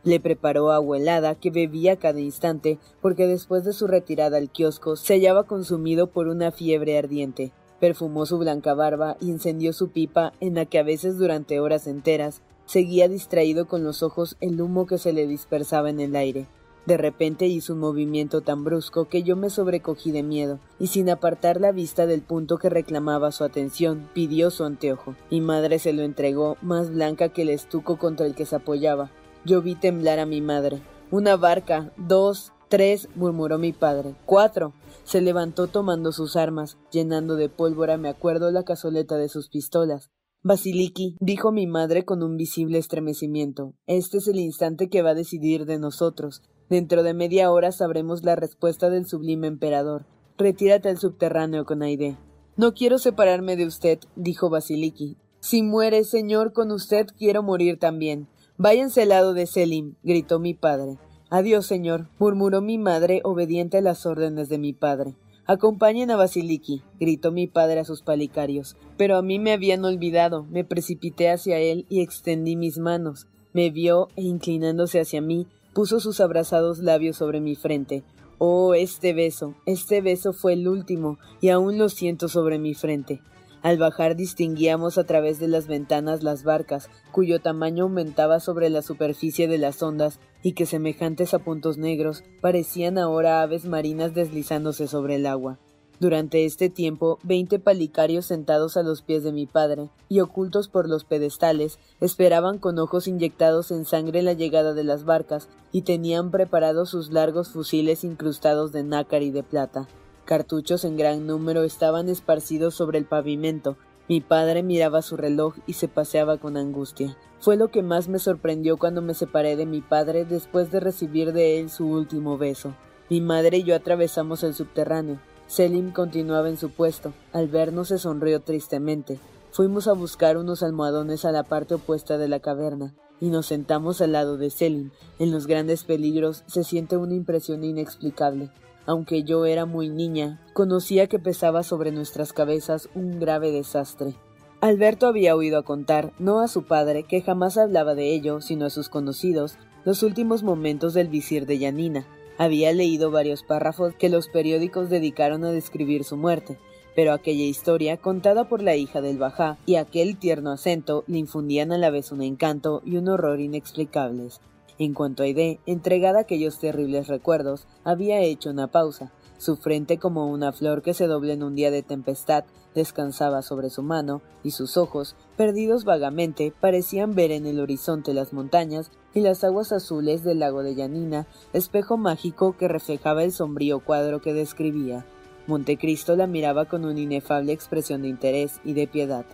Le 0.04 0.20
preparó 0.20 0.70
agua 0.70 0.96
helada 0.96 1.34
que 1.34 1.50
bebía 1.50 1.96
cada 1.96 2.20
instante 2.20 2.78
porque 3.02 3.26
después 3.26 3.64
de 3.64 3.72
su 3.72 3.88
retirada 3.88 4.36
al 4.36 4.50
kiosco 4.50 4.94
se 4.94 5.14
hallaba 5.14 5.42
consumido 5.42 6.06
por 6.06 6.28
una 6.28 6.52
fiebre 6.52 6.96
ardiente. 6.96 7.50
Perfumó 7.80 8.26
su 8.26 8.38
blanca 8.38 8.74
barba 8.74 9.16
y 9.20 9.30
encendió 9.30 9.72
su 9.72 9.90
pipa 9.90 10.32
en 10.38 10.54
la 10.54 10.64
que 10.64 10.78
a 10.78 10.84
veces 10.84 11.18
durante 11.18 11.58
horas 11.58 11.88
enteras 11.88 12.42
seguía 12.64 13.08
distraído 13.08 13.66
con 13.66 13.82
los 13.82 14.04
ojos 14.04 14.36
el 14.40 14.60
humo 14.60 14.86
que 14.86 14.98
se 14.98 15.12
le 15.12 15.26
dispersaba 15.26 15.90
en 15.90 15.98
el 15.98 16.14
aire. 16.14 16.46
De 16.88 16.96
repente 16.96 17.46
hizo 17.46 17.74
un 17.74 17.80
movimiento 17.80 18.40
tan 18.40 18.64
brusco 18.64 19.10
que 19.10 19.22
yo 19.22 19.36
me 19.36 19.50
sobrecogí 19.50 20.10
de 20.10 20.22
miedo, 20.22 20.58
y 20.78 20.86
sin 20.86 21.10
apartar 21.10 21.60
la 21.60 21.70
vista 21.70 22.06
del 22.06 22.22
punto 22.22 22.56
que 22.56 22.70
reclamaba 22.70 23.30
su 23.30 23.44
atención, 23.44 24.08
pidió 24.14 24.50
su 24.50 24.64
anteojo. 24.64 25.14
Mi 25.30 25.42
madre 25.42 25.78
se 25.80 25.92
lo 25.92 26.00
entregó, 26.02 26.56
más 26.62 26.90
blanca 26.90 27.28
que 27.28 27.42
el 27.42 27.50
estuco 27.50 27.98
contra 27.98 28.24
el 28.24 28.34
que 28.34 28.46
se 28.46 28.56
apoyaba. 28.56 29.10
Yo 29.44 29.60
vi 29.60 29.74
temblar 29.74 30.18
a 30.18 30.24
mi 30.24 30.40
madre. 30.40 30.80
Una 31.10 31.36
barca, 31.36 31.92
dos, 31.98 32.54
tres, 32.70 33.10
murmuró 33.14 33.58
mi 33.58 33.74
padre. 33.74 34.14
Cuatro. 34.24 34.72
Se 35.04 35.20
levantó 35.20 35.66
tomando 35.66 36.10
sus 36.10 36.36
armas, 36.36 36.78
llenando 36.90 37.36
de 37.36 37.50
pólvora, 37.50 37.98
me 37.98 38.08
acuerdo, 38.08 38.50
la 38.50 38.64
cazoleta 38.64 39.18
de 39.18 39.28
sus 39.28 39.50
pistolas. 39.50 40.08
Basiliki, 40.42 41.18
dijo 41.20 41.52
mi 41.52 41.66
madre 41.66 42.06
con 42.06 42.22
un 42.22 42.38
visible 42.38 42.78
estremecimiento, 42.78 43.74
este 43.86 44.18
es 44.18 44.28
el 44.28 44.38
instante 44.38 44.88
que 44.88 45.02
va 45.02 45.10
a 45.10 45.14
decidir 45.14 45.66
de 45.66 45.78
nosotros. 45.78 46.42
Dentro 46.68 47.02
de 47.02 47.14
media 47.14 47.50
hora 47.50 47.72
sabremos 47.72 48.24
la 48.24 48.36
respuesta 48.36 48.90
del 48.90 49.06
sublime 49.06 49.46
emperador. 49.46 50.04
Retírate 50.36 50.88
al 50.88 50.98
subterráneo 50.98 51.64
con 51.64 51.82
Aide. 51.82 52.16
No 52.56 52.74
quiero 52.74 52.98
separarme 52.98 53.56
de 53.56 53.66
usted, 53.66 54.00
dijo 54.16 54.50
Basiliki. 54.50 55.16
Si 55.40 55.62
muere, 55.62 56.04
señor, 56.04 56.52
con 56.52 56.70
usted 56.70 57.06
quiero 57.16 57.42
morir 57.42 57.78
también. 57.78 58.28
Váyanse 58.56 59.02
al 59.02 59.10
lado 59.10 59.34
de 59.34 59.46
Selim, 59.46 59.94
gritó 60.02 60.40
mi 60.40 60.52
padre. 60.52 60.98
Adiós, 61.30 61.66
señor, 61.66 62.08
murmuró 62.18 62.60
mi 62.60 62.76
madre, 62.76 63.20
obediente 63.24 63.78
a 63.78 63.80
las 63.80 64.04
órdenes 64.04 64.48
de 64.48 64.58
mi 64.58 64.72
padre. 64.72 65.14
Acompañen 65.46 66.10
a 66.10 66.16
Basiliki, 66.16 66.82
gritó 67.00 67.32
mi 67.32 67.46
padre 67.46 67.80
a 67.80 67.84
sus 67.84 68.02
palicarios. 68.02 68.76
Pero 68.96 69.16
a 69.16 69.22
mí 69.22 69.38
me 69.38 69.52
habían 69.52 69.84
olvidado. 69.84 70.44
Me 70.44 70.64
precipité 70.64 71.30
hacia 71.30 71.58
él 71.58 71.86
y 71.88 72.02
extendí 72.02 72.56
mis 72.56 72.78
manos. 72.78 73.28
Me 73.52 73.70
vio 73.70 74.08
e 74.16 74.22
inclinándose 74.22 75.00
hacia 75.00 75.22
mí, 75.22 75.46
puso 75.74 76.00
sus 76.00 76.20
abrazados 76.20 76.78
labios 76.78 77.16
sobre 77.16 77.40
mi 77.40 77.54
frente. 77.54 78.02
Oh, 78.38 78.74
este 78.74 79.14
beso, 79.14 79.54
este 79.66 80.00
beso 80.00 80.32
fue 80.32 80.52
el 80.52 80.68
último, 80.68 81.18
y 81.40 81.48
aún 81.48 81.78
lo 81.78 81.88
siento 81.88 82.28
sobre 82.28 82.58
mi 82.58 82.74
frente. 82.74 83.20
Al 83.62 83.78
bajar 83.78 84.14
distinguíamos 84.14 84.98
a 84.98 85.04
través 85.04 85.40
de 85.40 85.48
las 85.48 85.66
ventanas 85.66 86.22
las 86.22 86.44
barcas, 86.44 86.88
cuyo 87.10 87.40
tamaño 87.40 87.84
aumentaba 87.84 88.38
sobre 88.38 88.70
la 88.70 88.82
superficie 88.82 89.48
de 89.48 89.58
las 89.58 89.82
ondas 89.82 90.20
y 90.42 90.52
que, 90.52 90.66
semejantes 90.66 91.34
a 91.34 91.40
puntos 91.40 91.76
negros, 91.76 92.22
parecían 92.40 92.98
ahora 92.98 93.42
aves 93.42 93.64
marinas 93.64 94.14
deslizándose 94.14 94.86
sobre 94.86 95.16
el 95.16 95.26
agua. 95.26 95.58
Durante 96.00 96.44
este 96.44 96.70
tiempo, 96.70 97.18
veinte 97.24 97.58
palicarios 97.58 98.26
sentados 98.26 98.76
a 98.76 98.84
los 98.84 99.02
pies 99.02 99.24
de 99.24 99.32
mi 99.32 99.46
padre, 99.46 99.90
y 100.08 100.20
ocultos 100.20 100.68
por 100.68 100.88
los 100.88 101.02
pedestales, 101.02 101.80
esperaban 102.00 102.58
con 102.58 102.78
ojos 102.78 103.08
inyectados 103.08 103.72
en 103.72 103.84
sangre 103.84 104.22
la 104.22 104.32
llegada 104.32 104.74
de 104.74 104.84
las 104.84 105.04
barcas, 105.04 105.48
y 105.72 105.82
tenían 105.82 106.30
preparados 106.30 106.90
sus 106.90 107.10
largos 107.10 107.48
fusiles 107.48 108.04
incrustados 108.04 108.70
de 108.70 108.84
nácar 108.84 109.22
y 109.22 109.32
de 109.32 109.42
plata. 109.42 109.88
Cartuchos 110.24 110.84
en 110.84 110.96
gran 110.96 111.26
número 111.26 111.64
estaban 111.64 112.08
esparcidos 112.08 112.74
sobre 112.74 112.98
el 112.98 113.04
pavimento. 113.04 113.76
Mi 114.08 114.20
padre 114.20 114.62
miraba 114.62 115.02
su 115.02 115.16
reloj 115.16 115.56
y 115.66 115.72
se 115.72 115.88
paseaba 115.88 116.36
con 116.36 116.56
angustia. 116.56 117.16
Fue 117.40 117.56
lo 117.56 117.68
que 117.68 117.82
más 117.82 118.08
me 118.08 118.18
sorprendió 118.18 118.76
cuando 118.76 119.02
me 119.02 119.14
separé 119.14 119.56
de 119.56 119.66
mi 119.66 119.80
padre 119.80 120.24
después 120.24 120.70
de 120.70 120.80
recibir 120.80 121.32
de 121.32 121.58
él 121.58 121.70
su 121.70 121.88
último 121.88 122.38
beso. 122.38 122.74
Mi 123.10 123.20
madre 123.20 123.58
y 123.58 123.64
yo 123.64 123.74
atravesamos 123.74 124.44
el 124.44 124.54
subterráneo. 124.54 125.18
Selim 125.48 125.92
continuaba 125.92 126.48
en 126.50 126.58
su 126.58 126.70
puesto. 126.70 127.14
Al 127.32 127.48
vernos 127.48 127.88
se 127.88 127.98
sonrió 127.98 128.40
tristemente. 128.40 129.18
Fuimos 129.50 129.88
a 129.88 129.94
buscar 129.94 130.36
unos 130.36 130.62
almohadones 130.62 131.24
a 131.24 131.32
la 131.32 131.42
parte 131.42 131.74
opuesta 131.74 132.18
de 132.18 132.28
la 132.28 132.38
caverna 132.38 132.94
y 133.18 133.30
nos 133.30 133.46
sentamos 133.46 134.00
al 134.00 134.12
lado 134.12 134.36
de 134.36 134.50
Selim. 134.50 134.90
En 135.18 135.32
los 135.32 135.46
grandes 135.46 135.84
peligros 135.84 136.44
se 136.46 136.64
siente 136.64 136.96
una 136.96 137.14
impresión 137.14 137.64
inexplicable. 137.64 138.50
Aunque 138.86 139.24
yo 139.24 139.46
era 139.46 139.66
muy 139.66 139.88
niña, 139.88 140.40
conocía 140.52 141.08
que 141.08 141.18
pesaba 141.18 141.62
sobre 141.62 141.92
nuestras 141.92 142.32
cabezas 142.32 142.88
un 142.94 143.18
grave 143.18 143.50
desastre. 143.50 144.14
Alberto 144.60 145.06
había 145.06 145.34
oído 145.34 145.58
a 145.58 145.62
contar, 145.62 146.12
no 146.18 146.40
a 146.40 146.48
su 146.48 146.64
padre, 146.64 147.04
que 147.04 147.22
jamás 147.22 147.56
hablaba 147.56 147.94
de 147.94 148.14
ello, 148.14 148.40
sino 148.40 148.66
a 148.66 148.70
sus 148.70 148.88
conocidos, 148.88 149.56
los 149.84 150.02
últimos 150.02 150.42
momentos 150.42 150.94
del 150.94 151.08
visir 151.08 151.46
de 151.46 151.58
Yanina, 151.58 152.06
había 152.38 152.72
leído 152.72 153.10
varios 153.10 153.42
párrafos 153.42 153.94
que 153.96 154.08
los 154.08 154.28
periódicos 154.28 154.88
dedicaron 154.88 155.44
a 155.44 155.50
describir 155.50 156.04
su 156.04 156.16
muerte, 156.16 156.58
pero 156.94 157.12
aquella 157.12 157.44
historia, 157.44 157.96
contada 157.96 158.48
por 158.48 158.62
la 158.62 158.74
hija 158.74 159.00
del 159.00 159.18
Bajá, 159.18 159.58
y 159.66 159.76
aquel 159.76 160.16
tierno 160.16 160.50
acento 160.50 161.04
le 161.06 161.18
infundían 161.18 161.70
a 161.72 161.78
la 161.78 161.90
vez 161.90 162.10
un 162.10 162.22
encanto 162.22 162.82
y 162.84 162.96
un 162.96 163.08
horror 163.08 163.40
inexplicables. 163.40 164.40
En 164.78 164.94
cuanto 164.94 165.22
a 165.22 165.26
Aide, 165.26 165.60
entregada 165.66 166.18
a 166.18 166.22
aquellos 166.22 166.58
terribles 166.58 167.08
recuerdos, 167.08 167.66
había 167.84 168.20
hecho 168.20 168.50
una 168.50 168.68
pausa. 168.68 169.12
Su 169.36 169.56
frente, 169.56 169.98
como 169.98 170.28
una 170.28 170.52
flor 170.52 170.82
que 170.82 170.94
se 170.94 171.06
dobla 171.06 171.32
en 171.34 171.42
un 171.42 171.54
día 171.54 171.70
de 171.70 171.82
tempestad, 171.82 172.44
descansaba 172.74 173.42
sobre 173.42 173.70
su 173.70 173.82
mano, 173.82 174.22
y 174.42 174.52
sus 174.52 174.76
ojos, 174.76 175.14
perdidos 175.38 175.84
vagamente, 175.84 176.52
parecían 176.60 177.14
ver 177.14 177.30
en 177.30 177.46
el 177.46 177.60
horizonte 177.60 178.12
las 178.12 178.32
montañas 178.32 178.90
y 179.14 179.20
las 179.20 179.44
aguas 179.44 179.70
azules 179.70 180.24
del 180.24 180.40
lago 180.40 180.64
de 180.64 180.74
Yanina, 180.74 181.28
espejo 181.52 181.96
mágico 181.96 182.56
que 182.56 182.66
reflejaba 182.66 183.22
el 183.22 183.30
sombrío 183.30 183.78
cuadro 183.78 184.20
que 184.20 184.34
describía. 184.34 185.06
Montecristo 185.46 186.16
la 186.16 186.26
miraba 186.26 186.64
con 186.64 186.84
una 186.84 186.98
inefable 186.98 187.52
expresión 187.52 188.02
de 188.02 188.08
interés 188.08 188.60
y 188.64 188.72
de 188.72 188.88
piedad. 188.88 189.24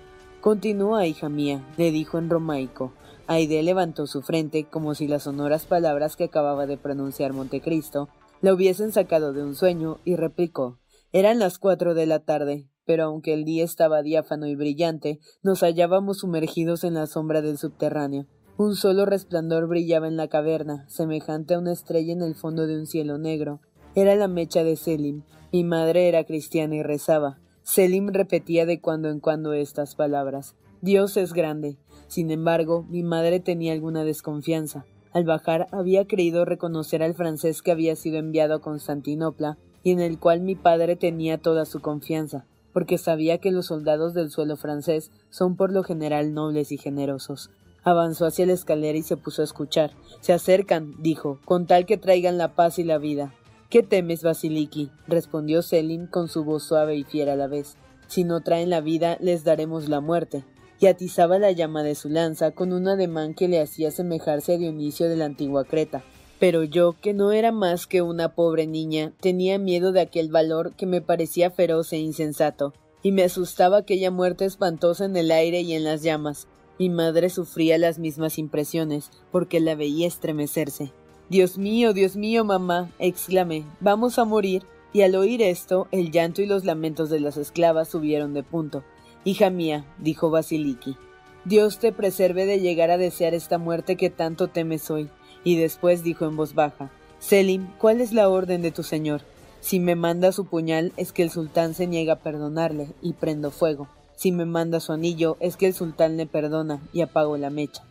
Continúa, 0.43 1.07
hija 1.07 1.31
mía, 1.31 1.67
le 1.79 1.91
dijo 1.91 2.19
en 2.19 2.29
romaico. 2.29 2.93
Aide 3.27 3.63
levantó 3.63 4.07
su 4.07 4.21
frente 4.21 4.65
como 4.65 4.95
si 4.95 5.09
las 5.09 5.23
sonoras 5.23 5.65
palabras 5.65 6.17
que 6.17 6.25
acababa 6.25 6.67
de 6.67 6.77
pronunciar 6.77 7.33
Montecristo 7.33 8.11
la 8.43 8.53
hubiesen 8.53 8.93
sacado 8.93 9.33
de 9.33 9.43
un 9.43 9.55
sueño 9.55 10.01
y 10.05 10.17
replicó 10.17 10.79
Eran 11.13 11.39
las 11.39 11.59
cuatro 11.59 11.95
de 11.95 12.05
la 12.05 12.19
tarde, 12.19 12.69
pero 12.87 13.05
aunque 13.05 13.33
el 13.33 13.45
día 13.45 13.65
estaba 13.65 14.03
diáfano 14.03 14.47
y 14.47 14.55
brillante, 14.55 15.19
nos 15.43 15.63
hallábamos 15.63 16.19
sumergidos 16.19 16.85
en 16.85 16.95
la 16.95 17.07
sombra 17.07 17.43
del 17.43 17.59
subterráneo. 17.59 18.27
Un 18.57 18.77
solo 18.77 19.05
resplandor 19.05 19.67
brillaba 19.67 20.07
en 20.07 20.17
la 20.17 20.29
caverna, 20.29 20.85
semejante 20.89 21.55
a 21.55 21.59
una 21.59 21.73
estrella 21.73 22.13
en 22.13 22.23
el 22.23 22.35
fondo 22.35 22.67
de 22.67 22.79
un 22.79 22.87
cielo 22.87 23.19
negro. 23.19 23.61
Era 23.95 24.15
la 24.15 24.29
mecha 24.29 24.63
de 24.63 24.77
Selim. 24.77 25.23
Mi 25.53 25.65
madre 25.65 26.09
era 26.09 26.25
cristiana 26.25 26.77
y 26.77 26.83
rezaba. 26.83 27.41
Selim 27.63 28.09
repetía 28.09 28.67
de 28.67 28.81
cuando 28.81 29.09
en 29.09 29.21
cuando 29.21 29.53
estas 29.55 29.95
palabras. 29.95 30.55
Dios 30.83 31.17
es 31.17 31.33
grande. 31.33 31.79
Sin 32.07 32.31
embargo, 32.31 32.85
mi 32.89 33.03
madre 33.03 33.41
tenía 33.41 33.73
alguna 33.73 34.05
desconfianza. 34.05 34.85
Al 35.13 35.25
bajar 35.25 35.69
había 35.71 36.07
creído 36.07 36.45
reconocer 36.45 37.03
al 37.03 37.15
francés 37.15 37.63
que 37.63 37.71
había 37.71 37.97
sido 37.97 38.19
enviado 38.19 38.55
a 38.55 38.61
Constantinopla 38.61 39.59
y 39.85 39.93
en 39.93 40.01
el 40.01 40.19
cual 40.19 40.41
mi 40.41 40.57
padre 40.57 40.97
tenía 40.97 41.39
toda 41.39 41.65
su 41.67 41.81
confianza, 41.81 42.47
porque 42.75 42.99
sabía 42.99 43.39
que 43.39 43.53
los 43.53 43.67
soldados 43.67 44.13
del 44.13 44.31
suelo 44.31 44.57
francés 44.57 45.11
son 45.31 45.57
por 45.57 45.73
lo 45.73 45.83
general 45.83 46.35
nobles 46.35 46.73
y 46.73 46.77
generosos. 46.77 47.49
Avanzó 47.85 48.27
hacia 48.27 48.45
la 48.45 48.53
escalera 48.53 48.99
y 48.99 49.03
se 49.03 49.17
puso 49.17 49.41
a 49.41 49.47
escuchar. 49.47 49.93
Se 50.21 50.35
acercan, 50.35 50.95
dijo, 50.99 51.39
con 51.47 51.67
tal 51.67 51.87
que 51.87 51.97
traigan 51.97 52.37
la 52.37 52.55
paz 52.55 52.79
y 52.79 52.85
la 52.85 52.99
vida. 52.99 53.33
¿Qué 53.71 53.83
temes, 53.83 54.23
Basiliki? 54.23 54.91
respondió 55.07 55.63
Selim 55.63 56.07
con 56.07 56.29
su 56.29 56.45
voz 56.45 56.65
suave 56.65 56.97
y 56.97 57.05
fiera 57.05 57.33
a 57.33 57.37
la 57.37 57.47
vez. 57.47 57.77
Si 58.09 58.25
no 58.25 58.43
traen 58.43 58.69
la 58.71 58.81
vida, 58.81 59.17
les 59.21 59.45
daremos 59.45 59.89
la 59.89 60.01
muerte 60.01 60.45
y 60.81 60.87
atizaba 60.87 61.39
la 61.39 61.53
llama 61.53 61.83
de 61.83 61.95
su 61.95 62.09
lanza 62.09 62.51
con 62.51 62.73
un 62.73 62.89
ademán 62.89 63.35
que 63.35 63.49
le 63.49 63.61
hacía 63.61 63.89
asemejarse 63.89 64.55
a 64.55 64.59
Dionisio 64.59 65.09
de 65.09 65.17
la 65.17 65.25
antigua 65.25 65.65
Creta. 65.65 66.03
Pero 66.39 66.65
yo, 66.65 66.95
que 67.01 67.15
no 67.15 67.33
era 67.33 67.53
más 67.53 67.87
que 67.87 68.03
una 68.03 68.35
pobre 68.35 68.67
niña, 68.67 69.13
tenía 69.21 69.59
miedo 69.59 69.93
de 69.93 70.01
aquel 70.01 70.31
valor 70.31 70.73
que 70.73 70.87
me 70.87 71.01
parecía 71.01 71.51
feroz 71.51 71.93
e 71.93 71.99
insensato, 71.99 72.75
y 73.03 73.13
me 73.13 73.23
asustaba 73.23 73.79
aquella 73.79 74.11
muerte 74.11 74.45
espantosa 74.45 75.05
en 75.05 75.17
el 75.17 75.31
aire 75.31 75.61
y 75.61 75.75
en 75.75 75.85
las 75.85 76.03
llamas. 76.03 76.49
Mi 76.79 76.89
madre 76.91 77.31
sufría 77.31 77.79
las 77.79 77.99
mismas 77.99 78.39
impresiones, 78.39 79.11
porque 79.31 79.61
la 79.61 79.75
veía 79.75 80.09
estremecerse. 80.09 80.93
Dios 81.31 81.57
mío, 81.57 81.93
Dios 81.93 82.17
mío, 82.17 82.45
mamá, 82.45 82.91
exclamé, 82.99 83.65
vamos 83.81 84.19
a 84.19 84.25
morir. 84.25 84.65
Y 84.93 85.03
al 85.03 85.17
oír 85.17 85.43
esto, 85.43 85.89
el 85.91 86.13
llanto 86.13 86.41
y 86.41 86.47
los 86.47 86.65
lamentos 86.65 87.11
de 87.11 87.19
las 87.19 87.37
esclavas 87.37 87.89
subieron 87.89 88.33
de 88.33 88.45
punto. 88.45 88.85
Hija 89.25 89.51
mía, 89.51 89.85
dijo 89.99 90.31
Basiliki, 90.31 90.97
Dios 91.45 91.79
te 91.79 91.93
preserve 91.93 92.47
de 92.47 92.61
llegar 92.61 92.91
a 92.91 92.97
desear 92.97 93.35
esta 93.35 93.59
muerte 93.59 93.97
que 93.97 94.11
tanto 94.11 94.49
temes 94.49 94.91
hoy. 94.91 95.11
Y 95.45 95.57
después 95.57 96.03
dijo 96.03 96.25
en 96.25 96.37
voz 96.37 96.55
baja, 96.55 96.91
Selim, 97.21 97.69
¿cuál 97.79 98.01
es 98.01 98.13
la 98.13 98.29
orden 98.29 98.63
de 98.63 98.71
tu 98.71 98.83
señor? 98.83 99.23
Si 99.61 99.81
me 99.81 99.95
manda 99.95 100.33
su 100.33 100.45
puñal 100.47 100.93
es 100.97 101.13
que 101.13 101.23
el 101.23 101.31
sultán 101.31 101.75
se 101.75 101.87
niega 101.87 102.15
a 102.15 102.19
perdonarle 102.19 102.89
y 103.01 103.13
prendo 103.15 103.51
fuego. 103.51 103.89
Si 104.17 104.33
me 104.33 104.45
manda 104.45 104.81
su 104.81 104.93
anillo 104.93 105.37
es 105.41 105.57
que 105.57 105.67
el 105.67 105.75
sultán 105.75 106.17
le 106.17 106.27
perdona 106.27 106.83
y 106.93 107.01
apago 107.01 107.37
la 107.37 107.51
mecha. 107.51 107.83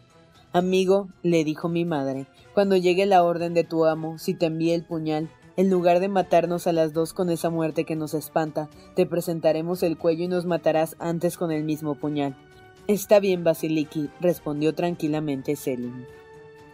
Amigo, 0.51 1.09
le 1.23 1.43
dijo 1.43 1.69
mi 1.69 1.83
madre, 1.83 2.27
cuando 2.53 2.75
llegue 2.75 3.07
la 3.07 3.23
orden 3.23 3.55
de 3.55 3.63
tu 3.63 3.85
amo, 3.85 4.19
si 4.19 4.35
te 4.35 4.45
envíe 4.45 4.73
el 4.73 4.85
puñal, 4.85 5.31
en 5.57 5.69
lugar 5.71 5.99
de 5.99 6.09
matarnos 6.09 6.67
a 6.67 6.73
las 6.73 6.93
dos 6.93 7.13
con 7.13 7.31
esa 7.31 7.49
muerte 7.49 7.85
que 7.85 7.95
nos 7.95 8.13
espanta, 8.13 8.69
te 8.95 9.07
presentaremos 9.07 9.81
el 9.81 9.97
cuello 9.97 10.25
y 10.25 10.27
nos 10.27 10.45
matarás 10.45 10.95
antes 10.99 11.37
con 11.37 11.51
el 11.51 11.63
mismo 11.63 11.95
puñal. 11.95 12.35
Está 12.87 13.19
bien, 13.19 13.43
Basiliki, 13.43 14.09
respondió 14.19 14.75
tranquilamente 14.75 15.55
Selim. 15.55 16.05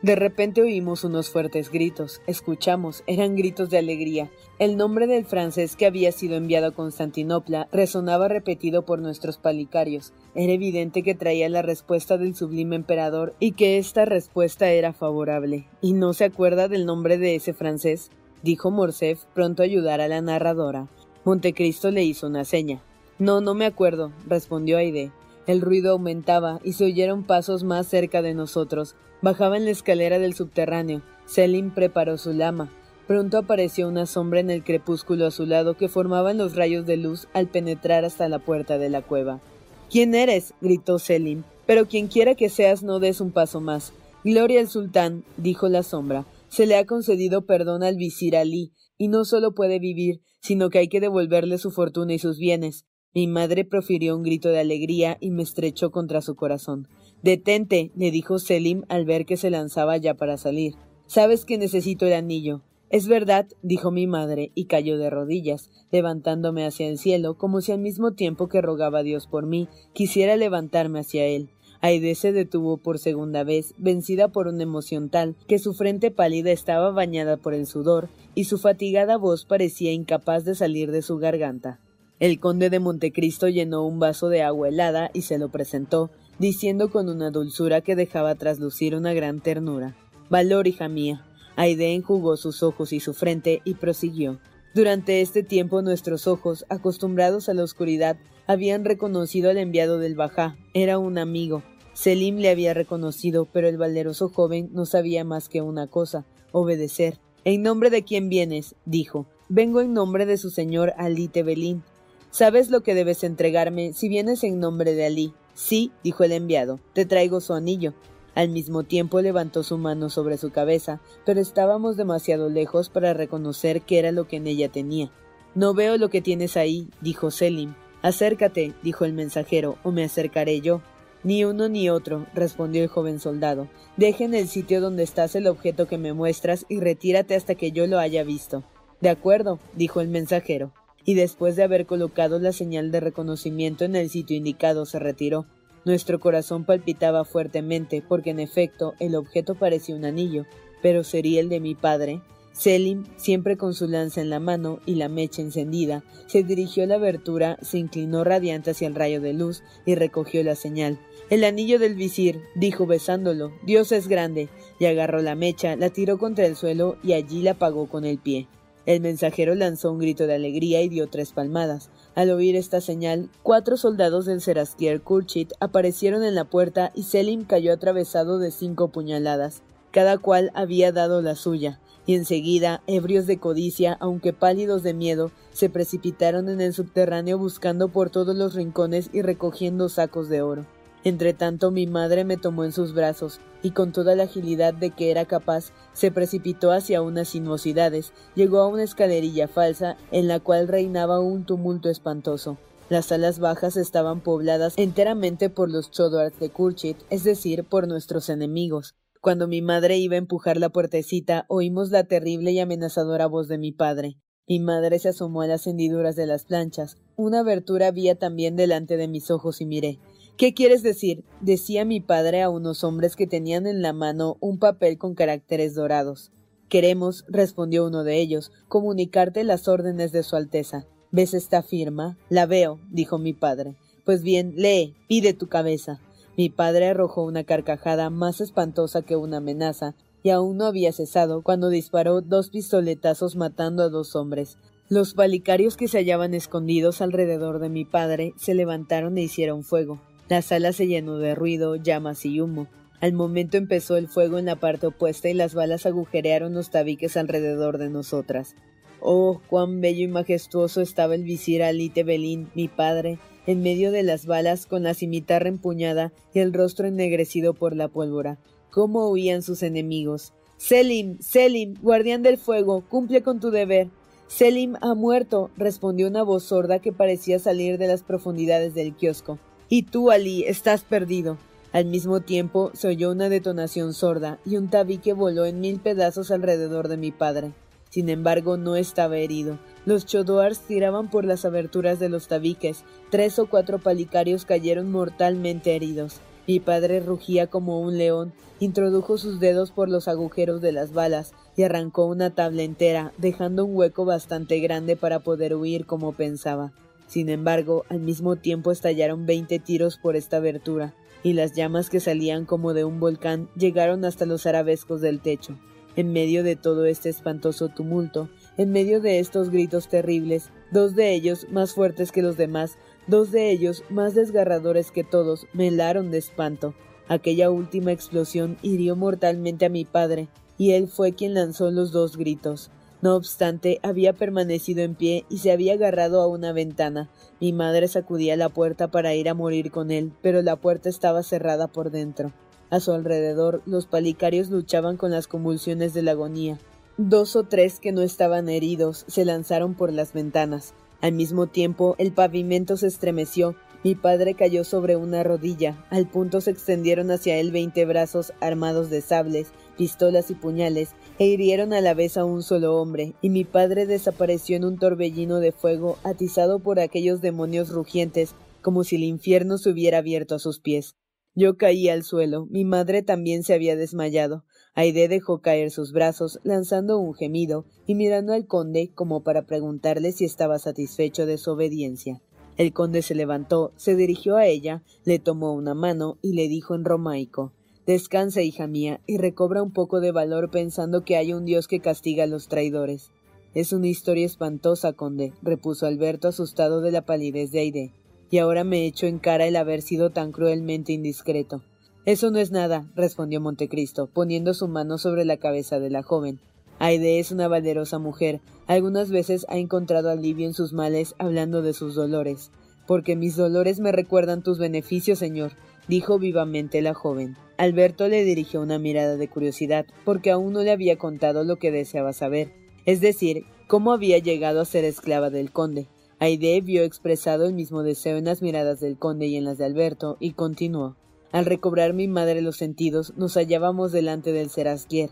De 0.02 0.16
repente 0.16 0.62
oímos 0.62 1.04
unos 1.04 1.30
fuertes 1.30 1.70
gritos. 1.70 2.22
Escuchamos, 2.26 3.04
eran 3.06 3.36
gritos 3.36 3.70
de 3.70 3.80
alegría. 3.80 4.32
El 4.58 4.78
nombre 4.78 5.08
del 5.08 5.26
francés 5.26 5.76
que 5.76 5.86
había 5.86 6.14
sido 6.14 6.38
enviado 6.38 6.68
a 6.68 6.72
Constantinopla 6.72 7.68
resonaba 7.74 8.30
repetido 8.30 8.86
por 8.86 9.00
nuestros 9.00 9.38
palicarios. 9.38 10.14
Era 10.36 10.54
evidente 10.54 11.04
que 11.04 11.16
traía 11.16 11.50
la 11.50 11.64
respuesta 11.64 12.18
del 12.18 12.34
sublime 12.34 12.78
emperador 12.78 13.36
y 13.40 13.52
que 13.52 13.78
esta 13.78 14.06
respuesta 14.06 14.72
era 14.72 14.94
favorable. 14.94 15.68
¿Y 15.82 15.92
no 15.92 16.14
se 16.14 16.24
acuerda 16.24 16.70
del 16.70 16.86
nombre 16.86 17.18
de 17.18 17.36
ese 17.36 17.54
francés? 17.54 18.10
dijo 18.42 18.72
Morcerf, 18.72 19.26
pronto 19.34 19.64
a 19.64 19.66
ayudar 19.66 20.00
a 20.00 20.08
la 20.08 20.22
narradora. 20.22 20.88
Montecristo 21.26 21.92
le 21.92 22.06
hizo 22.06 22.28
una 22.28 22.46
seña. 22.46 22.82
No, 23.18 23.42
no 23.42 23.54
me 23.54 23.66
acuerdo, 23.66 24.14
respondió 24.26 24.78
Aide. 24.78 25.12
El 25.50 25.62
ruido 25.62 25.94
aumentaba 25.94 26.60
y 26.64 26.74
se 26.74 26.86
oyeron 26.86 27.24
pasos 27.24 27.64
más 27.64 27.88
cerca 27.88 28.22
de 28.22 28.36
nosotros. 28.36 28.96
Bajaba 29.24 29.58
en 29.58 29.66
la 29.66 29.72
escalera 29.72 30.20
del 30.20 30.36
subterráneo. 30.36 31.02
Selim 31.26 31.72
preparó 31.72 32.20
su 32.20 32.34
lama. 32.34 32.72
Pronto 33.08 33.40
apareció 33.40 33.88
una 33.88 34.06
sombra 34.06 34.42
en 34.42 34.52
el 34.52 34.64
crepúsculo 34.64 35.26
azulado 35.26 35.76
que 35.76 35.90
formaban 35.90 36.38
los 36.38 36.56
rayos 36.56 36.86
de 36.86 36.98
luz 36.98 37.28
al 37.34 37.48
penetrar 37.48 38.06
hasta 38.06 38.30
la 38.30 38.38
puerta 38.38 38.78
de 38.78 38.92
la 38.92 39.02
cueva. 39.02 39.42
¿Quién 39.90 40.14
eres? 40.14 40.54
gritó 40.62 41.00
Selim. 41.00 41.42
Pero 41.66 41.88
quien 41.88 42.10
quiera 42.10 42.36
que 42.36 42.50
seas 42.50 42.84
no 42.84 43.00
des 43.00 43.20
un 43.20 43.32
paso 43.32 43.60
más. 43.60 43.92
Gloria 44.24 44.60
al 44.60 44.68
sultán, 44.68 45.24
dijo 45.38 45.68
la 45.68 45.82
sombra. 45.82 46.28
Se 46.50 46.68
le 46.68 46.78
ha 46.78 46.86
concedido 46.86 47.48
perdón 47.48 47.82
al 47.82 47.96
visir 47.96 48.38
Ali, 48.38 48.72
y 49.00 49.08
no 49.08 49.26
solo 49.26 49.56
puede 49.56 49.80
vivir, 49.80 50.22
sino 50.42 50.70
que 50.70 50.78
hay 50.78 50.90
que 50.90 51.02
devolverle 51.02 51.58
su 51.58 51.72
fortuna 51.72 52.14
y 52.14 52.20
sus 52.20 52.38
bienes. 52.38 52.86
Mi 53.16 53.26
madre 53.26 53.66
profirió 53.66 54.16
un 54.16 54.22
grito 54.22 54.50
de 54.50 54.60
alegría 54.60 55.18
y 55.20 55.32
me 55.32 55.42
estrechó 55.42 55.90
contra 55.90 56.22
su 56.22 56.36
corazón. 56.36 56.88
Detente, 57.24 57.92
le 57.96 58.12
dijo 58.12 58.38
Selim 58.38 58.84
al 58.88 59.06
ver 59.06 59.26
que 59.26 59.36
se 59.36 59.50
lanzaba 59.50 59.98
ya 59.98 60.14
para 60.14 60.38
salir. 60.38 60.76
Sabes 61.08 61.44
que 61.44 61.58
necesito 61.58 62.06
el 62.06 62.14
anillo. 62.14 62.62
Es 62.92 63.08
verdad, 63.08 63.48
dijo 63.64 63.90
mi 63.90 64.06
madre, 64.06 64.52
y 64.54 64.66
cayó 64.66 65.00
de 65.00 65.10
rodillas, 65.10 65.72
levantándome 65.92 66.66
hacia 66.66 66.88
el 66.88 67.00
cielo, 67.00 67.36
como 67.36 67.62
si 67.62 67.72
al 67.72 67.80
mismo 67.80 68.14
tiempo 68.14 68.48
que 68.48 68.62
rogaba 68.62 69.00
a 69.00 69.04
Dios 69.04 69.26
por 69.26 69.48
mí, 69.48 69.68
quisiera 69.94 70.36
levantarme 70.36 71.00
hacia 71.00 71.26
él. 71.26 71.50
Aide 71.82 72.14
se 72.14 72.32
detuvo 72.32 72.78
por 72.78 73.00
segunda 73.00 73.44
vez, 73.44 73.74
vencida 73.78 74.28
por 74.28 74.48
una 74.48 74.64
emoción 74.64 75.10
tal 75.10 75.36
que 75.48 75.60
su 75.60 75.74
frente 75.74 76.12
pálida 76.12 76.52
estaba 76.52 76.92
bañada 76.92 77.38
por 77.38 77.54
el 77.54 77.66
sudor 77.66 78.10
y 78.36 78.44
su 78.44 78.58
fatigada 78.58 79.18
voz 79.18 79.46
parecía 79.46 79.94
incapaz 79.94 80.44
de 80.44 80.56
salir 80.56 80.92
de 80.92 81.02
su 81.02 81.18
garganta. 81.18 81.80
El 82.20 82.42
conde 82.42 82.70
de 82.70 82.80
Montecristo 82.80 83.48
llenó 83.48 83.86
un 83.86 84.00
vaso 84.00 84.28
de 84.28 84.42
agua 84.42 84.68
helada 84.68 85.10
y 85.14 85.22
se 85.22 85.38
lo 85.38 85.48
presentó, 85.50 86.12
diciendo 86.38 86.92
con 86.92 87.08
una 87.08 87.32
dulzura 87.32 87.80
que 87.80 87.96
dejaba 87.96 88.36
traslucir 88.36 88.94
una 88.94 89.14
gran 89.14 89.40
ternura. 89.40 89.96
Valor, 90.30 90.68
hija 90.68 90.90
mía. 90.90 91.26
Aide 91.56 91.94
enjugó 91.94 92.36
sus 92.36 92.62
ojos 92.62 92.92
y 92.92 93.00
su 93.00 93.14
frente 93.14 93.62
y 93.64 93.76
prosiguió. 93.76 94.40
Durante 94.76 95.22
este 95.22 95.44
tiempo 95.44 95.82
nuestros 95.82 96.28
ojos, 96.28 96.66
acostumbrados 96.68 97.48
a 97.48 97.54
la 97.54 97.64
oscuridad, 97.64 98.18
habían 98.48 98.84
reconocido 98.84 99.50
al 99.50 99.58
enviado 99.58 99.98
del 99.98 100.16
Bajá. 100.16 100.58
Era 100.74 101.00
un 101.00 101.18
amigo. 101.18 101.64
Selim 101.94 102.38
le 102.38 102.50
había 102.50 102.74
reconocido, 102.74 103.48
pero 103.52 103.70
el 103.70 103.78
valeroso 103.78 104.28
joven 104.28 104.70
no 104.74 104.86
sabía 104.86 105.24
más 105.24 105.48
que 105.48 105.62
una 105.62 105.88
cosa, 105.88 106.26
obedecer. 106.52 107.20
En 107.46 107.62
nombre 107.62 107.90
de 107.90 108.04
quién 108.04 108.28
vienes, 108.28 108.76
dijo. 108.86 109.26
Vengo 109.48 109.82
en 109.82 109.94
nombre 109.94 110.26
de 110.26 110.38
su 110.38 110.50
señor 110.50 110.94
Ali 110.98 111.30
Tebelín. 111.30 111.84
Sabes 112.32 112.70
lo 112.70 112.82
que 112.82 112.94
debes 112.94 113.24
entregarme 113.24 113.94
si 113.94 114.08
vienes 114.08 114.44
en 114.44 114.60
nombre 114.60 114.94
de 114.94 115.06
Ali. 115.06 115.34
Sí, 115.56 115.92
dijo 116.04 116.24
el 116.24 116.32
enviado, 116.32 116.80
te 116.94 117.06
traigo 117.06 117.42
su 117.42 117.54
anillo. 117.54 117.94
Al 118.36 118.50
mismo 118.50 118.84
tiempo 118.84 119.20
levantó 119.22 119.64
su 119.64 119.78
mano 119.78 120.10
sobre 120.10 120.38
su 120.38 120.52
cabeza, 120.52 121.02
pero 121.26 121.42
estábamos 121.42 121.98
demasiado 121.98 122.50
lejos 122.50 122.90
para 122.90 123.14
reconocer 123.14 123.82
qué 123.82 124.00
era 124.00 124.12
lo 124.12 124.28
que 124.28 124.38
en 124.38 124.48
ella 124.48 124.70
tenía. 124.70 125.12
No 125.56 125.74
veo 125.74 125.98
lo 125.98 126.10
que 126.10 126.22
tienes 126.22 126.56
ahí, 126.56 126.88
dijo 127.02 127.32
Selim. 127.32 127.74
Acércate, 128.02 128.74
dijo 128.84 129.04
el 129.04 129.14
mensajero, 129.14 129.78
o 129.84 129.92
me 129.92 130.04
acercaré 130.04 130.62
yo. 130.62 130.82
Ni 131.24 131.44
uno 131.44 131.68
ni 131.68 131.90
otro, 131.90 132.28
respondió 132.34 132.82
el 132.82 132.88
joven 132.88 133.20
soldado. 133.20 133.68
Deja 133.98 134.24
en 134.24 134.36
el 134.36 134.48
sitio 134.48 134.80
donde 134.80 135.04
estás 135.04 135.36
el 135.36 135.48
objeto 135.48 135.88
que 135.88 135.98
me 135.98 136.14
muestras 136.14 136.66
y 136.70 136.80
retírate 136.80 137.36
hasta 137.36 137.56
que 137.56 137.72
yo 137.72 137.88
lo 137.88 138.00
haya 138.00 138.24
visto. 138.24 138.64
De 139.02 139.10
acuerdo, 139.10 139.60
dijo 139.76 140.00
el 140.00 140.08
mensajero, 140.08 140.72
y 141.06 141.16
después 141.16 141.56
de 141.56 141.64
haber 141.64 141.86
colocado 141.86 142.40
la 142.40 142.54
señal 142.54 142.92
de 142.92 143.00
reconocimiento 143.00 143.86
en 143.86 143.96
el 143.96 144.10
sitio 144.10 144.38
indicado 144.38 144.86
se 144.86 145.00
retiró. 145.00 145.46
Nuestro 145.86 146.20
corazón 146.20 146.66
palpitaba 146.66 147.26
fuertemente 147.26 148.04
porque 148.08 148.32
en 148.32 148.40
efecto 148.40 148.94
el 149.00 149.16
objeto 149.16 149.56
parecía 149.56 149.96
un 149.96 150.06
anillo, 150.06 150.46
pero 150.82 151.04
sería 151.04 151.40
el 151.40 151.50
de 151.50 151.60
mi 151.60 151.76
padre. 151.76 152.22
Selim, 152.52 153.06
siempre 153.16 153.56
con 153.56 153.74
su 153.74 153.88
lanza 153.88 154.20
en 154.20 154.30
la 154.30 154.42
mano 154.42 154.80
y 154.86 154.96
la 154.96 155.08
mecha 155.08 155.42
encendida, 155.42 156.04
se 156.28 156.44
dirigió 156.44 156.84
a 156.84 156.88
la 156.88 156.96
abertura, 156.96 157.58
se 157.62 157.78
inclinó 157.78 158.26
radiante 158.26 158.72
hacia 158.72 158.88
el 158.88 158.96
rayo 158.96 159.22
de 159.22 159.34
luz 159.34 159.64
y 159.86 159.96
recogió 159.96 160.44
la 160.44 160.56
señal. 160.56 161.00
El 161.30 161.44
anillo 161.46 161.80
del 161.80 161.96
visir, 161.96 162.42
dijo 162.56 162.86
besándolo, 162.86 163.52
Dios 163.66 163.92
es 163.92 164.08
grande, 164.08 164.50
y 164.80 164.86
agarró 164.86 165.22
la 165.22 165.36
mecha, 165.36 165.76
la 165.76 165.90
tiró 165.90 166.18
contra 166.18 166.46
el 166.46 166.56
suelo 166.56 166.98
y 167.02 167.14
allí 167.14 167.42
la 167.42 167.52
apagó 167.52 167.88
con 167.88 168.04
el 168.04 168.18
pie. 168.18 168.48
El 168.90 169.02
mensajero 169.02 169.54
lanzó 169.54 169.92
un 169.92 170.00
grito 170.00 170.26
de 170.26 170.34
alegría 170.34 170.82
y 170.82 170.90
dio 170.90 171.08
tres 171.08 171.32
palmadas. 171.32 171.92
Al 172.16 172.32
oír 172.32 172.56
esta 172.56 172.82
señal, 172.82 173.30
cuatro 173.44 173.78
soldados 173.78 174.26
del 174.26 174.42
Seraskier 174.42 175.00
Kurchit 175.00 175.54
aparecieron 175.60 176.24
en 176.24 176.34
la 176.34 176.46
puerta 176.46 176.92
y 176.96 177.04
Selim 177.04 177.46
cayó 177.46 177.72
atravesado 177.72 178.40
de 178.40 178.50
cinco 178.50 178.88
puñaladas. 178.88 179.62
Cada 179.92 180.18
cual 180.18 180.50
había 180.56 180.92
dado 180.92 181.22
la 181.22 181.36
suya, 181.36 181.80
y 182.08 182.16
enseguida, 182.16 182.82
ebrios 182.88 183.28
de 183.28 183.38
codicia, 183.38 183.96
aunque 184.00 184.34
pálidos 184.34 184.82
de 184.82 184.96
miedo, 184.96 185.30
se 185.54 185.70
precipitaron 185.70 186.50
en 186.50 186.60
el 186.60 186.74
subterráneo 186.74 187.38
buscando 187.38 187.90
por 187.90 188.10
todos 188.10 188.36
los 188.36 188.56
rincones 188.56 189.12
y 189.14 189.22
recogiendo 189.22 189.90
sacos 189.90 190.30
de 190.30 190.42
oro. 190.42 190.66
Entretanto 191.04 191.72
mi 191.72 191.88
madre 191.88 192.26
me 192.26 192.38
tomó 192.38 192.66
en 192.66 192.72
sus 192.72 192.94
brazos, 192.94 193.40
y 193.64 193.72
con 193.72 193.92
toda 193.92 194.16
la 194.16 194.24
agilidad 194.24 194.74
de 194.74 194.92
que 194.92 195.12
era 195.12 195.26
capaz, 195.26 195.72
se 195.94 196.12
precipitó 196.12 196.72
hacia 196.72 197.02
unas 197.02 197.30
sinuosidades, 197.30 198.14
llegó 198.36 198.60
a 198.60 198.68
una 198.68 198.84
escalerilla 198.84 199.48
falsa, 199.48 199.98
en 200.12 200.28
la 200.28 200.40
cual 200.40 200.68
reinaba 200.68 201.20
un 201.20 201.46
tumulto 201.46 201.90
espantoso. 201.90 202.58
Las 202.90 203.06
salas 203.08 203.40
bajas 203.40 203.78
estaban 203.78 204.22
pobladas 204.22 204.74
enteramente 204.76 205.50
por 205.50 205.70
los 205.70 205.92
Chodwards 205.92 206.40
de 206.40 206.50
Kurchit, 206.50 206.98
es 207.10 207.24
decir, 207.24 207.64
por 207.64 207.88
nuestros 207.88 208.30
enemigos. 208.30 208.96
Cuando 209.22 209.48
mi 209.48 209.62
madre 209.62 209.98
iba 209.98 210.16
a 210.16 210.18
empujar 210.18 210.58
la 210.58 210.70
puertecita, 210.70 211.46
oímos 211.50 211.92
la 211.92 212.06
terrible 212.06 212.52
y 212.52 212.60
amenazadora 212.60 213.28
voz 213.28 213.48
de 213.48 213.58
mi 213.58 213.72
padre. 213.72 214.18
Mi 214.48 214.60
madre 214.60 214.98
se 214.98 215.10
asomó 215.10 215.44
a 215.44 215.48
las 215.48 215.68
hendiduras 215.68 216.16
de 216.16 216.26
las 216.26 216.46
planchas. 216.46 216.98
Una 217.16 217.42
abertura 217.42 217.88
había 217.88 218.16
también 218.16 218.56
delante 218.56 218.98
de 218.98 219.08
mis 219.08 219.30
ojos 219.30 219.62
y 219.62 219.68
miré. 219.68 220.00
¿Qué 220.40 220.54
quieres 220.54 220.84
decir? 220.84 221.26
decía 221.42 221.84
mi 221.84 222.00
padre 222.00 222.42
a 222.42 222.50
unos 222.50 222.86
hombres 222.86 223.18
que 223.18 223.28
tenían 223.28 223.68
en 223.68 223.82
la 223.82 223.92
mano 223.92 224.38
un 224.40 224.58
papel 224.58 224.98
con 224.98 225.14
caracteres 225.14 225.76
dorados. 225.76 226.32
Queremos, 226.70 227.26
respondió 227.28 227.86
uno 227.86 228.06
de 228.06 228.22
ellos, 228.22 228.54
comunicarte 228.70 229.44
las 229.44 229.68
órdenes 229.68 230.14
de 230.14 230.24
Su 230.24 230.38
Alteza. 230.38 230.86
¿Ves 231.12 231.34
esta 231.34 231.62
firma? 231.62 232.18
La 232.30 232.46
veo, 232.46 232.80
dijo 232.90 233.18
mi 233.18 233.34
padre. 233.34 233.76
Pues 234.06 234.24
bien, 234.24 234.54
lee, 234.56 234.96
pide 235.10 235.34
tu 235.34 235.50
cabeza. 235.50 236.00
Mi 236.38 236.50
padre 236.50 236.88
arrojó 236.88 237.26
una 237.26 237.44
carcajada 237.44 238.10
más 238.10 238.40
espantosa 238.40 239.02
que 239.02 239.18
una 239.18 239.38
amenaza, 239.40 239.94
y 240.24 240.30
aún 240.30 240.56
no 240.56 240.68
había 240.68 240.94
cesado 240.94 241.42
cuando 241.42 241.68
disparó 241.68 242.22
dos 242.22 242.50
pistoletazos 242.50 243.36
matando 243.36 243.84
a 243.84 243.90
dos 243.90 244.16
hombres. 244.16 244.58
Los 244.88 245.16
palicarios 245.16 245.76
que 245.76 245.90
se 245.90 245.98
hallaban 245.98 246.34
escondidos 246.34 247.02
alrededor 247.02 247.60
de 247.60 247.68
mi 247.68 247.84
padre 247.84 248.34
se 248.38 248.54
levantaron 248.54 249.18
e 249.18 249.24
hicieron 249.24 249.64
fuego. 249.66 250.00
La 250.30 250.44
sala 250.44 250.74
se 250.74 250.86
llenó 250.86 251.18
de 251.18 251.34
ruido, 251.34 251.76
llamas 251.76 252.24
y 252.24 252.40
humo. 252.40 252.68
Al 253.02 253.14
momento 253.14 253.58
empezó 253.58 253.98
el 253.98 254.08
fuego 254.08 254.38
en 254.38 254.46
la 254.46 254.58
parte 254.58 254.86
opuesta 254.86 255.28
y 255.28 255.34
las 255.34 255.56
balas 255.56 255.88
agujerearon 255.88 256.54
los 256.54 256.70
tabiques 256.70 257.18
alrededor 257.18 257.80
de 257.80 257.90
nosotras. 257.90 258.56
Oh, 259.02 259.42
cuán 259.50 259.82
bello 259.82 260.04
y 260.04 260.08
majestuoso 260.08 260.82
estaba 260.82 261.16
el 261.16 261.24
visir 261.24 261.64
Ali 261.64 261.90
Tebelín, 261.90 262.50
mi 262.54 262.68
padre, 262.68 263.18
en 263.48 263.64
medio 263.64 263.92
de 263.92 264.04
las 264.04 264.28
balas, 264.28 264.68
con 264.68 264.84
la 264.84 264.94
cimitarra 264.94 265.50
empuñada 265.50 266.14
y 266.32 266.40
el 266.42 266.54
rostro 266.54 266.88
ennegrecido 266.88 267.56
por 267.56 267.76
la 267.76 267.88
pólvora. 267.88 268.38
Cómo 268.70 269.10
huían 269.10 269.42
sus 269.42 269.64
enemigos. 269.64 270.34
Selim, 270.58 271.18
Selim, 271.22 271.74
guardián 271.82 272.22
del 272.22 272.38
fuego, 272.38 272.84
cumple 272.88 273.24
con 273.24 273.40
tu 273.40 273.50
deber. 273.50 273.90
Selim 274.28 274.76
ha 274.82 274.94
muerto, 274.94 275.50
respondió 275.58 276.08
una 276.08 276.22
voz 276.22 276.44
sorda 276.44 276.78
que 276.78 276.94
parecía 276.94 277.40
salir 277.40 277.80
de 277.80 277.88
las 277.88 278.04
profundidades 278.04 278.76
del 278.76 278.94
kiosco. 278.94 279.40
Y 279.70 279.84
tú, 279.84 280.10
Ali, 280.10 280.46
estás 280.46 280.84
perdido. 280.84 281.38
Al 281.72 281.86
mismo 281.86 282.22
tiempo 282.22 282.72
se 282.74 282.88
oyó 282.88 283.12
una 283.12 283.30
detonación 283.30 283.94
sorda 283.94 284.40
y 284.44 284.58
un 284.58 284.70
tabique 284.70 285.14
voló 285.14 285.46
en 285.46 285.62
mil 285.62 285.80
pedazos 285.80 286.32
alrededor 286.32 286.88
de 286.88 286.98
mi 286.98 287.12
padre. 287.12 287.52
Sin 287.92 288.10
embargo, 288.10 288.58
no 288.58 288.76
estaba 288.76 289.18
herido. 289.18 289.60
Los 289.86 290.08
chodoars 290.08 290.62
tiraban 290.62 291.12
por 291.12 291.24
las 291.26 291.46
aberturas 291.46 292.00
de 292.00 292.10
los 292.10 292.28
tabiques. 292.28 292.84
Tres 293.12 293.38
o 293.38 293.48
cuatro 293.48 293.78
palicarios 293.78 294.46
cayeron 294.46 294.92
mortalmente 294.92 295.76
heridos. 295.76 296.20
Mi 296.48 296.60
padre 296.60 297.00
rugía 297.00 297.46
como 297.46 297.80
un 297.80 298.00
león, 298.00 298.34
introdujo 298.60 299.20
sus 299.20 299.40
dedos 299.40 299.70
por 299.70 299.88
los 299.88 300.08
agujeros 300.08 300.62
de 300.62 300.72
las 300.72 300.94
balas 300.94 301.34
y 301.56 301.62
arrancó 301.62 302.08
una 302.08 302.32
tabla 302.32 302.64
entera, 302.64 303.14
dejando 303.20 303.66
un 303.66 303.76
hueco 303.76 304.04
bastante 304.04 304.60
grande 304.60 304.96
para 304.96 305.20
poder 305.20 305.54
huir 305.54 305.86
como 305.86 306.14
pensaba. 306.14 306.72
Sin 307.10 307.28
embargo, 307.30 307.86
al 307.90 308.02
mismo 308.02 308.36
tiempo 308.36 308.72
estallaron 308.72 309.26
veinte 309.26 309.58
tiros 309.58 309.98
por 309.98 310.16
esta 310.16 310.38
abertura, 310.38 310.94
y 311.24 311.34
las 311.34 311.54
llamas 311.54 311.90
que 311.90 312.00
salían 312.00 312.46
como 312.46 312.76
de 312.76 312.84
un 312.84 313.00
volcán 313.00 313.50
llegaron 313.58 314.06
hasta 314.06 314.28
los 314.28 314.46
arabescos 314.46 315.02
del 315.02 315.20
techo. 315.20 315.58
En 315.96 316.14
medio 316.14 316.44
de 316.44 316.56
todo 316.56 316.86
este 316.86 317.10
espantoso 317.10 317.70
tumulto, 317.70 318.30
en 318.58 318.72
medio 318.72 319.02
de 319.02 319.18
estos 319.18 319.50
gritos 319.50 319.90
terribles, 319.90 320.52
dos 320.72 320.96
de 320.96 321.16
ellos 321.16 321.48
más 321.50 321.74
fuertes 321.74 322.12
que 322.12 322.22
los 322.22 322.38
demás, 322.38 322.78
dos 323.08 323.32
de 323.32 323.50
ellos 323.50 323.84
más 323.90 324.14
desgarradores 324.14 324.92
que 324.92 325.04
todos, 325.04 325.48
me 325.52 325.70
helaron 325.70 326.12
de 326.12 326.20
espanto. 326.20 326.76
Aquella 327.08 327.50
última 327.50 327.92
explosión 327.92 328.60
hirió 328.62 328.96
mortalmente 328.96 329.66
a 329.66 329.70
mi 329.70 329.84
padre, 329.84 330.28
y 330.60 330.74
él 330.74 330.88
fue 330.88 331.14
quien 331.14 331.34
lanzó 331.34 331.72
los 331.72 331.92
dos 331.92 332.18
gritos. 332.18 332.70
No 333.02 333.16
obstante, 333.16 333.80
había 333.82 334.14
permanecido 334.14 334.82
en 334.82 334.96
pie 334.96 335.26
y 335.30 335.38
se 335.38 335.52
había 335.52 335.74
agarrado 335.74 336.22
a 336.22 336.28
una 336.28 336.52
ventana. 336.52 337.10
Mi 337.40 337.54
madre 337.54 337.88
sacudía 337.88 338.36
la 338.36 338.50
puerta 338.50 338.90
para 338.90 339.16
ir 339.16 339.30
a 339.30 339.34
morir 339.34 339.72
con 339.72 339.92
él, 339.92 340.12
pero 340.22 340.42
la 340.42 340.58
puerta 340.58 340.90
estaba 340.90 341.24
cerrada 341.24 341.68
por 341.68 341.92
dentro. 341.92 342.34
A 342.70 342.80
su 342.80 342.92
alrededor, 342.92 343.62
los 343.66 343.86
palicarios 343.86 344.50
luchaban 344.50 344.98
con 344.98 345.12
las 345.12 345.28
convulsiones 345.28 345.94
de 345.94 346.02
la 346.02 346.12
agonía. 346.12 346.60
Dos 346.98 347.38
o 347.38 347.44
tres 347.44 347.80
que 347.80 347.94
no 347.94 348.02
estaban 348.02 348.50
heridos 348.50 349.06
se 349.08 349.24
lanzaron 349.24 349.74
por 349.74 349.94
las 349.94 350.12
ventanas. 350.12 350.74
Al 351.02 351.14
mismo 351.14 351.48
tiempo, 351.48 351.96
el 351.98 352.12
pavimento 352.12 352.76
se 352.76 352.88
estremeció. 352.88 353.56
Mi 353.86 353.96
padre 353.96 354.34
cayó 354.34 354.66
sobre 354.66 354.98
una 354.98 355.24
rodilla. 355.24 355.86
Al 355.90 356.06
punto 356.08 356.42
se 356.42 356.52
extendieron 356.52 357.10
hacia 357.10 357.38
él 357.38 357.54
veinte 357.54 357.86
brazos 357.86 358.34
armados 358.42 358.90
de 358.90 359.00
sables, 359.00 359.54
pistolas 359.78 360.30
y 360.30 360.36
puñales, 360.36 360.90
e 361.20 361.26
hirieron 361.26 361.74
a 361.74 361.82
la 361.82 361.94
vez 361.94 362.16
a 362.16 362.24
un 362.24 362.44
solo 362.44 362.82
hombre, 362.82 363.14
y 363.22 363.30
mi 363.30 363.44
padre 363.44 363.86
desapareció 363.86 364.56
en 364.56 364.64
un 364.64 364.78
torbellino 364.80 365.42
de 365.42 365.52
fuego 365.52 365.98
atizado 366.04 366.60
por 366.60 366.80
aquellos 366.80 367.20
demonios 367.20 367.70
rugientes, 367.70 368.36
como 368.62 368.86
si 368.86 368.96
el 368.96 369.04
infierno 369.04 369.58
se 369.58 369.70
hubiera 369.70 369.98
abierto 369.98 370.36
a 370.36 370.40
sus 370.40 370.62
pies. 370.62 370.96
Yo 371.36 371.58
caí 371.58 371.90
al 371.90 372.04
suelo, 372.04 372.48
mi 372.50 372.64
madre 372.64 373.02
también 373.04 373.44
se 373.44 373.54
había 373.54 373.76
desmayado. 373.76 374.46
Aide 374.76 375.10
dejó 375.10 375.42
caer 375.42 375.72
sus 375.72 375.92
brazos, 375.92 376.40
lanzando 376.44 376.98
un 376.98 377.14
gemido, 377.14 377.66
y 377.86 377.96
mirando 377.96 378.32
al 378.32 378.48
conde 378.48 378.92
como 378.96 379.22
para 379.22 379.46
preguntarle 379.46 380.14
si 380.14 380.24
estaba 380.24 380.58
satisfecho 380.58 381.26
de 381.26 381.38
su 381.38 381.52
obediencia. 381.52 382.22
El 382.56 382.72
conde 382.72 383.02
se 383.02 383.14
levantó, 383.14 383.74
se 383.76 383.96
dirigió 383.98 384.38
a 384.38 384.46
ella, 384.46 384.84
le 385.04 385.20
tomó 385.20 385.54
una 385.54 385.74
mano 385.74 386.18
y 386.22 386.34
le 386.34 386.48
dijo 386.48 386.76
en 386.76 386.86
romaico 386.86 387.52
Descansa, 387.90 388.44
hija 388.44 388.68
mía, 388.68 389.02
y 389.08 389.18
recobra 389.18 389.64
un 389.64 389.72
poco 389.72 390.00
de 390.00 390.12
valor 390.12 390.52
pensando 390.52 391.04
que 391.04 391.18
hay 391.18 391.34
un 391.34 391.44
Dios 391.44 391.68
que 391.68 391.80
castiga 391.80 392.26
a 392.26 392.28
los 392.28 392.48
traidores. 392.48 393.10
Es 393.56 393.74
una 393.74 393.88
historia 393.88 394.28
espantosa, 394.28 394.94
conde, 394.94 395.34
repuso 395.42 395.88
Alberto 395.88 396.28
asustado 396.28 396.82
de 396.82 396.92
la 396.92 397.02
palidez 397.02 397.52
de 397.52 397.62
Aide, 397.62 397.94
y 398.30 398.38
ahora 398.38 398.64
me 398.64 398.86
echo 398.86 399.08
en 399.08 399.18
cara 399.18 399.48
el 399.48 399.56
haber 399.56 399.82
sido 399.82 400.12
tan 400.12 400.32
cruelmente 400.32 400.94
indiscreto. 400.94 401.64
Eso 402.06 402.30
no 402.30 402.38
es 402.38 402.52
nada, 402.52 402.88
respondió 402.94 403.42
Montecristo, 403.42 404.06
poniendo 404.06 404.54
su 404.54 404.68
mano 404.68 405.00
sobre 405.00 405.26
la 405.26 405.38
cabeza 405.38 405.80
de 405.80 405.90
la 405.90 406.04
joven. 406.04 406.40
Aide 406.78 407.18
es 407.18 407.32
una 407.32 407.48
valerosa 407.48 407.98
mujer. 407.98 408.40
Algunas 408.68 409.10
veces 409.10 409.48
ha 409.50 409.58
encontrado 409.58 410.12
alivio 410.12 410.46
en 410.46 410.54
sus 410.54 410.74
males 410.74 411.16
hablando 411.18 411.64
de 411.64 411.74
sus 411.74 411.96
dolores. 411.96 412.52
Porque 412.86 413.16
mis 413.16 413.36
dolores 413.36 413.80
me 413.80 413.92
recuerdan 413.92 414.44
tus 414.44 414.60
beneficios, 414.60 415.18
señor, 415.18 415.54
dijo 415.90 416.20
vivamente 416.20 416.82
la 416.82 416.94
joven. 416.94 417.36
Alberto 417.58 418.08
le 418.08 418.24
dirigió 418.24 418.62
una 418.62 418.80
mirada 418.80 419.18
de 419.18 419.28
curiosidad, 419.28 419.86
porque 420.06 420.32
aún 420.32 420.54
no 420.54 420.62
le 420.62 420.72
había 420.72 420.98
contado 420.98 421.44
lo 421.44 421.58
que 421.58 421.72
deseaba 421.72 422.14
saber, 422.14 422.54
es 422.86 423.02
decir, 423.02 423.44
cómo 423.68 423.92
había 423.92 424.20
llegado 424.20 424.62
a 424.62 424.66
ser 424.66 424.86
esclava 424.86 425.30
del 425.30 425.52
conde. 425.52 425.88
Aide 426.20 426.62
vio 426.62 426.84
expresado 426.84 427.46
el 427.48 427.54
mismo 427.54 427.84
deseo 427.84 428.18
en 428.18 428.26
las 428.26 428.42
miradas 428.42 428.80
del 428.80 428.98
conde 428.98 429.28
y 429.28 429.36
en 429.36 429.44
las 429.44 429.58
de 429.58 429.66
Alberto, 429.66 430.16
y 430.20 430.32
continuó. 430.32 430.96
Al 431.32 431.46
recobrar 431.46 431.94
mi 431.94 432.08
madre 432.08 432.42
los 432.42 432.58
sentidos, 432.58 433.14
nos 433.18 433.36
hallábamos 433.36 433.92
delante 433.92 434.32
del 434.32 434.50
Serasquier. 434.50 435.10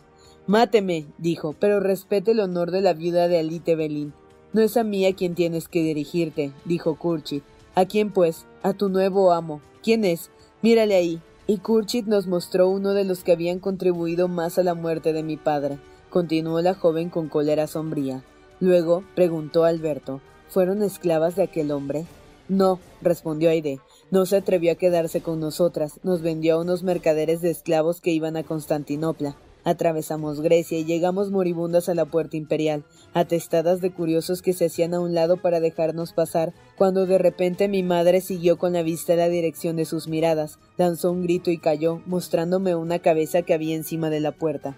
Máteme, 0.47 1.05
dijo, 1.17 1.55
pero 1.59 1.79
respete 1.79 2.31
el 2.31 2.39
honor 2.39 2.71
de 2.71 2.81
la 2.81 2.93
viuda 2.93 3.27
de 3.27 3.39
Alite 3.39 3.75
Belín. 3.75 4.13
No 4.53 4.61
es 4.61 4.77
a 4.77 4.83
mí 4.83 5.05
a 5.05 5.13
quien 5.13 5.35
tienes 5.35 5.67
que 5.67 5.83
dirigirte, 5.83 6.51
dijo 6.65 6.95
Curchi. 6.97 7.43
¿A 7.75 7.85
quién, 7.85 8.11
pues? 8.11 8.45
A 8.63 8.73
tu 8.73 8.89
nuevo 8.89 9.33
amo. 9.33 9.61
¿Quién 9.83 10.05
es? 10.05 10.31
Mírale 10.61 10.95
ahí. 10.95 11.21
Y 11.49 11.59
Kurchit 11.59 12.07
nos 12.07 12.27
mostró 12.27 12.67
uno 12.67 12.93
de 12.93 13.05
los 13.05 13.23
que 13.23 13.31
habían 13.31 13.59
contribuido 13.59 14.27
más 14.27 14.57
a 14.59 14.63
la 14.63 14.73
muerte 14.73 15.13
de 15.13 15.23
mi 15.23 15.37
padre, 15.37 15.79
continuó 16.09 16.61
la 16.61 16.73
joven 16.73 17.09
con 17.09 17.29
cólera 17.29 17.67
sombría. 17.67 18.21
Luego 18.59 19.03
preguntó 19.15 19.63
Alberto, 19.63 20.19
¿fueron 20.49 20.83
esclavas 20.83 21.37
de 21.37 21.43
aquel 21.43 21.71
hombre? 21.71 22.05
No, 22.49 22.79
respondió 23.01 23.49
Aide. 23.49 23.79
No 24.11 24.25
se 24.25 24.37
atrevió 24.37 24.73
a 24.73 24.75
quedarse 24.75 25.21
con 25.21 25.39
nosotras, 25.39 25.99
nos 26.03 26.21
vendió 26.21 26.55
a 26.55 26.61
unos 26.61 26.83
mercaderes 26.83 27.41
de 27.41 27.49
esclavos 27.49 28.01
que 28.01 28.11
iban 28.11 28.35
a 28.35 28.43
Constantinopla. 28.43 29.37
Atravesamos 29.67 30.39
Grecia 30.39 30.79
y 30.79 30.85
llegamos 30.85 31.29
moribundas 31.29 31.89
a 31.89 31.93
la 31.93 32.05
puerta 32.05 32.37
imperial, 32.37 32.85
atestadas 33.13 33.81
de 33.81 33.91
curiosos 33.91 34.41
que 34.41 34.53
se 34.53 34.67
hacían 34.67 34.93
a 34.93 35.01
un 35.01 35.13
lado 35.13 35.35
para 35.35 35.59
dejarnos 35.59 36.13
pasar, 36.13 36.53
cuando 36.77 37.05
de 37.05 37.17
repente 37.17 37.67
mi 37.67 37.83
madre 37.83 38.21
siguió 38.21 38.57
con 38.57 38.71
la 38.71 38.81
vista 38.81 39.17
la 39.17 39.27
dirección 39.27 39.75
de 39.75 39.83
sus 39.83 40.07
miradas, 40.07 40.57
lanzó 40.77 41.11
un 41.11 41.23
grito 41.23 41.51
y 41.51 41.57
cayó, 41.57 42.01
mostrándome 42.05 42.75
una 42.75 42.99
cabeza 42.99 43.41
que 43.41 43.53
había 43.53 43.75
encima 43.75 44.09
de 44.09 44.21
la 44.21 44.31
puerta. 44.31 44.77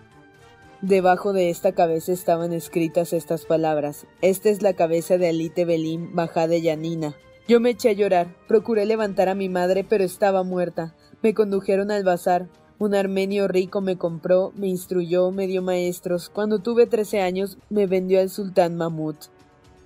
Debajo 0.82 1.34
de 1.34 1.52
esta 1.52 1.74
cabeza 1.74 2.12
estaban 2.12 2.52
escritas 2.52 3.14
estas 3.14 3.46
palabras. 3.46 4.08
Esta 4.24 4.50
es 4.50 4.64
la 4.64 4.74
cabeza 4.74 5.20
de 5.20 5.28
Alite 5.28 5.66
Belim, 5.66 6.16
Bajá 6.16 6.48
de 6.48 6.64
Yanina. 6.64 7.16
Yo 7.48 7.60
me 7.60 7.70
eché 7.70 7.90
a 7.90 7.94
llorar. 7.94 8.36
Procuré 8.48 8.88
levantar 8.88 9.30
a 9.30 9.36
mi 9.36 9.50
madre, 9.50 9.84
pero 9.84 10.04
estaba 10.04 10.42
muerta. 10.42 10.96
Me 11.22 11.36
condujeron 11.36 11.92
al 11.92 12.04
bazar. 12.04 12.48
Un 12.80 12.96
armenio 12.96 13.50
rico 13.50 13.82
me 13.82 13.98
compró, 13.98 14.54
me 14.56 14.68
instruyó, 14.70 15.32
me 15.32 15.48
dio 15.48 15.62
maestros. 15.62 16.30
Cuando 16.30 16.60
tuve 16.60 16.88
trece 16.88 17.20
años, 17.20 17.58
me 17.70 17.88
vendió 17.88 18.22
al 18.22 18.30
sultán 18.30 18.78
Mahmud. 18.78 19.16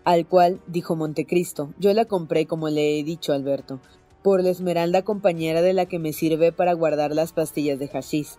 Al 0.03 0.27
cual, 0.27 0.59
dijo 0.67 0.95
Montecristo, 0.95 1.73
yo 1.79 1.91
la 1.95 2.05
compré 2.05 2.45
como 2.45 2.69
le 2.69 2.99
he 2.99 3.03
dicho 3.03 3.33
Alberto, 3.33 3.79
por 4.21 4.43
la 4.43 4.51
esmeralda 4.51 5.01
compañera 5.01 5.63
de 5.63 5.73
la 5.73 5.87
que 5.87 5.97
me 5.97 6.13
sirve 6.13 6.51
para 6.51 6.73
guardar 6.73 7.15
las 7.15 7.33
pastillas 7.33 7.79
de 7.79 7.87
hashish. 7.87 8.35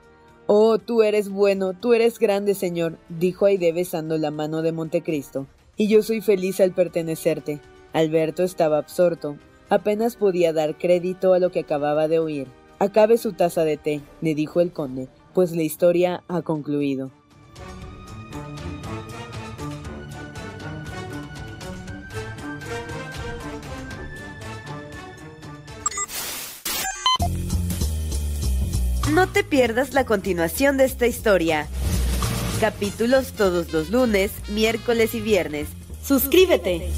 Oh, 0.47 0.78
tú 0.78 1.02
eres 1.02 1.31
bueno, 1.31 1.72
tú 1.72 1.93
eres 1.93 2.20
grande, 2.20 2.55
señor, 2.55 2.98
dijo 3.09 3.47
Aide 3.47 3.72
besando 3.72 4.18
la 4.18 4.31
mano 4.31 4.62
de 4.62 4.70
Montecristo, 4.70 5.48
y 5.76 5.89
yo 5.89 6.01
soy 6.02 6.20
feliz 6.20 6.60
al 6.60 6.72
pertenecerte. 6.72 7.60
Alberto 7.93 8.44
estaba 8.44 8.78
absorto, 8.78 9.36
apenas 9.68 10.14
podía 10.14 10.52
dar 10.52 10.78
crédito 10.78 11.32
a 11.32 11.40
lo 11.40 11.51
que 11.51 11.60
acababa 11.60 12.06
de 12.06 12.20
oír. 12.20 12.47
Acabe 12.78 13.18
su 13.18 13.32
taza 13.32 13.64
de 13.64 13.76
té, 13.76 14.01
le 14.20 14.34
dijo 14.34 14.60
el 14.60 14.72
conde, 14.72 15.09
pues 15.32 15.52
la 15.52 15.62
historia 15.62 16.22
ha 16.28 16.42
concluido. 16.42 17.10
No 29.12 29.28
te 29.28 29.44
pierdas 29.44 29.94
la 29.94 30.05
continuación 30.05 30.76
de 30.76 30.84
esta 30.84 31.06
historia. 31.06 31.68
Capítulos 32.60 33.32
todos 33.32 33.72
los 33.72 33.90
lunes, 33.90 34.32
miércoles 34.48 35.14
y 35.14 35.20
viernes. 35.20 35.68
Suscríbete. 36.05 36.90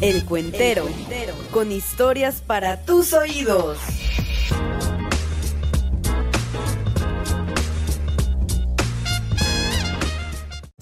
El 0.00 0.24
Cuentero, 0.24 0.84
con 1.52 1.70
historias 1.70 2.40
para 2.40 2.84
tus 2.84 3.12
oídos. 3.12 3.78
Thank 4.46 4.82
you. 4.82 4.83